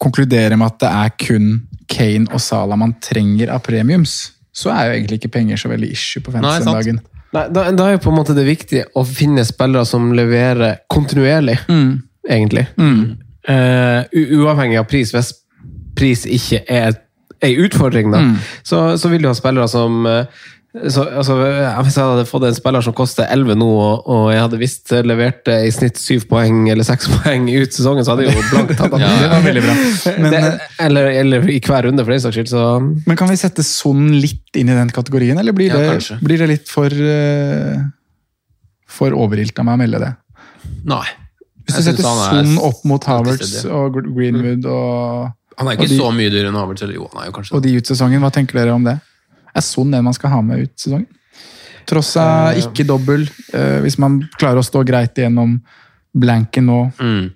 konkluderer 0.00 0.56
med 0.56 0.72
at 0.72 0.80
det 0.86 0.94
er 1.02 1.14
kun 1.20 1.50
Kane 1.88 2.28
og 2.32 2.40
Salah 2.44 2.80
man 2.80 2.96
trenger 3.04 3.52
av 3.52 3.60
premiums, 3.68 4.16
så 4.58 4.72
er 4.74 4.88
jo 4.88 4.98
egentlig 4.98 5.20
ikke 5.20 5.32
penger 5.38 5.60
så 5.60 5.70
veldig 5.70 5.88
issue 5.94 6.24
på 6.24 6.34
fantasy 6.34 6.66
om 6.66 6.76
dagen. 6.78 7.00
Nei, 7.36 7.44
da, 7.52 7.66
da 7.76 7.86
er 7.86 7.96
jo 7.96 8.04
på 8.06 8.12
en 8.12 8.16
måte 8.16 8.34
det 8.36 8.46
viktig 8.48 8.84
å 8.96 9.04
finne 9.06 9.44
spillere 9.46 9.84
som 9.86 10.10
leverer 10.16 10.80
kontinuerlig, 10.90 11.58
egentlig. 12.28 12.64
Mm. 12.80 13.18
Uh, 13.48 14.40
uavhengig 14.40 14.80
av 14.80 14.88
pris. 14.88 15.12
Hvis 15.14 15.34
pris 15.98 16.24
ikke 16.28 16.62
er 16.64 16.96
ei 17.44 17.52
utfordring, 17.62 18.10
da, 18.12 18.22
så, 18.66 18.96
så 18.98 19.10
vil 19.12 19.22
du 19.22 19.28
ha 19.30 19.34
spillere 19.36 19.68
som 19.70 20.06
eh, 20.10 20.46
så, 20.92 21.04
altså, 21.20 21.34
Hvis 21.84 21.96
jeg 21.98 22.04
hadde 22.04 22.24
fått 22.28 22.46
en 22.48 22.56
spiller 22.56 22.84
som 22.84 22.94
koster 22.96 23.26
11 23.30 23.58
nå, 23.58 23.68
og, 23.68 24.06
og 24.08 24.24
jeg 24.32 24.42
hadde 24.44 24.60
visst 24.60 24.94
levert 25.06 25.50
eh, 25.50 25.66
i 25.68 25.74
snitt 25.74 26.00
7 26.00 26.26
poeng 26.30 26.68
eller 26.72 26.86
6 26.86 27.10
poeng 27.16 27.48
ut 27.50 27.74
sesongen, 27.76 28.06
så 28.06 28.14
hadde 28.14 28.28
jeg 28.28 28.36
jo 28.36 28.46
blankt 28.52 28.74
tatt 28.78 28.96
han. 28.96 29.04
Det 29.04 29.30
var 29.32 29.44
veldig 29.46 29.64
bra. 29.66 29.76
Men, 30.22 30.30
det, 30.34 30.42
eh, 30.42 30.66
eller, 30.86 31.10
eller 31.24 31.48
i 31.52 31.58
hver 31.64 31.88
runde, 31.88 32.04
for 32.06 32.14
den 32.14 32.24
saks 32.24 32.38
skyld. 32.38 32.50
Så 32.52 32.64
men 32.80 33.18
kan 33.18 33.30
vi 33.30 33.38
sette 33.40 33.64
Son 33.66 34.08
litt 34.22 34.58
inn 34.58 34.70
i 34.72 34.76
den 34.76 34.90
kategorien, 34.94 35.38
eller 35.40 35.56
blir 35.56 35.74
Ja, 35.74 35.94
det, 35.98 36.18
blir 36.24 36.40
det 36.40 36.50
litt 36.50 36.70
for 36.70 36.92
uh, 36.92 37.78
for 38.88 39.14
overilt 39.16 39.58
av 39.60 39.68
meg 39.68 39.78
å 39.78 39.82
melde 39.82 40.02
det? 40.02 40.12
Nei. 40.88 41.04
Hvis 41.68 41.82
du 41.82 41.90
setter 41.90 42.06
er 42.08 42.30
Son 42.32 42.54
opp 42.64 42.80
mot 42.88 43.04
Havertz 43.04 43.60
og 43.66 43.98
Greenwood 44.06 44.64
og, 44.72 45.34
Han 45.58 45.68
er 45.68 45.76
Og 45.76 45.82
ikke 45.82 45.90
de- 45.90 45.98
så 46.00 46.10
mye 46.14 46.30
dyrere 46.32 46.48
enn 46.52 46.56
Havertz. 46.56 46.82
Eller 46.86 46.96
jo, 46.96 47.08
han 47.12 47.22
er 47.22 47.28
jo 47.28 47.34
kanskje 47.36 47.56
og 47.56 47.62
de 47.66 47.74
ut 47.76 47.90
sesongen, 47.90 48.22
hva 48.24 48.30
tenker 48.32 48.60
dere 48.60 48.72
om 48.72 48.86
det? 48.86 48.96
Er 49.58 49.64
Son 49.66 49.94
en 49.94 50.06
man 50.06 50.16
skal 50.16 50.32
ha 50.32 50.42
med 50.44 50.66
ut 50.66 50.74
sesongen? 50.78 51.08
Tross 51.88 52.12
av 52.20 52.58
ikke 52.60 52.84
dobbel, 52.84 53.24
eh, 53.56 53.78
hvis 53.84 53.96
man 54.00 54.20
klarer 54.36 54.60
å 54.60 54.66
stå 54.66 54.82
greit 54.86 55.16
gjennom 55.18 55.56
blanken 56.12 56.68
nå. 56.68 56.82
mm. 56.98 57.26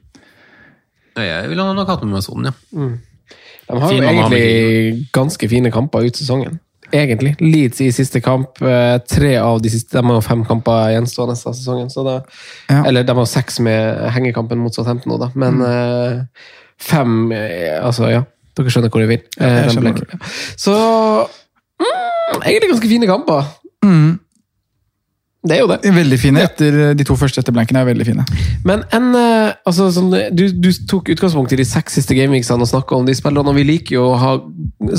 Ja, 1.12 1.22
Jeg 1.22 1.48
ville 1.50 1.64
nok 1.76 1.88
hatt 1.88 2.04
med 2.06 2.14
meg 2.16 2.24
sånn, 2.24 2.46
ja. 2.48 2.52
De 2.72 3.80
har 3.80 3.90
Fin 3.90 4.02
jo 4.02 4.08
egentlig 4.08 5.08
ganske 5.12 5.48
fine 5.48 5.72
kamper 5.72 6.06
ut 6.08 6.16
sesongen. 6.16 6.58
Egentlig. 6.92 7.34
Leeds 7.40 7.80
i 7.80 7.88
siste 7.92 8.20
kamp. 8.20 8.60
eh, 8.60 8.98
Tre 9.08 9.36
av 9.40 9.62
de 9.64 9.70
siste 9.72 9.96
De 9.96 10.04
har 10.04 10.18
jo 10.18 10.24
fem 10.24 10.44
kamper 10.44 10.92
gjenstående 10.92 11.36
av 11.36 11.54
sesongen. 11.56 11.88
Så 11.90 12.04
da... 12.04 12.18
Ja. 12.68 12.82
Eller 12.84 13.06
de 13.08 13.16
har 13.16 13.28
seks 13.28 13.60
med 13.64 14.10
hengekampen 14.12 14.60
mot 14.60 14.74
Southampton 14.74 15.14
nå, 15.14 15.18
da. 15.22 15.30
Men 15.34 15.62
mm. 15.62 16.26
fem 16.80 17.32
eh, 17.32 17.78
Altså, 17.80 18.10
ja. 18.12 18.24
Dere 18.52 18.68
skjønner 18.68 18.92
hvor 18.92 19.00
jeg 19.00 19.08
vil. 19.08 19.22
Ja, 19.40 19.62
jeg 19.64 19.94
den. 19.96 20.26
Så 20.60 20.74
mm, 20.76 21.38
Egentlig 22.40 22.68
ganske 22.68 22.88
fine 22.88 23.06
kamper. 23.06 23.42
Mm. 23.82 24.20
Det 25.42 25.56
er 25.56 25.64
jo 25.64 25.66
det. 25.66 25.80
Veldig 25.82 26.16
fine. 26.22 26.42
Etter, 26.46 26.76
de 26.94 27.04
to 27.06 27.16
første 27.18 27.42
etter 27.42 27.54
blanken 27.54 27.74
er 27.80 27.86
veldig 27.88 28.04
fine. 28.06 28.24
Men 28.62 28.84
en, 28.94 29.08
eh, 29.18 29.54
altså, 29.66 29.88
sånn, 29.90 30.12
du, 30.30 30.44
du 30.54 30.68
tok 30.86 31.10
utgangspunkt 31.10 31.50
i 31.54 31.58
de 31.58 31.66
seks 31.66 31.98
siste 31.98 32.14
gamingene 32.14 32.62
og 32.62 32.70
snakka 32.70 32.94
om 32.94 33.08
de 33.08 33.16
spillerne, 33.18 33.50
og 33.50 33.58
vi 33.58 33.64
liker 33.66 33.96
jo 33.96 34.04
å 34.12 34.20
ha 34.20 34.32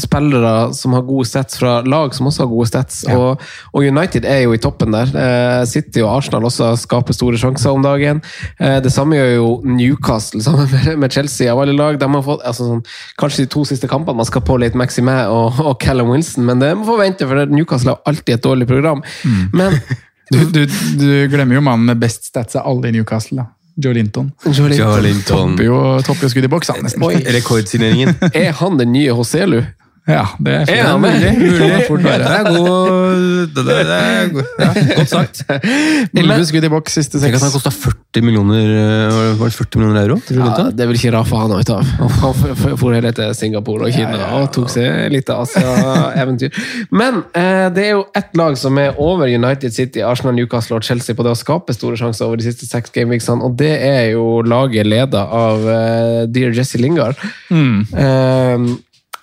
spillere 0.04 0.74
som 0.76 0.98
har 0.98 1.06
gode 1.08 1.30
stats 1.30 1.62
fra 1.62 1.78
lag 1.88 2.12
som 2.16 2.28
også 2.28 2.44
har 2.44 2.52
gode 2.52 2.68
stats. 2.68 3.00
Og, 3.16 3.39
og 3.72 3.88
United 3.88 4.28
er 4.28 4.44
jo 4.44 4.52
i 4.58 4.60
toppen 4.60 4.91
der. 4.91 5.16
Eh, 5.16 5.64
City 5.70 6.04
og 6.04 6.12
Arsenal 6.18 6.52
også 6.52 6.74
skaper 6.84 7.16
store 7.16 7.39
sjanser 7.39 7.72
om 7.72 7.86
dagen. 7.86 8.20
Eh, 8.60 8.82
det 8.84 8.91
samme 8.91 9.16
gjør 9.16 9.34
jo 9.38 9.50
Newcastle 9.64 10.44
sammen 10.46 10.68
med, 10.76 10.94
med 11.06 11.16
Chelsea 11.16 11.56
av 11.56 11.64
alle 11.64 11.80
lag. 11.80 12.02
De 12.02 12.14
har 12.20 12.28
fått, 12.28 12.44
altså, 12.44 12.68
sånn, 12.74 12.84
kanskje 13.22 13.46
de 13.46 13.54
to 13.56 13.64
siste 13.72 13.88
kampene 13.88 14.20
man 14.20 14.28
skal 14.28 14.44
på 14.44 14.60
litt 14.60 14.76
Maximé 14.76 15.22
og, 15.32 15.64
og 15.64 15.80
Callum 15.80 16.12
Wilson, 16.12 16.44
men 16.52 16.60
det 16.60 16.76
må 16.76 16.91
få 16.91 17.00
vente, 17.00 17.32
for 17.32 17.48
Newcastle 17.48 17.96
har 17.96 18.12
alltid 18.12 18.41
et 18.41 18.50
dårlig 18.52 18.68
program. 18.68 19.08
Men 19.56 19.80
Du, 20.32 20.39
du, 20.51 20.65
du 20.99 21.28
glemmer 21.30 21.55
jo 21.59 21.61
mannen 21.65 21.86
med 21.89 21.99
best 21.99 22.24
stats 22.30 22.55
av 22.55 22.67
alle 22.69 22.89
i 22.89 22.95
Newcastle. 22.95 23.43
da. 23.43 23.49
Joe 23.76 23.93
Linton. 23.93 24.32
Joelinton. 24.45 25.24
Topper 25.26 25.65
jo, 25.65 25.78
topper 26.05 26.28
jo 26.28 26.30
skudd 26.30 26.45
i 26.45 26.49
boks, 26.51 26.69
han 26.69 26.84
nesten. 26.86 27.03
Oi. 27.03 27.15
Rekordsigneringen. 27.36 28.13
Er 28.34 28.51
han 28.59 28.78
den 28.78 28.93
nye 28.93 29.15
Hoselu? 29.17 29.63
Ja, 30.04 30.26
det 30.43 30.51
er, 30.51 30.70
ja, 30.76 30.97
men, 30.99 31.14
mulig. 31.16 31.30
med? 31.32 31.38
mulig. 31.39 31.68
Det 31.80 31.84
Fort 31.88 32.01
være. 32.04 32.26
er 32.28 32.43
god 32.49 33.54
det, 33.56 33.64
det, 33.64 33.76
det 33.88 33.97
er 33.97 34.26
god. 34.34 34.49
Ja, 34.60 34.72
Godt 34.97 35.12
sagt. 35.14 35.38
Elleve 36.20 36.43
skudd 36.49 36.66
i 36.68 36.72
boks 36.74 36.97
siste 36.99 37.22
Tenk 37.24 37.38
at 37.38 37.45
han 37.45 37.54
kosta 37.54 37.72
40 37.72 38.26
millioner 38.28 38.68
eh, 38.68 39.20
Var 39.39 39.47
det 39.54 39.56
40 39.56 39.80
millioner 39.80 40.01
euro? 40.04 40.18
Tror 40.28 40.41
du 40.41 40.43
Ja, 40.43 40.58
det? 40.58 40.76
det 40.82 40.88
vil 40.89 40.99
ikke 40.99 41.14
Rafa 41.16 41.39
ha 41.39 41.47
noe 41.54 41.64
ut 41.64 41.72
av. 41.72 41.88
Han 42.04 42.36
hele 42.43 42.76
for 42.82 42.97
heller 42.97 43.16
til 43.16 43.32
Singapore 43.39 43.88
og 43.88 43.95
Kina 43.95 44.28
og 44.41 44.49
tok 44.56 44.70
seg 44.76 45.08
litt 45.16 45.32
av 45.32 45.45
Asia-eventyr. 45.45 46.62
Men 46.91 47.24
eh, 47.32 47.70
det 47.76 47.88
er 47.88 47.91
jo 47.95 48.04
ett 48.20 48.36
lag 48.39 48.60
som 48.60 48.78
er 48.84 48.99
over 48.99 49.32
United 49.32 49.72
City, 49.76 50.04
Arsenal, 50.04 50.36
Newcastle 50.36 50.82
og 50.82 50.88
Chelsea 50.88 51.16
på 51.16 51.24
det 51.24 51.32
å 51.32 51.39
skape 51.39 51.76
store 51.80 51.95
sjanser 51.99 52.28
over 52.28 52.43
de 52.43 52.49
siste 52.51 52.68
seks 52.68 52.91
gameweeksene, 52.95 53.39
og 53.39 53.56
det 53.60 53.72
er 53.88 54.10
jo 54.18 54.41
laget 54.43 54.84
leda 54.91 55.24
av 55.32 55.64
eh, 55.64 56.24
dear 56.28 56.51
Jesse 56.60 56.82
Lingard. 56.84 57.16
Eh, 57.54 58.74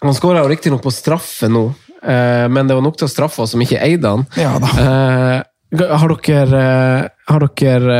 han 0.09 0.17
skåra 0.17 0.49
riktignok 0.49 0.83
på 0.83 0.93
straffe 0.95 1.49
nå, 1.53 1.67
eh, 2.03 2.47
men 2.49 2.69
det 2.69 2.77
var 2.77 2.85
nok 2.85 2.97
til 3.01 3.09
å 3.09 3.13
straffe 3.13 3.45
oss 3.45 3.55
som 3.55 3.63
ikke 3.65 3.81
eide 3.85 4.15
han. 4.15 4.27
Ja 4.41 4.57
da. 4.63 4.71
Eh, 4.85 5.39
har 5.71 6.11
dere 6.27 6.61
eh, 6.61 7.09
Har 7.31 7.45
dere 7.47 7.99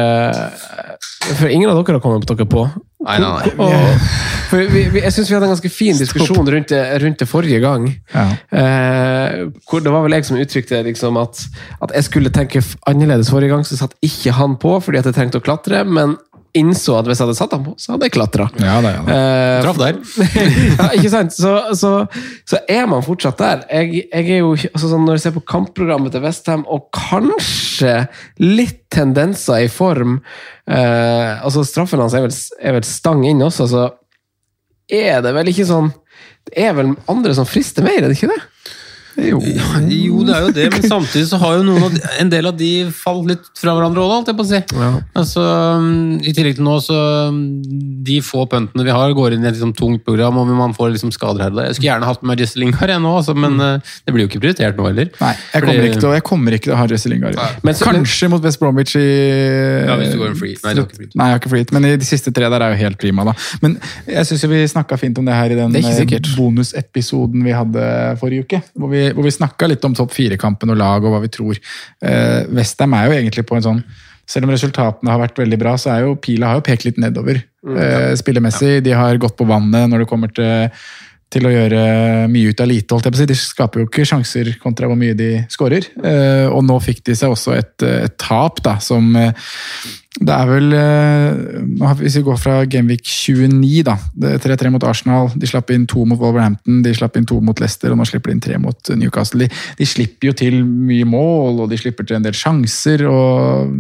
For 1.39 1.47
ingen 1.47 1.71
av 1.71 1.79
dere 1.79 2.01
har 2.01 2.03
kommet 2.03 2.27
dere 2.27 2.47
på. 2.51 2.65
Nei, 3.07 3.17
nei, 3.23 3.29
nei. 3.31 3.51
Og, 3.63 4.09
for 4.51 4.73
vi, 4.73 4.83
vi, 4.93 5.01
jeg 5.05 5.15
syns 5.15 5.31
vi 5.31 5.37
hadde 5.37 5.47
en 5.47 5.53
ganske 5.55 5.71
fin 5.73 5.97
diskusjon 5.97 6.49
rundt 6.53 6.73
det, 6.73 6.81
rundt 7.01 7.23
det 7.23 7.29
forrige 7.31 7.61
gang. 7.63 7.87
Ja. 8.13 8.25
Eh, 8.51 9.47
hvor 9.71 9.85
Det 9.85 9.93
var 9.95 10.03
vel 10.05 10.19
jeg 10.19 10.27
som 10.29 10.41
uttrykte 10.41 10.83
liksom 10.89 11.17
at, 11.21 11.45
at 11.87 11.95
jeg 11.97 12.09
skulle 12.09 12.33
tenke 12.35 12.65
annerledes 12.91 13.31
forrige 13.33 13.55
gang, 13.55 13.65
så 13.65 13.79
satt 13.79 13.95
ikke 14.05 14.35
han 14.37 14.59
på 14.61 14.75
fordi 14.85 15.01
at 15.01 15.09
jeg 15.09 15.17
trengte 15.17 15.41
å 15.41 15.47
klatre, 15.47 15.85
men 15.87 16.19
innså 16.57 16.97
at 16.99 17.07
hvis 17.09 17.21
jeg 17.21 17.29
hadde 17.29 17.39
satt 17.39 17.53
ham 17.55 17.63
på, 17.69 17.75
så 17.79 17.95
hadde 17.95 18.09
jeg 18.09 18.15
klatra. 18.15 18.47
Ja, 18.59 18.79
det, 18.83 18.93
ja, 18.97 19.03
da. 19.07 19.17
Eh, 19.17 19.61
Traff 19.65 19.79
der. 19.81 20.01
ja, 20.81 20.89
ikke 20.99 21.13
sant? 21.13 21.35
Så, 21.37 21.53
så, 21.79 21.93
så 22.49 22.61
er 22.71 22.89
man 22.91 23.05
fortsatt 23.07 23.39
der. 23.41 23.65
Jeg, 23.71 24.05
jeg 24.09 24.37
er 24.37 24.43
jo, 24.43 24.53
altså 24.71 24.91
sånn, 24.91 25.07
Når 25.07 25.19
jeg 25.19 25.25
ser 25.27 25.37
på 25.37 25.45
kampprogrammet 25.53 26.15
til 26.15 26.25
Westham, 26.25 26.67
og 26.67 26.89
kanskje 26.97 27.95
litt 28.43 28.83
tendenser 28.91 29.67
i 29.67 29.71
form 29.71 30.19
eh, 30.67 31.39
altså 31.39 31.63
Straffen 31.67 32.03
hans 32.03 32.17
er 32.19 32.25
vel, 32.27 32.35
er 32.59 32.79
vel 32.79 32.87
stang 32.89 33.23
inn 33.29 33.43
også, 33.47 33.69
så 33.71 33.87
er 34.91 35.21
det 35.23 35.31
vel 35.37 35.51
ikke 35.53 35.69
sånn 35.69 35.93
Det 36.49 36.57
er 36.59 36.73
vel 36.75 36.97
andre 37.11 37.35
som 37.37 37.47
frister 37.47 37.87
mer, 37.87 38.01
er 38.03 38.11
det 38.11 38.19
ikke 38.19 38.33
det? 38.33 38.41
Jo. 39.17 39.41
Jo, 39.41 40.21
det 40.27 40.35
er 40.37 40.45
jo 40.47 40.53
det, 40.55 40.67
men 40.75 40.85
samtidig 40.87 41.27
så 41.31 41.39
har 41.43 41.57
jo 41.59 41.65
noen 41.67 41.87
av 41.89 41.95
de, 41.95 42.03
en 42.23 42.31
del 42.33 42.47
av 42.51 42.57
de 42.59 42.71
falt 42.95 43.27
litt 43.31 43.49
fra 43.59 43.75
hverandre 43.77 44.03
òg, 44.05 44.13
holdt 44.15 44.31
jeg 44.33 44.39
på 44.39 44.47
å 44.47 44.51
si. 44.51 44.61
Ja. 44.77 44.91
Altså, 45.19 45.45
um, 45.81 46.19
I 46.23 46.35
tillegg 46.37 46.59
til 46.59 46.67
nå, 46.67 46.77
så 46.85 46.99
um, 47.31 47.41
De 48.07 48.21
få 48.25 48.45
puntene 48.51 48.87
vi 48.87 48.95
har, 48.95 49.15
går 49.17 49.37
inn 49.37 49.45
i 49.47 49.51
et 49.51 49.57
liksom, 49.57 49.75
tungt 49.79 50.05
program, 50.07 50.39
og 50.41 50.51
man 50.61 50.77
får 50.77 50.95
liksom 50.97 51.15
skader 51.17 51.47
her 51.47 51.55
og 51.55 51.61
der. 51.63 51.71
Jeg 51.71 51.79
skulle 51.81 51.91
gjerne 51.91 52.11
hatt 52.11 52.27
med 52.27 52.45
Jesse 52.45 52.61
Lingard 52.63 52.95
jeg 52.95 53.03
nå, 53.03 53.15
altså, 53.23 53.37
men 53.39 53.59
uh, 53.61 53.95
det 54.05 54.15
blir 54.17 54.27
jo 54.27 54.33
ikke 54.33 54.43
prioritert 54.45 54.79
nå 54.81 54.89
heller. 54.91 55.11
Nei, 55.21 55.33
jeg 55.55 55.65
kommer, 55.65 55.81
Fordi- 55.81 55.91
ikke 55.95 56.05
til, 56.05 56.17
jeg 56.19 56.27
kommer 56.31 56.59
ikke 56.59 56.69
til 56.71 56.77
å 56.77 56.81
ha 56.83 56.89
Jesse 56.91 57.13
Lingard. 57.13 57.41
Men 57.67 57.79
så- 57.79 57.91
Kanskje 57.91 58.31
mot 58.33 58.45
West 58.45 58.61
Bromwich 58.63 58.95
i 59.01 59.07
Ja, 59.89 59.97
hvis 59.99 60.15
du 60.15 60.21
går 60.21 60.33
en 60.33 60.39
free. 60.39 60.57
Nei, 60.65 60.75
du 60.77 60.83
har 60.85 60.89
ikke 60.89 61.01
free. 61.03 61.11
Nei, 61.15 61.31
jeg 61.31 61.37
har 61.37 61.43
ikke 61.43 61.55
free 61.55 61.61
men 61.71 61.87
de 62.01 62.07
siste 62.07 62.33
tre 62.35 62.49
der 62.51 62.65
er 62.65 62.75
jo 62.75 62.79
helt 62.81 62.99
prima. 63.01 63.25
da. 63.29 63.35
Men 63.63 63.77
jeg 64.09 64.27
syns 64.29 64.45
vi 64.51 64.63
snakka 64.71 64.99
fint 65.01 65.19
om 65.21 65.27
det 65.29 65.37
her 65.37 65.55
i 65.55 65.59
den 65.59 65.77
eh, 65.77 66.21
bonusepisoden 66.37 67.45
vi 67.45 67.55
hadde 67.55 67.85
forrige 68.21 68.47
uke. 68.47 68.63
Hvor 68.79 68.93
vi, 68.93 69.00
hvor 69.17 69.27
vi 69.27 69.35
snakka 69.35 69.69
litt 69.71 69.85
om 69.87 69.97
topp 69.97 70.15
fire-kampen 70.17 70.73
og 70.73 70.79
lag 70.81 71.05
og 71.05 71.15
hva 71.15 71.25
vi 71.25 71.33
tror. 71.33 71.59
Eh, 72.05 72.47
Westham 72.57 72.97
er 72.99 73.09
jo 73.09 73.19
egentlig 73.19 73.47
på 73.49 73.59
en 73.59 73.67
sånn 73.67 73.83
selv 74.31 74.47
om 74.47 74.55
resultatene 74.55 75.11
har 75.11 75.21
vært 75.25 75.39
veldig 75.41 75.59
bra, 75.61 75.77
så 75.81 75.95
er 75.95 76.05
jo 76.07 76.17
pila 76.23 76.53
har 76.53 76.61
jo 76.61 76.67
pekt 76.69 76.87
litt 76.87 76.99
nedover. 77.03 77.43
eh, 77.77 78.13
spillemessig. 78.17 78.81
De 78.87 78.95
har 78.97 79.19
gått 79.21 79.37
på 79.37 79.47
vannet 79.49 79.91
når 79.91 80.05
det 80.05 80.11
kommer 80.11 80.31
til, 80.35 80.71
til 81.31 81.47
å 81.47 81.53
gjøre 81.53 81.81
mye 82.31 82.53
ut 82.53 82.63
av 82.63 82.71
lite. 82.71 82.95
holdt 82.95 83.09
jeg 83.09 83.15
på 83.15 83.19
å 83.19 83.23
si. 83.23 83.31
De 83.31 83.39
skaper 83.39 83.83
jo 83.83 83.89
ikke 83.89 84.07
sjanser 84.09 84.53
kontra 84.63 84.91
hvor 84.91 84.99
mye 85.01 85.17
de 85.19 85.33
skårer. 85.51 85.91
Eh, 85.99 86.47
og 86.47 86.63
nå 86.67 86.79
fikk 86.85 87.03
de 87.11 87.19
seg 87.19 87.35
også 87.35 87.57
et, 87.59 87.75
et 87.87 88.17
tap, 88.23 88.63
da, 88.67 88.79
som 88.83 89.11
eh, 89.19 89.35
det 90.19 90.35
er 90.35 90.49
vel 90.51 90.73
eh, 90.75 91.93
Hvis 92.01 92.17
vi 92.19 92.23
går 92.27 92.39
fra 92.43 92.55
Gameweek 92.67 93.05
29, 93.07 93.85
da. 93.87 93.95
er 94.27 94.41
3-3 94.43 94.73
mot 94.75 94.83
Arsenal. 94.83 95.29
De 95.39 95.47
slapp 95.47 95.71
inn 95.71 95.85
to 95.89 96.03
mot 96.09 96.19
Wolverhampton, 96.19 96.81
de 96.83 96.91
slapp 96.99 97.15
inn 97.21 97.29
to 97.31 97.39
mot 97.41 97.61
Leicester, 97.63 97.93
og 97.95 98.01
nå 98.01 98.07
slipper 98.09 98.33
de 98.33 98.35
inn 98.35 98.43
tre 98.43 98.59
mot 98.59 98.91
Newcastle. 98.99 99.47
De, 99.47 99.61
de 99.79 99.87
slipper 99.87 100.33
jo 100.33 100.35
til 100.41 100.59
mye 100.67 101.07
mål, 101.07 101.63
og 101.63 101.71
de 101.71 101.79
slipper 101.79 102.09
til 102.09 102.19
en 102.19 102.27
del 102.27 102.35
sjanser. 102.35 103.05
og 103.07 103.71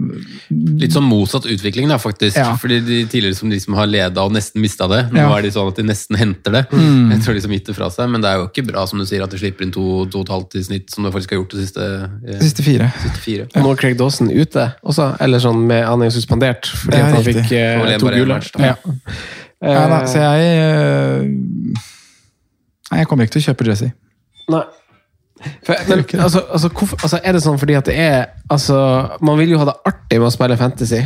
Litt 0.81 0.95
sånn 0.95 1.09
motsatt 1.11 1.49
utvikling, 1.51 1.91
da, 1.91 1.99
faktisk. 2.01 2.39
Ja. 2.39 2.53
Fordi 2.62 2.78
de 2.87 3.01
tidligere 3.11 3.35
som 3.41 3.51
de 3.51 3.59
som 3.61 3.74
har 3.81 3.91
leda 3.91 4.22
og 4.22 4.33
nesten 4.37 4.62
mista 4.62 4.87
det. 4.91 5.09
Nå 5.11 5.18
Ja. 5.20 5.35
er 5.37 5.43
de 5.43 5.51
sånn 5.51 5.68
at 5.74 5.83
de 5.83 5.87
nesten 5.91 6.16
henter 6.20 6.53
det. 6.61 6.64
Mm. 6.70 7.11
Jeg 7.16 7.24
tror 7.26 7.35
de 7.35 7.41
som 7.49 7.51
gitt 7.59 7.66
det 7.66 7.76
fra 7.76 7.91
seg, 7.91 8.09
Men 8.09 8.20
det 8.22 8.31
er 8.31 8.39
jo 8.39 8.47
ikke 8.47 8.66
bra 8.70 8.87
som 8.87 9.03
du 9.03 9.05
sier 9.05 9.22
at 9.26 9.31
de 9.35 9.39
slipper 9.43 9.66
inn 9.66 9.74
to, 9.74 10.07
to 10.07 10.22
og 10.22 10.26
et 10.31 10.33
halvt 10.37 10.55
i 10.55 10.62
snitt, 10.62 10.91
som 10.95 11.03
de 11.05 11.11
faktisk 11.11 11.35
har 11.35 11.43
gjort 11.43 11.59
de 11.59 11.66
siste, 11.66 11.91
eh, 12.26 12.39
siste 12.41 12.62
fire. 12.62 12.93
siste 13.03 13.18
fire. 13.26 13.49
Ja. 13.55 13.62
nå 13.62 13.74
er 13.74 13.76
Craig 13.83 13.99
Dawson 13.99 14.31
ute 14.31 14.70
også, 14.87 15.16
eller 15.20 15.39
sånn 15.43 15.66
med, 15.66 15.85
jo 15.85 16.19
suspendert 16.20 16.68
fordi 16.70 17.00
Ja, 17.00 17.06
at 17.08 17.14
han 17.16 17.24
riktig. 17.26 17.46
fikk 17.48 17.56
eh, 17.58 17.96
to 18.00 18.12
gule. 18.14 18.40
Ja. 18.60 18.74
Ja, 19.60 19.80
da, 19.90 20.02
så 20.08 20.22
jeg 20.22 20.52
eh, 20.60 21.24
Nei, 22.90 23.00
jeg 23.02 23.08
kommer 23.10 23.26
ikke 23.26 23.36
til 23.38 23.42
å 23.42 23.48
kjøpe 23.50 23.66
Jesse. 23.70 23.90
Nei. 24.50 24.62
For, 25.64 25.76
men 25.88 26.02
altså, 26.20 26.42
altså, 26.52 26.68
hvorfor, 26.68 26.98
altså, 27.00 27.18
er 27.24 27.32
det 27.32 27.40
sånn 27.44 27.56
fordi 27.60 27.76
at 27.78 27.86
det 27.88 27.94
er 27.96 28.16
altså, 28.52 28.76
Man 29.24 29.38
vil 29.40 29.54
jo 29.54 29.60
ha 29.62 29.64
det 29.70 29.76
artig 29.88 30.18
med 30.20 30.28
å 30.28 30.32
spille 30.34 30.56
fantasy. 30.60 31.00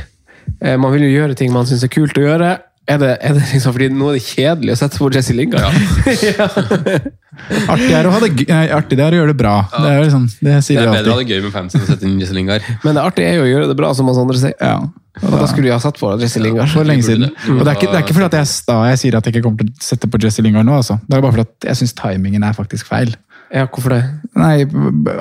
Eh, 0.60 0.76
man 0.80 0.90
vil 0.94 1.04
jo 1.06 1.12
gjøre 1.12 1.36
ting 1.38 1.52
man 1.54 1.68
syns 1.70 1.84
er 1.86 1.92
kult 1.92 2.18
å 2.18 2.24
gjøre. 2.24 2.54
Er 2.84 2.98
det, 3.00 3.12
er 3.24 3.32
det 3.32 3.46
liksom 3.48 3.72
fordi 3.72 3.86
nå 3.96 4.10
er 4.10 4.18
det 4.18 4.24
kjedelig 4.26 4.74
å 4.74 4.78
sette 4.82 4.98
på 5.00 5.06
Jesse 5.14 5.32
Lingard? 5.32 5.72
Artig 7.72 7.94
er 7.96 8.06
å, 8.06 8.10
ha 8.14 8.18
det, 8.22 8.28
artig 8.76 8.98
det 8.98 9.02
er 9.02 9.14
å 9.16 9.18
gjøre 9.18 9.32
det 9.32 9.38
bra. 9.40 9.54
Det 9.72 9.88
er 9.90 10.02
liksom, 10.04 10.26
det 10.38 10.58
Det 10.68 10.76
er 10.78 10.90
bedre 10.92 11.14
å 11.14 11.16
ha 11.16 11.22
det 11.22 11.32
gøy 11.32 11.40
med 11.46 11.54
fansen 11.54 11.80
enn 11.80 11.86
å 11.86 11.88
sette 11.88 12.06
inn 12.06 12.20
Jesse 12.20 12.36
Lingard. 12.36 12.66
Men 12.84 12.98
det 12.98 13.06
artige 13.08 13.32
er 13.32 13.40
jo 13.40 13.46
å 13.46 13.48
gjøre 13.48 13.70
det 13.72 13.76
bra, 13.78 13.90
som 13.96 14.10
oss 14.12 14.20
andre 14.20 14.38
sier. 14.38 14.54
Ja. 14.60 14.76
Og 15.22 15.34
da 15.34 15.48
skulle 15.50 15.68
de 15.70 15.72
ha 15.74 15.80
satt 15.82 15.98
på 15.98 16.12
Jesse 16.20 16.42
Lingard. 16.44 16.70
For 16.74 16.86
lenge 16.86 17.06
siden. 17.06 17.32
Og 17.32 17.62
det 17.64 17.72
er 17.72 17.78
ikke, 17.78 17.88
det 17.90 17.98
er 17.98 18.04
ikke 18.04 18.16
fordi 18.18 18.28
at 18.28 18.38
jeg 18.38 18.52
da 18.68 18.78
jeg 18.90 19.00
sier 19.00 19.18
at 19.18 19.26
jeg 19.26 19.34
ikke 19.34 19.44
kommer 19.48 19.64
til 19.64 19.72
å 19.72 19.86
sette 19.88 20.10
på 20.10 20.20
Jesse 20.22 20.44
Lingard 20.44 20.68
nå. 20.68 20.76
Altså. 20.82 20.98
Det 21.08 21.16
er 21.16 21.24
bare 21.24 21.36
fordi 21.38 21.46
at 21.48 21.68
jeg 21.70 21.80
syns 21.80 21.96
timingen 21.98 22.46
er 22.46 22.56
faktisk 22.56 22.90
feil. 22.92 23.16
Ja, 23.52 23.66
hvorfor 23.66 23.90
det? 23.94 24.02
Nei, 24.34 24.64
b- 24.66 25.12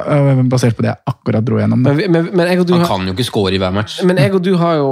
Basert 0.49 0.73
på 0.77 0.81
det 0.81 0.89
jeg 0.89 0.97
akkurat 1.11 1.45
dro 1.45 1.59
gjennom. 1.59 1.81
Men, 1.85 1.97
det. 1.99 2.07
men, 2.09 2.29
men 2.33 2.47
jeg 2.49 2.59
og 2.63 2.65
du 2.67 2.73
Han 2.73 2.81
har 2.81 2.89
kan 2.89 3.07
jo 3.07 3.13
ikke 3.13 3.25
score 3.27 3.51
i 3.53 3.59
hver 3.61 3.73
match. 3.75 3.99
Men 4.07 4.17
jeg 4.17 4.33
og 4.33 4.41
du 4.45 4.55
har 4.57 4.79
jo 4.79 4.87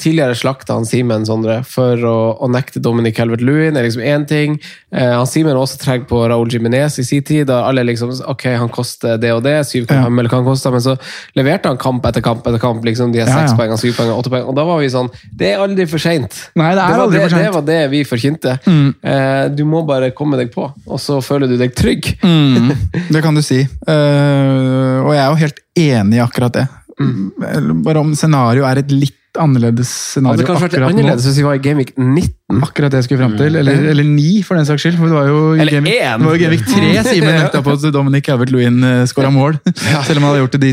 tidligere 0.00 0.36
slakta 0.38 0.76
han 0.78 0.86
Simen 0.88 1.26
Sondre 1.28 1.58
for 1.68 2.00
å, 2.08 2.14
å 2.40 2.48
nekte 2.48 2.80
Dominic 2.80 3.16
Calvert-Lewin. 3.18 3.76
er 3.76 3.84
liksom 3.84 4.02
én 4.02 4.24
ting. 4.30 4.56
Eh, 4.90 5.12
han 5.12 5.26
Simen 5.28 5.52
var 5.52 5.60
også 5.66 5.80
treg 5.82 6.06
på 6.08 6.22
Raúl 6.32 6.48
Jiminez 6.54 6.96
i 6.98 7.04
sin 7.04 7.22
tid. 7.28 7.46
Da 7.50 7.64
alle 7.68 7.84
liksom 7.84 8.14
Ok, 8.32 8.46
han 8.56 8.70
koster 8.72 9.18
det 9.20 9.34
og 9.36 9.42
det. 9.44 9.58
7,5 9.68 9.92
Ja. 9.92 10.06
eller 10.06 10.30
hva 10.32 10.40
han 10.40 10.48
koster. 10.48 10.72
Men 10.72 10.80
så 10.86 10.96
leverte 11.36 11.68
han 11.68 11.76
kamp 11.82 12.06
etter 12.08 12.24
kamp 12.24 12.46
etter 12.48 12.58
kamp. 12.62 12.84
liksom 12.88 13.12
De 13.12 13.20
har 13.20 13.28
seks 13.28 13.52
ja. 13.52 13.56
poeng, 13.58 13.76
syv 13.76 13.96
poeng, 14.00 14.14
åtte 14.16 14.32
poeng. 14.32 14.48
Og 14.48 14.56
da 14.56 14.64
var 14.64 14.80
vi 14.80 14.88
sånn 14.88 15.10
Det 15.28 15.52
er 15.52 15.60
aldri 15.66 15.84
for 15.90 15.98
seint. 16.00 16.32
Nei, 16.56 16.72
det 16.72 16.80
er 16.86 16.96
var 16.96 17.04
aldri 17.04 17.18
det, 17.20 17.26
for 17.28 17.36
sent. 17.36 17.44
det 17.44 17.54
var 17.58 17.68
det 17.68 17.80
vi 17.92 18.02
forkynte. 18.08 18.56
Eh, 19.04 19.48
du 19.52 19.64
må 19.68 19.84
bare 19.86 20.10
komme 20.16 20.40
deg 20.40 20.50
på, 20.54 20.64
og 20.88 20.98
så 21.02 21.20
føler 21.24 21.48
du 21.50 21.56
deg 21.60 21.74
trygg. 21.76 22.14
Mm, 22.24 22.67
det 23.14 23.22
kan 23.24 23.34
du 23.38 23.42
si. 23.44 23.62
Uh, 23.88 25.04
og 25.04 25.12
jeg 25.14 25.22
er 25.22 25.30
jo 25.32 25.38
helt 25.44 25.62
enig 25.78 26.18
i 26.18 26.24
akkurat 26.24 26.58
det. 26.58 26.66
Mm. 26.98 27.82
Bare 27.86 28.00
om 28.02 28.10
scenario 28.18 28.64
er 28.66 28.80
et 28.82 28.90
litt 28.90 29.14
annerledes 29.38 29.90
scenario 30.16 30.32
Hadde 30.34 30.42
det 30.42 30.46
kanskje 30.48 30.64
vært 30.64 30.72
akkurat 30.74 30.88
nå. 30.88 30.98
annerledes 30.98 31.26
hvis 31.28 31.36
vi 31.38 31.44
var 31.46 31.58
i 31.58 31.60
Gameweek 31.62 31.92
19. 31.94 32.62
Akkurat 32.64 32.90
det 32.90 32.98
jeg 33.02 33.06
skulle 33.06 33.20
fram 33.22 33.36
til. 33.38 33.58
Eller, 33.60 33.84
eller 33.92 34.06
ni, 34.08 34.40
for 34.42 34.58
den 34.58 34.66
saks 34.66 34.82
skyld. 34.82 34.96
For 34.98 35.06
det 35.12 35.14
var 35.18 35.28
jo 35.30 35.42
Eller 35.54 35.76
Gameweek- 35.76 36.00
det 36.18 36.26
var 36.26 36.34
jo 36.34 36.42
Gameweek 36.42 36.66
3 36.66 37.04
Simen 37.12 37.36
nekta 37.38 37.62
på 37.62 37.76
at 37.76 37.86
Dominic 37.94 38.26
Calvert-Lewin 38.26 38.82
skåra 39.12 39.30
mål. 39.30 39.60
Selv 39.68 40.16
om 40.18 40.26
han 40.26 40.30
hadde 40.32 40.42
gjort 40.42 40.56
det 40.58 40.62
de 40.64 40.72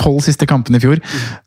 tolv 0.00 0.22
siste 0.24 0.46
kampene 0.50 0.80
i 0.80 0.84
fjor. 0.84 1.02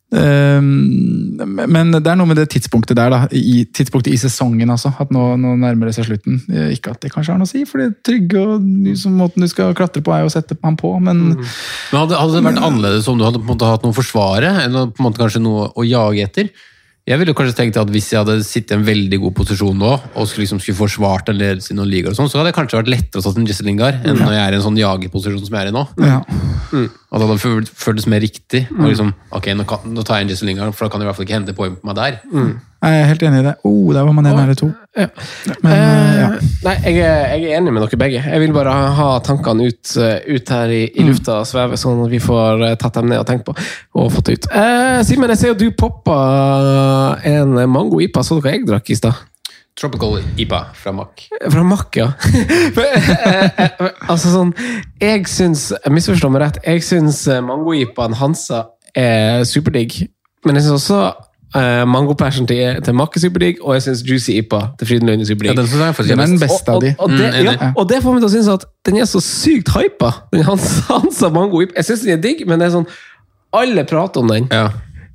Um, 0.08 1.36
men 1.68 1.90
det 1.92 2.08
er 2.08 2.16
noe 2.16 2.30
med 2.30 2.38
det 2.40 2.46
tidspunktet 2.54 2.96
der, 2.96 3.12
da. 3.12 3.26
I, 3.36 3.66
tidspunktet 3.76 4.14
i 4.14 4.20
sesongen, 4.22 4.70
altså. 4.72 4.94
At 5.04 5.12
nå, 5.12 5.24
nå 5.42 5.56
nærmer 5.60 5.90
det 5.90 5.98
seg 5.98 6.08
slutten. 6.08 6.40
Eh, 6.48 6.70
Ikke 6.78 6.94
at 6.94 7.02
det 7.04 7.12
kanskje 7.12 7.36
har 7.36 7.42
noe 7.42 7.50
å 7.50 7.52
si, 7.52 7.66
for 7.68 7.84
det 7.84 8.06
trygge 8.08 8.40
og 8.40 8.64
liksom, 8.86 9.18
måten 9.20 9.44
du 9.44 9.52
skal 9.52 9.76
klatre 9.78 10.04
på, 10.06 10.16
er 10.16 10.24
jo 10.24 10.32
å 10.32 10.34
sette 10.38 10.56
han 10.64 10.80
på, 10.80 10.94
men 11.04 11.26
Men 11.36 12.00
hadde, 12.00 12.16
hadde 12.16 12.40
det 12.40 12.46
vært 12.48 12.64
annerledes 12.64 13.12
om 13.12 13.20
du 13.20 13.28
hadde 13.28 13.44
på 13.44 13.50
en 13.50 13.54
måte 13.56 13.74
hatt 13.74 13.84
noe 13.84 13.96
å 13.96 14.00
forsvare, 14.00 14.54
eller 14.64 14.92
på 14.94 15.04
en 15.04 15.10
måte 15.10 15.22
kanskje 15.22 15.44
noe 15.44 15.70
å 15.76 15.88
jage 15.88 16.24
etter? 16.24 16.52
Jeg 17.08 17.22
ville 17.22 17.32
kanskje 17.38 17.56
tenkt 17.56 17.78
at 17.80 17.88
Hvis 17.94 18.10
jeg 18.12 18.20
hadde 18.20 18.42
sittet 18.44 18.74
i 18.74 18.76
en 18.76 18.84
veldig 18.88 19.20
god 19.24 19.34
posisjon 19.38 19.78
nå, 19.80 19.92
og 19.96 20.28
skulle, 20.28 20.44
liksom, 20.44 20.60
skulle 20.60 20.76
forsvart 20.76 21.30
en 21.32 21.38
ledelse 21.40 21.72
i 21.72 21.78
noen 21.78 21.88
ligaer, 21.88 22.12
og 22.12 22.20
sånn, 22.20 22.28
så 22.28 22.42
hadde 22.42 22.52
det 22.52 22.58
kanskje 22.58 22.82
vært 22.82 22.92
lettere 22.92 23.22
å 23.22 23.26
satt 23.26 23.40
en 23.40 23.48
Jesse 23.48 23.64
Lingard 23.64 24.04
enn 24.04 24.20
når 24.20 24.34
jeg 24.36 24.42
er 24.44 24.56
i 24.58 24.60
en 24.60 24.66
sånn 24.66 24.80
jagerposisjon 24.82 25.46
som 25.48 25.56
jeg 25.56 25.62
er 25.68 25.72
i 25.72 25.76
nå. 25.78 25.86
ja. 26.04 26.20
At 27.08 27.22
det 27.24 27.28
hadde 27.30 27.62
føltes 27.80 28.06
mer 28.12 28.20
riktig. 28.20 28.66
Og 28.76 28.90
liksom, 28.92 29.14
ok, 29.32 29.46
nå, 29.56 29.64
kan, 29.70 29.86
nå 29.96 30.04
tar 30.04 30.20
jeg 30.20 30.28
en 30.28 30.34
Jesse 30.34 30.48
Lingard, 30.50 30.76
for 30.76 30.84
da 30.88 30.92
kan 30.92 31.00
jeg 31.00 31.08
i 31.08 31.10
hvert 31.10 31.20
fall 31.22 31.28
ikke 31.30 31.38
hente 31.40 31.56
poeng 31.56 31.78
på 31.80 31.88
meg 31.88 31.96
der. 31.96 32.18
Jeg 32.78 33.00
er 33.02 33.08
helt 33.10 33.24
enig 33.26 33.40
i 33.42 33.46
det. 33.48 33.54
Oh, 33.66 33.94
der 33.94 34.06
var 34.06 34.14
man 34.14 34.28
en 34.30 34.38
eller 34.38 34.58
to. 34.58 34.68
Men, 34.98 35.72
eh, 35.72 36.18
ja. 36.20 36.28
Eh, 36.36 36.50
Nei, 36.64 36.76
jeg 36.84 37.00
er, 37.02 37.24
jeg 37.34 37.48
er 37.50 37.58
enig 37.58 37.74
med 37.74 37.82
dere 37.82 38.00
begge. 38.02 38.22
Jeg 38.22 38.42
vil 38.44 38.54
bare 38.54 38.76
ha 38.98 39.08
tankene 39.26 39.70
ut, 39.72 39.94
eh, 39.98 40.20
ut 40.30 40.52
her 40.54 40.74
i, 40.74 40.84
i 40.94 41.06
lufta 41.08 41.40
og 41.42 41.50
sveve, 41.50 41.80
sånn 41.80 42.04
at 42.06 42.12
vi 42.14 42.20
får 42.22 42.66
eh, 42.68 42.76
tatt 42.78 43.00
dem 43.00 43.10
ned 43.10 43.24
og 43.24 43.26
tenkt 43.30 43.48
på. 43.48 43.56
Og 43.98 44.12
fått 44.14 44.30
det 44.30 44.38
ut. 44.38 44.50
Eh, 44.54 45.00
Simen, 45.08 45.34
jeg 45.34 45.42
ser 45.42 45.54
jo 45.56 45.58
du 45.58 45.72
poppa 45.74 46.20
en 47.26 47.58
mango-ipa. 47.66 48.22
Så 48.26 48.38
du 48.38 48.46
hva 48.46 48.54
jeg 48.54 48.68
drakk 48.70 48.94
i 48.94 49.00
stad? 49.00 49.26
Tropical 49.78 50.20
IPA 50.38 50.62
fra 50.78 50.94
Mack. 50.94 51.28
Fra 51.54 51.64
Mack, 51.66 51.98
ja. 51.98 52.08
altså 54.12 54.32
sånn 54.34 54.54
Jeg 55.02 55.28
syns, 55.30 55.68
misforstå 55.94 56.32
meg 56.34 56.48
rett, 56.48 56.58
jeg 56.66 56.82
syns 56.86 57.20
mangojipaen 57.46 58.18
Hansa 58.18 58.64
er 58.98 59.46
superdigg. 59.46 60.00
Men 60.46 60.58
jeg 60.58 60.66
syns 60.66 60.82
også 60.82 61.02
uh, 61.56 61.84
mangopassion 61.88 62.48
til, 62.50 62.82
til 62.84 62.96
Makke 62.98 63.20
er 63.20 63.24
superdigg, 63.28 63.62
og 63.64 63.76
jeg 63.78 63.86
syns 63.88 64.02
Juicy 64.08 64.36
IPA 64.42 64.62
til 64.80 64.90
Frydenlund 64.92 65.22
er 65.24 65.30
superdigg. 65.30 65.54
Ja, 65.54 65.94
den 66.10 66.20
er 66.20 66.26
den 66.34 66.40
beste 66.42 66.74
av 66.74 66.82
de. 66.84 66.94
Og, 66.98 67.06
og, 67.08 67.18
det, 67.18 67.30
Mm, 67.38 67.46
ja, 67.46 67.72
og 67.76 67.88
det 67.90 68.02
får 68.04 68.18
meg 68.18 68.24
til 68.26 68.30
å 68.32 68.34
synes 68.36 68.50
at 68.58 68.66
den 68.88 68.98
er 69.02 69.06
så 69.10 69.22
sykt 69.24 69.72
hypa. 69.76 70.12
Den 70.34 70.44
Hansa, 70.48 70.82
Hansa 70.98 71.30
mango 71.38 71.62
IPA. 71.64 71.78
Jeg 71.80 71.90
syns 71.92 72.04
den 72.08 72.18
er 72.18 72.22
digg, 72.24 72.44
men 72.50 72.60
det 72.60 72.68
er 72.72 72.76
sånn 72.80 72.90
alle 73.56 73.86
prater 73.88 74.20
om 74.22 74.28
den, 74.28 74.50
Ja. 74.52 74.68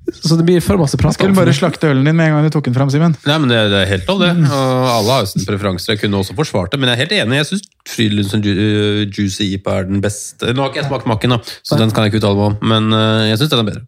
så 0.09 0.35
det 0.39 0.45
blir 0.49 0.63
for 0.65 0.81
masse 0.81 0.97
prat. 0.99 1.15
Skulle 1.15 1.37
bare 1.37 1.53
slakte 1.55 1.87
ølen 1.93 2.03
din 2.09 2.17
med 2.17 2.27
en 2.31 2.33
gang 2.39 2.47
du 2.49 2.55
tok 2.57 2.65
den 2.65 2.75
fram, 2.75 2.89
Simen. 2.91 3.13
Nei, 3.29 3.37
men 3.39 3.53
det, 3.53 3.59
det 3.71 3.83
er 3.85 3.91
helt 3.93 4.09
lov, 4.09 4.23
det. 4.25 4.31
Og 4.49 4.89
alle 4.89 5.13
har 5.15 5.21
jo 5.27 5.29
sine 5.31 5.47
preferanser. 5.47 5.93
Jeg 5.95 6.01
kunne 6.03 6.19
også 6.25 6.35
forsvart 6.39 6.73
det, 6.73 6.81
men 6.81 6.91
jeg 6.91 6.97
er 6.97 7.03
helt 7.05 7.15
enig. 7.21 7.39
Jeg 7.43 7.51
syns 7.53 7.69
Frydenlund 7.93 8.33
som 8.33 8.43
ju 8.43 8.55
uh, 8.57 9.05
Juicy 9.07 9.53
IPA 9.59 9.77
er 9.83 9.87
den 9.93 10.01
beste. 10.03 10.51
Nå 10.57 10.65
har 10.65 10.73
ikke 10.73 10.81
jeg 10.83 10.89
smakt 10.89 11.07
makken, 11.13 11.37
da, 11.37 11.39
så 11.63 11.79
den 11.79 11.93
kan 11.95 12.09
jeg 12.09 12.15
ikke 12.15 12.23
uttale 12.25 12.41
meg 12.41 12.49
om, 12.49 12.59
men 12.73 12.91
uh, 12.97 13.29
jeg 13.29 13.39
syns 13.43 13.53
den 13.53 13.63
er 13.63 13.69
bedre. 13.69 13.85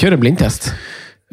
Kjør 0.00 0.16
en 0.16 0.24
blindtest. 0.24 0.70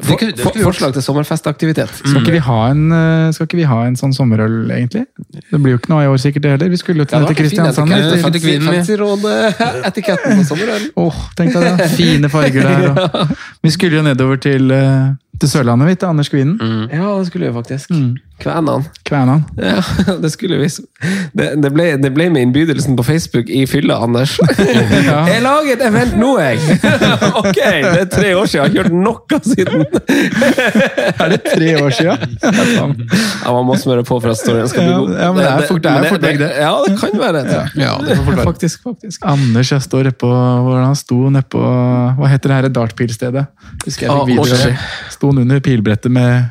For, 0.00 0.12
Det 0.14 0.18
kunne- 0.20 0.32
det 0.36 0.40
for, 0.44 0.52
forslag 0.62 0.92
til 0.94 1.02
sommerfestaktivitet. 1.02 1.90
Skal, 1.90 2.20
ikke 2.22 2.30
vi 2.36 2.38
ha 2.46 2.58
en, 2.70 2.92
eh, 2.92 3.32
skal 3.34 3.46
ikke 3.48 3.56
vi 3.58 3.64
ha 3.66 3.78
en 3.86 3.96
sånn 3.98 4.12
sommerøl, 4.14 4.70
egentlig? 4.70 5.06
Det 5.50 5.58
blir 5.60 5.72
jo 5.74 5.78
ikke 5.80 5.90
noe 5.90 6.04
i 6.04 6.06
år 6.06 6.20
sikkert 6.22 6.42
det 6.42 6.50
heller. 6.54 6.68
Vi 6.70 6.76
skulle 6.78 6.98
jo 7.02 7.04
til, 7.10 7.26
til 7.26 7.34
Kristiansand. 7.40 7.90
etikett. 7.90 8.12
til- 8.12 8.22
Fancy 8.22 8.38
kvinnen, 8.44 8.74
ja. 8.78 8.96
Råd-etiketten 9.02 10.36
på 10.38 10.44
sommerøl. 10.52 10.86
Åh, 10.96 11.18
tenk 11.36 11.52
deg 11.56 11.78
det. 11.78 11.90
Fine 11.96 12.28
farger 12.30 12.62
der. 12.62 12.88
Og. 12.90 13.36
Vi 13.66 13.70
skulle 13.74 13.96
jo 13.98 14.02
nedover 14.06 14.36
til, 14.40 14.70
eh, 14.70 15.10
til 15.40 15.48
Sørlandet, 15.48 15.86
vet 15.90 16.00
du. 16.00 16.06
Anders 16.06 16.28
Kvinen. 16.30 16.58
Ja, 16.92 17.18
det 17.18 17.26
skulle 17.32 17.48
vi 17.50 17.52
faktisk. 17.58 17.90
Mm. 17.90 18.16
Kvenan. 18.38 18.84
Kvænan. 19.08 19.40
Ja, 19.58 19.80
det 20.22 20.30
skulle 20.30 20.58
vi. 20.60 20.68
Det, 21.34 21.46
det, 21.62 21.70
ble, 21.74 21.86
det 21.98 22.10
ble 22.14 22.28
med 22.30 22.44
innbydelsen 22.46 22.94
på 22.98 23.02
Facebook 23.06 23.48
i 23.50 23.64
fylla, 23.66 23.96
Anders. 24.04 24.36
Jeg 25.32 25.42
lager 25.42 25.72
et 25.74 25.82
event 25.88 26.14
nå, 26.20 26.34
jeg! 26.38 26.60
Ok, 27.40 27.58
det 27.58 28.02
er 28.04 28.08
tre 28.12 28.30
år 28.38 28.46
siden. 28.46 28.54
Jeg 28.54 28.62
har 28.62 28.68
ikke 28.68 28.78
gjort 28.78 28.94
noe 28.94 29.40
siden. 29.42 29.84
Er 31.18 31.32
det 31.34 31.40
tre 31.48 31.72
år 31.82 31.96
siden? 31.98 32.36
Ja, 32.42 33.52
man 33.56 33.66
må 33.68 33.76
smøre 33.80 34.04
på 34.06 34.20
for 34.22 34.30
at 34.32 34.38
storyen 34.40 34.70
skal 34.70 34.86
bli 34.86 34.94
god. 35.00 35.14
ja, 35.18 35.30
men 35.34 35.42
det 35.42 35.50
er 35.50 35.66
fort- 35.72 35.82
det 35.84 35.92
er 35.96 36.08
fort 36.12 36.26
vekk, 36.28 36.38
det. 36.44 36.50
Ja, 36.62 36.72
det 36.86 36.94
kan 37.02 37.18
være 37.24 37.42
det. 37.48 37.58
Ja, 37.82 37.92
det 38.06 38.18
fort 38.20 38.36
være. 38.36 38.46
Faktisk, 38.52 38.82
faktisk. 38.86 39.26
Anders 39.28 39.72
jeg 39.74 39.82
står 39.84 40.12
på 40.18 40.30
hvor 40.30 40.78
han 40.84 40.96
sto 40.98 41.18
nedpå 41.32 41.60
Hva 42.18 42.30
heter 42.30 42.52
det 42.52 42.56
her 42.60 42.68
dartpilstedet? 42.78 43.44
Husker 43.84 44.06
jeg 44.06 44.14
Ah, 44.14 44.24
fikk 44.28 44.38
av 44.38 45.12
Sto 45.12 45.30
under 45.34 45.60
pilbrettet 45.64 46.12
med 46.14 46.48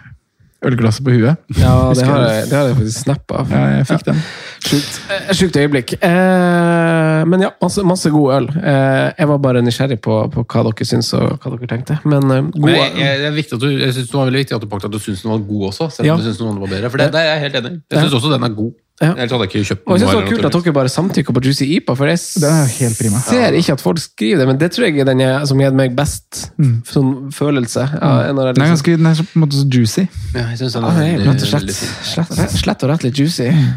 ølglasset 0.66 1.04
på 1.06 1.12
huet. 1.14 1.38
Ja, 1.60 1.74
det 1.94 2.06
har 2.08 2.22
jeg. 2.24 2.36
jeg, 2.38 2.46
det 2.50 2.58
har 2.58 2.68
jeg 2.72 2.76
faktisk 2.80 3.04
snappa. 3.04 3.44
Ja, 3.52 3.60
jeg 3.78 3.88
fikk 3.92 4.06
den. 4.08 4.22
Sjukt, 4.68 4.96
eh, 5.14 5.28
sjukt 5.38 5.60
øyeblikk. 5.62 5.94
Eh, 6.04 7.22
men 7.30 7.44
ja, 7.46 7.52
masse, 7.62 7.84
masse 7.86 8.10
god 8.14 8.34
øl. 8.38 8.48
Eh, 8.58 9.04
jeg 9.20 9.30
var 9.30 9.38
bare 9.44 9.62
nysgjerrig 9.66 10.00
på, 10.02 10.18
på 10.34 10.44
hva 10.50 10.64
dere 10.68 10.88
syns 10.90 11.12
og 11.18 11.38
hva 11.44 11.54
dere 11.54 11.70
tenkte. 11.72 12.00
Men 12.10 12.26
eh, 12.34 12.42
god 12.56 12.66
Men 12.66 12.74
jeg, 12.76 12.92
jeg, 13.04 13.20
det 13.22 13.30
er 13.30 13.38
viktig 13.38 13.60
at 13.60 13.64
du, 13.64 13.70
jeg 13.78 13.94
synes 13.94 14.10
det 14.10 14.18
var 14.20 14.30
veldig 14.32 14.44
viktig 14.44 14.58
at 14.58 14.66
du 14.66 14.70
pakket 14.74 14.90
at 14.90 14.98
du 14.98 15.00
syns 15.04 15.22
den 15.26 15.32
var 15.36 15.46
god 15.52 15.68
også. 15.70 15.90
Selv 15.94 16.06
om 16.06 16.10
Ja. 16.12 16.18
du 16.18 16.28
synes 16.28 16.42
den 16.42 16.60
var 16.66 16.74
bedre. 16.74 16.90
For 16.90 16.98
det, 17.04 17.12
det 17.14 17.22
er 17.24 17.32
jeg 17.34 17.46
helt 17.48 17.60
enig. 17.62 17.72
Jeg 17.78 17.98
Ja. 18.00 18.04
syns 18.08 18.18
også 18.22 18.34
den 18.34 18.44
er 18.50 18.56
god. 18.62 18.74
Ja. 18.98 19.12
Ellers 19.14 19.30
hadde 19.30 19.46
jeg 19.46 19.52
ikke 19.52 19.68
kjøpt 19.70 19.84
Og 19.86 19.94
jeg 19.94 20.00
synes 20.02 20.10
det 20.10 20.18
var 20.18 20.30
kult 20.32 20.46
at 20.48 20.56
dere 20.58 20.74
bare 20.74 20.90
samtykker 20.90 21.36
på 21.38 21.42
Juicy 21.46 21.66
IPA, 21.78 21.94
for 22.00 22.10
jeg 22.10 22.18
Den 22.42 22.50
er 22.50 22.72
helt 22.80 22.98
prima. 22.98 23.20
ser 23.22 23.58
ikke 23.60 23.76
at 23.78 23.82
folk 23.84 24.00
skriver 24.02 24.42
det, 24.42 24.48
men 24.50 24.58
det 24.58 24.72
tror 24.74 24.88
jeg 24.88 25.00
er 25.04 25.06
den 25.06 25.20
jeg, 25.22 25.48
som 25.48 25.62
gir 25.62 25.76
meg 25.78 25.94
best 25.96 26.48
sånn 26.90 27.12
følelse. 27.32 27.84
Ja, 27.94 28.10
mm. 28.10 28.24
Den 28.28 28.42
er 28.42 28.54
liksom, 28.58 28.72
ganske 28.74 28.96
den 28.98 29.06
er 29.12 29.22
på 29.22 29.38
en 29.38 29.44
måte 29.46 29.60
så 29.60 29.68
juicy. 29.70 30.08
Ja, 30.34 30.48
jeg 30.50 30.58
synes 30.64 30.74
den 30.74 30.88
Ja, 30.88 30.96
er 30.98 31.28
rett 31.28 31.46
og 31.46 31.52
slett, 31.52 31.76
slett, 32.10 32.58
slett 32.58 32.88
og 32.88 32.90
rett 32.96 33.06
litt 33.06 33.22
juicy. 33.22 33.52
Eh, 33.52 33.70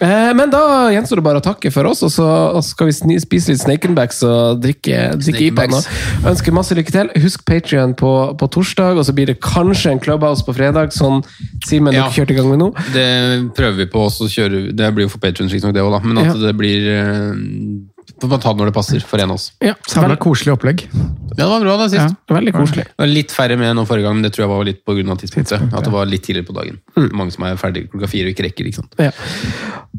men 0.00 0.50
da 0.52 0.60
gjenstår 0.94 1.18
det 1.20 1.24
bare 1.26 1.40
å 1.40 1.44
takke 1.44 1.72
for 1.74 1.88
oss, 1.90 2.02
og 2.06 2.12
så 2.14 2.28
skal 2.62 2.90
vi 2.90 3.18
spise 3.18 3.50
litt 3.50 3.62
snakenbacks 3.64 4.22
og 4.28 4.60
drikke, 4.62 5.00
drikke 5.18 5.44
IPA 5.48 5.66
nå. 5.72 5.80
Ønsker 6.30 6.54
masse 6.54 6.76
lykke 6.78 6.94
til. 6.94 7.10
Husk 7.24 7.44
Patrion 7.48 7.94
på, 7.98 8.12
på 8.38 8.50
torsdag, 8.54 8.98
og 9.00 9.04
så 9.08 9.14
blir 9.16 9.26
det 9.32 9.38
kanskje 9.44 9.96
en 9.96 10.02
Clubhouse 10.04 10.46
på 10.46 10.54
fredag, 10.56 10.94
sånn 10.94 11.22
Simen 11.66 11.94
Ja. 11.98 12.06
kjørte 12.14 12.32
i 12.36 12.38
gang 12.38 12.48
med 12.52 12.62
nå. 12.62 12.70
Det 12.94 13.08
prøver 13.58 13.76
vi 13.82 13.86
på, 13.90 14.06
og 14.06 14.12
så 14.14 14.28
kjører 14.30 14.68
vi 14.68 14.72
Det 14.78 14.94
blir 14.94 15.08
jo 15.08 15.12
for 15.16 15.18
Patrion, 15.22 15.48
riktignok, 15.50 15.74
det 15.74 15.82
òg, 15.82 15.92
da. 15.98 16.00
Men 16.06 16.18
at 16.22 16.30
Ja. 16.32 16.40
det 16.46 16.56
blir 16.56 16.88
eh, 16.94 17.86
Får 18.18 18.30
man 18.32 18.40
ta 18.40 18.50
det 18.50 18.58
når 18.62 18.70
det 18.70 18.74
passer 18.74 19.02
for 19.04 19.20
en 19.20 19.30
av 19.30 19.36
oss. 19.36 19.52
Ja, 19.62 19.74
Samla 19.86 20.16
koselig 20.18 20.50
opplegg. 20.56 20.80
Ja, 20.90 21.36
det 21.38 21.46
var 21.46 21.60
bra 21.62 21.74
da 21.78 21.86
sist. 21.92 22.16
veldig 22.26 22.54
koselig. 22.56 22.86
Det 22.88 22.98
var 23.04 23.06
litt 23.12 23.30
færre 23.30 23.56
med 23.60 23.68
enn 23.68 23.86
forrige 23.86 24.08
gang, 24.08 24.16
men 24.16 24.24
det 24.26 24.32
tror 24.34 24.42
jeg 24.46 24.50
var 24.50 24.64
litt 24.66 24.80
pga. 24.82 25.14
tidspunktet. 25.20 25.52
Tidspunkt, 25.52 25.74
At 25.78 25.84
det 25.84 25.92
var 25.92 26.06
litt 26.08 26.24
tidligere 26.26 26.48
på 26.48 26.56
dagen. 26.56 26.80
Mange 27.12 27.30
som 27.36 27.44
er 27.44 27.54
ferdig 27.60 27.84
klokka 27.92 28.08
fire 28.10 28.26
og 28.26 28.34
ikke 28.34 28.46
rekker. 28.48 28.66
ikke 28.66 28.80
sant? 28.80 28.96
Ja. 28.98 29.12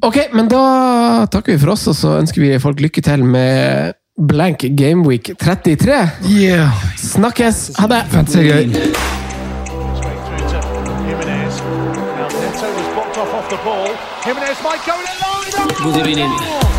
Ok, 0.01 0.17
men 0.31 0.47
da 0.47 1.27
takker 1.31 1.53
vi 1.55 1.59
for 1.59 1.73
oss, 1.73 1.87
og 1.91 1.95
så 1.97 2.15
ønsker 2.21 2.43
vi 2.43 2.53
folk 2.61 2.79
lykke 2.79 3.01
til 3.03 3.25
med 3.27 3.97
Blank 4.15 4.63
Gameweek 4.79 5.33
33. 5.39 5.99
Yeah. 6.29 6.71
Snakkes! 6.95 7.71
Ha 7.79 7.87
det! 7.91 8.03
Fancy 8.11 8.43
gøy. 8.47 8.69
Good 15.83 15.95
through 15.95 16.78